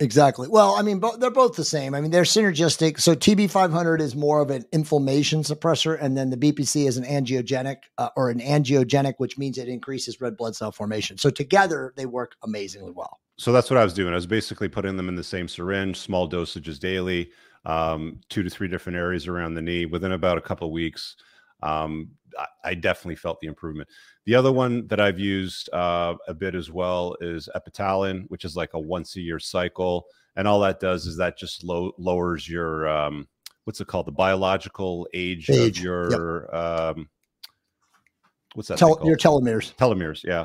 Exactly. 0.00 0.48
Well, 0.48 0.74
I 0.74 0.82
mean, 0.82 0.98
bo- 0.98 1.16
they're 1.16 1.30
both 1.30 1.54
the 1.54 1.64
same. 1.64 1.94
I 1.94 2.00
mean, 2.00 2.10
they're 2.10 2.24
synergistic. 2.24 2.98
So 2.98 3.14
TB500 3.14 4.00
is 4.00 4.16
more 4.16 4.40
of 4.40 4.50
an 4.50 4.64
inflammation 4.72 5.42
suppressor, 5.42 5.96
and 6.00 6.16
then 6.16 6.30
the 6.30 6.36
BPC 6.36 6.88
is 6.88 6.96
an 6.96 7.04
angiogenic 7.04 7.76
uh, 7.98 8.08
or 8.16 8.28
an 8.28 8.40
angiogenic, 8.40 9.14
which 9.18 9.38
means 9.38 9.56
it 9.56 9.68
increases 9.68 10.20
red 10.20 10.36
blood 10.36 10.56
cell 10.56 10.72
formation. 10.72 11.16
So 11.16 11.30
together, 11.30 11.92
they 11.96 12.06
work 12.06 12.34
amazingly 12.42 12.90
well 12.90 13.20
so 13.36 13.52
that's 13.52 13.70
what 13.70 13.78
I 13.78 13.84
was 13.84 13.94
doing. 13.94 14.12
I 14.12 14.16
was 14.16 14.26
basically 14.26 14.68
putting 14.68 14.96
them 14.96 15.08
in 15.08 15.16
the 15.16 15.24
same 15.24 15.48
syringe, 15.48 15.98
small 15.98 16.28
dosages 16.28 16.78
daily, 16.78 17.30
um, 17.64 18.20
two 18.28 18.42
to 18.42 18.50
three 18.50 18.68
different 18.68 18.96
areas 18.96 19.26
around 19.26 19.54
the 19.54 19.62
knee. 19.62 19.86
Within 19.86 20.12
about 20.12 20.38
a 20.38 20.42
couple 20.42 20.68
of 20.68 20.72
weeks, 20.72 21.16
um, 21.62 22.10
I, 22.38 22.46
I, 22.64 22.74
definitely 22.74 23.16
felt 23.16 23.40
the 23.40 23.46
improvement. 23.46 23.88
The 24.26 24.34
other 24.34 24.52
one 24.52 24.86
that 24.88 25.00
I've 25.00 25.18
used 25.18 25.72
uh, 25.72 26.14
a 26.28 26.34
bit 26.34 26.54
as 26.54 26.70
well 26.70 27.16
is 27.20 27.48
Epitalin, 27.56 28.26
which 28.28 28.44
is 28.44 28.54
like 28.54 28.74
a 28.74 28.78
once 28.78 29.16
a 29.16 29.20
year 29.20 29.38
cycle, 29.38 30.06
and 30.36 30.46
all 30.46 30.60
that 30.60 30.78
does 30.78 31.06
is 31.06 31.16
that 31.16 31.38
just 31.38 31.64
low, 31.64 31.92
lowers 31.96 32.48
your 32.48 32.86
um, 32.86 33.26
what's 33.64 33.80
it 33.80 33.86
called, 33.86 34.06
the 34.06 34.12
biological 34.12 35.08
age, 35.14 35.50
age. 35.50 35.78
of 35.78 35.84
your 35.84 36.48
yep. 36.50 36.54
Um, 36.54 37.08
what's 38.54 38.68
that? 38.68 38.78
Tel- 38.78 39.00
your 39.04 39.16
telomeres. 39.16 39.74
Telomeres, 39.74 40.22
yeah. 40.22 40.44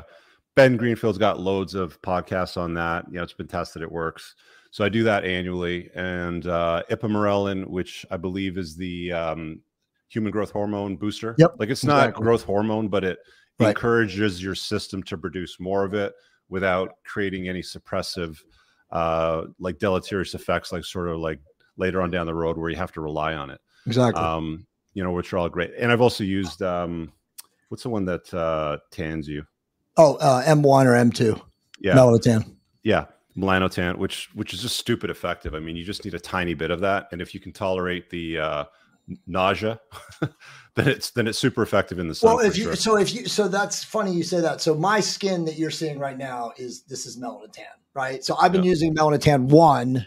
Ben 0.60 0.76
Greenfield's 0.76 1.18
got 1.18 1.40
loads 1.40 1.74
of 1.74 2.00
podcasts 2.02 2.56
on 2.56 2.74
that. 2.74 3.06
You 3.08 3.14
know, 3.14 3.22
it's 3.22 3.32
been 3.32 3.48
tested; 3.48 3.82
it 3.82 3.90
works. 3.90 4.34
So 4.70 4.84
I 4.84 4.88
do 4.88 5.02
that 5.04 5.24
annually, 5.24 5.90
and 5.94 6.46
uh, 6.46 6.82
ipamorelin, 6.90 7.66
which 7.66 8.06
I 8.10 8.16
believe 8.16 8.56
is 8.56 8.76
the 8.76 9.12
um, 9.12 9.60
human 10.08 10.30
growth 10.30 10.50
hormone 10.50 10.96
booster. 10.96 11.34
Yep. 11.38 11.54
Like 11.58 11.70
it's 11.70 11.84
not 11.84 12.00
exactly. 12.00 12.24
growth 12.24 12.44
hormone, 12.44 12.88
but 12.88 13.04
it 13.04 13.18
right. 13.58 13.70
encourages 13.70 14.42
your 14.42 14.54
system 14.54 15.02
to 15.04 15.18
produce 15.18 15.58
more 15.58 15.84
of 15.84 15.94
it 15.94 16.12
without 16.48 16.90
creating 17.04 17.48
any 17.48 17.62
suppressive, 17.62 18.38
uh, 18.90 19.44
like 19.58 19.78
deleterious 19.78 20.34
effects, 20.34 20.72
like 20.72 20.84
sort 20.84 21.08
of 21.08 21.18
like 21.18 21.40
later 21.76 22.02
on 22.02 22.10
down 22.10 22.26
the 22.26 22.34
road 22.34 22.58
where 22.58 22.70
you 22.70 22.76
have 22.76 22.92
to 22.92 23.00
rely 23.00 23.34
on 23.34 23.50
it. 23.50 23.60
Exactly. 23.86 24.22
Um, 24.22 24.66
you 24.94 25.02
know, 25.02 25.12
which 25.12 25.32
are 25.32 25.38
all 25.38 25.48
great. 25.48 25.72
And 25.78 25.90
I've 25.90 26.00
also 26.00 26.24
used 26.24 26.62
um, 26.62 27.12
what's 27.68 27.84
the 27.84 27.88
one 27.88 28.04
that 28.04 28.32
uh, 28.34 28.78
tans 28.90 29.28
you? 29.28 29.44
Oh, 29.96 30.16
uh, 30.16 30.44
M1 30.44 30.86
or 30.86 30.92
M2. 30.92 31.40
Yeah. 31.80 31.94
Melanotan. 31.94 32.56
Yeah. 32.82 33.06
Melanotan, 33.36 33.96
which 33.96 34.28
which 34.34 34.52
is 34.52 34.62
just 34.62 34.76
stupid 34.76 35.08
effective. 35.08 35.54
I 35.54 35.60
mean, 35.60 35.76
you 35.76 35.84
just 35.84 36.04
need 36.04 36.14
a 36.14 36.20
tiny 36.20 36.54
bit 36.54 36.70
of 36.70 36.80
that, 36.80 37.08
and 37.12 37.22
if 37.22 37.32
you 37.32 37.40
can 37.40 37.52
tolerate 37.52 38.10
the 38.10 38.38
uh, 38.38 38.64
nausea, 39.26 39.80
then 40.74 40.88
it's 40.88 41.10
then 41.10 41.26
it's 41.26 41.38
super 41.38 41.62
effective 41.62 41.98
in 41.98 42.08
the 42.08 42.14
sun. 42.14 42.34
Well, 42.34 42.44
if 42.44 42.56
you 42.56 42.64
sure. 42.64 42.76
so 42.76 42.96
if 42.96 43.14
you 43.14 43.26
so 43.26 43.48
that's 43.48 43.84
funny 43.84 44.12
you 44.12 44.24
say 44.24 44.40
that. 44.40 44.60
So 44.60 44.74
my 44.74 45.00
skin 45.00 45.44
that 45.44 45.58
you're 45.58 45.70
seeing 45.70 45.98
right 45.98 46.18
now 46.18 46.52
is 46.56 46.82
this 46.82 47.06
is 47.06 47.18
melanotan, 47.18 47.64
right? 47.94 48.24
So 48.24 48.36
I've 48.36 48.52
been 48.52 48.64
yeah. 48.64 48.70
using 48.70 48.94
melanotan 48.94 49.44
one 49.44 50.06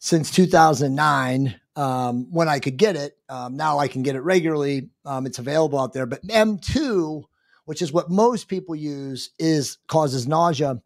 since 0.00 0.30
2009 0.30 1.58
um, 1.76 2.26
when 2.30 2.48
I 2.48 2.58
could 2.58 2.76
get 2.76 2.96
it. 2.96 3.16
Um, 3.28 3.56
now 3.56 3.78
I 3.78 3.88
can 3.88 4.02
get 4.02 4.16
it 4.16 4.20
regularly. 4.20 4.90
Um, 5.04 5.26
it's 5.26 5.38
available 5.38 5.78
out 5.78 5.92
there, 5.92 6.06
but 6.06 6.22
M2 6.26 7.24
which 7.68 7.82
is 7.82 7.92
what 7.92 8.08
most 8.08 8.48
people 8.48 8.74
use, 8.74 9.28
is 9.38 9.76
causes 9.88 10.26
nausea 10.26 10.80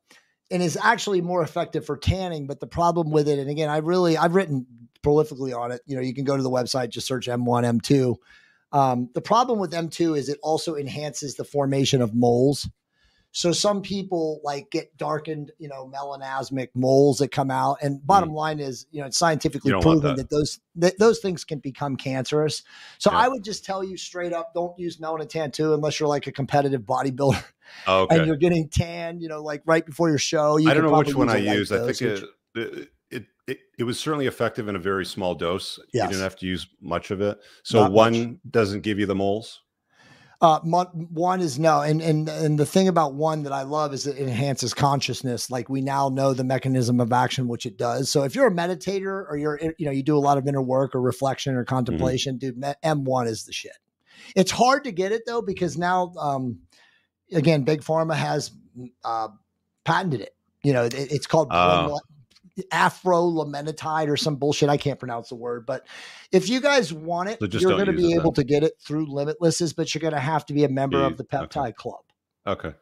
and 0.50 0.60
is 0.60 0.76
actually 0.82 1.20
more 1.20 1.40
effective 1.40 1.86
for 1.86 1.96
tanning. 1.96 2.48
But 2.48 2.58
the 2.58 2.66
problem 2.66 3.12
with 3.12 3.28
it, 3.28 3.38
and 3.38 3.48
again, 3.48 3.68
I 3.68 3.76
really 3.76 4.16
I've 4.16 4.34
written 4.34 4.66
prolifically 5.00 5.56
on 5.56 5.70
it. 5.70 5.80
You 5.86 5.94
know, 5.94 6.02
you 6.02 6.12
can 6.12 6.24
go 6.24 6.36
to 6.36 6.42
the 6.42 6.50
website, 6.50 6.88
just 6.88 7.06
search 7.06 7.28
M1, 7.28 7.80
M2. 7.80 8.16
Um, 8.72 9.10
the 9.14 9.20
problem 9.20 9.60
with 9.60 9.70
M2 9.70 10.18
is 10.18 10.28
it 10.28 10.40
also 10.42 10.74
enhances 10.74 11.36
the 11.36 11.44
formation 11.44 12.02
of 12.02 12.16
moles. 12.16 12.68
So 13.34 13.52
some 13.52 13.80
people 13.80 14.40
like 14.44 14.70
get 14.70 14.94
darkened, 14.98 15.52
you 15.58 15.66
know, 15.66 15.90
melanasmic 15.90 16.68
moles 16.74 17.18
that 17.18 17.28
come 17.28 17.50
out. 17.50 17.78
And 17.80 18.06
bottom 18.06 18.30
mm. 18.30 18.34
line 18.34 18.60
is, 18.60 18.86
you 18.90 19.00
know, 19.00 19.06
it's 19.06 19.16
scientifically 19.16 19.72
proven 19.72 20.16
that. 20.16 20.16
that. 20.16 20.30
those 20.30 20.60
that 20.76 20.98
those 20.98 21.18
things 21.20 21.42
can 21.42 21.58
become 21.58 21.96
cancerous. 21.96 22.62
So 22.98 23.10
yeah. 23.10 23.18
I 23.18 23.28
would 23.28 23.42
just 23.42 23.64
tell 23.64 23.82
you 23.82 23.96
straight 23.96 24.34
up, 24.34 24.52
don't 24.52 24.78
use 24.78 24.98
melanotan 24.98 25.50
two 25.50 25.72
unless 25.72 25.98
you're 25.98 26.10
like 26.10 26.26
a 26.26 26.32
competitive 26.32 26.82
bodybuilder 26.82 27.42
oh, 27.86 28.02
okay. 28.02 28.18
and 28.18 28.26
you're 28.26 28.36
getting 28.36 28.68
tan, 28.68 29.18
you 29.18 29.28
know, 29.28 29.42
like 29.42 29.62
right 29.64 29.84
before 29.84 30.10
your 30.10 30.18
show. 30.18 30.58
You 30.58 30.70
I 30.70 30.74
don't 30.74 30.84
know 30.84 30.98
which 30.98 31.14
one 31.14 31.30
I 31.30 31.38
use. 31.38 31.72
I 31.72 31.86
think 31.86 32.02
it, 32.02 32.24
it, 32.54 32.88
it 33.10 33.26
it 33.46 33.58
it 33.78 33.84
was 33.84 33.98
certainly 33.98 34.26
effective 34.26 34.68
in 34.68 34.76
a 34.76 34.78
very 34.78 35.06
small 35.06 35.34
dose. 35.34 35.78
Yes. 35.94 36.04
You 36.04 36.10
didn't 36.10 36.22
have 36.22 36.36
to 36.36 36.46
use 36.46 36.66
much 36.82 37.10
of 37.10 37.22
it. 37.22 37.40
So 37.62 37.80
Not 37.80 37.92
one 37.92 38.12
much. 38.12 38.36
doesn't 38.50 38.82
give 38.82 38.98
you 38.98 39.06
the 39.06 39.14
moles. 39.14 39.62
Uh, 40.42 40.58
one 40.58 41.40
is 41.40 41.56
no, 41.56 41.82
and 41.82 42.02
and 42.02 42.28
and 42.28 42.58
the 42.58 42.66
thing 42.66 42.88
about 42.88 43.14
one 43.14 43.44
that 43.44 43.52
I 43.52 43.62
love 43.62 43.94
is 43.94 44.08
it 44.08 44.18
enhances 44.18 44.74
consciousness. 44.74 45.52
Like 45.52 45.68
we 45.68 45.80
now 45.80 46.08
know 46.08 46.34
the 46.34 46.42
mechanism 46.42 46.98
of 46.98 47.12
action, 47.12 47.46
which 47.46 47.64
it 47.64 47.78
does. 47.78 48.10
So 48.10 48.24
if 48.24 48.34
you're 48.34 48.48
a 48.48 48.52
meditator 48.52 49.24
or 49.30 49.36
you're 49.36 49.60
you 49.78 49.86
know 49.86 49.92
you 49.92 50.02
do 50.02 50.16
a 50.16 50.18
lot 50.18 50.38
of 50.38 50.48
inner 50.48 50.60
work 50.60 50.96
or 50.96 51.00
reflection 51.00 51.54
or 51.54 51.62
mm-hmm. 51.62 51.72
contemplation, 51.72 52.40
mm-hmm. 52.40 52.60
dude, 52.60 52.74
M 52.82 53.04
one 53.04 53.28
is 53.28 53.44
the 53.44 53.52
shit. 53.52 53.76
It's 54.34 54.50
hard 54.50 54.82
to 54.82 54.90
get 54.90 55.12
it 55.12 55.22
though 55.26 55.42
because 55.42 55.78
now, 55.78 56.12
um, 56.18 56.58
again, 57.30 57.62
big 57.62 57.82
pharma 57.82 58.16
has 58.16 58.50
uh, 59.04 59.28
patented 59.84 60.22
it. 60.22 60.34
You 60.64 60.72
know, 60.72 60.86
it, 60.86 60.94
it's 60.94 61.28
called 61.28 61.52
uh, 61.52 61.88
afrolimonitide 62.72 64.08
or 64.08 64.16
some 64.16 64.36
bullshit. 64.36 64.68
I 64.68 64.76
can't 64.76 64.98
pronounce 64.98 65.30
the 65.30 65.34
word, 65.34 65.66
but 65.66 65.86
if 66.32 66.48
you 66.48 66.60
guys 66.60 66.92
want 66.92 67.30
it, 67.30 67.38
so 67.40 67.46
you're 67.58 67.72
going 67.72 67.86
to 67.86 67.92
be 67.92 68.14
able 68.14 68.32
then. 68.32 68.44
to 68.44 68.44
get 68.44 68.64
it 68.64 68.74
through 68.80 69.06
Limitlesses, 69.06 69.74
but 69.74 69.94
you're 69.94 70.00
going 70.00 70.14
to 70.14 70.20
have 70.20 70.44
to 70.46 70.52
be 70.52 70.64
a 70.64 70.68
member 70.68 71.02
of 71.02 71.16
the 71.16 71.24
Peptide 71.24 71.56
okay. 71.56 71.72
Club. 71.72 72.02
Okay. 72.46 72.74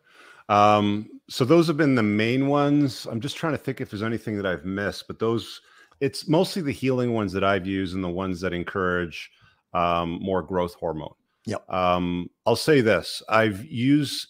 Um, 0.48 1.08
so 1.28 1.44
those 1.44 1.68
have 1.68 1.76
been 1.76 1.94
the 1.94 2.02
main 2.02 2.48
ones. 2.48 3.06
I'm 3.06 3.20
just 3.20 3.36
trying 3.36 3.52
to 3.52 3.58
think 3.58 3.80
if 3.80 3.90
there's 3.90 4.02
anything 4.02 4.36
that 4.36 4.46
I've 4.46 4.64
missed, 4.64 5.06
but 5.06 5.18
those 5.18 5.60
it's 6.00 6.26
mostly 6.26 6.62
the 6.62 6.72
healing 6.72 7.12
ones 7.12 7.32
that 7.32 7.44
I've 7.44 7.66
used 7.66 7.94
and 7.94 8.02
the 8.02 8.08
ones 8.08 8.40
that 8.40 8.52
encourage 8.52 9.30
um, 9.74 10.18
more 10.20 10.42
growth 10.42 10.74
hormone. 10.74 11.14
Yep. 11.46 11.70
Um, 11.70 12.30
I'll 12.46 12.56
say 12.56 12.80
this: 12.80 13.22
I've 13.28 13.64
used 13.64 14.26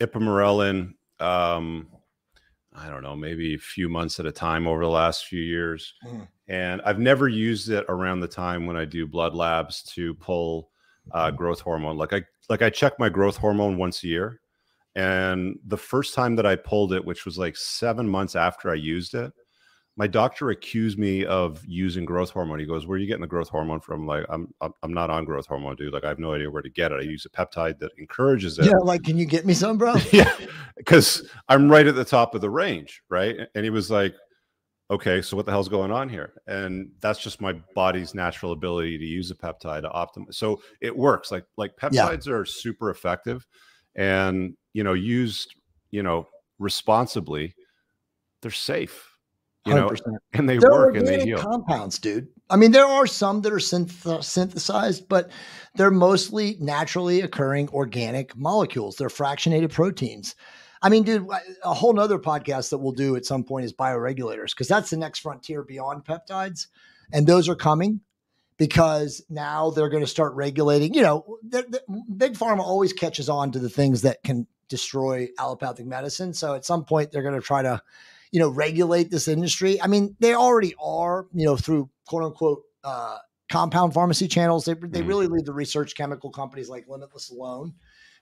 ipamorelin 0.00 0.92
um, 1.18 1.88
I 2.74 2.88
don't 2.88 3.02
know, 3.02 3.14
maybe 3.14 3.54
a 3.54 3.58
few 3.58 3.88
months 3.88 4.18
at 4.18 4.26
a 4.26 4.32
time 4.32 4.66
over 4.66 4.82
the 4.82 4.90
last 4.90 5.26
few 5.26 5.40
years. 5.40 5.94
Mm. 6.04 6.28
And 6.48 6.82
I've 6.84 6.98
never 6.98 7.28
used 7.28 7.70
it 7.70 7.84
around 7.88 8.20
the 8.20 8.28
time 8.28 8.66
when 8.66 8.76
I 8.76 8.84
do 8.84 9.06
blood 9.06 9.34
labs 9.34 9.82
to 9.94 10.14
pull 10.14 10.70
uh, 11.12 11.30
growth 11.30 11.60
hormone. 11.60 11.96
Like 11.96 12.12
I 12.12 12.22
like 12.48 12.62
I 12.62 12.70
check 12.70 12.98
my 12.98 13.08
growth 13.08 13.36
hormone 13.36 13.78
once 13.78 14.02
a 14.02 14.08
year. 14.08 14.40
And 14.96 15.58
the 15.66 15.76
first 15.76 16.14
time 16.14 16.36
that 16.36 16.46
I 16.46 16.56
pulled 16.56 16.92
it, 16.92 17.04
which 17.04 17.24
was 17.24 17.38
like 17.38 17.56
seven 17.56 18.08
months 18.08 18.36
after 18.36 18.70
I 18.70 18.74
used 18.74 19.14
it, 19.14 19.32
my 19.96 20.06
doctor 20.08 20.50
accused 20.50 20.98
me 20.98 21.24
of 21.24 21.64
using 21.66 22.04
growth 22.04 22.30
hormone. 22.30 22.58
He 22.58 22.66
goes, 22.66 22.86
"Where 22.86 22.96
are 22.96 22.98
you 22.98 23.06
getting 23.06 23.20
the 23.20 23.28
growth 23.28 23.48
hormone 23.48 23.80
from?" 23.80 24.06
Like, 24.06 24.24
I'm 24.28 24.52
I'm 24.60 24.92
not 24.92 25.10
on 25.10 25.24
growth 25.24 25.46
hormone, 25.46 25.76
dude. 25.76 25.92
Like, 25.92 26.04
I 26.04 26.08
have 26.08 26.18
no 26.18 26.34
idea 26.34 26.50
where 26.50 26.62
to 26.62 26.70
get 26.70 26.90
it. 26.90 27.00
I 27.00 27.04
use 27.04 27.26
a 27.26 27.30
peptide 27.30 27.78
that 27.78 27.92
encourages 27.98 28.58
it. 28.58 28.66
Yeah, 28.66 28.72
like, 28.82 29.04
can 29.04 29.16
you 29.16 29.26
get 29.26 29.46
me 29.46 29.54
some, 29.54 29.78
bro? 29.78 29.94
yeah, 30.12 30.32
because 30.76 31.28
I'm 31.48 31.70
right 31.70 31.86
at 31.86 31.94
the 31.94 32.04
top 32.04 32.34
of 32.34 32.40
the 32.40 32.50
range, 32.50 33.02
right? 33.08 33.36
And 33.54 33.64
he 33.64 33.70
was 33.70 33.90
like, 33.90 34.14
okay, 34.90 35.22
so 35.22 35.36
what 35.36 35.46
the 35.46 35.52
hell's 35.52 35.68
going 35.68 35.92
on 35.92 36.08
here? 36.08 36.34
And 36.46 36.90
that's 37.00 37.20
just 37.20 37.40
my 37.40 37.52
body's 37.74 38.14
natural 38.14 38.52
ability 38.52 38.98
to 38.98 39.04
use 39.04 39.30
a 39.30 39.34
peptide 39.34 39.82
to 39.82 39.90
optimize. 39.90 40.34
So 40.34 40.60
it 40.80 40.96
works. 40.96 41.30
Like 41.30 41.44
like 41.56 41.76
peptides 41.76 42.26
yeah. 42.26 42.32
are 42.32 42.44
super 42.44 42.90
effective, 42.90 43.46
and 43.94 44.56
you 44.72 44.82
know 44.82 44.94
used 44.94 45.54
you 45.90 46.02
know 46.02 46.26
responsibly, 46.58 47.54
they're 48.42 48.50
safe. 48.50 49.13
You 49.66 49.74
100%. 49.74 50.06
know, 50.06 50.18
and 50.34 50.48
they 50.48 50.58
they're 50.58 50.70
work 50.70 50.96
and 50.96 51.06
they 51.06 51.24
heal. 51.24 51.38
Compounds, 51.38 51.98
dude. 51.98 52.28
I 52.50 52.56
mean, 52.56 52.72
there 52.72 52.84
are 52.84 53.06
some 53.06 53.40
that 53.42 53.52
are 53.52 53.56
synth- 53.56 54.06
uh, 54.06 54.20
synthesized, 54.20 55.08
but 55.08 55.30
they're 55.76 55.90
mostly 55.90 56.56
naturally 56.60 57.22
occurring 57.22 57.68
organic 57.70 58.36
molecules. 58.36 58.96
They're 58.96 59.08
fractionated 59.08 59.72
proteins. 59.72 60.34
I 60.82 60.90
mean, 60.90 61.02
dude, 61.02 61.26
a 61.64 61.72
whole 61.72 61.94
nother 61.94 62.18
podcast 62.18 62.68
that 62.68 62.78
we'll 62.78 62.92
do 62.92 63.16
at 63.16 63.24
some 63.24 63.42
point 63.42 63.64
is 63.64 63.72
bioregulators 63.72 64.50
because 64.50 64.68
that's 64.68 64.90
the 64.90 64.98
next 64.98 65.20
frontier 65.20 65.62
beyond 65.62 66.04
peptides. 66.04 66.66
And 67.10 67.26
those 67.26 67.48
are 67.48 67.56
coming 67.56 68.00
because 68.58 69.24
now 69.30 69.70
they're 69.70 69.88
going 69.88 70.02
to 70.02 70.06
start 70.06 70.34
regulating. 70.34 70.92
You 70.92 71.00
know, 71.00 71.38
the, 71.42 71.62
the, 71.62 72.02
big 72.14 72.34
pharma 72.34 72.60
always 72.60 72.92
catches 72.92 73.30
on 73.30 73.52
to 73.52 73.58
the 73.58 73.70
things 73.70 74.02
that 74.02 74.22
can 74.22 74.46
destroy 74.68 75.28
allopathic 75.38 75.86
medicine. 75.86 76.34
So 76.34 76.54
at 76.54 76.66
some 76.66 76.84
point, 76.84 77.10
they're 77.10 77.22
going 77.22 77.34
to 77.34 77.40
try 77.40 77.62
to, 77.62 77.80
you 78.34 78.40
know, 78.40 78.48
regulate 78.48 79.12
this 79.12 79.28
industry. 79.28 79.80
I 79.80 79.86
mean, 79.86 80.16
they 80.18 80.34
already 80.34 80.74
are, 80.82 81.28
you 81.32 81.46
know, 81.46 81.56
through 81.56 81.88
quote 82.04 82.24
unquote 82.24 82.62
uh, 82.82 83.18
compound 83.48 83.94
pharmacy 83.94 84.26
channels. 84.26 84.64
They, 84.64 84.74
they 84.74 85.02
mm. 85.02 85.06
really 85.06 85.28
leave 85.28 85.44
the 85.44 85.52
research 85.52 85.94
chemical 85.94 86.32
companies 86.32 86.68
like 86.68 86.88
Limitless 86.88 87.30
alone 87.30 87.74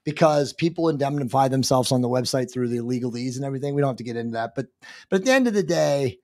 because 0.04 0.52
people 0.52 0.90
indemnify 0.90 1.48
themselves 1.48 1.92
on 1.92 2.02
the 2.02 2.10
website 2.10 2.52
through 2.52 2.68
the 2.68 2.80
legalese 2.80 3.36
and 3.36 3.44
everything. 3.46 3.74
We 3.74 3.80
don't 3.80 3.88
have 3.88 3.96
to 3.96 4.04
get 4.04 4.16
into 4.16 4.34
that, 4.34 4.54
but 4.54 4.66
but 5.08 5.20
at 5.20 5.24
the 5.24 5.32
end 5.32 5.48
of 5.48 5.54
the 5.54 5.62
day, 5.62 6.18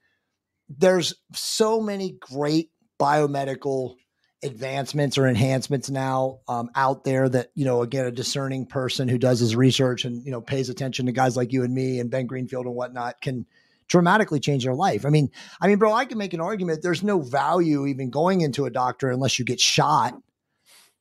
there's 0.68 1.14
so 1.32 1.80
many 1.80 2.10
great 2.20 2.68
biomedical 3.00 3.94
advancements 4.42 5.16
or 5.16 5.26
enhancements 5.26 5.88
now 5.88 6.40
um, 6.46 6.68
out 6.74 7.04
there 7.04 7.26
that 7.26 7.52
you 7.54 7.64
know 7.64 7.80
again 7.80 8.04
a 8.04 8.10
discerning 8.10 8.66
person 8.66 9.08
who 9.08 9.16
does 9.16 9.40
his 9.40 9.56
research 9.56 10.04
and 10.04 10.26
you 10.26 10.30
know 10.30 10.42
pays 10.42 10.68
attention 10.68 11.06
to 11.06 11.12
guys 11.12 11.38
like 11.38 11.54
you 11.54 11.64
and 11.64 11.72
me 11.72 12.00
and 12.00 12.10
Ben 12.10 12.26
Greenfield 12.26 12.66
and 12.66 12.74
whatnot 12.74 13.22
can 13.22 13.46
dramatically 13.88 14.40
change 14.40 14.64
their 14.64 14.74
life. 14.74 15.04
I 15.04 15.10
mean, 15.10 15.30
I 15.60 15.66
mean, 15.66 15.78
bro, 15.78 15.92
I 15.92 16.04
can 16.04 16.18
make 16.18 16.34
an 16.34 16.40
argument. 16.40 16.82
There's 16.82 17.02
no 17.02 17.20
value 17.20 17.86
even 17.86 18.10
going 18.10 18.42
into 18.42 18.66
a 18.66 18.70
doctor 18.70 19.10
unless 19.10 19.38
you 19.38 19.44
get 19.44 19.60
shot 19.60 20.14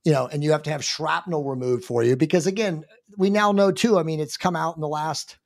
you 0.07 0.13
know, 0.13 0.25
and 0.25 0.41
you 0.41 0.53
have 0.53 0.63
to 0.63 0.69
have 0.69 0.85
shrapnel 0.85 1.43
removed 1.43 1.83
for 1.83 2.01
you 2.01 2.15
because 2.15 2.47
again, 2.47 2.85
we 3.17 3.29
now 3.29 3.51
know 3.51 3.73
too. 3.73 3.99
I 3.99 4.03
mean, 4.03 4.21
it's 4.21 4.37
come 4.37 4.55
out 4.55 4.75
in 4.75 4.81
the 4.81 4.87
last 4.87 5.37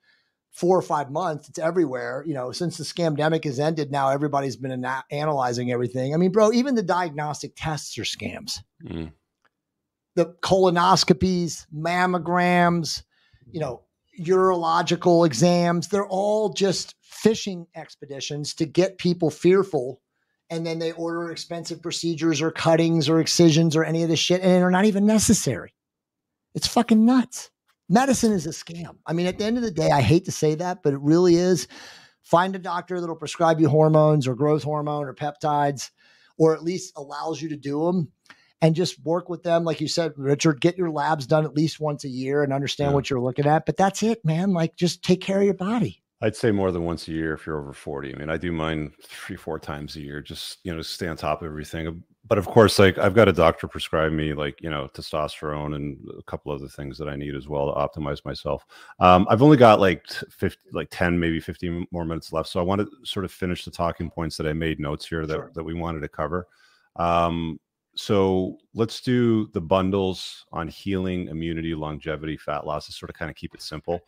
four 0.51 0.77
or 0.77 0.83
five 0.83 1.09
months. 1.09 1.49
It's 1.49 1.57
everywhere. 1.57 2.23
You 2.27 2.35
know, 2.35 2.51
since 2.51 2.77
the 2.77 2.83
scamdemic 2.83 3.45
has 3.45 3.59
ended, 3.59 3.91
now 3.91 4.09
everybody's 4.09 4.57
been 4.57 4.71
ana- 4.71 5.03
analyzing 5.09 5.71
everything. 5.71 6.13
I 6.13 6.17
mean, 6.17 6.31
bro, 6.31 6.51
even 6.51 6.75
the 6.75 6.83
diagnostic 6.83 7.53
tests 7.55 7.97
are 7.97 8.03
scams. 8.03 8.59
Mm. 8.85 9.13
The 10.13 10.35
colonoscopies, 10.43 11.65
mammograms, 11.75 13.01
you 13.51 13.61
know, 13.61 13.81
urological 14.20 15.26
exams, 15.26 15.88
they're 15.88 16.07
all 16.07 16.49
just 16.49 16.95
fishing 17.01 17.68
expeditions 17.76 18.53
to 18.55 18.66
get 18.66 18.97
people 18.97 19.30
fearful 19.30 20.01
and 20.49 20.66
then 20.66 20.80
they 20.80 20.91
order 20.91 21.32
expensive 21.32 21.82
procedures 21.82 22.41
or 22.41 22.51
cuttings 22.51 23.07
or 23.07 23.22
excisions 23.22 23.76
or 23.76 23.86
any 23.86 24.03
of 24.03 24.09
this 24.09 24.20
shit, 24.20 24.41
and 24.41 24.51
they're 24.51 24.70
not 24.70 24.84
even 24.84 25.05
necessary. 25.05 25.74
It's 26.53 26.68
fucking 26.68 27.05
nuts. 27.05 27.49
Medicine 27.88 28.34
is 28.34 28.45
a 28.45 28.49
scam. 28.49 28.97
I 29.07 29.14
mean, 29.14 29.28
at 29.28 29.38
the 29.38 29.45
end 29.45 29.57
of 29.57 29.64
the 29.64 29.72
day, 29.72 29.89
I 29.91 30.01
hate 30.01 30.26
to 30.26 30.32
say 30.32 30.55
that, 30.55 30.84
but 30.84 30.93
it 30.93 30.99
really 30.99 31.36
is. 31.36 31.70
Find 32.22 32.53
a 32.53 32.59
doctor 32.59 32.99
that'll 32.99 33.16
prescribe 33.16 33.62
you 33.62 33.70
hormones 33.70 34.28
or 34.28 34.36
growth 34.36 34.64
hormone 34.64 35.05
or 35.05 35.14
peptides, 35.14 35.89
or 36.38 36.53
at 36.53 36.64
least 36.64 36.93
allows 36.97 37.41
you 37.41 37.47
to 37.49 37.57
do 37.57 37.86
them 37.86 38.12
and 38.62 38.76
just 38.76 39.03
work 39.03 39.30
with 39.30 39.43
them. 39.43 39.64
Like 39.64 39.82
you 39.82 39.88
said, 39.88 40.14
Richard, 40.16 40.62
get 40.62 40.78
your 40.78 40.91
labs 40.91 41.26
done 41.26 41.45
at 41.45 41.55
least 41.55 41.80
once 41.80 42.03
a 42.03 42.09
year 42.09 42.43
and 42.43 42.53
understand 42.53 42.91
yeah. 42.91 42.95
what 42.95 43.09
you're 43.09 43.20
looking 43.20 43.47
at. 43.47 43.66
But 43.66 43.78
that's 43.78 44.03
it, 44.03 44.24
man. 44.24 44.53
Like 44.53 44.76
just 44.76 45.03
take 45.03 45.22
care 45.22 45.39
of 45.39 45.45
your 45.45 45.53
body. 45.53 46.01
I'd 46.24 46.36
say 46.36 46.51
more 46.51 46.72
than 46.72 46.84
once 46.84 47.07
a 47.07 47.12
year 47.12 47.34
if 47.34 47.47
you're 47.47 47.59
over 47.59 47.74
40. 47.74 48.14
I 48.14 48.18
mean, 48.18 48.30
I 48.30 48.38
do 48.38 48.51
mine 48.51 48.93
three, 49.01 49.36
four 49.36 49.57
times 49.57 49.95
a 49.95 50.01
year, 50.01 50.22
just, 50.22 50.59
you 50.64 50.74
know, 50.74 50.84
stay 50.84 51.07
on 51.07 51.18
top 51.18 51.41
of 51.41 51.47
everything. 51.47 52.03
But 52.28 52.38
of 52.38 52.45
course, 52.45 52.78
like 52.78 52.99
I've 52.99 53.16
got 53.16 53.28
a 53.28 53.34
doctor 53.34 53.68
prescribe 53.68 54.12
me 54.12 54.34
like, 54.34 54.62
you 54.62 54.70
know, 54.70 54.88
testosterone 54.93 55.76
and 55.76 55.97
a 56.18 56.22
couple 56.24 56.51
other 56.51 56.68
things 56.68 56.99
that 56.99 57.09
I 57.09 57.16
need 57.16 57.34
as 57.36 57.47
well 57.47 57.74
to 57.74 57.99
optimize 57.99 58.24
myself. 58.24 58.68
Um, 58.99 59.26
I've 59.32 59.41
only 59.41 59.57
got 59.57 59.80
like 59.80 60.05
50, 60.07 60.70
like 60.72 60.89
10, 60.91 61.20
maybe 61.20 61.39
15 61.39 61.88
more 61.89 62.05
minutes 62.05 62.32
left. 62.32 62.49
So 62.49 62.59
I 62.59 62.64
want 62.64 62.82
to 62.82 62.88
sort 63.03 63.26
of 63.26 63.32
finish 63.32 63.66
the 63.66 63.72
talking 63.72 64.12
points 64.12 64.38
that 64.38 64.45
I 64.45 64.53
made 64.53 64.80
notes 64.80 65.07
here 65.07 65.26
that, 65.26 65.34
sure. 65.34 65.51
that 65.55 65.64
we 65.64 65.74
wanted 65.74 66.01
to 66.01 66.07
cover. 66.07 66.47
Um, 66.97 67.59
so 67.95 68.57
let's 68.73 69.01
do 69.01 69.47
the 69.53 69.61
bundles 69.61 70.45
on 70.51 70.67
healing, 70.67 71.27
immunity, 71.27 71.75
longevity, 71.75 72.37
fat 72.37 72.65
loss 72.65 72.85
to 72.85 72.91
sort 72.91 73.09
of 73.09 73.15
kind 73.15 73.29
of 73.29 73.35
keep 73.35 73.53
it 73.53 73.61
simple. 73.61 73.99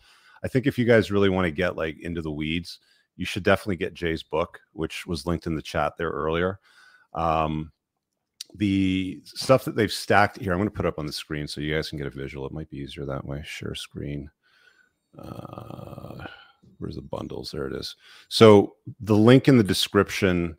I 0.43 0.47
think 0.47 0.67
if 0.67 0.77
you 0.77 0.86
guys 0.86 1.11
really 1.11 1.29
want 1.29 1.45
to 1.45 1.51
get 1.51 1.75
like 1.75 1.99
into 1.99 2.21
the 2.21 2.31
weeds, 2.31 2.79
you 3.15 3.25
should 3.25 3.43
definitely 3.43 3.75
get 3.75 3.93
Jay's 3.93 4.23
book, 4.23 4.59
which 4.71 5.05
was 5.05 5.25
linked 5.25 5.47
in 5.47 5.55
the 5.55 5.61
chat 5.61 5.93
there 5.97 6.09
earlier. 6.09 6.59
Um, 7.13 7.71
the 8.55 9.21
stuff 9.25 9.65
that 9.65 9.75
they've 9.75 9.91
stacked 9.91 10.39
here, 10.39 10.51
I'm 10.51 10.59
going 10.59 10.69
to 10.69 10.75
put 10.75 10.86
up 10.86 10.99
on 10.99 11.05
the 11.05 11.13
screen 11.13 11.47
so 11.47 11.61
you 11.61 11.73
guys 11.73 11.89
can 11.89 11.97
get 11.97 12.07
a 12.07 12.11
visual. 12.11 12.45
It 12.45 12.53
might 12.53 12.69
be 12.69 12.77
easier 12.77 13.05
that 13.05 13.25
way. 13.25 13.41
Share 13.45 13.75
screen. 13.75 14.29
Uh, 15.17 16.25
where's 16.77 16.95
the 16.95 17.01
bundles? 17.01 17.51
There 17.51 17.67
it 17.67 17.73
is. 17.73 17.95
So 18.29 18.75
the 18.99 19.15
link 19.15 19.47
in 19.47 19.57
the 19.57 19.63
description 19.63 20.57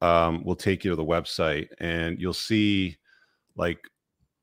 um, 0.00 0.44
will 0.44 0.56
take 0.56 0.84
you 0.84 0.90
to 0.90 0.96
the 0.96 1.04
website, 1.04 1.68
and 1.78 2.20
you'll 2.20 2.32
see 2.32 2.96
like 3.56 3.78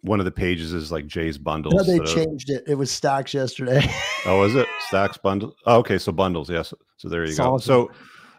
one 0.02 0.20
of 0.20 0.26
the 0.26 0.32
pages 0.32 0.74
is 0.74 0.92
like 0.92 1.08
Jay's 1.08 1.38
bundles. 1.38 1.74
No, 1.74 1.84
they 1.84 2.00
changed 2.00 2.50
it. 2.50 2.64
It 2.68 2.76
was 2.76 2.92
stacks 2.92 3.34
yesterday. 3.34 3.82
oh, 4.26 4.44
is 4.44 4.56
it 4.56 4.68
stacks 4.88 5.18
bundle? 5.18 5.56
Oh, 5.66 5.78
okay, 5.80 5.98
so 5.98 6.12
bundles. 6.12 6.50
Yes. 6.50 6.74
So 6.98 7.10
there 7.10 7.26
you 7.26 7.32
solid. 7.32 7.60
go. 7.60 7.64
So 7.64 7.92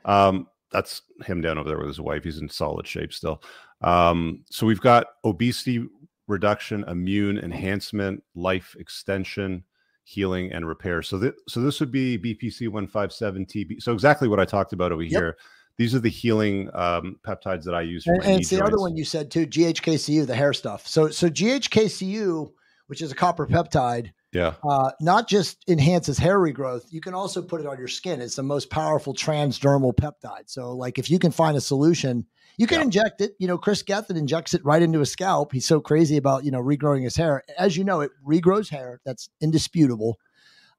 um, 0.05 0.47
that's 0.71 1.03
him 1.25 1.41
down 1.41 1.59
over 1.59 1.69
there 1.69 1.79
with 1.79 1.89
his 1.89 2.01
wife. 2.01 2.25
He's 2.25 2.39
in 2.39 2.49
solid 2.49 2.87
shape 2.87 3.13
still. 3.13 3.43
Um, 3.81 4.45
so 4.51 4.67
we've 4.67 4.81
got 4.81 5.07
obesity 5.25 5.87
reduction, 6.27 6.85
immune 6.89 7.39
enhancement, 7.39 8.23
life 8.35 8.77
extension, 8.79 9.65
healing, 10.05 10.53
and 10.53 10.67
repair. 10.67 11.03
So 11.03 11.19
this 11.19 11.33
so 11.49 11.61
this 11.61 11.81
would 11.81 11.93
be 11.93 12.19
BPC 12.19 12.69
one 12.69 12.87
five 12.87 13.13
seven 13.13 13.47
TB. 13.47 13.83
So 13.83 13.93
exactly 13.93 14.29
what 14.29 14.41
I 14.41 14.45
talked 14.45 14.73
about 14.73 14.93
over 14.93 15.03
yep. 15.03 15.11
here 15.11 15.37
these 15.77 15.95
are 15.95 16.01
the 16.01 16.09
healing 16.09 16.71
um, 16.75 17.19
peptides 17.27 17.65
that 17.65 17.75
I 17.75 17.83
use. 17.83 18.07
and, 18.07 18.23
and 18.25 18.41
it's 18.41 18.51
the 18.51 18.63
other 18.63 18.79
one 18.79 18.97
you 18.97 19.05
said 19.05 19.31
too, 19.31 19.47
GHKCU, 19.47 20.27
the 20.27 20.35
hair 20.35 20.53
stuff. 20.53 20.87
So 20.87 21.09
so 21.11 21.29
GHKCU, 21.29 22.51
which 22.87 23.03
is 23.03 23.11
a 23.11 23.15
copper 23.15 23.47
peptide, 23.47 24.13
yeah, 24.33 24.55
uh, 24.69 24.91
not 25.01 25.29
just 25.29 25.59
enhances 25.69 26.19
hair 26.19 26.39
regrowth, 26.39 26.85
you 26.91 27.01
can 27.01 27.15
also 27.15 27.43
put 27.43 27.61
it 27.61 27.67
on 27.67 27.79
your 27.79 27.89
skin. 27.89 28.21
It's 28.21 28.37
the 28.37 28.43
most 28.43 28.71
powerful 28.71 29.15
transdermal 29.15 29.95
peptide. 29.95 30.49
So 30.49 30.73
like 30.73 30.99
if 30.99 31.11
you 31.11 31.19
can 31.19 31.33
find 31.33 31.57
a 31.57 31.61
solution, 31.61 32.27
you 32.57 32.67
can 32.67 32.79
yeah. 32.79 32.85
inject 32.85 33.21
it. 33.21 33.35
You 33.39 33.49
know, 33.49 33.59
Chris 33.59 33.83
Gethin 33.83 34.17
injects 34.17 34.55
it 34.55 34.65
right 34.65 34.83
into 34.83 35.01
his 35.01 35.11
scalp. 35.11 35.53
He's 35.53 35.67
so 35.67 35.81
crazy 35.81 36.17
about 36.17 36.45
you 36.45 36.53
know 36.53 36.63
regrowing 36.63 37.03
his 37.03 37.17
hair. 37.17 37.43
As 37.59 37.77
you 37.77 37.85
know, 37.85 38.01
it 38.01 38.13
regrows 38.27 38.71
hair. 38.71 39.01
That's 39.05 39.29
indisputable. 39.41 40.19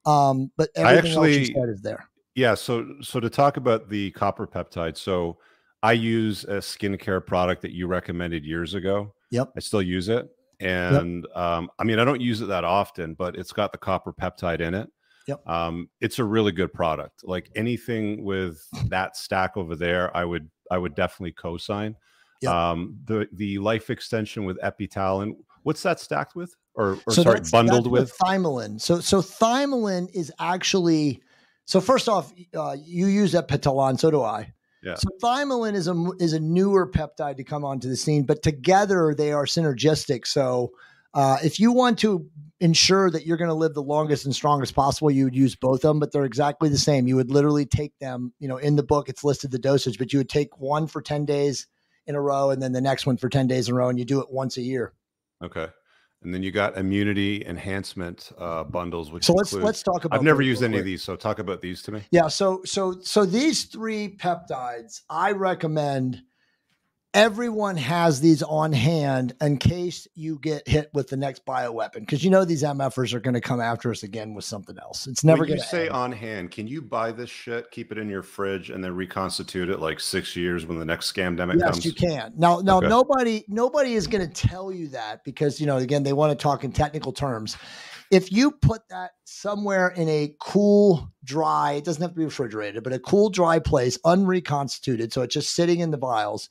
Um, 0.06 0.52
but 0.56 0.70
everything 0.76 0.96
I 0.96 1.10
actually, 1.10 1.39
else 1.39 1.50
you 1.50 1.56
said 1.56 1.70
is 1.70 1.82
there. 1.82 2.08
Yeah. 2.36 2.54
So, 2.54 2.96
so 3.02 3.20
to 3.20 3.30
talk 3.30 3.58
about 3.58 3.90
the 3.90 4.12
copper 4.12 4.46
peptide, 4.46 4.98
so 4.98 5.38
I 5.82 5.94
use 5.94 6.44
a 6.46 6.58
skincare 6.58 7.26
product 7.26 7.62
that 7.62 7.72
you 7.72 7.88
recommended 7.88 8.44
years 8.44 8.74
ago. 8.74 9.14
Yep. 9.32 9.54
I 9.56 9.60
still 9.60 9.82
use 9.82 10.10
it. 10.10 10.28
And 10.60 11.26
yep. 11.28 11.38
um, 11.38 11.70
I 11.80 11.84
mean, 11.84 12.00
I 12.00 12.06
don't 12.06 12.22
use 12.22 12.42
it 12.42 12.48
that 12.48 12.64
often, 12.64 13.14
but 13.14 13.36
it's 13.36 13.52
got 13.52 13.72
the 13.72 13.78
copper 13.78 14.14
peptide 14.14 14.62
in 14.62 14.74
it. 14.74 14.90
Yep. 15.28 15.48
Um, 15.48 15.90
it's 16.02 16.20
a 16.20 16.24
really 16.24 16.52
good 16.52 16.72
product. 16.72 17.22
Like 17.24 17.50
anything 17.56 18.24
with 18.24 18.66
that 18.88 19.18
stack 19.18 19.58
over 19.58 19.76
there, 19.76 20.16
I 20.16 20.24
would 20.24 20.50
I 20.72 20.78
would 20.78 20.96
definitely 20.96 21.34
co-sign. 21.34 21.96
Yep. 22.42 22.52
Um, 22.52 22.98
the 23.06 23.28
the 23.34 23.60
life 23.60 23.90
extension 23.90 24.46
with 24.46 24.60
Epitalon. 24.62 25.34
What's 25.64 25.82
that 25.84 26.00
stacked 26.00 26.36
with? 26.36 26.56
Or, 26.76 27.00
or 27.08 27.14
so 27.14 27.24
sorry, 27.24 27.42
bundled 27.52 27.88
with? 27.88 28.04
with 28.04 28.18
Thymalin. 28.20 28.80
So 28.80 29.00
so 29.00 29.22
Thymalin 29.22 30.10
is 30.14 30.32
actually 30.40 31.22
so 31.66 31.82
first 31.82 32.07
off, 32.07 32.32
uh, 32.55 32.76
you 32.84 33.07
use 33.07 33.34
Epitalon, 33.34 33.99
so 33.99 34.11
do 34.11 34.22
I. 34.22 34.53
Yeah. 34.84 34.95
So 34.95 35.09
thymalin 35.22 35.74
is 35.74 35.88
a 35.88 36.11
is 36.20 36.34
a 36.34 36.39
newer 36.39 36.88
peptide 36.88 37.38
to 37.38 37.43
come 37.43 37.66
onto 37.66 37.89
the 37.89 37.95
scene, 37.95 38.24
but 38.24 38.43
together 38.43 39.16
they 39.16 39.32
are 39.32 39.45
synergistic. 39.45 40.28
So 40.28 40.74
uh, 41.16 41.38
if 41.43 41.59
you 41.59 41.72
want 41.72 41.97
to 41.99 42.30
ensure 42.59 43.09
that 43.09 43.26
you're 43.26 43.38
going 43.38 43.49
to 43.49 43.55
live 43.55 43.74
the 43.74 43.82
longest 43.82 44.26
and 44.26 44.36
strongest 44.36 44.76
possible, 44.76 45.09
you 45.09 45.24
would 45.24 45.36
use 45.36 45.55
both 45.55 45.84
of 45.84 45.89
them, 45.89 45.99
but 45.99 46.11
they're 46.11 46.24
exactly 46.24 46.70
the 46.70 46.78
same. 46.78 47.07
You 47.07 47.16
would 47.16 47.32
literally 47.32 47.66
take 47.66 47.97
them. 47.99 48.32
You 48.39 48.47
know, 48.47 48.57
in 48.57 48.76
the 48.76 48.84
book 48.84 49.09
it's 49.09 49.24
listed 49.24 49.49
the 49.49 49.57
dosage, 49.57 49.97
but 49.97 50.13
you 50.13 50.20
would 50.20 50.30
take 50.30 50.59
one 50.59 50.86
for 50.86 51.01
ten 51.01 51.26
days 51.26 51.66
in 52.05 52.13
a 52.13 52.22
row, 52.22 52.51
and 52.51 52.61
then 52.61 52.72
the 52.72 52.82
next 52.82 53.07
one 53.07 53.18
for 53.18 53.28
ten 53.28 53.47
days 53.47 53.68
in 53.68 53.74
a 53.74 53.78
row, 53.78 53.89
and 53.89 53.97
you 53.97 54.05
do 54.05 54.22
it 54.22 54.30
once 54.30 54.57
a 54.57 54.61
year. 54.61 54.93
Okay. 55.43 55.68
And 56.24 56.34
then 56.34 56.41
you 56.43 56.51
got 56.51 56.78
immunity 56.78 57.45
enhancement 57.45 58.32
uh, 58.38 58.63
bundles. 58.63 59.11
Which 59.11 59.26
so 59.26 59.34
let's 59.34 59.51
includes, 59.51 59.66
let's 59.66 59.84
talk 59.84 60.05
about. 60.05 60.18
I've 60.18 60.24
never 60.24 60.41
used 60.41 60.63
any 60.63 60.78
of 60.78 60.86
these, 60.86 61.03
so 61.03 61.16
talk 61.16 61.39
about 61.39 61.61
these 61.61 61.82
to 61.84 61.91
me. 61.91 62.03
Yeah. 62.11 62.28
So 62.28 62.61
so 62.66 62.99
so 63.01 63.26
these 63.26 63.66
three 63.66 64.16
peptides, 64.18 65.01
I 65.09 65.32
recommend 65.32 66.24
everyone 67.16 67.78
has 67.78 68.20
these 68.20 68.43
on 68.43 68.74
hand 68.74 69.34
in 69.39 69.57
case 69.57 70.05
you 70.16 70.38
get 70.38 70.68
hit 70.68 70.89
with 70.93 71.07
the 71.07 71.16
next 71.16 71.45
bioweapon 71.45 72.01
because 72.01 72.26
you 72.26 72.30
know 72.30 72.43
these 72.43 72.61
MFers 72.61 73.13
are 73.13 73.22
going 73.22 73.34
to 73.34 73.41
come 73.41 73.61
after 73.61 73.89
us 73.89 74.03
again 74.03 74.34
with 74.34 74.43
something 74.43 74.78
else. 74.78 75.07
It's 75.07 75.24
never 75.24 75.45
going 75.45 75.57
to 75.57 75.66
say 75.66 75.84
end. 75.84 75.91
on 75.91 76.11
hand. 76.11 76.51
Can 76.51 76.68
you 76.68 76.82
buy 76.82 77.13
this 77.13 77.30
shit, 77.30 77.72
keep 77.72 77.93
it 77.93 77.97
in 77.97 78.09
your 78.09 78.22
fridge, 78.22 78.70
and 78.70 78.84
then 78.84 78.93
reconstitute 78.93 79.70
it 79.70 79.80
like 79.80 80.01
six 80.01 80.36
years 80.36 80.66
when 80.66 80.78
the 80.78 80.84
next 80.84 81.11
scamdemic 81.11 81.57
yes, 81.57 81.72
comes? 81.72 81.86
you 81.86 81.93
can. 81.93 82.34
Now, 82.36 82.59
now 82.59 82.78
okay. 82.78 82.89
nobody 82.89 83.45
nobody 83.47 83.93
is 83.93 84.07
going 84.07 84.30
to 84.30 84.47
tell 84.47 84.72
you 84.72 84.89
that 84.89 85.24
because 85.24 85.61
you 85.61 85.66
know 85.68 85.78
again 85.78 86.03
they 86.03 86.13
want 86.13 86.38
to 86.38 86.43
talk 86.43 86.66
in 86.66 86.74
technical 86.74 87.13
terms. 87.13 87.55
If 88.11 88.32
you 88.32 88.51
put 88.51 88.82
that 88.89 89.11
somewhere 89.24 89.89
in 89.89 90.07
a 90.07 90.36
cool, 90.39 91.11
dry, 91.24 91.74
it 91.74 91.86
doesn't 91.86 92.01
have 92.01 92.11
to 92.11 92.18
be 92.18 92.26
refrigerated, 92.26 92.84
but 92.84 92.93
a 92.93 92.99
cool, 92.99 93.32
dry 93.32 93.57
place, 93.57 93.97
unreconstituted, 94.05 95.11
so 95.11 95.24
it's 95.24 95.34
just 95.34 95.55
sitting 95.55 95.80
in 95.80 95.89
the 95.89 95.97
vials 95.97 96.49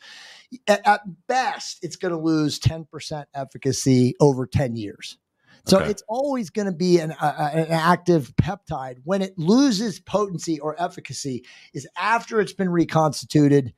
at, 0.66 0.86
at 0.86 1.00
best, 1.26 1.78
it's 1.82 1.96
going 1.96 2.12
to 2.12 2.18
lose 2.18 2.58
10% 2.58 3.24
efficacy 3.34 4.14
over 4.20 4.46
10 4.46 4.76
years. 4.76 5.18
So 5.66 5.78
okay. 5.78 5.90
it's 5.90 6.02
always 6.08 6.50
going 6.50 6.66
to 6.66 6.72
be 6.72 6.98
an, 6.98 7.12
an, 7.20 7.66
active 7.70 8.34
peptide. 8.36 8.98
When 9.04 9.22
it 9.22 9.38
loses 9.38 9.98
potency 9.98 10.60
or 10.60 10.80
efficacy, 10.80 11.44
is 11.72 11.88
after 11.96 12.40
it's 12.40 12.52
been 12.52 12.68
reconstituted 12.68 13.72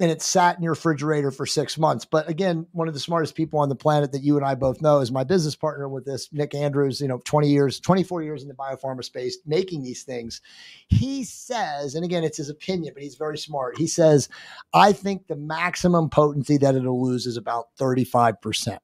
and 0.00 0.10
it 0.10 0.22
sat 0.22 0.56
in 0.56 0.62
your 0.62 0.72
refrigerator 0.72 1.30
for 1.30 1.44
six 1.44 1.76
months. 1.76 2.06
But 2.06 2.26
again, 2.26 2.66
one 2.72 2.88
of 2.88 2.94
the 2.94 3.00
smartest 3.00 3.34
people 3.34 3.60
on 3.60 3.68
the 3.68 3.76
planet 3.76 4.12
that 4.12 4.22
you 4.22 4.38
and 4.38 4.46
I 4.46 4.54
both 4.54 4.80
know 4.80 5.00
is 5.00 5.12
my 5.12 5.24
business 5.24 5.54
partner 5.54 5.90
with 5.90 6.06
this, 6.06 6.32
Nick 6.32 6.54
Andrews, 6.54 7.02
you 7.02 7.06
know, 7.06 7.20
20 7.26 7.48
years, 7.48 7.78
24 7.78 8.22
years 8.22 8.42
in 8.42 8.48
the 8.48 8.54
biopharma 8.54 9.04
space 9.04 9.36
making 9.44 9.82
these 9.82 10.02
things. 10.02 10.40
He 10.88 11.22
says, 11.22 11.94
and 11.94 12.02
again, 12.02 12.24
it's 12.24 12.38
his 12.38 12.48
opinion, 12.48 12.94
but 12.94 13.02
he's 13.02 13.16
very 13.16 13.36
smart. 13.36 13.76
He 13.76 13.86
says, 13.86 14.30
I 14.72 14.92
think 14.92 15.26
the 15.26 15.36
maximum 15.36 16.08
potency 16.08 16.56
that 16.56 16.74
it'll 16.74 17.04
lose 17.04 17.26
is 17.26 17.36
about 17.36 17.66
35%. 17.78 18.78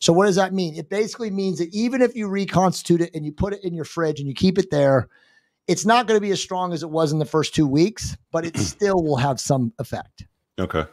So 0.00 0.12
what 0.12 0.26
does 0.26 0.36
that 0.36 0.52
mean? 0.52 0.76
It 0.76 0.90
basically 0.90 1.30
means 1.30 1.60
that 1.60 1.72
even 1.72 2.02
if 2.02 2.14
you 2.14 2.28
reconstitute 2.28 3.00
it 3.00 3.14
and 3.14 3.24
you 3.24 3.32
put 3.32 3.54
it 3.54 3.64
in 3.64 3.72
your 3.72 3.84
fridge 3.86 4.18
and 4.18 4.28
you 4.28 4.34
keep 4.34 4.58
it 4.58 4.70
there, 4.70 5.08
it's 5.66 5.86
not 5.86 6.06
going 6.06 6.18
to 6.18 6.20
be 6.20 6.32
as 6.32 6.42
strong 6.42 6.74
as 6.74 6.82
it 6.82 6.90
was 6.90 7.12
in 7.12 7.20
the 7.20 7.24
first 7.24 7.54
two 7.54 7.66
weeks, 7.66 8.18
but 8.32 8.44
it 8.44 8.56
still 8.58 9.02
will 9.02 9.16
have 9.16 9.40
some 9.40 9.72
effect. 9.78 10.26
Okay. 10.58 10.84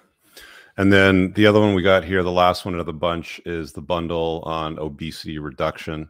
And 0.78 0.94
then 0.94 1.34
the 1.34 1.46
other 1.46 1.60
one 1.60 1.74
we 1.74 1.82
got 1.82 2.06
here, 2.06 2.24
the 2.24 2.32
last 2.32 2.64
one 2.64 2.76
of 2.76 2.86
the 2.86 2.94
bunch, 2.94 3.42
is 3.46 3.74
the 3.74 3.82
bundle 3.82 4.42
on 4.46 4.80
obesity 4.80 5.38
reduction. 5.38 6.10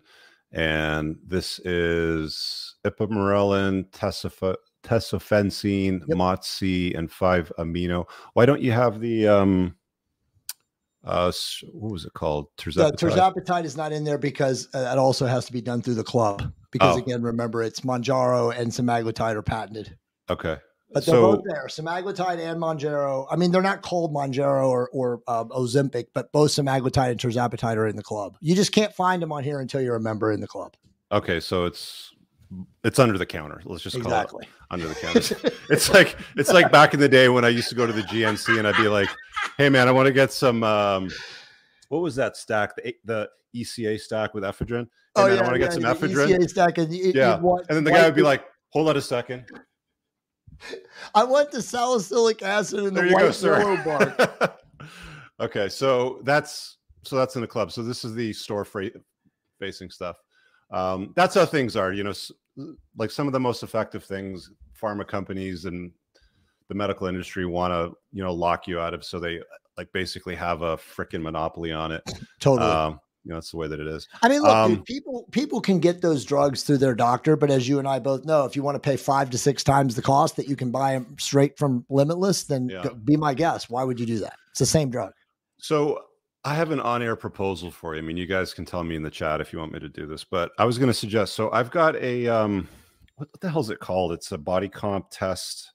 And 0.52 1.18
this 1.26 1.60
is 1.60 2.76
ipamorelin, 2.86 3.89
tesoph- 3.89 4.56
tesofensine, 4.84 6.02
yep. 6.08 6.18
MOTS-c, 6.18 6.93
and 6.93 7.10
5-amino. 7.10 8.08
Why 8.34 8.45
don't 8.45 8.62
you 8.62 8.72
have 8.72 9.00
the 9.00 9.28
um 9.28 9.76
uh 11.04 11.32
what 11.72 11.91
was 11.93 12.06
it 12.06 12.14
called 12.14 12.47
tirzepatide? 12.58 13.00
The 13.00 13.08
tirzepatide 13.08 13.64
is 13.64 13.78
not 13.78 13.91
in 13.91 14.04
there 14.04 14.18
because 14.18 14.68
uh, 14.74 14.82
that 14.82 14.97
also 14.97 15.26
has 15.26 15.45
to 15.45 15.54
be 15.54 15.62
done 15.62 15.82
through 15.82 15.93
the 15.95 16.04
club 16.04 16.52
because 16.72 16.97
oh. 16.97 17.00
again 17.00 17.22
remember 17.22 17.64
it's 17.64 17.82
Mounjaro 17.82 18.56
and 18.56 18.70
semaglutide 18.70 19.36
are 19.36 19.41
patented 19.41 19.97
okay 20.30 20.58
but 20.91 21.05
they're 21.05 21.15
so, 21.15 21.35
both 21.35 21.43
there. 21.45 21.67
Semaglutide 21.67 22.39
and 22.39 22.61
Mounjaro. 22.61 23.27
I 23.29 23.35
mean, 23.35 23.51
they're 23.51 23.61
not 23.61 23.81
called 23.81 24.13
Mounjaro 24.13 24.67
or, 24.67 24.89
or 24.91 25.21
um, 25.27 25.49
Ozempic, 25.49 26.07
but 26.13 26.31
both 26.31 26.51
semaglutide 26.51 27.11
and 27.11 27.19
tirzepatide 27.19 27.75
are 27.75 27.87
in 27.87 27.95
the 27.95 28.03
club. 28.03 28.37
You 28.41 28.55
just 28.55 28.71
can't 28.71 28.93
find 28.93 29.21
them 29.21 29.31
on 29.31 29.43
here 29.43 29.59
until 29.59 29.81
you're 29.81 29.95
a 29.95 30.01
member 30.01 30.31
in 30.31 30.41
the 30.41 30.47
club. 30.47 30.75
Okay, 31.11 31.39
so 31.39 31.65
it's 31.65 32.11
it's 32.83 32.97
under 32.97 33.17
the 33.17 33.25
counter. 33.25 33.61
Let's 33.65 33.83
just 33.83 33.95
exactly. 33.95 34.45
call 34.45 34.53
it 34.53 34.71
under 34.71 34.87
the 34.87 34.95
counter. 34.95 35.37
it's 35.69 35.89
like 35.93 36.17
it's 36.35 36.51
like 36.51 36.71
back 36.71 36.93
in 36.93 36.99
the 36.99 37.09
day 37.09 37.29
when 37.29 37.45
I 37.45 37.49
used 37.49 37.69
to 37.69 37.75
go 37.75 37.85
to 37.85 37.93
the 37.93 38.01
GNC 38.01 38.57
and 38.57 38.67
I'd 38.67 38.77
be 38.77 38.87
like, 38.87 39.09
"Hey, 39.57 39.69
man, 39.69 39.87
I 39.87 39.91
want 39.91 40.07
to 40.07 40.13
get 40.13 40.31
some. 40.31 40.63
Um, 40.63 41.09
what 41.89 42.01
was 42.01 42.15
that 42.15 42.37
stack? 42.37 42.75
The 42.75 42.95
the 43.05 43.29
ECA 43.55 43.99
stack 43.99 44.33
with 44.33 44.43
ephedrine. 44.43 44.85
Hey, 45.15 45.23
oh 45.23 45.27
yeah, 45.27 45.39
I 45.39 45.43
want 45.43 45.55
to 45.55 45.59
yeah, 45.59 45.65
get 45.65 45.73
some 45.73 45.83
ephedrine. 45.83 46.37
ECA 46.37 46.49
stack, 46.49 46.77
and 46.77 46.93
yeah. 46.93 47.39
You 47.39 47.57
and 47.69 47.77
then 47.77 47.83
the 47.83 47.91
guy 47.91 48.05
would 48.05 48.15
be 48.15 48.21
like, 48.21 48.43
"Hold 48.69 48.89
on 48.89 48.97
a 48.97 49.01
second. 49.01 49.45
I 51.16 51.24
want 51.24 51.51
the 51.51 51.62
salicylic 51.62 52.41
acid 52.41 52.86
in 52.86 52.93
the 52.93 53.10
white 53.10 53.41
go, 53.41 53.57
willow 53.57 53.84
bark. 53.84 54.60
okay, 55.39 55.70
so 55.70 56.20
that's 56.24 56.78
so 57.03 57.16
that's 57.16 57.36
in 57.36 57.41
the 57.41 57.47
club. 57.47 57.72
So 57.72 57.84
this 57.84 58.03
is 58.03 58.14
the 58.14 58.34
store 58.34 58.66
facing 59.60 59.89
stuff. 59.89 60.18
Um, 60.72 61.14
that's 61.16 61.36
how 61.36 61.45
things 61.45 61.76
are. 61.76 61.93
You 61.93 62.03
know, 62.03 62.14
like 62.97 63.12
some 63.12 63.28
of 63.28 63.34
the 63.34 63.39
most 63.39 63.64
effective 63.64 64.03
things, 64.03 64.51
pharma 64.80 65.07
companies 65.07 65.66
and 65.66 65.91
the 66.68 66.76
medical 66.76 67.07
industry 67.07 67.45
want 67.45 67.72
to 67.72 67.97
you 68.12 68.24
know 68.24 68.34
lock 68.34 68.68
you 68.68 68.80
out 68.80 68.93
of, 68.93 69.03
so 69.03 69.20
they 69.20 69.39
like 69.78 69.91
basically 69.93 70.36
have 70.36 70.62
a 70.62 70.78
freaking 70.78 71.22
monopoly 71.22 71.72
on 71.72 71.91
it. 71.91 72.03
Totally. 72.39 72.70
Um, 72.70 72.99
you 73.24 73.30
know, 73.30 73.36
that's 73.36 73.51
the 73.51 73.57
way 73.57 73.67
that 73.67 73.80
it 73.80 73.88
is. 73.88 74.07
I 74.22 74.30
mean, 74.30 74.41
look, 74.41 74.55
um, 74.55 74.76
dude, 74.76 74.86
people 74.86 75.28
people 75.32 75.61
can 75.61 75.80
get 75.80 76.01
those 76.01 76.24
drugs 76.24 76.63
through 76.63 76.78
their 76.78 76.95
doctor, 76.95 77.36
but 77.36 77.51
as 77.51 77.67
you 77.67 77.80
and 77.80 77.88
I 77.88 77.99
both 77.99 78.26
know, 78.26 78.45
if 78.45 78.55
you 78.55 78.63
want 78.63 78.76
to 78.76 78.80
pay 78.80 78.95
five 78.95 79.30
to 79.32 79.38
six 79.38 79.63
times 79.63 79.95
the 79.95 80.01
cost 80.01 80.36
that 80.38 80.47
you 80.47 80.55
can 80.55 80.72
buy 80.72 80.93
them 80.93 81.15
straight 81.20 81.57
from 81.57 81.86
Limitless, 81.89 82.45
then 82.45 82.70
yeah. 82.70 82.88
be 83.03 83.17
my 83.17 83.34
guest. 83.34 83.70
Why 83.70 83.84
would 83.84 83.99
you 83.99 84.05
do 84.05 84.20
that? 84.20 84.34
It's 84.51 84.59
the 84.59 84.65
same 84.65 84.89
drug. 84.89 85.11
So 85.57 86.05
I 86.45 86.55
have 86.55 86.72
an 86.72 86.80
on-air 86.80 87.17
proposal 87.17 87.70
for 87.70 87.95
you. 87.95 88.01
I 88.01 88.05
mean, 88.05 88.15
you 88.15 88.26
guys 88.26 88.53
can 88.53 88.63
tell 88.63 88.84
me 88.84 88.95
in 88.95 89.03
the 89.03 89.09
chat 89.09 89.41
if 89.41 89.51
you 89.51 89.59
want 89.59 89.74
me 89.74 89.80
to 89.80 89.89
do 89.89 90.07
this, 90.07 90.24
but 90.24 90.51
I 90.57 90.63
was 90.63 90.78
going 90.78 90.88
to 90.88 90.93
suggest. 90.93 91.36
So 91.36 91.51
I've 91.51 91.70
got 91.70 91.97
a 91.97 92.28
um, 92.28 92.67
what, 93.15 93.30
what 93.32 93.41
the 93.41 93.49
hell 93.49 93.61
is 93.61 93.70
it 93.70 93.80
called? 93.80 94.13
It's 94.13 94.32
a 94.32 94.38
body 94.38 94.70
comp 94.70 95.07
test. 95.11 95.74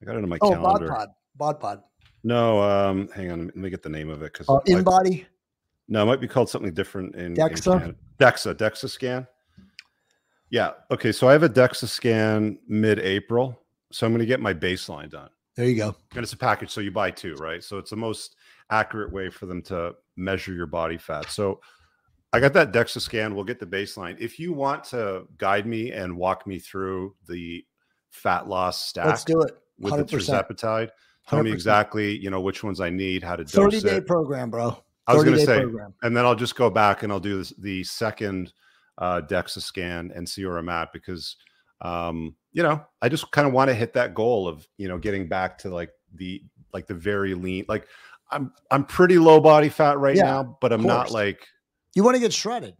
I 0.00 0.06
got 0.06 0.16
it 0.16 0.22
on 0.22 0.28
my 0.28 0.38
oh, 0.40 0.50
calendar. 0.50 0.88
BodPod. 0.88 1.08
BodPod. 1.38 1.82
No, 2.22 2.62
um, 2.62 3.08
hang 3.14 3.30
on. 3.30 3.46
Let 3.46 3.56
me 3.56 3.70
get 3.70 3.82
the 3.82 3.88
name 3.88 4.10
of 4.10 4.22
it 4.22 4.32
because 4.32 4.48
uh, 4.48 4.60
InBody. 4.66 5.26
No, 5.90 6.02
it 6.02 6.06
might 6.06 6.20
be 6.20 6.28
called 6.28 6.48
something 6.48 6.72
different 6.72 7.16
in 7.16 7.34
DEXA. 7.34 7.84
In 7.84 7.96
DEXA, 8.18 8.54
DEXA 8.54 8.88
scan. 8.88 9.26
Yeah. 10.48 10.70
Okay. 10.90 11.12
So 11.12 11.28
I 11.28 11.32
have 11.32 11.42
a 11.42 11.48
DEXA 11.48 11.88
scan 11.88 12.58
mid-April, 12.68 13.60
so 13.90 14.06
I'm 14.06 14.12
going 14.12 14.20
to 14.20 14.26
get 14.26 14.40
my 14.40 14.54
baseline 14.54 15.10
done. 15.10 15.30
There 15.56 15.66
you 15.66 15.76
go. 15.76 15.96
And 16.14 16.22
it's 16.22 16.32
a 16.32 16.38
package, 16.38 16.70
so 16.70 16.80
you 16.80 16.92
buy 16.92 17.10
two, 17.10 17.34
right? 17.34 17.62
So 17.62 17.76
it's 17.76 17.90
the 17.90 17.96
most 17.96 18.36
accurate 18.70 19.12
way 19.12 19.30
for 19.30 19.46
them 19.46 19.60
to 19.62 19.96
measure 20.16 20.54
your 20.54 20.66
body 20.66 20.96
fat. 20.96 21.28
So 21.28 21.60
I 22.32 22.38
got 22.38 22.52
that 22.52 22.72
DEXA 22.72 23.00
scan. 23.00 23.34
We'll 23.34 23.44
get 23.44 23.58
the 23.58 23.66
baseline. 23.66 24.16
If 24.20 24.38
you 24.38 24.52
want 24.52 24.84
to 24.84 25.26
guide 25.38 25.66
me 25.66 25.90
and 25.90 26.16
walk 26.16 26.46
me 26.46 26.60
through 26.60 27.16
the 27.28 27.64
fat 28.10 28.48
loss 28.48 28.80
stack, 28.80 29.06
let's 29.06 29.24
do 29.24 29.42
it. 29.42 29.58
100%. 29.82 29.98
With 29.98 30.08
the 30.08 30.16
tirzepatide, 30.16 30.90
tell 31.28 31.42
me 31.42 31.50
exactly, 31.50 32.16
you 32.16 32.30
know, 32.30 32.40
which 32.40 32.62
ones 32.62 32.80
I 32.80 32.90
need, 32.90 33.24
how 33.24 33.34
to 33.34 33.42
dose 33.42 33.80
30 33.80 33.80
day 33.80 34.00
program, 34.00 34.50
bro. 34.50 34.80
I 35.06 35.14
was 35.14 35.24
going 35.24 35.36
to 35.36 35.44
say, 35.44 35.60
program. 35.60 35.94
and 36.02 36.16
then 36.16 36.24
I'll 36.24 36.34
just 36.34 36.56
go 36.56 36.70
back 36.70 37.02
and 37.02 37.12
I'll 37.12 37.20
do 37.20 37.38
this, 37.38 37.52
the 37.58 37.82
second 37.84 38.52
uh, 38.98 39.22
DEXA 39.22 39.62
scan 39.62 40.12
and 40.14 40.28
see 40.28 40.44
where 40.44 40.58
I'm 40.58 40.68
at 40.68 40.92
because, 40.92 41.36
um, 41.80 42.36
you 42.52 42.62
know, 42.62 42.84
I 43.02 43.08
just 43.08 43.30
kind 43.32 43.48
of 43.48 43.52
want 43.52 43.68
to 43.68 43.74
hit 43.74 43.94
that 43.94 44.14
goal 44.14 44.46
of 44.46 44.66
you 44.76 44.88
know 44.88 44.98
getting 44.98 45.28
back 45.28 45.58
to 45.58 45.70
like 45.70 45.90
the 46.14 46.42
like 46.72 46.86
the 46.86 46.94
very 46.94 47.34
lean. 47.34 47.64
Like 47.68 47.88
I'm 48.30 48.52
I'm 48.70 48.84
pretty 48.84 49.18
low 49.18 49.40
body 49.40 49.68
fat 49.68 49.98
right 49.98 50.16
yeah, 50.16 50.24
now, 50.24 50.58
but 50.60 50.72
I'm 50.72 50.82
not 50.82 51.10
like 51.10 51.46
you 51.94 52.04
want 52.04 52.16
to 52.16 52.20
get 52.20 52.32
shredded. 52.32 52.74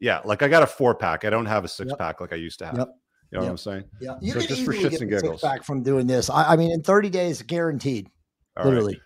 Yeah, 0.00 0.20
like 0.24 0.42
I 0.42 0.48
got 0.48 0.62
a 0.62 0.66
four 0.66 0.94
pack. 0.94 1.24
I 1.24 1.30
don't 1.30 1.46
have 1.46 1.64
a 1.64 1.68
six 1.68 1.90
yep. 1.90 1.98
pack 1.98 2.20
like 2.20 2.32
I 2.32 2.36
used 2.36 2.58
to 2.58 2.66
have. 2.66 2.78
Yep. 2.78 2.88
You 3.32 3.38
know 3.38 3.42
yep. 3.42 3.48
what 3.48 3.50
I'm 3.50 3.56
saying? 3.56 3.84
Yeah, 4.00 4.16
you 4.20 4.32
so 4.32 4.38
can 4.38 4.48
just 4.48 4.60
easily 4.60 4.76
for 4.76 4.82
shits 4.82 4.90
get 4.90 5.00
and 5.00 5.10
giggles. 5.10 5.40
back 5.40 5.64
from 5.64 5.82
doing 5.82 6.06
this. 6.06 6.30
I, 6.30 6.52
I, 6.52 6.56
mean, 6.56 6.70
in 6.70 6.82
30 6.82 7.10
days, 7.10 7.42
guaranteed. 7.42 8.08
All 8.56 8.66
literally. 8.66 8.94
Right. 8.94 9.02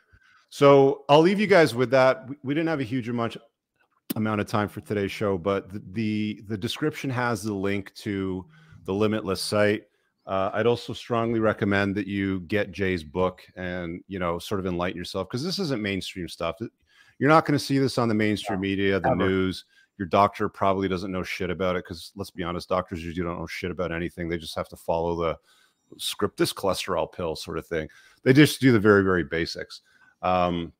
So 0.50 1.04
I'll 1.08 1.20
leave 1.20 1.40
you 1.40 1.46
guys 1.46 1.74
with 1.74 1.90
that. 1.92 2.28
We 2.42 2.54
didn't 2.54 2.68
have 2.68 2.80
a 2.80 2.84
huge 2.84 3.08
amount 3.08 3.36
amount 4.16 4.40
of 4.40 4.48
time 4.48 4.68
for 4.68 4.80
today's 4.80 5.12
show, 5.12 5.38
but 5.38 5.72
the 5.72 5.80
the, 5.92 6.42
the 6.48 6.58
description 6.58 7.08
has 7.08 7.42
the 7.42 7.54
link 7.54 7.94
to 7.94 8.44
the 8.84 8.92
Limitless 8.92 9.40
site. 9.40 9.84
Uh, 10.26 10.50
I'd 10.52 10.66
also 10.66 10.92
strongly 10.92 11.38
recommend 11.38 11.94
that 11.94 12.06
you 12.06 12.40
get 12.40 12.72
Jay's 12.72 13.04
book 13.04 13.42
and 13.56 14.02
you 14.08 14.18
know 14.18 14.40
sort 14.40 14.60
of 14.60 14.66
enlighten 14.66 14.98
yourself 14.98 15.28
because 15.28 15.44
this 15.44 15.60
isn't 15.60 15.80
mainstream 15.80 16.28
stuff. 16.28 16.56
You're 17.18 17.28
not 17.28 17.46
going 17.46 17.58
to 17.58 17.64
see 17.64 17.78
this 17.78 17.96
on 17.96 18.08
the 18.08 18.14
mainstream 18.14 18.60
media, 18.60 18.98
the 18.98 19.10
Ever. 19.10 19.16
news. 19.16 19.64
Your 19.98 20.08
doctor 20.08 20.48
probably 20.48 20.88
doesn't 20.88 21.12
know 21.12 21.22
shit 21.22 21.50
about 21.50 21.76
it 21.76 21.84
because 21.84 22.10
let's 22.16 22.30
be 22.30 22.42
honest, 22.42 22.68
doctors 22.68 23.04
usually 23.04 23.24
don't 23.24 23.38
know 23.38 23.46
shit 23.46 23.70
about 23.70 23.92
anything. 23.92 24.28
They 24.28 24.38
just 24.38 24.56
have 24.56 24.68
to 24.70 24.76
follow 24.76 25.14
the 25.14 25.38
script 25.98 26.38
this 26.38 26.52
cholesterol 26.52 27.12
pill 27.12 27.36
sort 27.36 27.58
of 27.58 27.66
thing. 27.66 27.88
They 28.24 28.32
just 28.32 28.60
do 28.60 28.72
the 28.72 28.80
very 28.80 29.04
very 29.04 29.22
basics. 29.22 29.82
Um, 30.22 30.72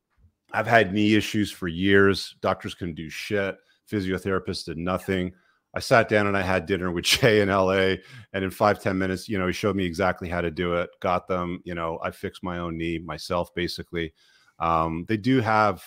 I've 0.53 0.67
had 0.67 0.93
knee 0.93 1.15
issues 1.15 1.51
for 1.51 1.69
years. 1.69 2.37
Doctors 2.41 2.75
couldn't 2.75 2.95
do 2.95 3.09
shit. 3.09 3.57
Physiotherapists 3.91 4.65
did 4.65 4.79
nothing. 4.79 5.33
I 5.73 5.81
sat 5.81 6.09
down 6.09 6.27
and 6.27 6.37
I 6.37 6.43
had 6.43 6.67
dinner 6.67 6.91
with 6.91 7.05
Jay 7.07 7.41
in 7.41 7.49
LA. 7.49 7.97
And 8.33 8.45
in 8.45 8.51
five 8.51 8.83
ten 8.83 8.99
minutes, 8.99 9.29
you 9.29 9.39
know, 9.39 9.47
he 9.47 9.53
showed 9.53 9.77
me 9.77 9.85
exactly 9.85 10.29
how 10.29 10.41
to 10.41 10.51
do 10.51 10.75
it, 10.75 10.91
got 11.01 11.29
them, 11.29 11.61
you 11.65 11.75
know, 11.75 11.99
I 12.03 12.11
fixed 12.11 12.43
my 12.43 12.59
own 12.59 12.77
knee 12.77 12.99
myself, 12.99 13.55
basically. 13.55 14.13
Um, 14.59 15.05
they 15.09 15.17
do 15.17 15.41
have 15.41 15.85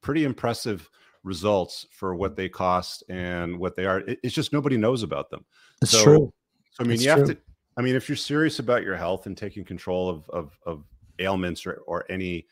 pretty 0.00 0.24
impressive 0.24 0.88
results 1.24 1.86
for 1.90 2.14
what 2.14 2.36
they 2.36 2.48
cost 2.48 3.02
and 3.08 3.58
what 3.58 3.76
they 3.76 3.84
are. 3.84 4.00
It, 4.00 4.20
it's 4.22 4.34
just 4.34 4.52
nobody 4.52 4.76
knows 4.76 5.02
about 5.02 5.30
them. 5.30 5.44
It's 5.82 5.90
so, 5.90 6.02
true. 6.02 6.32
So 6.70 6.84
I 6.84 6.86
mean, 6.86 7.00
you 7.00 7.10
have 7.10 7.26
to. 7.26 7.36
I 7.76 7.82
mean, 7.82 7.94
if 7.94 8.08
you're 8.08 8.16
serious 8.16 8.58
about 8.58 8.82
your 8.82 8.96
health 8.96 9.26
and 9.26 9.36
taking 9.36 9.64
control 9.64 10.08
of 10.08 10.30
of, 10.30 10.58
of 10.64 10.84
ailments 11.18 11.66
or, 11.66 11.82
or 11.86 12.04
any 12.08 12.46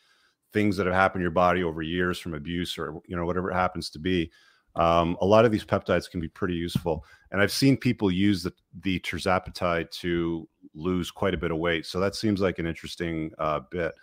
things 0.53 0.77
that 0.77 0.85
have 0.85 0.95
happened 0.95 1.19
in 1.19 1.23
your 1.23 1.31
body 1.31 1.63
over 1.63 1.81
years 1.81 2.17
from 2.17 2.33
abuse 2.33 2.77
or 2.77 3.01
you 3.07 3.15
know 3.15 3.25
whatever 3.25 3.51
it 3.51 3.55
happens 3.55 3.89
to 3.89 3.99
be, 3.99 4.31
um, 4.75 5.17
a 5.21 5.25
lot 5.25 5.45
of 5.45 5.51
these 5.51 5.65
peptides 5.65 6.09
can 6.09 6.19
be 6.19 6.27
pretty 6.27 6.55
useful. 6.55 7.05
And 7.31 7.41
I've 7.41 7.51
seen 7.51 7.77
people 7.77 8.11
use 8.11 8.43
the 8.43 8.53
the 8.81 8.99
tirzepatide 8.99 9.91
to 10.01 10.47
lose 10.73 11.11
quite 11.11 11.33
a 11.33 11.37
bit 11.37 11.51
of 11.51 11.57
weight. 11.57 11.85
So 11.85 11.99
that 11.99 12.15
seems 12.15 12.41
like 12.41 12.59
an 12.59 12.65
interesting 12.65 13.31
uh, 13.37 13.61
bit. 13.69 13.93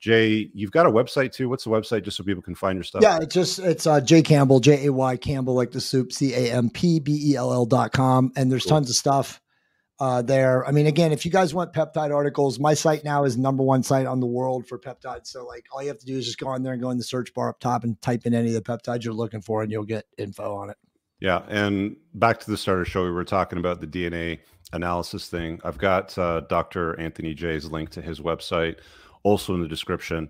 Jay, 0.00 0.48
you've 0.54 0.70
got 0.70 0.86
a 0.86 0.90
website 0.90 1.32
too. 1.32 1.48
What's 1.48 1.64
the 1.64 1.70
website 1.70 2.04
just 2.04 2.16
so 2.16 2.22
people 2.22 2.42
can 2.42 2.54
find 2.54 2.76
your 2.76 2.84
stuff? 2.84 3.02
Yeah, 3.02 3.18
it's 3.20 3.34
just 3.34 3.58
it's 3.58 3.86
uh 3.86 4.00
Jay 4.00 4.22
Campbell, 4.22 4.60
J 4.60 4.86
A 4.86 4.92
Y 4.92 5.16
Campbell, 5.16 5.54
like 5.54 5.72
the 5.72 5.80
soup, 5.80 6.12
C 6.12 6.34
A 6.34 6.52
M 6.52 6.70
P 6.70 7.00
B 7.00 7.32
E 7.32 7.36
L 7.36 7.52
L 7.52 7.66
dot 7.66 7.92
com. 7.92 8.32
And 8.36 8.50
there's 8.50 8.64
cool. 8.64 8.70
tons 8.70 8.90
of 8.90 8.96
stuff 8.96 9.40
uh 10.00 10.22
there. 10.22 10.66
I 10.66 10.70
mean, 10.70 10.86
again, 10.86 11.12
if 11.12 11.24
you 11.24 11.30
guys 11.30 11.54
want 11.54 11.72
peptide 11.72 12.14
articles, 12.14 12.58
my 12.58 12.74
site 12.74 13.04
now 13.04 13.24
is 13.24 13.36
number 13.36 13.62
one 13.62 13.82
site 13.82 14.06
on 14.06 14.20
the 14.20 14.26
world 14.26 14.66
for 14.66 14.78
peptides. 14.78 15.26
So 15.26 15.44
like 15.44 15.66
all 15.72 15.82
you 15.82 15.88
have 15.88 15.98
to 15.98 16.06
do 16.06 16.16
is 16.18 16.26
just 16.26 16.38
go 16.38 16.48
on 16.48 16.62
there 16.62 16.72
and 16.72 16.82
go 16.82 16.90
in 16.90 16.98
the 16.98 17.04
search 17.04 17.34
bar 17.34 17.48
up 17.48 17.60
top 17.60 17.84
and 17.84 18.00
type 18.00 18.26
in 18.26 18.34
any 18.34 18.48
of 18.48 18.54
the 18.54 18.62
peptides 18.62 19.04
you're 19.04 19.14
looking 19.14 19.40
for 19.40 19.62
and 19.62 19.72
you'll 19.72 19.84
get 19.84 20.06
info 20.16 20.54
on 20.54 20.70
it. 20.70 20.76
Yeah. 21.20 21.42
And 21.48 21.96
back 22.14 22.38
to 22.40 22.50
the 22.50 22.56
starter 22.56 22.84
show, 22.84 23.02
we 23.02 23.10
were 23.10 23.24
talking 23.24 23.58
about 23.58 23.80
the 23.80 23.86
DNA 23.86 24.38
analysis 24.72 25.28
thing. 25.28 25.60
I've 25.64 25.78
got 25.78 26.16
uh, 26.16 26.40
Dr. 26.42 26.98
Anthony 27.00 27.34
Jay's 27.34 27.66
link 27.66 27.90
to 27.90 28.02
his 28.02 28.20
website 28.20 28.76
also 29.22 29.54
in 29.54 29.60
the 29.60 29.68
description. 29.68 30.28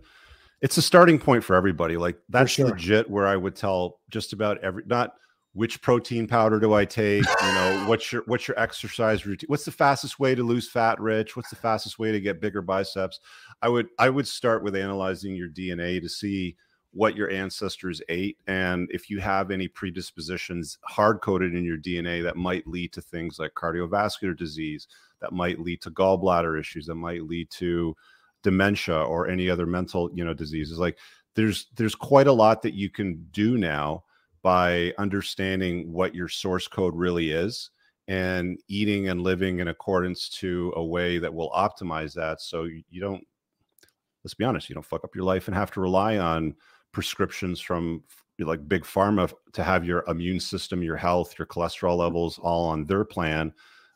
It's 0.60 0.76
a 0.76 0.82
starting 0.82 1.18
point 1.18 1.44
for 1.44 1.54
everybody. 1.54 1.96
Like 1.96 2.18
that's 2.28 2.52
sure. 2.52 2.68
legit 2.68 3.08
where 3.08 3.26
I 3.26 3.36
would 3.36 3.54
tell 3.54 4.00
just 4.10 4.32
about 4.32 4.58
every 4.58 4.82
not 4.86 5.14
which 5.52 5.80
protein 5.80 6.26
powder 6.26 6.60
do 6.60 6.74
I 6.74 6.84
take? 6.84 7.24
You 7.24 7.52
know, 7.52 7.84
what's 7.86 8.12
your 8.12 8.22
what's 8.26 8.46
your 8.46 8.58
exercise 8.58 9.26
routine? 9.26 9.48
What's 9.48 9.64
the 9.64 9.72
fastest 9.72 10.18
way 10.18 10.34
to 10.34 10.42
lose 10.42 10.68
fat, 10.68 11.00
Rich? 11.00 11.36
What's 11.36 11.50
the 11.50 11.56
fastest 11.56 11.98
way 11.98 12.12
to 12.12 12.20
get 12.20 12.40
bigger 12.40 12.62
biceps? 12.62 13.20
I 13.62 13.68
would 13.68 13.88
I 13.98 14.10
would 14.10 14.28
start 14.28 14.62
with 14.62 14.76
analyzing 14.76 15.34
your 15.34 15.48
DNA 15.48 16.00
to 16.00 16.08
see 16.08 16.56
what 16.92 17.16
your 17.16 17.30
ancestors 17.30 18.00
ate 18.08 18.38
and 18.46 18.88
if 18.90 19.10
you 19.10 19.20
have 19.20 19.50
any 19.50 19.68
predispositions 19.68 20.78
hard 20.84 21.20
coded 21.20 21.54
in 21.54 21.62
your 21.62 21.76
DNA 21.76 22.22
that 22.22 22.34
might 22.34 22.66
lead 22.66 22.94
to 22.94 23.02
things 23.02 23.38
like 23.38 23.52
cardiovascular 23.54 24.36
disease, 24.36 24.88
that 25.20 25.32
might 25.32 25.60
lead 25.60 25.82
to 25.82 25.90
gallbladder 25.90 26.58
issues, 26.58 26.86
that 26.86 26.94
might 26.94 27.24
lead 27.24 27.50
to 27.50 27.94
dementia 28.42 28.96
or 28.96 29.28
any 29.28 29.50
other 29.50 29.66
mental 29.66 30.10
you 30.14 30.24
know 30.24 30.34
diseases 30.34 30.78
like 30.78 30.96
there's 31.34 31.66
there's 31.76 31.94
quite 31.94 32.26
a 32.26 32.32
lot 32.32 32.62
that 32.62 32.74
you 32.74 32.88
can 32.88 33.26
do 33.32 33.58
now 33.58 34.04
by 34.42 34.92
understanding 34.98 35.92
what 35.92 36.14
your 36.14 36.28
source 36.28 36.68
code 36.68 36.94
really 36.94 37.30
is 37.30 37.70
and 38.06 38.58
eating 38.68 39.08
and 39.08 39.22
living 39.22 39.58
in 39.58 39.68
accordance 39.68 40.28
to 40.28 40.72
a 40.76 40.84
way 40.84 41.18
that 41.18 41.32
will 41.32 41.50
optimize 41.50 42.14
that 42.14 42.40
so 42.40 42.64
you 42.64 43.00
don't 43.00 43.24
let's 44.24 44.34
be 44.34 44.44
honest 44.44 44.68
you 44.68 44.74
don't 44.74 44.86
fuck 44.86 45.04
up 45.04 45.14
your 45.14 45.24
life 45.24 45.46
and 45.48 45.54
have 45.54 45.70
to 45.70 45.80
rely 45.80 46.18
on 46.18 46.54
prescriptions 46.92 47.60
from 47.60 48.02
like 48.40 48.66
big 48.68 48.84
pharma 48.84 49.30
to 49.52 49.64
have 49.64 49.84
your 49.84 50.04
immune 50.08 50.40
system 50.40 50.82
your 50.82 50.96
health 50.96 51.38
your 51.38 51.46
cholesterol 51.46 51.98
levels 51.98 52.38
all 52.38 52.66
on 52.66 52.84
their 52.84 53.04
plan 53.04 53.52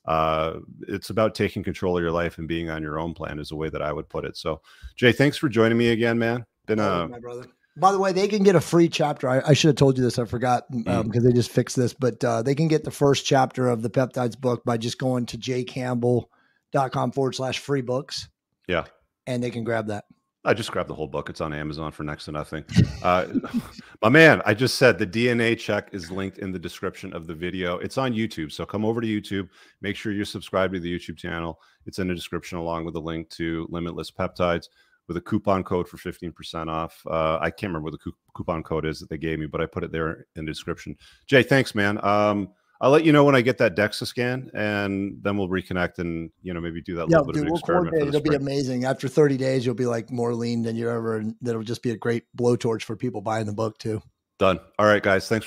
uh, 0.07 0.59
it's 0.89 1.11
about 1.11 1.35
taking 1.35 1.63
control 1.63 1.97
of 1.97 2.03
your 2.03 2.11
life 2.11 2.39
and 2.39 2.49
being 2.49 2.71
on 2.71 2.83
your 2.83 2.99
own 2.99 3.15
plan 3.15 3.39
is 3.39 3.51
the 3.51 3.57
way 3.57 3.69
that 3.69 3.83
I 3.83 3.93
would 3.93 4.09
put 4.09 4.25
it. 4.25 4.37
So, 4.37 4.61
Jay, 4.97 5.13
thanks 5.13 5.37
for 5.37 5.49
joining 5.49 5.79
me 5.79 5.91
again, 5.91 6.19
man. 6.19 6.45
Been 6.67 6.81
a 6.81 7.09
my 7.09 7.21
brother. 7.21 7.47
By 7.77 7.93
the 7.93 7.99
way, 7.99 8.13
they 8.13 8.29
can 8.29 8.43
get 8.43 8.55
a 8.55 8.61
free 8.61 8.89
chapter. 8.89 9.29
I, 9.29 9.41
I 9.47 9.53
should 9.55 9.69
have 9.69 9.77
told 9.77 9.97
you 9.97 10.05
this. 10.05 10.19
I 10.19 10.27
forgot 10.27 10.65
um, 10.73 10.85
mm. 10.85 11.05
because 11.05 11.25
they 11.25 11.33
just 11.33 11.51
fixed 11.51 11.77
this, 11.77 11.95
but 11.95 12.23
uh, 12.23 12.43
they 12.43 12.55
can 12.55 12.69
get 12.69 12.85
the 12.85 12.91
first 12.91 13.25
chapter 13.25 13.69
of 13.69 13.83
the 13.83 13.89
peptides 13.89 14.39
book 14.39 14.63
by 14.65 14.77
just 14.77 14.99
going 14.99 15.27
to 15.27 15.39
jaycampbell.com 15.39 17.13
forward 17.13 17.35
slash 17.35 17.59
free 17.59 17.81
books. 17.81 18.29
Yeah. 18.69 18.85
And 19.27 19.43
they 19.43 19.51
can 19.51 19.65
grab 19.65 19.87
that. 19.87 20.05
I 20.45 20.55
just 20.55 20.73
grabbed 20.73 20.91
the 20.91 20.95
whole 20.95 21.07
book. 21.07 21.31
It's 21.31 21.41
on 21.41 21.55
Amazon 21.55 21.93
for 21.93 22.03
next 22.03 22.25
to 22.25 22.33
nothing. 22.33 22.65
Uh, 23.03 23.27
my 24.03 24.09
man, 24.09 24.43
I 24.45 24.55
just 24.55 24.75
said 24.75 24.99
the 24.99 25.07
DNA 25.07 25.57
check 25.57 25.91
is 25.93 26.11
linked 26.11 26.39
in 26.39 26.51
the 26.51 26.59
description 26.59 27.13
of 27.13 27.29
the 27.29 27.35
video. 27.35 27.79
It's 27.79 27.97
on 27.97 28.13
YouTube. 28.13 28.51
So 28.51 28.67
come 28.67 28.85
over 28.85 29.01
to 29.01 29.07
YouTube. 29.07 29.49
Make 29.81 29.95
sure 29.95 30.13
you're 30.13 30.25
subscribed 30.25 30.75
to 30.75 30.81
the 30.81 30.93
YouTube 30.93 31.17
channel. 31.17 31.61
It's 31.87 32.01
in 32.01 32.09
the 32.09 32.15
description 32.15 32.59
along 32.59 32.85
with 32.85 32.97
a 32.97 33.01
link 33.01 33.31
to 33.31 33.69
Limitless 33.71 34.11
Peptides 34.11 34.67
with 35.09 35.17
a 35.17 35.21
coupon 35.21 35.65
code 35.65 35.89
for 35.89 35.97
15% 35.97 36.69
off. 36.69 37.03
Uh, 37.07 37.39
I 37.41 37.51
can't 37.51 37.71
remember 37.71 37.91
what 37.91 38.01
the 38.01 38.13
coupon 38.35 38.63
code 38.63 38.87
is 38.87 39.01
that 39.01 39.11
they 39.11 39.19
gave 39.19 39.39
me, 39.39 39.47
but 39.47 39.61
I 39.61 39.67
put 39.67 39.85
it 39.85 39.93
there 39.93 40.27
in 40.37 40.45
the 40.45 40.53
description. 40.53 40.97
Jay, 41.27 41.43
thanks, 41.43 41.75
man. 41.75 42.03
Um, 42.05 42.51
I'll 42.81 42.91
let 42.91 43.05
you 43.05 43.13
know 43.13 43.23
when 43.23 43.37
I 43.37 43.43
get 43.43 43.59
that 43.59 43.77
DEXA 43.77 44.07
scan, 44.07 44.51
and 44.55 45.17
then 45.23 45.39
we'll 45.39 45.49
reconnect 45.49 46.01
and 46.01 46.31
you 46.43 46.53
know 46.53 46.61
maybe 46.61 46.83
do 46.83 46.97
that 46.97 47.09
yeah, 47.09 47.19
little 47.19 47.27
bit 47.27 47.35
dude, 47.35 47.43
of 47.43 47.47
an 47.47 47.53
we'll 47.53 47.59
experiment. 47.61 48.09
It'll 48.09 48.21
be 48.21 48.35
amazing. 48.35 48.85
After 48.85 49.07
30 49.07 49.37
days, 49.37 49.65
you'll 49.65 49.77
be 49.77 49.87
like 49.87 50.11
more 50.11 50.35
lean 50.35 50.63
than 50.63 50.75
you 50.75 50.91
ever, 50.91 51.19
and 51.19 51.37
that'll 51.43 51.63
just 51.63 51.83
be 51.85 51.93
a 51.93 51.97
great 51.97 52.25
blowtorch 52.37 52.83
for 52.83 52.97
people 52.97 53.21
buying 53.21 53.47
the 53.47 53.53
book 53.53 53.79
too. 53.79 54.03
Done. 54.41 54.59
All 54.81 54.87
right, 54.87 55.03
guys. 55.03 55.29
Thanks. 55.29 55.47